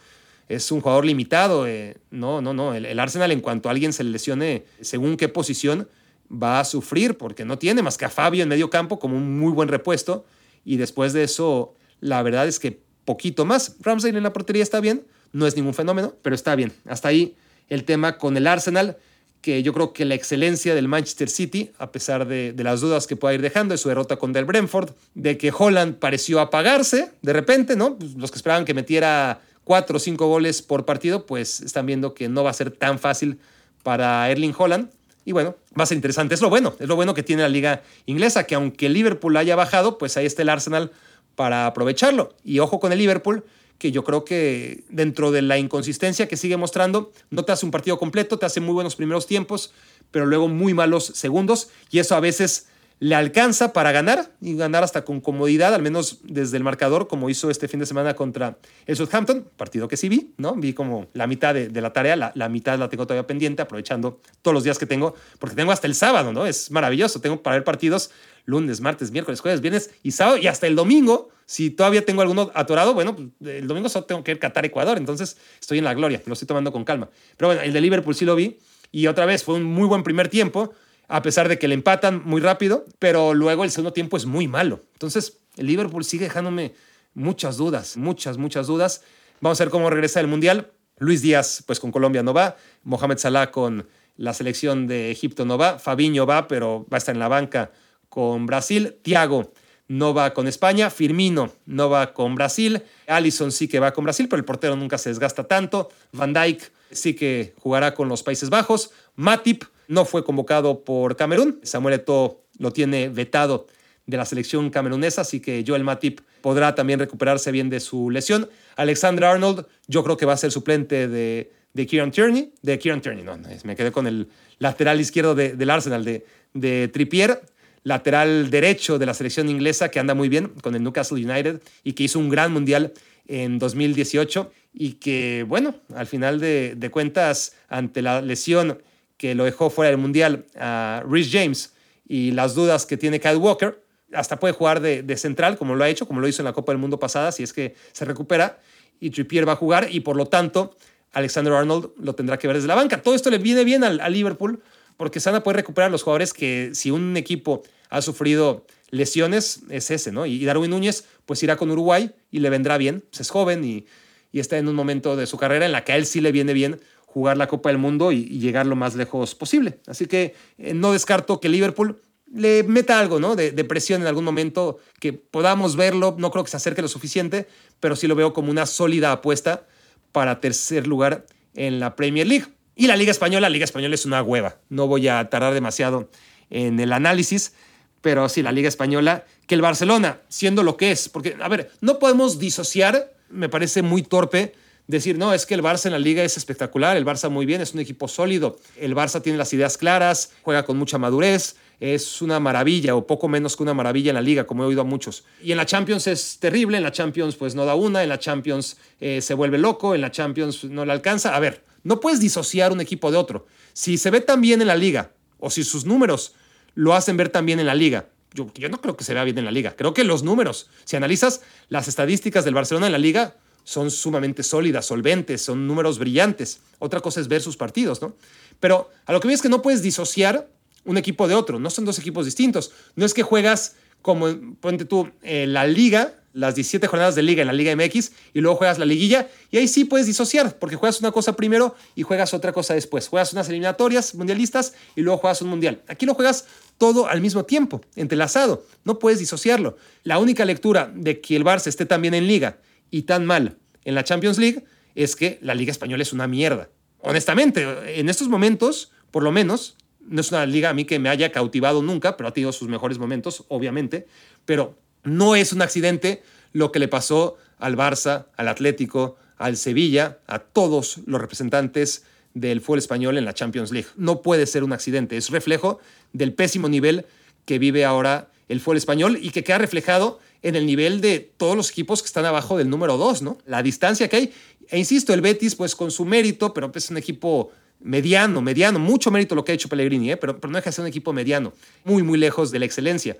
Es 0.47 0.71
un 0.71 0.81
jugador 0.81 1.05
limitado. 1.05 1.67
Eh, 1.67 1.97
no, 2.11 2.41
no, 2.41 2.53
no. 2.53 2.73
El, 2.73 2.99
Arsenal, 2.99 3.31
en 3.31 3.41
cuanto 3.41 3.69
a 3.69 3.71
alguien 3.71 3.93
se 3.93 4.03
lesione 4.03 4.65
según 4.81 5.17
qué 5.17 5.27
posición, 5.27 5.87
va 6.31 6.59
a 6.59 6.65
sufrir 6.65 7.17
porque 7.17 7.45
no 7.45 7.57
tiene 7.57 7.81
más 7.81 7.97
que 7.97 8.05
a 8.05 8.09
Fabio 8.09 8.43
en 8.43 8.49
medio 8.49 8.69
campo 8.69 8.99
como 8.99 9.17
un 9.17 9.39
muy 9.39 9.51
buen 9.51 9.69
repuesto. 9.69 10.25
Y 10.63 10.77
después 10.77 11.13
de 11.13 11.23
eso, 11.23 11.73
la 11.99 12.21
verdad 12.21 12.47
es 12.47 12.59
que 12.59 12.79
poquito 13.05 13.45
más. 13.45 13.75
Ramsey 13.81 14.15
en 14.15 14.23
la 14.23 14.33
portería 14.33 14.63
está 14.63 14.79
bien. 14.79 15.03
No 15.33 15.47
es 15.47 15.55
ningún 15.55 15.73
fenómeno, 15.73 16.13
pero 16.21 16.35
está 16.35 16.55
bien. 16.55 16.73
Hasta 16.85 17.07
ahí 17.07 17.35
el 17.69 17.83
tema 17.83 18.17
con 18.17 18.35
el 18.37 18.47
Arsenal, 18.47 18.97
que 19.41 19.63
yo 19.63 19.73
creo 19.73 19.93
que 19.93 20.05
la 20.05 20.15
excelencia 20.15 20.75
del 20.75 20.87
Manchester 20.87 21.29
City, 21.29 21.71
a 21.77 21.91
pesar 21.91 22.27
de, 22.27 22.53
las 22.57 22.81
dudas 22.81 23.07
que 23.07 23.15
pueda 23.15 23.33
ir 23.33 23.41
dejando 23.41 23.73
de 23.73 23.77
su 23.77 23.89
derrota 23.89 24.17
con 24.17 24.33
Del 24.33 24.45
Brentford, 24.45 24.91
de 25.15 25.37
que 25.37 25.51
Holland 25.57 25.95
pareció 25.95 26.39
apagarse 26.39 27.11
de 27.21 27.33
repente, 27.33 27.75
¿no? 27.75 27.97
Pues, 27.97 28.13
los 28.15 28.29
que 28.29 28.37
esperaban 28.37 28.65
que 28.65 28.73
metiera 28.73 29.41
cuatro 29.63 29.97
o 29.97 29.99
cinco 29.99 30.27
goles 30.27 30.61
por 30.61 30.85
partido, 30.85 31.25
pues 31.25 31.61
están 31.61 31.85
viendo 31.85 32.13
que 32.13 32.29
no 32.29 32.43
va 32.43 32.51
a 32.51 32.53
ser 32.53 32.71
tan 32.71 32.99
fácil 32.99 33.39
para 33.83 34.29
Erling 34.29 34.53
Holland. 34.57 34.89
Y 35.23 35.33
bueno, 35.33 35.55
va 35.79 35.83
a 35.83 35.85
ser 35.85 35.95
interesante. 35.95 36.33
Es 36.33 36.41
lo 36.41 36.49
bueno, 36.49 36.75
es 36.79 36.87
lo 36.87 36.95
bueno 36.95 37.13
que 37.13 37.23
tiene 37.23 37.43
la 37.43 37.49
liga 37.49 37.83
inglesa, 38.05 38.45
que 38.45 38.55
aunque 38.55 38.89
Liverpool 38.89 39.37
haya 39.37 39.55
bajado, 39.55 39.97
pues 39.97 40.17
ahí 40.17 40.25
está 40.25 40.41
el 40.41 40.49
Arsenal 40.49 40.91
para 41.35 41.67
aprovecharlo. 41.67 42.33
Y 42.43 42.59
ojo 42.59 42.79
con 42.79 42.91
el 42.91 42.97
Liverpool, 42.97 43.43
que 43.81 43.91
yo 43.91 44.03
creo 44.03 44.23
que 44.23 44.83
dentro 44.89 45.31
de 45.31 45.41
la 45.41 45.57
inconsistencia 45.57 46.27
que 46.27 46.37
sigue 46.37 46.55
mostrando, 46.55 47.11
no 47.31 47.45
te 47.45 47.51
hace 47.51 47.65
un 47.65 47.71
partido 47.71 47.97
completo, 47.97 48.37
te 48.37 48.45
hace 48.45 48.61
muy 48.61 48.75
buenos 48.75 48.95
primeros 48.95 49.25
tiempos, 49.25 49.73
pero 50.11 50.27
luego 50.27 50.47
muy 50.47 50.75
malos 50.75 51.05
segundos. 51.15 51.69
Y 51.89 51.97
eso 51.97 52.15
a 52.15 52.19
veces 52.19 52.67
le 52.99 53.15
alcanza 53.15 53.73
para 53.73 53.91
ganar 53.91 54.29
y 54.39 54.55
ganar 54.55 54.83
hasta 54.83 55.03
con 55.03 55.19
comodidad, 55.19 55.73
al 55.73 55.81
menos 55.81 56.19
desde 56.21 56.57
el 56.57 56.63
marcador, 56.63 57.07
como 57.07 57.31
hizo 57.31 57.49
este 57.49 57.67
fin 57.67 57.79
de 57.79 57.87
semana 57.87 58.13
contra 58.13 58.59
el 58.85 58.95
Southampton, 58.95 59.47
partido 59.57 59.87
que 59.87 59.97
sí 59.97 60.09
vi, 60.09 60.35
¿no? 60.37 60.53
Vi 60.53 60.73
como 60.73 61.07
la 61.13 61.25
mitad 61.25 61.55
de, 61.55 61.81
la 61.81 61.91
tarea, 61.91 62.15
la, 62.15 62.49
mitad 62.49 62.77
la 62.77 62.87
tengo 62.87 63.07
todavía 63.07 63.25
pendiente, 63.25 63.63
aprovechando 63.63 64.21
todos 64.43 64.53
los 64.53 64.63
días 64.63 64.77
que 64.77 64.85
tengo, 64.85 65.15
porque 65.39 65.55
tengo 65.55 65.71
hasta 65.71 65.87
el 65.87 65.95
sábado, 65.95 66.31
¿no? 66.33 66.45
Es 66.45 66.69
maravilloso, 66.69 67.19
tengo 67.19 67.41
para 67.41 67.55
ver 67.55 67.63
partidos 67.63 68.11
lunes, 68.45 68.79
martes, 68.79 69.09
miércoles, 69.09 69.41
jueves, 69.41 69.61
viernes 69.61 69.89
y 70.03 70.11
sábado 70.11 70.37
y 70.37 70.45
hasta 70.45 70.67
el 70.67 70.75
domingo. 70.75 71.29
Si 71.51 71.69
todavía 71.69 72.05
tengo 72.05 72.21
alguno 72.21 72.49
atorado, 72.53 72.93
bueno, 72.93 73.13
pues, 73.13 73.27
el 73.57 73.67
domingo 73.67 73.89
solo 73.89 74.05
tengo 74.05 74.23
que 74.23 74.31
ir 74.31 74.37
a 74.37 74.39
Qatar, 74.39 74.63
Ecuador, 74.63 74.97
entonces 74.97 75.35
estoy 75.59 75.79
en 75.79 75.83
la 75.83 75.93
gloria, 75.93 76.21
lo 76.25 76.31
estoy 76.31 76.47
tomando 76.47 76.71
con 76.71 76.85
calma. 76.85 77.09
Pero 77.35 77.49
bueno, 77.49 77.61
el 77.61 77.73
de 77.73 77.81
Liverpool 77.81 78.15
sí 78.15 78.23
lo 78.23 78.37
vi 78.37 78.57
y 78.89 79.07
otra 79.07 79.25
vez 79.25 79.43
fue 79.43 79.55
un 79.55 79.65
muy 79.65 79.85
buen 79.85 80.01
primer 80.01 80.29
tiempo 80.29 80.71
a 81.09 81.21
pesar 81.21 81.49
de 81.49 81.59
que 81.59 81.67
le 81.67 81.73
empatan 81.73 82.21
muy 82.23 82.39
rápido, 82.39 82.85
pero 82.99 83.33
luego 83.33 83.65
el 83.65 83.69
segundo 83.69 83.91
tiempo 83.91 84.15
es 84.15 84.25
muy 84.25 84.47
malo. 84.47 84.79
Entonces, 84.93 85.39
el 85.57 85.67
Liverpool 85.67 86.05
sigue 86.05 86.23
dejándome 86.23 86.73
muchas 87.15 87.57
dudas, 87.57 87.97
muchas, 87.97 88.37
muchas 88.37 88.67
dudas. 88.67 89.03
Vamos 89.41 89.59
a 89.59 89.65
ver 89.65 89.71
cómo 89.71 89.89
regresa 89.89 90.21
el 90.21 90.27
Mundial. 90.27 90.71
Luis 90.99 91.21
Díaz, 91.21 91.65
pues 91.67 91.81
con 91.81 91.91
Colombia 91.91 92.23
no 92.23 92.33
va. 92.33 92.55
Mohamed 92.83 93.17
Salah 93.17 93.51
con 93.51 93.89
la 94.15 94.33
selección 94.33 94.87
de 94.87 95.11
Egipto 95.11 95.43
no 95.43 95.57
va. 95.57 95.79
Fabiño 95.79 96.25
va, 96.25 96.47
pero 96.47 96.87
va 96.89 96.95
a 96.95 96.99
estar 96.99 97.13
en 97.13 97.19
la 97.19 97.27
banca 97.27 97.73
con 98.07 98.45
Brasil. 98.45 98.95
Thiago 99.01 99.51
no 99.91 100.13
va 100.13 100.33
con 100.33 100.47
España. 100.47 100.89
Firmino 100.89 101.51
no 101.65 101.89
va 101.89 102.13
con 102.13 102.33
Brasil. 102.33 102.81
Allison 103.07 103.51
sí 103.51 103.67
que 103.67 103.79
va 103.79 103.91
con 103.91 104.05
Brasil, 104.05 104.29
pero 104.29 104.39
el 104.39 104.45
portero 104.45 104.77
nunca 104.77 104.97
se 104.97 105.09
desgasta 105.09 105.43
tanto. 105.43 105.89
Van 106.13 106.31
Dijk 106.31 106.71
sí 106.91 107.13
que 107.13 107.53
jugará 107.59 107.93
con 107.93 108.07
los 108.07 108.23
Países 108.23 108.49
Bajos. 108.49 108.91
Matip 109.15 109.65
no 109.89 110.05
fue 110.05 110.23
convocado 110.23 110.85
por 110.85 111.17
Camerún. 111.17 111.59
Samuel 111.63 111.95
Eto'o 111.95 112.39
lo 112.57 112.71
tiene 112.71 113.09
vetado 113.09 113.67
de 114.05 114.15
la 114.15 114.23
selección 114.23 114.69
camerunesa, 114.69 115.21
así 115.21 115.41
que 115.41 115.63
Joel 115.67 115.83
Matip 115.83 116.21
podrá 116.41 116.73
también 116.73 116.99
recuperarse 116.99 117.51
bien 117.51 117.69
de 117.69 117.81
su 117.81 118.09
lesión. 118.09 118.49
Alexander 118.77 119.25
Arnold, 119.25 119.65
yo 119.87 120.05
creo 120.05 120.15
que 120.15 120.25
va 120.25 120.33
a 120.33 120.37
ser 120.37 120.51
suplente 120.51 121.09
de, 121.09 121.51
de 121.73 121.85
Kieran 121.85 122.11
Tierney, 122.11 122.53
de 122.61 123.23
no, 123.23 123.37
me 123.65 123.75
quedé 123.75 123.91
con 123.91 124.07
el 124.07 124.29
lateral 124.57 125.01
izquierdo 125.01 125.35
del 125.35 125.69
Arsenal, 125.69 126.05
de, 126.05 126.25
de 126.53 126.87
Trippier, 126.87 127.41
lateral 127.83 128.49
derecho 128.49 128.99
de 128.99 129.05
la 129.05 129.13
selección 129.13 129.49
inglesa 129.49 129.89
que 129.89 129.99
anda 129.99 130.13
muy 130.13 130.29
bien 130.29 130.49
con 130.61 130.75
el 130.75 130.83
Newcastle 130.83 131.23
United 131.23 131.61
y 131.83 131.93
que 131.93 132.03
hizo 132.03 132.19
un 132.19 132.29
gran 132.29 132.53
mundial 132.53 132.93
en 133.27 133.59
2018 133.59 134.51
y 134.73 134.93
que, 134.93 135.45
bueno, 135.47 135.75
al 135.95 136.07
final 136.07 136.39
de, 136.39 136.89
cuentas, 136.91 137.55
ante 137.67 138.01
la 138.01 138.21
lesión 138.21 138.81
que 139.17 139.35
lo 139.35 139.45
dejó 139.45 139.69
fuera 139.69 139.89
del 139.89 139.99
Mundial 139.99 140.45
a 140.55 141.03
Rhys 141.07 141.29
James 141.31 141.73
y 142.07 142.31
las 142.31 142.55
dudas 142.55 142.85
que 142.85 142.97
tiene 142.97 143.19
Kyle 143.19 143.37
Walker, 143.37 143.81
hasta 144.13 144.39
puede 144.39 144.53
jugar 144.53 144.81
de, 144.81 145.17
central, 145.17 145.57
como 145.57 145.75
lo 145.75 145.83
ha 145.83 145.89
hecho, 145.89 146.07
como 146.07 146.19
lo 146.19 146.27
hizo 146.27 146.41
en 146.41 146.45
la 146.45 146.53
Copa 146.53 146.71
del 146.71 146.79
Mundo 146.79 146.99
pasada, 146.99 147.31
si 147.31 147.43
es 147.43 147.53
que 147.53 147.75
se 147.91 148.05
recupera, 148.05 148.59
y 148.99 149.09
Trippier 149.09 149.47
va 149.47 149.53
a 149.53 149.55
jugar, 149.55 149.87
y 149.89 150.01
por 150.01 150.15
lo 150.15 150.25
tanto, 150.25 150.75
Alexander 151.13 151.53
Arnold 151.53 151.91
lo 151.97 152.13
tendrá 152.15 152.37
que 152.37 152.47
ver 152.47 152.57
desde 152.57 152.67
la 152.67 152.75
banca. 152.75 153.01
Todo 153.01 153.15
esto 153.15 153.29
le 153.29 153.37
viene 153.37 153.63
bien 153.63 153.83
al, 153.83 153.99
Liverpool, 154.11 154.61
porque 155.01 155.19
se 155.19 155.31
van 155.31 155.41
a 155.43 155.51
recuperar 155.51 155.89
los 155.89 156.03
jugadores 156.03 156.31
que 156.31 156.69
si 156.75 156.91
un 156.91 157.17
equipo 157.17 157.63
ha 157.89 158.03
sufrido 158.03 158.67
lesiones, 158.91 159.61
es 159.71 159.89
ese, 159.89 160.11
¿no? 160.11 160.27
Y, 160.27 160.45
Darwin 160.45 160.69
Núñez, 160.69 161.05
pues 161.25 161.41
irá 161.41 161.55
con 161.55 161.71
Uruguay 161.71 162.11
y 162.29 162.37
le 162.37 162.51
vendrá 162.51 162.77
bien, 162.77 163.03
pues 163.09 163.21
es 163.21 163.31
joven 163.31 163.65
y, 163.65 163.87
y 164.31 164.39
está 164.39 164.59
en 164.59 164.67
un 164.67 164.75
momento 164.75 165.15
de 165.15 165.25
su 165.25 165.37
carrera 165.37 165.65
en 165.65 165.71
la 165.71 165.83
que 165.83 165.93
a 165.93 165.95
él 165.95 166.05
sí 166.05 166.21
le 166.21 166.31
viene 166.31 166.53
bien 166.53 166.79
jugar 167.07 167.35
la 167.35 167.47
Copa 167.47 167.69
del 167.69 167.79
Mundo 167.79 168.11
y, 168.11 168.25
llegar 168.25 168.67
lo 168.67 168.75
más 168.75 168.93
lejos 168.93 169.33
posible. 169.33 169.79
Así 169.87 170.05
que 170.05 170.35
eh, 170.59 170.75
no 170.75 170.91
descarto 170.91 171.39
que 171.39 171.49
Liverpool 171.49 171.99
le 172.31 172.61
meta 172.61 172.99
algo 172.99 173.19
¿no? 173.19 173.35
De, 173.35 173.51
presión 173.63 174.01
en 174.01 174.07
algún 174.07 174.23
momento, 174.23 174.77
que 174.99 175.13
podamos 175.13 175.77
verlo. 175.77 176.13
No 176.19 176.29
creo 176.29 176.43
que 176.43 176.51
se 176.51 176.57
acerque 176.57 176.83
lo 176.83 176.87
suficiente, 176.87 177.47
pero 177.79 177.95
sí 177.95 178.05
lo 178.05 178.13
veo 178.13 178.33
como 178.33 178.51
una 178.51 178.67
sólida 178.67 179.11
apuesta 179.11 179.65
para 180.11 180.39
tercer 180.39 180.85
lugar 180.85 181.25
en 181.55 181.79
la 181.79 181.95
Premier 181.95 182.27
League. 182.27 182.45
Y 182.81 182.87
la 182.87 182.95
Liga 182.95 183.11
Española, 183.11 183.41
la 183.41 183.53
Liga 183.53 183.63
Española 183.63 183.93
es 183.93 184.07
una 184.07 184.23
hueva. 184.23 184.57
No 184.69 184.87
voy 184.87 185.07
a 185.07 185.29
tardar 185.29 185.53
demasiado 185.53 186.09
en 186.49 186.79
el 186.79 186.93
análisis, 186.93 187.53
pero 188.01 188.27
sí, 188.27 188.41
la 188.41 188.51
Liga 188.51 188.67
Española, 188.67 189.23
que 189.45 189.53
el 189.53 189.61
Barcelona, 189.61 190.17
siendo 190.29 190.63
lo 190.63 190.77
que 190.77 190.89
es, 190.89 191.07
porque, 191.07 191.37
a 191.39 191.47
ver, 191.47 191.69
no 191.81 191.99
podemos 191.99 192.39
disociar, 192.39 193.13
me 193.29 193.49
parece 193.49 193.83
muy 193.83 194.01
torpe, 194.01 194.55
decir, 194.87 195.19
no, 195.19 195.31
es 195.31 195.45
que 195.45 195.53
el 195.53 195.61
Barça 195.61 195.85
en 195.85 195.91
la 195.91 195.99
liga 195.99 196.23
es 196.23 196.37
espectacular, 196.37 196.97
el 196.97 197.05
Barça 197.05 197.29
muy 197.29 197.45
bien, 197.45 197.61
es 197.61 197.75
un 197.75 197.81
equipo 197.81 198.07
sólido, 198.07 198.57
el 198.77 198.95
Barça 198.95 199.21
tiene 199.21 199.37
las 199.37 199.53
ideas 199.53 199.77
claras, 199.77 200.31
juega 200.41 200.65
con 200.65 200.75
mucha 200.77 200.97
madurez, 200.97 201.57
es 201.79 202.19
una 202.23 202.39
maravilla 202.39 202.95
o 202.95 203.05
poco 203.05 203.27
menos 203.27 203.55
que 203.55 203.61
una 203.61 203.75
maravilla 203.75 204.09
en 204.09 204.15
la 204.15 204.21
liga, 204.21 204.45
como 204.45 204.63
he 204.63 204.65
oído 204.65 204.81
a 204.81 204.85
muchos. 204.85 205.23
Y 205.43 205.51
en 205.51 205.57
la 205.57 205.67
Champions 205.67 206.07
es 206.07 206.39
terrible, 206.39 206.77
en 206.77 206.83
la 206.83 206.91
Champions 206.91 207.35
pues 207.35 207.53
no 207.53 207.63
da 207.63 207.75
una, 207.75 208.01
en 208.01 208.09
la 208.09 208.17
Champions 208.17 208.77
eh, 208.99 209.21
se 209.21 209.35
vuelve 209.35 209.59
loco, 209.59 209.93
en 209.93 210.01
la 210.01 210.09
Champions 210.09 210.63
no 210.63 210.83
le 210.83 210.91
alcanza. 210.91 211.35
A 211.35 211.39
ver, 211.39 211.63
no 211.83 211.99
puedes 211.99 212.19
disociar 212.19 212.71
un 212.71 212.81
equipo 212.81 213.11
de 213.11 213.17
otro. 213.17 213.47
Si 213.73 213.97
se 213.97 214.11
ve 214.11 214.21
tan 214.21 214.41
bien 214.41 214.61
en 214.61 214.67
la 214.67 214.75
liga 214.75 215.11
o 215.39 215.49
si 215.49 215.63
sus 215.63 215.85
números 215.85 216.33
lo 216.75 216.93
hacen 216.93 217.17
ver 217.17 217.29
tan 217.29 217.45
bien 217.45 217.59
en 217.59 217.65
la 217.65 217.75
liga, 217.75 218.07
yo, 218.33 218.47
no 218.69 218.79
creo 218.79 218.95
que 218.95 219.03
se 219.03 219.13
vea 219.13 219.23
bien 219.23 219.37
en 219.37 219.45
la 219.45 219.51
liga, 219.51 219.75
creo 219.75 219.93
que 219.93 220.03
los 220.03 220.23
números, 220.23 220.69
si 220.85 220.95
analizas 220.95 221.41
las 221.67 221.87
estadísticas 221.87 222.45
del 222.45 222.53
Barcelona 222.53 222.85
en 222.85 222.93
la 222.93 222.97
liga, 222.97 223.35
son 223.63 223.91
sumamente 223.91 224.43
sólidas, 224.43 224.85
solventes, 224.85 225.41
son 225.41 225.67
números 225.67 225.99
brillantes. 225.99 226.61
Otra 226.79 226.99
cosa 226.99 227.19
es 227.19 227.27
ver 227.27 227.41
sus 227.41 227.57
partidos, 227.57 228.01
¿no? 228.01 228.15
Pero 228.59 228.89
a 229.05 229.11
lo 229.11 229.19
que 229.19 229.27
veo 229.27 229.35
es 229.35 229.41
que 229.41 229.49
no 229.49 229.61
puedes 229.61 229.81
disociar 229.81 230.49
un 230.83 230.97
equipo 230.97 231.27
de 231.27 231.35
otro, 231.35 231.59
no 231.59 231.69
son 231.69 231.85
dos 231.85 231.99
equipos 231.99 232.25
distintos. 232.25 232.71
No 232.95 233.05
es 233.05 233.13
que 233.13 233.21
juegas 233.21 233.75
como, 234.01 234.55
ponte 234.59 234.85
tú, 234.85 235.11
eh, 235.21 235.45
la 235.45 235.67
liga, 235.67 236.20
las 236.33 236.55
17 236.55 236.87
jornadas 236.87 237.15
de 237.15 237.23
liga 237.23 237.41
en 237.41 237.47
la 237.47 237.53
Liga 237.53 237.75
MX 237.75 238.11
y 238.33 238.41
luego 238.41 238.57
juegas 238.57 238.79
la 238.79 238.85
liguilla 238.85 239.27
y 239.49 239.57
ahí 239.57 239.67
sí 239.67 239.85
puedes 239.85 240.07
disociar 240.07 240.57
porque 240.59 240.75
juegas 240.75 240.99
una 240.99 241.11
cosa 241.11 241.35
primero 241.35 241.75
y 241.95 242.03
juegas 242.03 242.33
otra 242.33 242.53
cosa 242.53 242.73
después. 242.73 243.07
Juegas 243.07 243.33
unas 243.33 243.49
eliminatorias 243.49 244.15
mundialistas 244.15 244.73
y 244.95 245.01
luego 245.01 245.19
juegas 245.19 245.41
un 245.41 245.49
mundial. 245.49 245.81
Aquí 245.87 246.05
lo 246.05 246.13
juegas 246.13 246.45
todo 246.77 247.07
al 247.07 247.21
mismo 247.21 247.43
tiempo, 247.43 247.81
entrelazado. 247.95 248.65
No 248.85 248.99
puedes 248.99 249.19
disociarlo. 249.19 249.77
La 250.03 250.19
única 250.19 250.45
lectura 250.45 250.91
de 250.93 251.21
que 251.21 251.35
el 251.35 251.43
Barça 251.43 251.67
esté 251.67 251.85
también 251.85 252.13
en 252.13 252.27
liga 252.27 252.57
y 252.89 253.03
tan 253.03 253.25
mal 253.25 253.57
en 253.83 253.95
la 253.95 254.03
Champions 254.03 254.37
League 254.37 254.63
es 254.95 255.15
que 255.15 255.39
la 255.41 255.55
Liga 255.55 255.71
Española 255.71 256.03
es 256.03 256.13
una 256.13 256.27
mierda. 256.27 256.69
Honestamente, 256.99 257.99
en 257.99 258.09
estos 258.09 258.29
momentos, 258.29 258.91
por 259.09 259.23
lo 259.23 259.31
menos, 259.31 259.75
no 259.99 260.21
es 260.21 260.31
una 260.31 260.45
liga 260.45 260.69
a 260.69 260.73
mí 260.73 260.85
que 260.85 260.99
me 260.99 261.09
haya 261.09 261.31
cautivado 261.31 261.81
nunca, 261.81 262.17
pero 262.17 262.29
ha 262.29 262.33
tenido 262.33 262.51
sus 262.51 262.67
mejores 262.67 262.97
momentos, 262.97 263.45
obviamente, 263.47 264.07
pero 264.45 264.77
no 265.03 265.35
es 265.35 265.53
un 265.53 265.61
accidente 265.61 266.23
lo 266.53 266.71
que 266.71 266.79
le 266.79 266.87
pasó 266.87 267.37
al 267.57 267.77
Barça, 267.77 268.25
al 268.35 268.47
Atlético, 268.47 269.17
al 269.37 269.57
Sevilla, 269.57 270.19
a 270.27 270.39
todos 270.39 270.99
los 271.05 271.21
representantes 271.21 272.03
del 272.33 272.61
fútbol 272.61 272.79
español 272.79 273.17
en 273.17 273.25
la 273.25 273.33
Champions 273.33 273.71
League. 273.71 273.89
No 273.95 274.21
puede 274.21 274.45
ser 274.45 274.63
un 274.63 274.73
accidente, 274.73 275.17
es 275.17 275.29
reflejo 275.29 275.79
del 276.13 276.33
pésimo 276.33 276.69
nivel 276.69 277.05
que 277.45 277.59
vive 277.59 277.85
ahora 277.85 278.29
el 278.47 278.59
fútbol 278.59 278.77
español 278.77 279.17
y 279.21 279.31
que 279.31 279.43
queda 279.43 279.57
reflejado 279.57 280.19
en 280.41 280.55
el 280.55 280.65
nivel 280.65 281.01
de 281.01 281.31
todos 281.37 281.55
los 281.55 281.69
equipos 281.69 282.01
que 282.01 282.07
están 282.07 282.25
abajo 282.25 282.57
del 282.57 282.69
número 282.69 282.97
2, 282.97 283.21
¿no? 283.21 283.37
La 283.45 283.63
distancia 283.63 284.07
que 284.07 284.15
hay. 284.15 284.33
E 284.69 284.77
insisto, 284.77 285.13
el 285.13 285.21
Betis, 285.21 285.55
pues 285.55 285.75
con 285.75 285.91
su 285.91 286.05
mérito, 286.05 286.53
pero 286.53 286.71
pues, 286.71 286.85
es 286.85 286.91
un 286.91 286.97
equipo 286.97 287.51
mediano, 287.79 288.41
mediano, 288.41 288.79
mucho 288.79 289.11
mérito 289.11 289.35
lo 289.35 289.43
que 289.43 289.51
ha 289.51 289.55
hecho 289.55 289.69
Pellegrini, 289.69 290.11
¿eh? 290.11 290.17
pero, 290.17 290.39
pero 290.39 290.51
no 290.51 290.57
deja 290.57 290.69
de 290.69 290.73
ser 290.73 290.83
un 290.83 290.87
equipo 290.87 291.13
mediano, 291.13 291.53
muy, 291.83 292.03
muy 292.03 292.17
lejos 292.17 292.51
de 292.51 292.59
la 292.59 292.65
excelencia. 292.65 293.17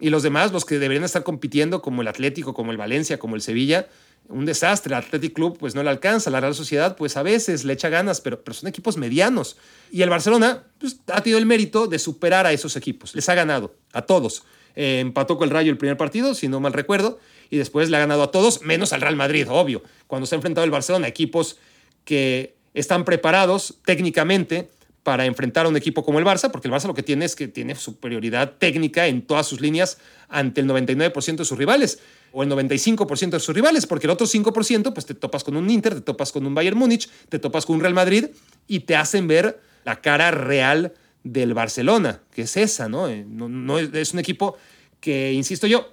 Y 0.00 0.10
los 0.10 0.22
demás, 0.22 0.52
los 0.52 0.64
que 0.64 0.78
deberían 0.78 1.04
estar 1.04 1.22
compitiendo, 1.22 1.82
como 1.82 2.02
el 2.02 2.08
Atlético, 2.08 2.54
como 2.54 2.72
el 2.72 2.78
Valencia, 2.78 3.18
como 3.18 3.36
el 3.36 3.42
Sevilla, 3.42 3.88
un 4.28 4.46
desastre. 4.46 4.94
El 4.94 4.98
Athletic 4.98 5.34
Club, 5.34 5.58
pues 5.58 5.74
no 5.74 5.82
le 5.82 5.90
alcanza. 5.90 6.30
La 6.30 6.40
Real 6.40 6.54
Sociedad, 6.54 6.96
pues 6.96 7.16
a 7.16 7.22
veces 7.22 7.64
le 7.64 7.74
echa 7.74 7.88
ganas, 7.90 8.20
pero, 8.20 8.42
pero 8.42 8.54
son 8.54 8.68
equipos 8.68 8.96
medianos. 8.96 9.56
Y 9.90 10.02
el 10.02 10.08
Barcelona, 10.08 10.64
pues 10.78 11.00
ha 11.08 11.22
tenido 11.22 11.38
el 11.38 11.46
mérito 11.46 11.86
de 11.86 11.98
superar 11.98 12.46
a 12.46 12.52
esos 12.52 12.76
equipos. 12.76 13.14
Les 13.14 13.28
ha 13.28 13.34
ganado, 13.34 13.74
a 13.92 14.02
todos. 14.02 14.44
Eh, 14.76 15.00
empató 15.00 15.36
con 15.36 15.48
el 15.48 15.54
Rayo 15.54 15.70
el 15.70 15.78
primer 15.78 15.96
partido, 15.96 16.34
si 16.34 16.48
no 16.48 16.60
mal 16.60 16.72
recuerdo, 16.72 17.18
y 17.50 17.58
después 17.58 17.90
le 17.90 17.96
ha 17.96 18.00
ganado 18.00 18.22
a 18.22 18.30
todos, 18.30 18.62
menos 18.62 18.92
al 18.92 19.00
Real 19.00 19.16
Madrid, 19.16 19.46
obvio. 19.50 19.82
Cuando 20.06 20.26
se 20.26 20.34
ha 20.34 20.36
enfrentado 20.36 20.64
el 20.64 20.70
Barcelona, 20.70 21.08
equipos 21.08 21.58
que 22.04 22.54
están 22.72 23.04
preparados 23.04 23.78
técnicamente 23.84 24.70
para 25.10 25.26
enfrentar 25.26 25.66
a 25.66 25.68
un 25.68 25.76
equipo 25.76 26.04
como 26.04 26.20
el 26.20 26.24
Barça, 26.24 26.52
porque 26.52 26.68
el 26.68 26.72
Barça 26.72 26.86
lo 26.86 26.94
que 26.94 27.02
tiene 27.02 27.24
es 27.24 27.34
que 27.34 27.48
tiene 27.48 27.74
superioridad 27.74 28.52
técnica 28.58 29.08
en 29.08 29.22
todas 29.22 29.44
sus 29.44 29.60
líneas 29.60 29.98
ante 30.28 30.60
el 30.60 30.68
99% 30.68 31.34
de 31.34 31.44
sus 31.44 31.58
rivales 31.58 31.98
o 32.30 32.44
el 32.44 32.48
95% 32.48 33.30
de 33.30 33.40
sus 33.40 33.52
rivales, 33.52 33.86
porque 33.86 34.06
el 34.06 34.12
otro 34.12 34.28
5% 34.28 34.92
pues 34.94 35.06
te 35.06 35.14
topas 35.14 35.42
con 35.42 35.56
un 35.56 35.68
Inter, 35.68 35.94
te 35.94 36.00
topas 36.02 36.30
con 36.30 36.46
un 36.46 36.54
Bayern 36.54 36.78
Múnich, 36.78 37.10
te 37.28 37.40
topas 37.40 37.66
con 37.66 37.74
un 37.74 37.80
Real 37.80 37.92
Madrid 37.92 38.26
y 38.68 38.78
te 38.78 38.94
hacen 38.94 39.26
ver 39.26 39.60
la 39.84 40.00
cara 40.00 40.30
real 40.30 40.94
del 41.24 41.54
Barcelona, 41.54 42.22
que 42.32 42.42
es 42.42 42.56
esa, 42.56 42.88
¿no? 42.88 43.08
Eh, 43.08 43.24
no, 43.26 43.80
es, 43.80 44.12
un 44.12 44.20
equipo 44.20 44.56
que, 45.00 45.32
insisto 45.32 45.66
yo, 45.66 45.90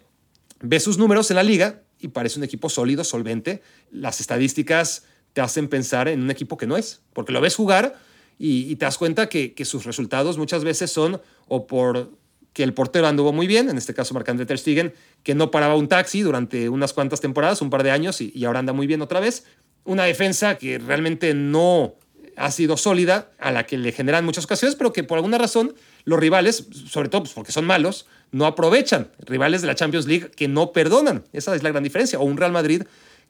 ve 0.59 0.79
sus 0.79 0.99
números 0.99 1.31
en 1.31 1.37
la 1.37 1.43
liga 1.43 1.81
y 1.99 2.09
parece 2.09 2.37
un 2.37 2.43
equipo 2.43 2.69
sólido, 2.69 3.03
solvente. 3.03 3.63
Las 3.89 4.21
estadísticas 4.21 5.05
te 5.33 5.41
hacen 5.41 5.69
pensar 5.69 6.07
en 6.07 6.21
un 6.21 6.29
equipo 6.29 6.55
que 6.55 6.67
no 6.67 6.77
es, 6.77 7.01
porque 7.13 7.31
lo 7.31 7.41
ves 7.41 7.55
jugar 7.55 8.05
y, 8.39 8.75
te 8.75 8.85
das 8.85 8.97
cuenta 8.97 9.29
que, 9.29 9.53
sus 9.65 9.85
resultados 9.85 10.37
muchas 10.37 10.63
veces 10.63 10.91
son 10.91 11.21
o 11.47 11.67
por 11.67 12.11
que 12.53 12.63
el 12.63 12.73
portero 12.73 13.05
anduvo 13.05 13.33
muy 13.33 13.45
bien, 13.45 13.69
en 13.69 13.77
este 13.77 13.93
caso 13.93 14.15
Marc-André 14.15 14.47
Ter 14.47 14.57
Stegen, 14.57 14.93
que 15.21 15.35
no 15.35 15.51
paraba 15.51 15.75
un 15.75 15.87
taxi 15.87 16.21
durante 16.21 16.69
unas 16.69 16.91
cuantas 16.91 17.21
temporadas, 17.21 17.61
un 17.61 17.69
par 17.69 17.83
de 17.83 17.91
años, 17.91 18.19
y 18.19 18.45
ahora 18.45 18.59
anda 18.59 18.73
muy 18.73 18.87
bien 18.87 19.01
otra 19.03 19.19
vez. 19.19 19.45
Una 19.83 20.05
defensa 20.05 20.57
que 20.57 20.79
realmente 20.79 21.35
no 21.35 21.95
ha 22.37 22.51
sido 22.51 22.77
sólida, 22.77 23.31
a 23.39 23.51
la 23.51 23.65
que 23.65 23.77
le 23.77 23.91
generan 23.91 24.23
muchas 24.23 24.45
ocasiones, 24.45 24.75
pero 24.75 24.93
que 24.93 25.03
por 25.03 25.17
alguna 25.17 25.37
razón 25.37 25.73
los 26.05 26.19
rivales, 26.19 26.67
sobre 26.87 27.09
todo 27.09 27.23
pues, 27.23 27.33
porque 27.33 27.51
son 27.51 27.65
malos, 27.65 28.05
no 28.31 28.45
aprovechan. 28.45 29.09
Rivales 29.19 29.61
de 29.61 29.67
la 29.67 29.75
Champions 29.75 30.05
League 30.05 30.31
que 30.35 30.47
no 30.47 30.71
perdonan. 30.71 31.23
Esa 31.33 31.55
es 31.55 31.63
la 31.63 31.69
gran 31.69 31.83
diferencia. 31.83 32.19
O 32.19 32.23
un 32.23 32.37
Real 32.37 32.51
Madrid 32.51 32.83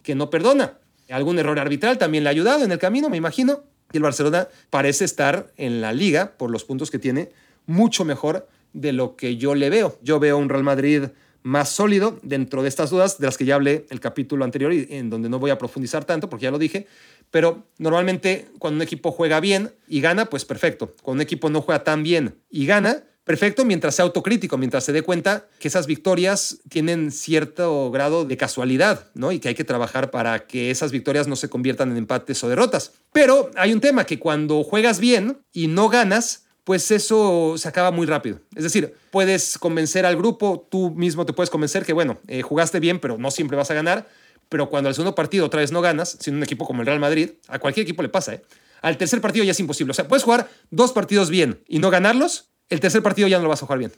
que 0.04 0.14
no 0.14 0.30
perdona. 0.30 0.78
Algún 1.10 1.40
error 1.40 1.58
arbitral 1.58 1.98
también 1.98 2.26
le 2.26 2.30
ha 2.30 2.32
ayudado 2.32 2.66
en 2.66 2.72
el 2.72 2.80
camino, 2.80 3.10
me 3.10 3.18
imagino. 3.18 3.64
Y 3.92 3.98
el 3.98 4.04
Barcelona 4.04 4.48
parece 4.70 5.06
estar 5.06 5.52
en 5.58 5.82
la 5.82 5.94
liga, 5.94 6.34
por 6.38 6.52
los 6.52 6.64
puntos 6.64 6.92
que 6.92 7.00
tiene, 7.00 7.32
mucho 7.66 8.06
mejor 8.06 8.48
de 8.74 8.94
lo 8.94 9.16
que 9.16 9.38
yo 9.38 9.56
le 9.56 9.70
veo. 9.70 9.98
Yo 10.02 10.20
veo 10.20 10.38
un 10.38 10.50
Real 10.50 10.64
Madrid 10.64 11.04
más 11.44 11.70
sólido 11.70 12.20
dentro 12.24 12.62
de 12.62 12.70
estas 12.70 12.90
dudas 12.90 13.20
de 13.20 13.26
las 13.26 13.38
que 13.38 13.46
ya 13.46 13.56
hablé 13.56 13.86
el 13.90 14.02
capítulo 14.02 14.44
anterior 14.44 14.74
y 14.74 14.88
en 14.90 15.10
donde 15.10 15.30
no 15.30 15.40
voy 15.40 15.52
a 15.52 15.58
profundizar 15.58 16.04
tanto 16.04 16.30
porque 16.30 16.44
ya 16.44 16.52
lo 16.52 16.60
dije, 16.60 16.88
pero 17.32 17.64
normalmente 17.78 18.50
cuando 18.60 18.78
un 18.78 18.82
equipo 18.82 19.12
juega 19.12 19.40
bien 19.40 19.72
y 19.88 20.02
gana, 20.02 20.26
pues 20.26 20.44
perfecto. 20.44 20.94
Cuando 21.02 21.20
un 21.20 21.22
equipo 21.22 21.50
no 21.50 21.62
juega 21.62 21.84
tan 21.84 22.04
bien 22.04 22.36
y 22.50 22.66
gana, 22.66 23.04
perfecto 23.28 23.64
mientras 23.66 23.94
sea 23.94 24.06
autocrítico, 24.06 24.58
mientras 24.58 24.84
se 24.84 24.92
dé 24.92 25.04
cuenta 25.04 25.46
que 25.60 25.68
esas 25.68 25.86
victorias 25.86 26.58
tienen 26.70 27.12
cierto 27.12 27.92
grado 27.92 28.26
de 28.26 28.38
casualidad, 28.38 29.12
¿no? 29.14 29.32
Y 29.32 29.40
que 29.40 29.50
hay 29.50 29.56
que 29.56 29.64
trabajar 29.64 30.10
para 30.10 30.48
que 30.48 30.72
esas 30.72 30.92
victorias 30.92 31.28
no 31.28 31.36
se 31.36 31.50
conviertan 31.50 31.92
en 31.92 31.98
empates 31.98 32.44
o 32.44 32.50
derrotas. 32.50 32.94
Pero 33.14 33.52
hay 33.56 33.72
un 33.74 33.82
tema 33.82 34.06
que 34.06 34.18
cuando 34.18 34.64
juegas 34.64 35.00
bien 35.00 35.38
y 35.54 35.68
no 35.68 35.90
ganas, 35.90 36.46
pues 36.64 36.90
eso 36.90 37.56
se 37.58 37.68
acaba 37.68 37.92
muy 37.92 38.08
rápido. 38.08 38.40
Es 38.56 38.64
decir, 38.64 38.96
puedes 39.12 39.60
convencer 39.60 40.06
al 40.06 40.18
grupo, 40.18 40.68
tú 40.72 40.90
mismo 40.90 41.26
te 41.26 41.34
puedes 41.34 41.52
convencer 41.52 41.86
que, 41.86 41.94
bueno, 41.94 42.20
eh, 42.28 42.42
jugaste 42.42 42.80
bien, 42.80 43.00
pero 43.00 43.20
no 43.20 43.30
siempre 43.30 43.56
vas 43.56 43.70
a 43.70 43.76
ganar 43.76 44.08
pero 44.50 44.70
cuando 44.70 44.90
al 44.90 44.96
segundo 44.96 45.16
partido 45.16 45.46
otra 45.46 45.62
vez 45.62 45.72
no 45.72 45.82
ganas, 45.82 46.18
siendo 46.20 46.38
un 46.38 46.44
equipo 46.44 46.66
como 46.66 46.82
el 46.82 46.88
Real 46.88 47.00
Madrid, 47.00 47.32
a 47.48 47.60
cualquier 47.60 47.84
equipo 47.84 48.02
le 48.02 48.10
pasa, 48.10 48.36
¿eh? 48.36 48.42
Al 48.82 48.98
tercer 48.98 49.22
partido 49.22 49.44
ya 49.44 49.52
es 49.52 49.60
imposible. 49.60 49.92
O 49.92 49.94
sea, 49.94 50.08
puedes 50.08 50.24
jugar 50.24 50.50
dos 50.70 50.92
partidos 50.92 51.30
bien 51.30 51.64
y 51.68 51.80
no 51.80 51.90
ganarlos, 51.90 52.52
el 52.70 52.80
tercer 52.80 53.02
partido 53.02 53.28
ya 53.28 53.38
no 53.38 53.44
lo 53.44 53.50
vas 53.50 53.64
a 53.64 53.66
jugar 53.66 53.80
bien. 53.80 53.92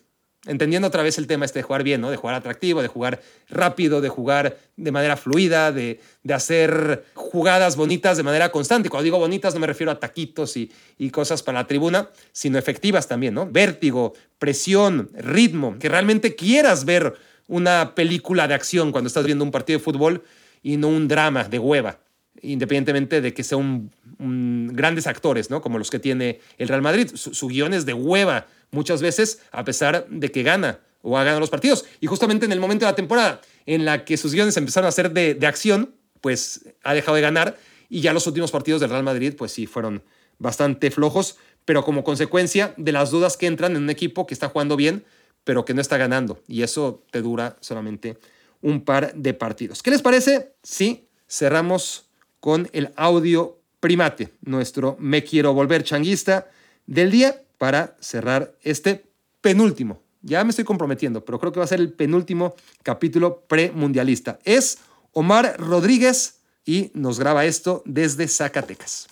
Entendiendo 0.46 0.88
otra 0.88 1.04
vez 1.04 1.18
el 1.18 1.28
tema 1.28 1.44
este 1.44 1.60
de 1.60 1.64
jugar 1.64 1.84
bien, 1.84 2.00
¿no? 2.00 2.10
De 2.10 2.16
jugar 2.16 2.34
atractivo, 2.36 2.82
de 2.82 2.88
jugar 2.88 3.22
rápido, 3.50 4.00
de 4.00 4.08
jugar 4.08 4.58
de 4.78 4.92
manera 4.92 5.18
fluida, 5.18 5.74
de, 5.74 6.00
de 6.24 6.34
hacer 6.34 7.04
jugadas 7.14 7.76
bonitas 7.76 8.16
de 8.16 8.24
manera 8.24 8.50
constante. 8.50 8.90
Cuando 8.90 9.04
digo 9.04 9.20
bonitas 9.20 9.54
no 9.54 9.60
me 9.60 9.68
refiero 9.68 9.92
a 9.92 10.00
taquitos 10.00 10.56
y, 10.56 10.72
y 10.98 11.10
cosas 11.10 11.44
para 11.44 11.60
la 11.60 11.68
tribuna, 11.68 12.10
sino 12.32 12.58
efectivas 12.58 13.06
también, 13.06 13.34
¿no? 13.34 13.48
Vértigo, 13.48 14.14
presión, 14.38 15.10
ritmo, 15.14 15.78
que 15.78 15.90
realmente 15.90 16.36
quieras 16.36 16.86
ver 16.86 17.16
una 17.48 17.94
película 17.94 18.48
de 18.48 18.54
acción 18.54 18.94
cuando 18.94 19.10
estás 19.10 19.26
viendo 19.26 19.44
un 19.44 19.52
partido 19.52 19.80
de 19.80 19.84
fútbol 19.84 20.24
y 20.64 20.78
no 20.78 20.88
un 20.88 21.10
drama 21.10 21.44
de 21.44 21.60
hueva, 21.60 22.00
independientemente 22.42 23.22
de 23.22 23.34
que 23.34 23.44
sean 23.44 23.92
grandes 24.18 25.08
actores, 25.08 25.50
¿no? 25.50 25.62
Como 25.62 25.78
los 25.78 25.90
que 25.90 26.00
tiene 26.00 26.40
el 26.58 26.68
Real 26.68 26.82
Madrid. 26.82 27.10
Su, 27.14 27.48
guion 27.48 27.74
es 27.74 27.86
de 27.86 27.94
hueva 27.94 28.48
muchas 28.72 29.02
veces, 29.02 29.42
a 29.52 29.64
pesar 29.64 30.08
de 30.10 30.32
que 30.32 30.44
gana 30.44 30.80
o 31.02 31.18
ha 31.18 31.24
ganado 31.24 31.40
los 31.40 31.50
partidos. 31.50 31.86
Y 32.02 32.08
justamente 32.08 32.46
en 32.46 32.52
el 32.52 32.60
momento 32.60 32.86
de 32.86 32.92
la 32.92 32.96
temporada 32.96 33.42
en 33.66 33.86
la 33.86 34.06
que 34.06 34.18
sus 34.18 34.34
guiones 34.34 34.58
empezaron 34.58 34.88
a 34.88 34.92
ser 34.92 35.12
de, 35.12 35.34
de 35.34 35.48
acción, 35.48 35.94
pues 36.22 36.66
ha 36.84 36.94
dejado 36.94 37.16
de 37.16 37.22
ganar 37.22 37.58
y 37.90 38.02
ya 38.02 38.14
los 38.14 38.28
últimos 38.28 38.52
partidos 38.52 38.82
del 38.82 38.90
Real 38.90 39.04
Madrid, 39.04 39.34
pues 39.38 39.52
sí, 39.52 39.66
fueron 39.66 40.04
bastante 40.38 40.92
flojos, 40.92 41.38
pero 41.66 41.84
como 41.84 42.04
consecuencia 42.04 42.74
de 42.78 42.92
las 42.92 43.12
dudas 43.12 43.38
que 43.38 43.48
entran 43.48 43.76
en 43.76 43.84
un 43.84 43.90
equipo 43.90 44.28
que 44.28 44.34
está 44.34 44.50
jugando 44.50 44.76
bien, 44.76 45.04
pero 45.44 45.66
que 45.66 45.74
no 45.74 45.82
está 45.82 45.98
ganando. 45.98 46.42
Y 46.48 46.64
eso 46.64 47.04
te 47.12 47.22
dura 47.22 47.58
solamente 47.62 48.18
un 48.62 48.84
par 48.84 49.14
de 49.14 49.34
partidos. 49.34 49.82
¿Qué 49.82 49.92
les 49.92 50.02
parece? 50.02 50.54
Sí, 50.64 51.08
cerramos 51.28 52.09
con 52.40 52.70
el 52.74 52.92
audio 52.96 53.60
primate, 53.80 54.34
nuestro 54.42 54.96
Me 55.00 55.24
Quiero 55.24 55.54
Volver 55.54 55.84
Changuista 55.84 56.48
del 56.86 57.12
día 57.12 57.42
para 57.58 57.96
cerrar 58.00 58.56
este 58.62 59.06
penúltimo. 59.42 60.02
Ya 60.22 60.44
me 60.44 60.50
estoy 60.50 60.66
comprometiendo, 60.66 61.24
pero 61.24 61.40
creo 61.40 61.52
que 61.52 61.60
va 61.60 61.66
a 61.66 61.68
ser 61.68 61.80
el 61.80 61.94
penúltimo 61.94 62.56
capítulo 62.84 63.42
premundialista. 63.48 64.40
Es 64.44 64.80
Omar 65.14 65.56
Rodríguez 65.60 66.40
y 66.66 66.92
nos 66.94 67.20
graba 67.20 67.46
esto 67.46 67.84
desde 67.86 68.28
Zacatecas. 68.28 69.08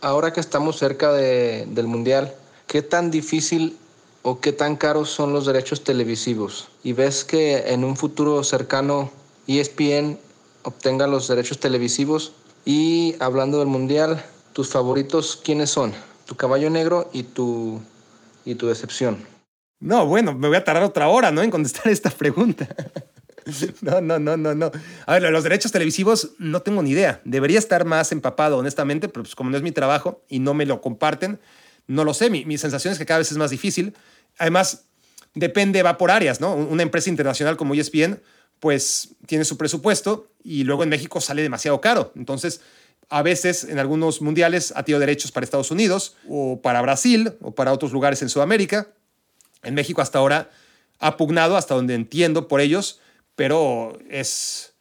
Ahora 0.00 0.32
que 0.32 0.40
estamos 0.40 0.78
cerca 0.78 1.12
del 1.12 1.86
Mundial, 1.86 2.34
¿qué 2.66 2.82
tan 2.82 3.10
difícil 3.10 3.76
o 4.22 4.40
qué 4.40 4.52
tan 4.52 4.76
caros 4.76 5.10
son 5.10 5.32
los 5.32 5.46
derechos 5.46 5.84
televisivos 5.84 6.68
y 6.82 6.92
ves 6.92 7.24
que 7.24 7.72
en 7.72 7.84
un 7.84 7.96
futuro 7.96 8.42
cercano 8.42 9.10
ESPN 9.46 10.18
obtenga 10.66 11.06
los 11.06 11.28
derechos 11.28 11.60
televisivos 11.60 12.32
y 12.64 13.14
hablando 13.20 13.60
del 13.60 13.68
mundial, 13.68 14.22
tus 14.52 14.68
favoritos 14.68 15.40
quiénes 15.42 15.70
son? 15.70 15.92
Tu 16.26 16.34
caballo 16.34 16.68
negro 16.70 17.08
y 17.12 17.22
tu 17.22 17.80
y 18.44 18.56
tu 18.56 18.66
decepción. 18.66 19.24
No, 19.78 20.06
bueno, 20.06 20.34
me 20.34 20.48
voy 20.48 20.56
a 20.56 20.64
tardar 20.64 20.82
otra 20.82 21.08
hora, 21.08 21.30
¿no? 21.30 21.42
En 21.42 21.50
contestar 21.50 21.88
esta 21.92 22.10
pregunta. 22.10 22.68
No, 23.80 24.00
no, 24.00 24.18
no, 24.18 24.36
no, 24.36 24.56
no. 24.56 24.72
A 25.06 25.12
ver, 25.12 25.30
los 25.30 25.44
derechos 25.44 25.70
televisivos 25.70 26.30
no 26.38 26.62
tengo 26.62 26.82
ni 26.82 26.90
idea. 26.90 27.20
Debería 27.24 27.60
estar 27.60 27.84
más 27.84 28.10
empapado, 28.10 28.58
honestamente, 28.58 29.08
pero 29.08 29.22
pues 29.22 29.36
como 29.36 29.50
no 29.50 29.56
es 29.56 29.62
mi 29.62 29.70
trabajo 29.70 30.24
y 30.28 30.40
no 30.40 30.52
me 30.52 30.66
lo 30.66 30.80
comparten, 30.80 31.38
no 31.86 32.04
lo 32.04 32.12
sé. 32.12 32.28
Mi, 32.28 32.44
mi 32.44 32.58
sensación 32.58 32.90
es 32.92 32.98
que 32.98 33.06
cada 33.06 33.18
vez 33.18 33.30
es 33.30 33.38
más 33.38 33.50
difícil. 33.50 33.94
Además, 34.36 34.86
depende, 35.34 35.84
va 35.84 35.96
por 35.96 36.10
áreas, 36.10 36.40
¿no? 36.40 36.54
Una 36.56 36.82
empresa 36.82 37.08
internacional 37.08 37.56
como 37.56 37.74
ESPN, 37.74 38.20
pues 38.60 39.10
tiene 39.26 39.44
su 39.44 39.56
presupuesto 39.56 40.28
y 40.42 40.64
luego 40.64 40.82
en 40.82 40.88
México 40.88 41.20
sale 41.20 41.42
demasiado 41.42 41.80
caro. 41.80 42.12
Entonces, 42.16 42.60
a 43.08 43.22
veces 43.22 43.64
en 43.64 43.78
algunos 43.78 44.20
mundiales 44.20 44.72
ha 44.74 44.82
tenido 44.82 45.00
derechos 45.00 45.32
para 45.32 45.44
Estados 45.44 45.70
Unidos 45.70 46.16
o 46.28 46.60
para 46.60 46.82
Brasil 46.82 47.34
o 47.40 47.54
para 47.54 47.72
otros 47.72 47.92
lugares 47.92 48.22
en 48.22 48.28
Sudamérica. 48.28 48.88
En 49.62 49.74
México 49.74 50.00
hasta 50.00 50.18
ahora 50.18 50.50
ha 50.98 51.16
pugnado, 51.16 51.56
hasta 51.56 51.74
donde 51.74 51.94
entiendo 51.94 52.48
por 52.48 52.60
ellos, 52.60 53.00
pero 53.34 53.98
es 54.10 54.74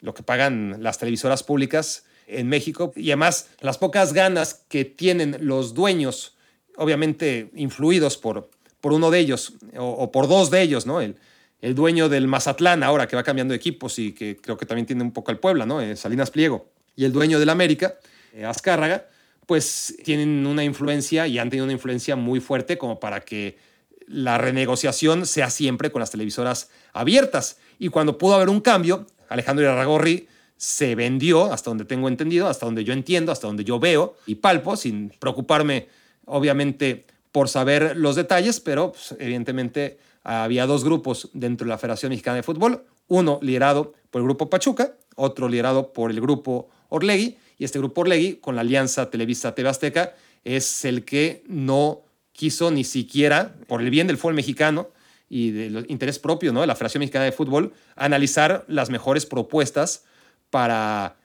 lo 0.00 0.14
que 0.14 0.22
pagan 0.22 0.76
las 0.80 0.98
televisoras 0.98 1.42
públicas 1.42 2.04
en 2.26 2.48
México 2.48 2.92
y 2.96 3.10
además 3.10 3.48
las 3.60 3.78
pocas 3.78 4.12
ganas 4.12 4.62
que 4.68 4.84
tienen 4.84 5.36
los 5.40 5.74
dueños, 5.74 6.36
obviamente 6.76 7.50
influidos 7.54 8.16
por 8.16 8.50
por 8.80 8.92
uno 8.92 9.10
de 9.10 9.18
ellos 9.18 9.54
o, 9.76 10.10
por 10.10 10.28
dos 10.28 10.50
de 10.50 10.62
ellos, 10.62 10.86
¿no? 10.86 11.00
El, 11.00 11.16
el, 11.60 11.74
dueño 11.74 12.08
del 12.08 12.26
Mazatlán 12.26 12.82
ahora 12.82 13.06
que 13.06 13.16
va 13.16 13.22
cambiando 13.22 13.54
equipos 13.54 13.98
y 13.98 14.12
que 14.12 14.36
creo 14.36 14.56
que 14.56 14.66
también 14.66 14.86
tiene 14.86 15.02
un 15.02 15.12
poco 15.12 15.30
el 15.30 15.38
Puebla, 15.38 15.66
¿no? 15.66 15.80
Eh, 15.80 15.96
Salinas 15.96 16.30
Pliego. 16.30 16.70
Y 16.96 17.04
el 17.04 17.12
dueño 17.12 17.38
del 17.38 17.48
América, 17.48 17.94
eh, 18.32 18.44
Azcárraga, 18.44 19.06
pues 19.46 19.96
tienen 20.04 20.46
una 20.46 20.64
influencia 20.64 21.26
y 21.26 21.38
han 21.38 21.50
tenido 21.50 21.64
una 21.64 21.72
influencia 21.72 22.16
muy 22.16 22.40
fuerte 22.40 22.78
como 22.78 23.00
para 23.00 23.20
que 23.20 23.58
la 24.06 24.38
renegociación 24.38 25.26
sea 25.26 25.50
siempre 25.50 25.90
con 25.90 26.00
las 26.00 26.10
televisoras 26.10 26.70
abiertas. 26.92 27.58
Y 27.78 27.88
cuando 27.88 28.18
pudo 28.18 28.34
haber 28.34 28.48
un 28.48 28.60
cambio, 28.60 29.06
Alejandro 29.28 29.64
Irarragorri 29.64 30.28
se 30.56 30.94
vendió, 30.94 31.52
hasta 31.52 31.70
donde 31.70 31.84
tengo 31.84 32.08
entendido, 32.08 32.46
hasta 32.48 32.66
donde 32.66 32.84
yo 32.84 32.92
entiendo, 32.92 33.32
hasta 33.32 33.46
donde 33.46 33.64
yo 33.64 33.80
veo 33.80 34.16
y 34.26 34.34
palpo, 34.34 34.76
sin 34.76 35.08
preocuparme, 35.08 35.88
obviamente, 36.26 37.06
por 37.32 37.48
saber 37.48 37.96
los 37.96 38.16
detalles, 38.16 38.60
pero 38.60 38.92
pues, 38.92 39.14
evidentemente 39.18 39.98
había 40.22 40.66
dos 40.66 40.84
grupos 40.84 41.30
dentro 41.32 41.64
de 41.64 41.70
la 41.70 41.78
Federación 41.78 42.10
Mexicana 42.10 42.36
de 42.36 42.42
Fútbol, 42.42 42.84
uno 43.08 43.38
liderado 43.42 43.94
por 44.10 44.20
el 44.20 44.24
grupo 44.26 44.50
Pachuca, 44.50 44.94
otro 45.16 45.48
liderado 45.48 45.92
por 45.92 46.10
el 46.10 46.20
grupo 46.20 46.68
Orlegui, 46.88 47.36
y 47.58 47.64
este 47.64 47.78
grupo 47.78 48.02
Orlegui, 48.02 48.36
con 48.36 48.54
la 48.54 48.62
alianza 48.62 49.10
Televisa 49.10 49.54
TV 49.54 49.68
Azteca, 49.68 50.14
es 50.44 50.84
el 50.84 51.04
que 51.04 51.42
no 51.46 52.02
quiso 52.32 52.70
ni 52.70 52.84
siquiera, 52.84 53.54
por 53.66 53.82
el 53.82 53.90
bien 53.90 54.06
del 54.06 54.16
fútbol 54.16 54.34
mexicano 54.34 54.88
y 55.28 55.50
del 55.50 55.86
interés 55.88 56.18
propio 56.18 56.52
¿no? 56.52 56.62
de 56.62 56.66
la 56.66 56.74
Federación 56.74 57.00
Mexicana 57.00 57.26
de 57.26 57.32
Fútbol, 57.32 57.72
analizar 57.96 58.64
las 58.66 58.90
mejores 58.90 59.26
propuestas 59.26 60.04
para 60.48 61.16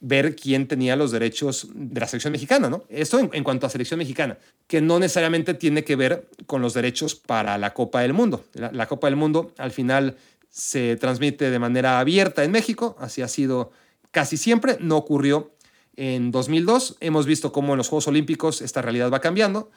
ver 0.00 0.36
quién 0.36 0.68
tenía 0.68 0.96
los 0.96 1.10
derechos 1.10 1.68
de 1.74 2.00
la 2.00 2.06
selección 2.06 2.32
mexicana, 2.32 2.70
¿no? 2.70 2.84
Esto 2.88 3.18
en, 3.18 3.42
cuanto 3.42 3.66
a 3.66 3.70
selección 3.70 3.98
mexicana, 3.98 4.38
que 4.66 4.80
no 4.80 4.98
necesariamente 4.98 5.54
tiene 5.54 5.84
que 5.84 5.96
ver 5.96 6.28
con 6.46 6.62
los 6.62 6.74
derechos 6.74 7.14
para 7.14 7.58
la 7.58 7.74
Copa 7.74 8.00
del 8.02 8.12
Mundo. 8.12 8.44
La, 8.54 8.86
Copa 8.86 9.08
del 9.08 9.16
Mundo 9.16 9.52
al 9.58 9.72
final 9.72 10.16
se 10.50 10.96
transmite 10.96 11.50
de 11.50 11.58
manera 11.58 11.98
abierta 11.98 12.44
en 12.44 12.52
México, 12.52 12.96
así 13.00 13.22
ha 13.22 13.28
sido 13.28 13.72
casi 14.12 14.36
siempre, 14.36 14.76
no 14.80 14.96
ocurrió 14.96 15.52
en 15.96 16.30
2002. 16.30 16.96
Hemos 17.00 17.26
visto 17.26 17.50
cómo 17.50 17.74
en 17.74 17.78
los 17.78 17.88
Juegos 17.88 18.06
Olímpicos 18.06 18.62
esta 18.62 18.82
realidad 18.82 19.10
va 19.12 19.20
cambiando 19.20 19.70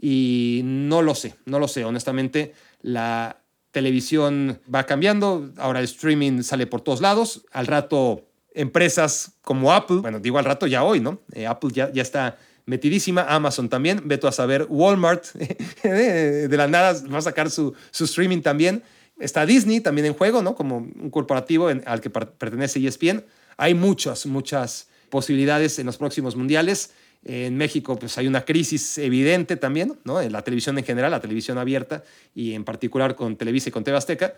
y 0.00 0.62
no 0.64 1.02
lo 1.02 1.14
sé, 1.14 1.34
no 1.44 1.58
lo 1.58 1.68
sé, 1.68 1.84
honestamente, 1.84 2.54
la 2.80 3.42
televisión 3.72 4.58
va 4.74 4.84
cambiando, 4.84 5.50
ahora 5.58 5.80
el 5.80 5.84
streaming 5.84 6.42
sale 6.42 6.66
por 6.66 6.80
todos 6.80 7.02
lados, 7.02 7.44
al 7.52 7.66
rato 7.66 8.26
empresas 8.56 9.32
como 9.42 9.72
Apple, 9.72 9.98
bueno, 9.98 10.18
digo 10.18 10.38
al 10.38 10.44
rato 10.44 10.66
ya 10.66 10.82
hoy, 10.82 10.98
¿no? 10.98 11.20
Eh, 11.32 11.46
Apple 11.46 11.70
ya, 11.72 11.92
ya 11.92 12.02
está 12.02 12.38
metidísima, 12.64 13.22
Amazon 13.22 13.68
también, 13.68 14.02
veto 14.06 14.26
a 14.26 14.32
saber, 14.32 14.66
Walmart 14.68 15.26
de 15.84 16.56
la 16.56 16.66
nada 16.66 17.00
va 17.12 17.18
a 17.18 17.22
sacar 17.22 17.50
su, 17.50 17.74
su 17.90 18.04
streaming 18.04 18.40
también, 18.40 18.82
está 19.20 19.46
Disney 19.46 19.80
también 19.80 20.06
en 20.06 20.14
juego, 20.14 20.42
¿no? 20.42 20.56
Como 20.56 20.78
un 20.78 21.10
corporativo 21.10 21.68
al 21.68 22.00
que 22.00 22.10
pertenece 22.10 22.84
ESPN, 22.84 23.24
hay 23.58 23.74
muchas, 23.74 24.26
muchas 24.26 24.88
posibilidades 25.10 25.78
en 25.78 25.86
los 25.86 25.98
próximos 25.98 26.34
mundiales. 26.34 26.90
En 27.24 27.56
México 27.56 27.98
pues 27.98 28.16
hay 28.18 28.26
una 28.26 28.44
crisis 28.44 28.98
evidente 28.98 29.56
también, 29.56 29.98
¿no? 30.04 30.20
En 30.20 30.32
la 30.32 30.42
televisión 30.42 30.78
en 30.78 30.84
general, 30.84 31.10
la 31.10 31.20
televisión 31.20 31.58
abierta 31.58 32.04
y 32.34 32.52
en 32.52 32.64
particular 32.64 33.16
con 33.16 33.36
Televisa 33.36 33.68
y 33.68 33.72
con 33.72 33.84
TV 33.84 33.96
Azteca. 33.96 34.34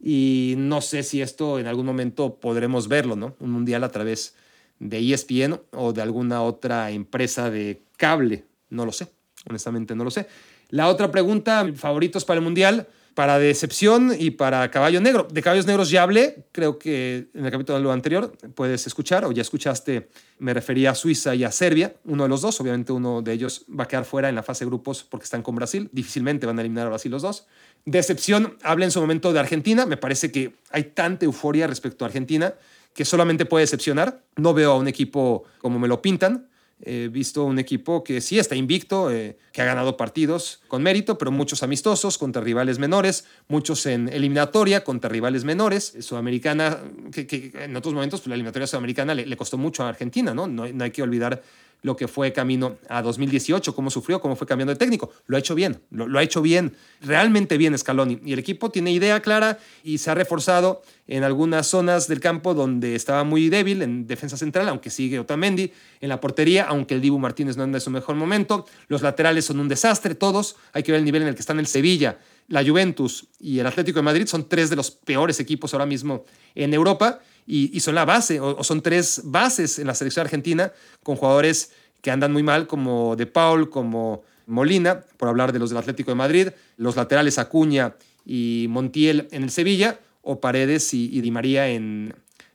Y 0.00 0.54
no 0.58 0.80
sé 0.80 1.02
si 1.02 1.22
esto 1.22 1.58
en 1.58 1.66
algún 1.66 1.86
momento 1.86 2.36
podremos 2.36 2.88
verlo, 2.88 3.16
¿no? 3.16 3.34
Un 3.40 3.50
mundial 3.50 3.82
a 3.84 3.90
través 3.90 4.34
de 4.78 4.98
ESPN 4.98 5.60
o 5.72 5.92
de 5.92 6.02
alguna 6.02 6.42
otra 6.42 6.90
empresa 6.90 7.50
de 7.50 7.82
cable. 7.96 8.44
No 8.68 8.84
lo 8.84 8.92
sé, 8.92 9.08
honestamente 9.48 9.94
no 9.94 10.04
lo 10.04 10.10
sé. 10.10 10.26
La 10.68 10.88
otra 10.88 11.10
pregunta, 11.10 11.66
favoritos 11.74 12.24
para 12.24 12.38
el 12.38 12.44
mundial 12.44 12.88
para 13.16 13.38
Decepción 13.38 14.12
y 14.16 14.32
para 14.32 14.70
Caballo 14.70 15.00
Negro. 15.00 15.26
De 15.32 15.40
Caballos 15.40 15.64
Negros 15.64 15.88
ya 15.88 16.02
hablé, 16.02 16.44
creo 16.52 16.78
que 16.78 17.28
en 17.32 17.46
el 17.46 17.50
capítulo 17.50 17.90
anterior 17.90 18.36
puedes 18.54 18.86
escuchar 18.86 19.24
o 19.24 19.32
ya 19.32 19.40
escuchaste, 19.40 20.10
me 20.38 20.52
refería 20.52 20.90
a 20.90 20.94
Suiza 20.94 21.34
y 21.34 21.42
a 21.42 21.50
Serbia, 21.50 21.94
uno 22.04 22.24
de 22.24 22.28
los 22.28 22.42
dos, 22.42 22.60
obviamente 22.60 22.92
uno 22.92 23.22
de 23.22 23.32
ellos 23.32 23.64
va 23.68 23.84
a 23.84 23.88
quedar 23.88 24.04
fuera 24.04 24.28
en 24.28 24.34
la 24.34 24.42
fase 24.42 24.66
de 24.66 24.68
grupos 24.68 25.02
porque 25.02 25.24
están 25.24 25.40
con 25.40 25.54
Brasil, 25.54 25.88
difícilmente 25.92 26.44
van 26.44 26.58
a 26.58 26.60
eliminar 26.60 26.88
a 26.88 26.90
Brasil 26.90 27.10
los 27.10 27.22
dos. 27.22 27.46
Decepción, 27.86 28.58
hablé 28.62 28.84
en 28.84 28.90
su 28.90 29.00
momento 29.00 29.32
de 29.32 29.40
Argentina, 29.40 29.86
me 29.86 29.96
parece 29.96 30.30
que 30.30 30.54
hay 30.70 30.84
tanta 30.84 31.24
euforia 31.24 31.66
respecto 31.66 32.04
a 32.04 32.08
Argentina 32.08 32.52
que 32.92 33.06
solamente 33.06 33.46
puede 33.46 33.62
decepcionar, 33.62 34.20
no 34.36 34.52
veo 34.52 34.72
a 34.72 34.76
un 34.76 34.88
equipo 34.88 35.44
como 35.62 35.78
me 35.78 35.88
lo 35.88 36.02
pintan, 36.02 36.48
He 36.82 37.08
visto 37.08 37.44
un 37.44 37.58
equipo 37.58 38.04
que 38.04 38.20
sí 38.20 38.38
está 38.38 38.54
invicto, 38.54 39.10
eh, 39.10 39.38
que 39.52 39.62
ha 39.62 39.64
ganado 39.64 39.96
partidos 39.96 40.60
con 40.68 40.82
mérito, 40.82 41.16
pero 41.16 41.30
muchos 41.30 41.62
amistosos 41.62 42.18
contra 42.18 42.42
rivales 42.42 42.78
menores, 42.78 43.24
muchos 43.48 43.86
en 43.86 44.10
eliminatoria 44.10 44.84
contra 44.84 45.08
rivales 45.08 45.44
menores. 45.44 45.94
Sudamericana, 46.00 46.78
que, 47.12 47.50
en 47.54 47.74
otros 47.76 47.94
momentos 47.94 48.20
pues, 48.20 48.28
la 48.28 48.34
eliminatoria 48.34 48.66
sudamericana 48.66 49.14
le, 49.14 49.36
costó 49.38 49.56
mucho 49.56 49.84
a 49.84 49.88
Argentina, 49.88 50.34
¿no? 50.34 50.46
¿no? 50.46 50.68
No 50.68 50.84
hay 50.84 50.90
que 50.90 51.02
olvidar 51.02 51.42
lo 51.82 51.96
que 51.96 52.08
fue 52.08 52.32
camino 52.32 52.76
a 52.88 53.02
2018, 53.02 53.74
cómo 53.74 53.90
sufrió, 53.90 54.20
cómo 54.20 54.36
fue 54.36 54.46
cambiando 54.46 54.72
de 54.72 54.78
técnico. 54.78 55.12
Lo 55.26 55.36
ha 55.36 55.40
hecho 55.40 55.54
bien, 55.54 55.80
lo, 55.90 56.18
ha 56.18 56.22
hecho 56.22 56.42
bien, 56.42 56.74
realmente 57.00 57.56
bien 57.56 57.76
Scaloni. 57.78 58.20
Y 58.24 58.32
el 58.32 58.38
equipo 58.38 58.70
tiene 58.70 58.90
idea 58.92 59.20
clara 59.20 59.58
y 59.84 59.98
se 59.98 60.10
ha 60.10 60.14
reforzado 60.14 60.82
en 61.06 61.22
algunas 61.22 61.68
zonas 61.68 62.08
del 62.08 62.20
campo 62.20 62.54
donde 62.54 62.94
estaba 62.96 63.22
muy 63.24 63.48
débil, 63.48 63.82
en 63.82 64.06
defensa 64.06 64.36
central, 64.36 64.68
aunque 64.68 64.90
sigue 64.90 65.18
Otamendi, 65.18 65.72
en 66.00 66.08
la 66.08 66.20
portería, 66.20 66.64
aunque 66.64 66.94
el 66.94 67.00
Dibu 67.00 67.18
Martínez 67.18 67.56
no 67.56 67.62
anda 67.62 67.78
en 67.78 67.82
su 67.82 67.90
mejor 67.90 68.16
momento. 68.16 68.66
Los 68.88 69.02
laterales 69.02 69.44
son 69.44 69.60
un 69.60 69.68
desastre, 69.68 70.14
todos. 70.14 70.56
Hay 70.72 70.82
que 70.82 70.92
ver 70.92 70.98
el 70.98 71.04
nivel 71.04 71.22
en 71.22 71.28
el 71.28 71.34
que 71.34 71.40
están 71.40 71.60
el 71.60 71.66
Sevilla, 71.66 72.18
la 72.48 72.64
Juventus 72.64 73.26
y 73.40 73.58
el 73.58 73.66
Atlético 73.66 73.98
de 73.98 74.04
Madrid. 74.04 74.26
Son 74.26 74.48
tres 74.48 74.70
de 74.70 74.76
los 74.76 74.90
peores 74.90 75.40
equipos 75.40 75.72
ahora 75.74 75.86
mismo 75.86 76.24
en 76.54 76.72
Europa 76.74 77.20
y, 77.46 77.78
son 77.80 77.94
la 77.94 78.04
base, 78.04 78.40
o, 78.40 78.62
son 78.64 78.82
tres 78.82 79.20
bases 79.24 79.78
en 79.78 79.86
la 79.86 79.94
selección 79.94 80.24
argentina 80.24 80.72
con 81.02 81.16
jugadores 81.16 81.72
que 82.02 82.10
andan 82.10 82.32
muy 82.32 82.42
mal, 82.42 82.66
como 82.66 83.16
De 83.16 83.26
Paul, 83.26 83.70
como 83.70 84.22
Molina, 84.46 85.00
por 85.16 85.28
hablar 85.28 85.52
de 85.52 85.58
los 85.58 85.70
del 85.70 85.78
Atlético 85.78 86.10
de 86.10 86.16
Madrid, 86.16 86.48
los 86.76 86.96
laterales 86.96 87.38
Acuña 87.38 87.94
y 88.24 88.66
Montiel 88.68 89.28
en 89.30 89.44
el 89.44 89.50
Sevilla, 89.50 90.00
o 90.22 90.40
Paredes 90.40 90.92
y, 90.92 91.20
Di 91.20 91.30
María 91.30 91.68
en 91.68 92.14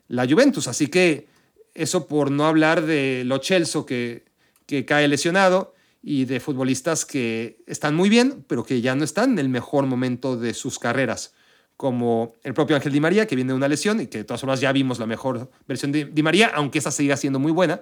la 0.10 0.28
Juventus. 0.28 0.68
Así 0.68 0.88
que 0.88 1.28
eso 1.74 2.06
por 2.08 2.30
no 2.30 2.46
hablar 2.46 2.86
de 2.86 3.24
Lo 3.26 3.40
Celso 3.40 3.86
que, 3.86 4.26
que 4.66 4.84
cae 4.84 5.08
lesionado 5.08 5.74
y 6.04 6.26
de 6.26 6.40
futbolistas 6.40 7.06
que 7.06 7.64
están 7.68 7.96
muy 7.96 8.10
bien, 8.10 8.44
pero 8.48 8.64
que 8.64 8.82
ya 8.82 8.96
no 8.96 9.04
están 9.04 9.32
en 9.32 9.40
el 9.40 9.50
mejor 9.50 9.86
momento 9.86 10.38
de 10.38 10.54
sus 10.54 10.80
carreras 10.80 11.34
como 11.78 12.34
el 12.44 12.54
propio 12.54 12.76
Ángel 12.76 12.92
Di 12.92 13.00
María, 13.00 13.26
que 13.26 13.36
viene 13.36 13.54
de 13.54 13.58
una 13.58 13.68
lesión 13.68 14.00
y 14.02 14.06
que 14.06 14.20
de 14.20 14.24
todas 14.24 14.42
formas 14.42 14.62
ya 14.62 14.72
vimos 14.72 15.00
la 15.00 15.08
mejor 15.08 15.50
versión 15.68 15.92
de 15.92 16.06
Di 16.06 16.22
María, 16.22 16.52
aunque 16.54 16.78
esa 16.78 16.92
siga 16.92 17.18
siendo 17.18 17.40
muy 17.40 17.52
buena, 17.52 17.82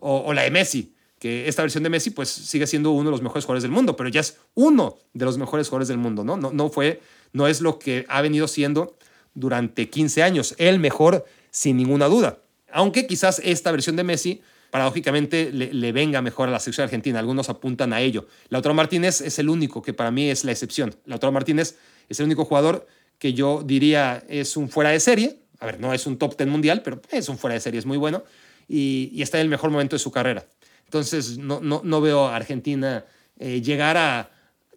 o, 0.00 0.34
la 0.34 0.42
de 0.42 0.50
Messi, 0.50 0.94
que 1.18 1.48
esta 1.48 1.62
versión 1.62 1.82
de 1.82 1.88
Messi 1.88 2.10
pues 2.10 2.28
sigue 2.28 2.66
siendo 2.66 2.90
uno 2.90 3.06
de 3.06 3.12
los 3.12 3.22
mejores 3.22 3.46
jugadores 3.46 3.62
del 3.62 3.72
mundo, 3.72 3.96
pero 3.96 4.10
ya 4.10 4.20
es 4.20 4.36
uno 4.52 4.98
de 5.14 5.24
los 5.24 5.38
mejores 5.38 5.66
jugadores 5.68 5.88
del 5.88 5.96
mundo, 5.96 6.24
¿no? 6.24 6.36
No, 6.36 6.52
no 6.52 6.68
fue, 6.68 7.00
no 7.32 7.48
es 7.48 7.62
lo 7.62 7.78
que 7.78 8.04
ha 8.10 8.20
venido 8.20 8.48
siendo 8.48 8.98
durante 9.32 9.88
15 9.88 10.22
años, 10.22 10.54
el 10.58 10.78
mejor 10.78 11.24
sin 11.50 11.78
ninguna 11.78 12.06
duda. 12.06 12.40
Aunque 12.70 13.06
quizás 13.06 13.40
esta 13.42 13.72
versión 13.72 13.96
de 13.96 14.04
Messi 14.04 14.42
paradójicamente 14.70 15.50
le, 15.52 15.72
le, 15.72 15.92
venga 15.92 16.22
mejor 16.22 16.48
a 16.48 16.52
la 16.52 16.60
selección 16.60 16.84
argentina. 16.84 17.18
Algunos 17.18 17.48
apuntan 17.48 17.92
a 17.92 18.00
ello. 18.00 18.26
Lautaro 18.48 18.74
Martínez 18.74 19.20
es 19.20 19.38
el 19.38 19.48
único 19.48 19.82
que 19.82 19.94
para 19.94 20.10
mí 20.10 20.30
es 20.30 20.44
la 20.44 20.52
excepción. 20.52 20.94
Lautaro 21.06 21.32
Martínez 21.32 21.76
es 22.08 22.20
el 22.20 22.26
único 22.26 22.44
jugador 22.44 22.86
que 23.18 23.32
yo 23.32 23.62
diría 23.64 24.24
es 24.28 24.56
un 24.56 24.68
fuera 24.68 24.90
de 24.90 25.00
serie. 25.00 25.40
A 25.60 25.66
ver, 25.66 25.80
no 25.80 25.92
es 25.92 26.06
un 26.06 26.18
top 26.18 26.36
10 26.36 26.48
mundial, 26.48 26.82
pero 26.82 27.00
es 27.10 27.28
un 27.28 27.38
fuera 27.38 27.54
de 27.54 27.60
serie, 27.60 27.80
es 27.80 27.86
muy 27.86 27.96
bueno 27.96 28.22
y, 28.68 29.22
está 29.22 29.38
en 29.38 29.42
el 29.42 29.48
mejor 29.48 29.70
momento 29.70 29.96
de 29.96 30.00
su 30.00 30.12
carrera. 30.12 30.44
Entonces, 30.84 31.38
no, 31.38 31.60
no, 31.60 31.80
no 31.84 32.00
veo 32.00 32.26
a 32.26 32.36
Argentina 32.36 33.04
eh, 33.38 33.60
llegar 33.60 33.96
a 33.96 34.30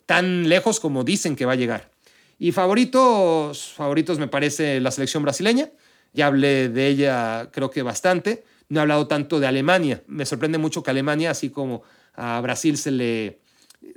tan 0.06 0.50
lejos 0.50 0.80
como 0.80 1.04
dicen 1.04 1.36
que 1.36 1.46
va 1.46 1.54
a 1.54 1.56
llegar. 1.56 1.92
Y 2.40 2.52
favoritos, 2.52 3.74
favoritos 3.76 4.18
me 4.18 4.28
parece 4.28 4.80
la 4.80 4.92
selección 4.92 5.24
brasileña. 5.24 5.70
Ya 6.14 6.28
hablé 6.28 6.70
de 6.70 6.88
ella 6.88 7.50
creo 7.52 7.70
que 7.70 7.82
bastante. 7.84 8.44
No 8.72 8.80
he 8.80 8.84
hablado 8.84 9.06
tanto 9.06 9.42
de 9.42 9.48
Alemania. 9.48 10.02
Me 10.08 10.26
sorprende 10.26 10.58
mucho 10.58 10.82
que 10.82 10.90
Alemania, 10.90 11.32
así 11.32 11.50
como 11.50 11.84
a 12.14 12.40
Brasil 12.40 12.78
se 12.78 12.92
le 12.92 13.42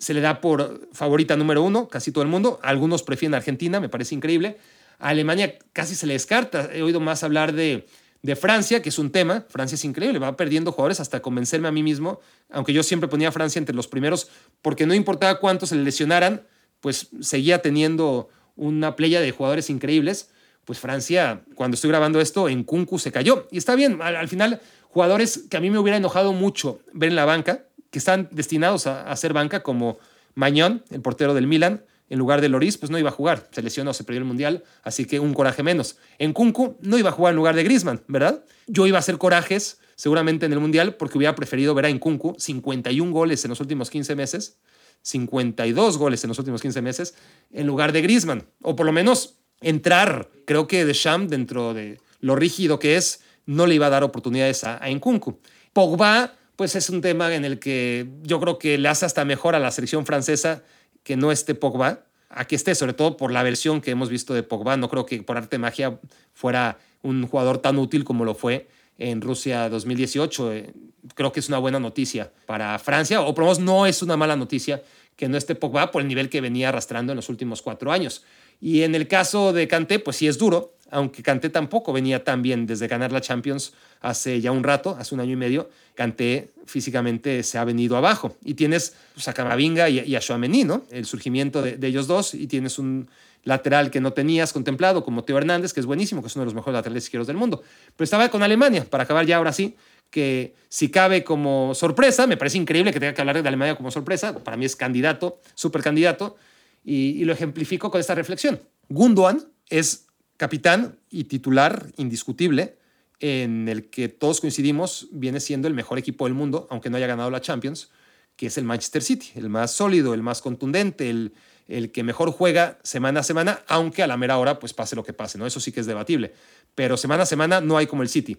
se 0.01 0.15
le 0.15 0.21
da 0.21 0.41
por 0.41 0.89
favorita 0.93 1.37
número 1.37 1.63
uno, 1.63 1.87
casi 1.87 2.11
todo 2.11 2.25
el 2.25 2.29
mundo. 2.29 2.59
Algunos 2.61 3.05
prefieren 3.05 3.35
Argentina, 3.35 3.79
me 3.79 3.89
parece 3.89 4.17
increíble. 4.17 4.59
A 4.99 5.11
Alemania 5.11 5.57
casi 5.73 5.95
se 5.95 6.09
le 6.09 6.15
descarta. 6.15 6.71
He 6.73 6.83
oído 6.83 6.99
más 6.99 7.23
hablar 7.23 7.53
de, 7.53 7.87
de 8.23 8.35
Francia, 8.35 8.83
que 8.83 8.89
es 8.89 8.99
un 8.99 9.13
tema. 9.13 9.47
Francia 9.49 9.77
es 9.77 9.85
increíble, 9.85 10.19
va 10.19 10.37
perdiendo 10.37 10.73
jugadores 10.73 10.99
hasta 10.99 11.23
convencerme 11.23 11.69
a 11.69 11.71
mí 11.71 11.85
mismo, 11.85 12.19
aunque 12.51 12.73
yo 12.73 12.83
siempre 12.83 13.09
ponía 13.09 13.29
a 13.29 13.33
Francia 13.33 13.61
entre 13.61 13.77
los 13.77 13.87
primeros, 13.87 14.29
porque 14.61 14.87
no 14.87 14.95
importaba 14.95 15.39
cuántos 15.39 15.69
se 15.69 15.77
le 15.77 15.85
lesionaran, 15.85 16.43
pues 16.81 17.11
seguía 17.21 17.63
teniendo 17.63 18.29
una 18.57 18.97
playa 18.97 19.21
de 19.21 19.31
jugadores 19.31 19.71
increíbles. 19.71 20.31
Pues 20.65 20.79
Francia, 20.79 21.43
cuando 21.55 21.75
estoy 21.75 21.91
grabando 21.91 22.21
esto, 22.21 22.49
en 22.49 22.65
Kunku 22.65 22.99
se 22.99 23.13
cayó. 23.13 23.47
Y 23.51 23.59
está 23.59 23.75
bien, 23.75 24.01
al, 24.01 24.17
al 24.17 24.29
final, 24.29 24.61
jugadores 24.89 25.45
que 25.51 25.57
a 25.57 25.61
mí 25.61 25.71
me 25.71 25.79
hubiera 25.79 25.97
enojado 25.97 26.33
mucho 26.33 26.79
ver 26.93 27.11
en 27.11 27.17
la 27.17 27.25
banca, 27.25 27.65
que 27.91 27.99
están 27.99 28.29
destinados 28.33 28.87
a, 28.87 29.11
hacer 29.11 29.33
banca, 29.33 29.63
como 29.63 29.99
Mañón, 30.35 30.85
el 30.91 31.01
portero 31.01 31.35
del 31.35 31.47
Milan, 31.47 31.85
en 32.09 32.19
lugar 32.19 32.41
de 32.41 32.49
Loris, 32.49 32.77
pues 32.77 32.91
no 32.91 32.99
iba 32.99 33.11
a 33.11 33.13
jugar. 33.13 33.49
Se 33.53 33.63
lesionó, 33.63 33.93
se 33.95 34.05
perdió 34.05 34.19
el 34.19 34.25
Mundial, 34.25 34.63
así 34.83 35.05
que 35.05 35.21
un 35.21 35.35
coraje 35.35 35.63
menos. 35.63 35.97
En 36.19 36.33
Kunku 36.33 36.77
no 36.81 36.99
iba 36.99 37.11
a 37.11 37.13
jugar 37.13 37.33
en 37.33 37.37
lugar 37.37 37.55
de 37.57 37.63
Griezmann, 37.65 38.03
¿verdad? 38.09 38.45
Yo 38.67 38.87
iba 38.87 38.99
a 38.99 39.01
hacer 39.01 39.19
corajes 39.19 39.79
seguramente 39.95 40.47
en 40.47 40.53
el 40.53 40.61
Mundial 40.61 40.95
porque 40.97 41.19
hubiera 41.19 41.35
preferido 41.35 41.75
ver 41.75 41.87
a 41.87 41.91
Nkunku 41.91 42.35
51 42.39 43.13
goles 43.13 43.45
en 43.45 43.51
los 43.51 43.61
últimos 43.61 43.91
15 43.91 44.17
meses, 44.17 44.59
52 45.03 45.99
goles 45.99 46.25
en 46.25 46.29
los 46.29 46.39
últimos 46.39 46.63
15 46.63 46.83
meses, 46.83 47.15
en 47.53 47.67
lugar 47.67 47.93
de 47.93 48.03
Griezmann. 48.03 48.45
O 48.63 48.77
por 48.77 48.87
lo 48.87 48.93
menos 48.93 49.39
entrar, 49.61 50.29
creo 50.47 50.67
que 50.67 50.85
Deschamps, 50.85 51.31
dentro 51.31 51.75
de 51.75 51.99
lo 52.21 52.37
rígido 52.37 52.79
que 52.79 52.97
es, 52.97 53.21
no 53.47 53.67
le 53.67 53.75
iba 53.75 53.87
a 53.87 53.91
dar 53.91 54.05
oportunidades 54.05 54.65
a, 54.65 54.83
a 54.83 54.89
Nkunku. 54.89 55.39
Pogba 55.73 56.35
pues 56.57 56.77
es 56.77 56.89
un 56.89 57.01
tema 57.01 57.35
en 57.35 57.45
el 57.45 57.59
que 57.59 58.07
yo 58.23 58.41
creo 58.41 58.59
que 58.59 58.79
le 58.79 58.89
hace 58.89 59.07
hasta 59.07 59.25
mejor 59.25 59.55
a 59.55 59.59
la 59.59 59.71
selección 59.71 60.07
francesa 60.07 60.63
que 61.03 61.17
no 61.17 61.33
esté 61.33 61.55
Pogba, 61.55 62.05
a 62.31 62.47
que 62.47 62.57
esté, 62.57 62.75
sobre 62.75 62.93
todo 62.93 63.17
por 63.17 63.33
la 63.33 63.43
versión 63.43 63.81
que 63.81 63.91
hemos 63.91 64.09
visto 64.09 64.35
de 64.35 64.43
Pogba. 64.43 64.77
No 64.77 64.89
creo 64.89 65.07
que 65.07 65.23
por 65.23 65.37
arte 65.37 65.57
de 65.57 65.59
magia 65.59 65.99
fuera 66.33 66.79
un 67.03 67.27
jugador 67.27 67.59
tan 67.59 67.79
útil 67.79 68.05
como 68.05 68.25
lo 68.25 68.35
fue 68.35 68.69
en 68.99 69.21
Rusia 69.21 69.69
2018. 69.69 70.53
Eh, 70.53 70.73
creo 71.15 71.33
que 71.33 71.41
es 71.41 71.49
una 71.49 71.59
buena 71.59 71.81
noticia 71.81 72.33
para 72.47 72.79
Francia, 72.79 73.21
o 73.21 73.35
por 73.35 73.45
lo 73.45 73.51
menos 73.51 73.61
no 73.61 73.87
es 73.87 74.03
una 74.03 74.17
mala 74.17 74.37
noticia 74.37 74.83
que 75.17 75.29
no 75.29 75.37
esté 75.37 75.55
Pogba 75.55 75.91
por 75.91 76.03
el 76.03 76.09
nivel 76.09 76.29
que 76.29 76.41
venía 76.41 76.71
arrastrando 76.71 77.13
en 77.13 77.17
los 77.17 77.29
últimos 77.29 77.63
cuatro 77.63 77.93
años. 77.93 78.25
Y 78.61 78.83
en 78.83 78.95
el 78.95 79.09
caso 79.09 79.53
de 79.53 79.69
Kanté, 79.69 79.99
pues 79.99 80.17
sí 80.17 80.27
es 80.27 80.39
duro, 80.39 80.75
aunque 80.91 81.23
Kanté 81.23 81.51
tampoco 81.51 81.93
venía 81.93 82.23
tan 82.25 82.43
bien 82.43 82.67
desde 82.67 82.87
ganar 82.87 83.11
la 83.13 83.21
Champions 83.21 83.73
hace 84.01 84.41
ya 84.41 84.53
un 84.53 84.63
rato, 84.63 84.97
hace 84.99 85.15
un 85.15 85.21
año 85.21 85.33
y 85.33 85.37
medio, 85.37 85.69
Kanté 85.95 86.51
físicamente 86.67 87.43
se 87.43 87.59
ha 87.59 87.65
venido 87.65 87.97
abajo. 87.97 88.37
Y 88.45 88.55
tienes 88.55 88.95
pues, 89.15 89.27
a 89.29 89.33
Camavinga 89.33 89.89
y, 89.89 90.15
a 90.15 90.21
Chouameni, 90.21 90.65
¿no? 90.65 90.85
El 90.91 91.05
surgimiento 91.07 91.63
de, 91.63 91.77
de, 91.77 91.87
ellos 91.87 92.07
dos 92.07 92.35
y 92.35 92.47
tienes 92.47 92.79
un 92.79 93.09
lateral 93.45 93.91
que 93.91 94.01
no 94.01 94.13
tenías 94.13 94.53
contemplado 94.53 95.05
como 95.05 95.25
Teo 95.25 95.39
Hernández, 95.39 95.73
que 95.73 95.81
es 95.81 95.87
buenísimo, 95.87 96.23
que 96.23 96.29
es 96.29 96.37
uno 96.37 96.43
de 96.43 96.47
los 96.47 96.55
mejores 96.55 96.75
laterales 96.75 97.05
izquierdos 97.05 97.27
del 97.27 97.37
mundo. 97.37 97.63
Pero 97.97 98.05
estaba 98.05 98.29
con 98.29 98.43
Alemania, 98.43 98.87
para 98.89 99.05
acabar 99.05 99.27
ya 99.27 99.37
ahora 99.37 99.53
sí, 99.53 99.77
que 100.11 100.55
si 100.69 100.91
cabe 100.91 101.25
como 101.25 101.75
sorpresa, 101.75 102.27
me 102.27 102.37
parece 102.37 102.59
increíble 102.59 102.93
que 102.93 103.01
tenga 103.01 103.15
que 103.15 103.21
hablar 103.21 103.43
de 103.43 103.49
Alemania 103.49 103.75
como 103.75 103.91
sorpresa, 103.91 104.35
para 104.39 104.57
mí 104.57 104.65
es 104.65 104.77
candidato, 104.77 105.41
súper 105.55 105.83
candidato, 105.83 106.37
y, 106.85 107.25
lo 107.25 107.33
ejemplifico 107.33 107.91
con 107.91 108.01
esta 108.01 108.15
reflexión. 108.15 108.61
Gundogan 108.89 109.45
es 109.71 110.07
capitán 110.37 110.99
y 111.11 111.25
titular 111.25 111.87
indiscutible 111.97 112.77
en 113.21 113.69
el 113.69 113.89
que 113.89 114.09
todos 114.09 114.41
coincidimos 114.41 115.09
viene 115.13 115.41
siendo 115.41 115.67
el 115.69 115.75
mejor 115.75 115.99
equipo 115.99 116.27
del 116.27 116.35
mundo, 116.35 116.67
aunque 116.71 116.91
no 116.91 116.97
haya 116.97 117.07
ganado 117.07 117.31
la 117.31 117.41
Champions, 117.41 117.91
que 118.37 118.47
es 118.47 118.59
el 118.59 118.65
Manchester 118.65 119.03
City, 119.03 119.29
el 119.37 119.49
más 119.49 119.71
sólido, 119.71 120.13
el 120.13 120.23
más 120.23 120.43
contundente, 120.43 121.09
el, 121.09 121.33
el 121.69 121.93
que 121.93 122.03
mejor 122.03 122.31
juega 122.33 122.79
semana 122.83 123.21
a 123.21 123.23
semana, 123.23 123.61
aunque 123.69 124.03
a 124.03 124.07
la 124.07 124.17
mera 124.17 124.37
hora 124.39 124.59
pues 124.59 124.75
pase 124.75 124.97
lo 124.97 125.05
que 125.05 125.13
pase, 125.13 125.39
¿no? 125.39 125.47
Eso 125.47 125.61
sí 125.61 125.73
que 125.73 125.81
es 125.81 125.87
debatible. 125.87 126.33
Pero 126.75 126.97
semana 126.97 127.23
a 127.23 127.27
semana 127.27 127.61
no 127.61 127.79
hay 127.79 127.87
como 127.87 128.03
el 128.03 128.09
City. 128.09 128.37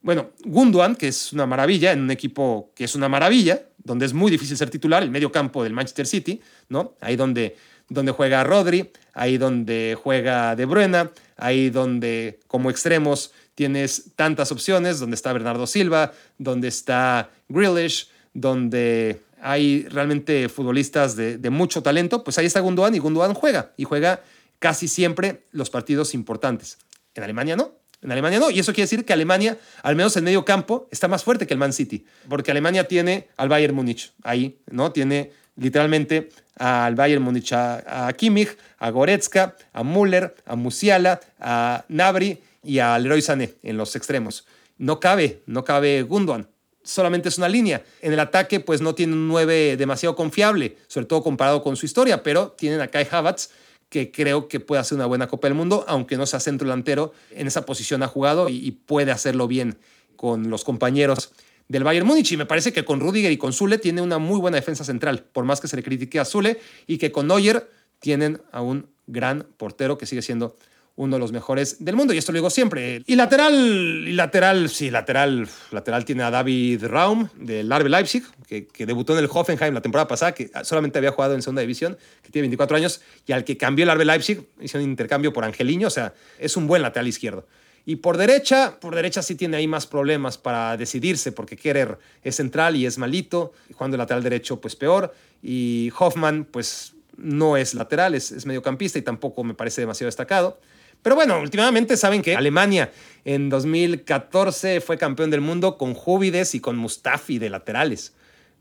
Bueno, 0.00 0.30
Gundogan, 0.44 0.96
que 0.96 1.08
es 1.08 1.32
una 1.32 1.46
maravilla, 1.46 1.92
en 1.92 2.02
un 2.02 2.10
equipo 2.10 2.72
que 2.74 2.84
es 2.84 2.94
una 2.94 3.08
maravilla, 3.08 3.62
donde 3.78 4.06
es 4.06 4.12
muy 4.12 4.30
difícil 4.30 4.56
ser 4.56 4.68
titular, 4.70 5.02
el 5.02 5.10
medio 5.10 5.32
campo 5.32 5.62
del 5.62 5.72
Manchester 5.72 6.06
City, 6.06 6.40
¿no? 6.68 6.94
Ahí 7.00 7.16
donde, 7.16 7.56
donde 7.88 8.12
juega 8.12 8.44
Rodri, 8.44 8.90
ahí 9.12 9.38
donde 9.38 9.96
juega 10.00 10.56
De 10.56 10.64
Bruyne, 10.64 11.10
ahí 11.36 11.70
donde 11.70 12.40
como 12.46 12.70
extremos 12.70 13.32
tienes 13.54 14.10
tantas 14.16 14.50
opciones, 14.52 14.98
donde 14.98 15.14
está 15.14 15.32
Bernardo 15.32 15.66
Silva, 15.66 16.12
donde 16.38 16.68
está 16.68 17.30
Grealish, 17.48 18.08
donde 18.32 19.20
hay 19.40 19.86
realmente 19.88 20.48
futbolistas 20.48 21.16
de, 21.16 21.50
mucho 21.50 21.82
talento, 21.82 22.24
pues 22.24 22.38
ahí 22.38 22.46
está 22.46 22.60
Gundogan 22.60 22.94
y 22.94 22.98
Gundogan 22.98 23.34
juega 23.34 23.72
y 23.76 23.84
juega 23.84 24.22
casi 24.58 24.88
siempre 24.88 25.44
los 25.52 25.70
partidos 25.70 26.14
importantes. 26.14 26.78
En 27.14 27.22
Alemania 27.22 27.54
no. 27.54 27.72
En 28.00 28.10
Alemania 28.10 28.38
no. 28.38 28.50
Y 28.50 28.58
eso 28.58 28.72
quiere 28.72 28.84
decir 28.84 29.04
que 29.04 29.12
Alemania, 29.12 29.58
al 29.82 29.96
menos 29.96 30.16
en 30.16 30.24
medio 30.24 30.44
campo, 30.44 30.88
está 30.90 31.08
más 31.08 31.24
fuerte 31.24 31.46
que 31.46 31.54
el 31.54 31.58
Man 31.58 31.72
City. 31.72 32.04
Porque 32.28 32.50
Alemania 32.50 32.88
tiene 32.88 33.28
al 33.36 33.48
Bayern 33.48 33.74
Múnich 33.74 34.12
ahí, 34.22 34.58
¿no? 34.70 34.92
Tiene 34.92 35.32
literalmente 35.56 36.30
al 36.56 36.94
Bayern 36.94 37.22
Múnich, 37.22 37.52
a, 37.52 38.12
Kimmich, 38.16 38.56
a 38.78 38.90
Goretzka, 38.90 39.56
a 39.72 39.82
Müller, 39.82 40.34
a 40.46 40.56
Musiala, 40.56 41.20
a 41.40 41.84
Nabri 41.88 42.40
y 42.62 42.78
a 42.78 42.98
Leroy 42.98 43.22
Sané 43.22 43.54
en 43.62 43.76
los 43.76 43.96
extremos. 43.96 44.46
No 44.78 45.00
cabe, 45.00 45.42
no 45.46 45.64
cabe 45.64 46.02
Gundogan 46.02 46.48
solamente 46.84 47.28
es 47.28 47.38
una 47.38 47.48
línea. 47.48 47.82
En 48.00 48.12
el 48.12 48.20
ataque, 48.20 48.60
pues 48.60 48.80
no 48.80 48.94
tiene 48.94 49.14
un 49.14 49.26
9 49.26 49.76
demasiado 49.76 50.14
confiable, 50.14 50.76
sobre 50.86 51.06
todo 51.06 51.22
comparado 51.22 51.62
con 51.62 51.76
su 51.76 51.86
historia, 51.86 52.22
pero 52.22 52.50
tienen 52.52 52.80
a 52.80 52.88
Kai 52.88 53.08
Havertz, 53.10 53.50
que 53.88 54.12
creo 54.12 54.48
que 54.48 54.60
puede 54.60 54.80
hacer 54.80 54.96
una 54.96 55.06
buena 55.06 55.26
Copa 55.26 55.48
del 55.48 55.54
Mundo, 55.54 55.84
aunque 55.88 56.16
no 56.16 56.26
sea 56.26 56.40
centro 56.40 56.66
delantero, 56.66 57.12
en 57.30 57.46
esa 57.46 57.64
posición 57.64 58.02
ha 58.02 58.08
jugado 58.08 58.48
y, 58.48 58.70
puede 58.72 59.10
hacerlo 59.10 59.48
bien 59.48 59.78
con 60.16 60.50
los 60.50 60.64
compañeros 60.64 61.32
del 61.68 61.84
Bayern 61.84 62.06
Múnich. 62.06 62.32
Y 62.32 62.36
me 62.36 62.46
parece 62.46 62.72
que 62.72 62.84
con 62.84 63.00
Rudiger 63.00 63.32
y 63.32 63.36
con 63.36 63.52
Zule 63.52 63.78
tiene 63.78 64.02
una 64.02 64.18
muy 64.18 64.40
buena 64.40 64.56
defensa 64.56 64.84
central, 64.84 65.24
por 65.32 65.44
más 65.44 65.60
que 65.60 65.68
se 65.68 65.76
le 65.76 65.82
critique 65.82 66.18
a 66.18 66.24
Zule, 66.24 66.60
y 66.86 66.98
que 66.98 67.12
con 67.12 67.26
Neuer 67.26 67.68
tienen 67.98 68.40
a 68.52 68.62
un 68.62 68.88
gran 69.06 69.46
portero 69.56 69.98
que 69.98 70.06
sigue 70.06 70.22
siendo 70.22 70.56
uno 70.96 71.16
de 71.16 71.20
los 71.20 71.32
mejores 71.32 71.84
del 71.84 71.96
mundo, 71.96 72.14
y 72.14 72.18
esto 72.18 72.30
lo 72.30 72.36
digo 72.36 72.50
siempre. 72.50 73.02
Y 73.06 73.16
lateral, 73.16 74.04
y 74.06 74.12
lateral, 74.12 74.68
sí, 74.68 74.90
lateral, 74.90 75.48
lateral 75.72 76.04
tiene 76.04 76.22
a 76.22 76.30
David 76.30 76.84
Raum 76.86 77.28
del 77.36 77.68
RB 77.68 77.88
Leipzig, 77.88 78.22
que, 78.46 78.68
que, 78.68 78.86
debutó 78.86 79.12
en 79.14 79.18
el 79.24 79.28
Hoffenheim 79.32 79.74
la 79.74 79.80
temporada 79.80 80.06
pasada, 80.06 80.32
que 80.32 80.50
solamente 80.62 80.98
había 80.98 81.10
jugado 81.10 81.34
en 81.34 81.42
segunda 81.42 81.62
división, 81.62 81.98
que 82.22 82.30
tiene 82.30 82.44
24 82.44 82.76
años, 82.76 83.00
y 83.26 83.32
al 83.32 83.42
que 83.42 83.56
cambió 83.56 83.84
el 83.84 83.98
RB 83.98 84.04
Leipzig, 84.04 84.46
hizo 84.60 84.78
un 84.78 84.84
intercambio 84.84 85.32
por 85.32 85.44
Angeliño, 85.44 85.88
o 85.88 85.90
sea, 85.90 86.14
es 86.38 86.56
un 86.56 86.68
buen 86.68 86.82
lateral 86.82 87.08
izquierdo. 87.08 87.44
Y 87.86 87.96
por 87.96 88.16
derecha, 88.16 88.78
por 88.80 88.94
derecha 88.94 89.22
sí 89.22 89.34
tiene 89.34 89.58
ahí 89.58 89.68
más 89.68 89.86
problemas 89.86 90.38
para 90.38 90.76
decidirse, 90.76 91.32
porque 91.32 91.56
Kerer 91.56 91.98
es 92.22 92.36
central 92.36 92.76
y 92.76 92.86
es 92.86 92.96
malito, 92.96 93.52
cuando 93.76 93.96
el 93.96 93.98
lateral 93.98 94.22
derecho, 94.22 94.60
pues 94.60 94.74
peor, 94.74 95.14
y 95.42 95.92
Hoffman, 95.98 96.46
pues 96.50 96.94
no 97.16 97.56
es 97.56 97.74
lateral, 97.74 98.14
es, 98.14 98.32
es 98.32 98.46
mediocampista 98.46 98.98
y 98.98 99.02
tampoco 99.02 99.44
me 99.44 99.54
parece 99.54 99.82
demasiado 99.82 100.08
destacado. 100.08 100.58
Pero 101.02 101.16
bueno, 101.16 101.38
últimamente 101.38 101.98
saben 101.98 102.22
que 102.22 102.34
Alemania 102.34 102.90
en 103.26 103.50
2014 103.50 104.80
fue 104.80 104.96
campeón 104.96 105.30
del 105.30 105.42
mundo 105.42 105.76
con 105.76 105.92
Juvides 105.92 106.54
y 106.54 106.60
con 106.60 106.76
Mustafi 106.78 107.38
de 107.38 107.50
laterales, 107.50 108.14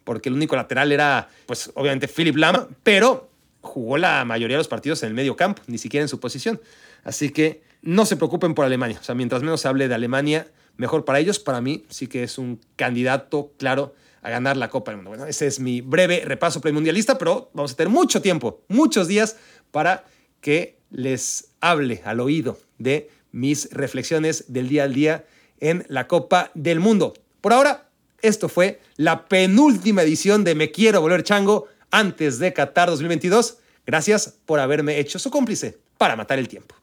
porque 0.03 0.27
el 0.27 0.35
único 0.35 0.57
lateral 0.57 0.91
era, 0.91 1.29
pues 1.45 1.71
obviamente 1.75 2.09
Philip 2.09 2.35
Lama, 2.35 2.67
pero 2.83 3.29
jugó 3.61 3.97
la 3.97 4.25
mayoría 4.25 4.57
de 4.57 4.59
los 4.59 4.67
partidos 4.67 5.01
en 5.03 5.07
el 5.07 5.15
medio 5.15 5.37
campo, 5.37 5.61
ni 5.67 5.77
siquiera 5.77 6.01
en 6.01 6.09
su 6.09 6.19
posición. 6.19 6.59
Así 7.05 7.29
que 7.29 7.61
no 7.83 8.05
se 8.05 8.15
preocupen 8.15 8.55
por 8.55 8.65
Alemania. 8.65 8.97
O 8.99 9.03
sea, 9.03 9.13
mientras 9.13 9.43
menos 9.43 9.61
se 9.61 9.67
hable 9.67 9.87
de 9.87 9.93
Alemania, 9.93 10.47
mejor 10.77 11.05
para 11.05 11.19
ellos. 11.19 11.37
Para 11.37 11.61
mí 11.61 11.85
sí 11.89 12.07
que 12.07 12.23
es 12.23 12.37
un 12.37 12.59
candidato 12.75 13.51
claro 13.57 13.93
a 14.21 14.29
ganar 14.29 14.57
la 14.57 14.69
Copa 14.69 14.91
del 14.91 14.97
Mundo. 14.97 15.09
Bueno, 15.09 15.25
ese 15.25 15.45
es 15.45 15.59
mi 15.59 15.81
breve 15.81 16.23
repaso 16.25 16.61
premundialista, 16.61 17.17
pero 17.17 17.51
vamos 17.53 17.73
a 17.73 17.75
tener 17.75 17.91
mucho 17.91 18.21
tiempo, 18.21 18.63
muchos 18.69 19.07
días 19.07 19.35
para 19.71 20.05
que 20.39 20.79
les 20.89 21.49
hable 21.59 22.01
al 22.05 22.21
oído 22.21 22.57
de 22.77 23.09
mis 23.31 23.69
reflexiones 23.71 24.45
del 24.53 24.69
día 24.69 24.85
al 24.85 24.93
día 24.93 25.25
en 25.59 25.85
la 25.89 26.07
Copa 26.07 26.51
del 26.53 26.79
Mundo. 26.79 27.13
Por 27.41 27.51
ahora, 27.51 27.89
esto 28.21 28.47
fue 28.47 28.79
la 28.95 29.25
penúltima 29.25 30.03
edición 30.03 30.45
de 30.45 30.55
Me 30.55 30.71
Quiero 30.71 31.01
Volver 31.01 31.23
Chango 31.23 31.67
antes 31.91 32.39
de 32.39 32.53
Qatar 32.53 32.89
2022. 32.89 33.57
Gracias 33.85 34.39
por 34.45 34.61
haberme 34.61 34.99
hecho 34.99 35.19
su 35.19 35.29
cómplice 35.29 35.77
para 35.97 36.15
matar 36.15 36.39
el 36.39 36.47
tiempo. 36.47 36.82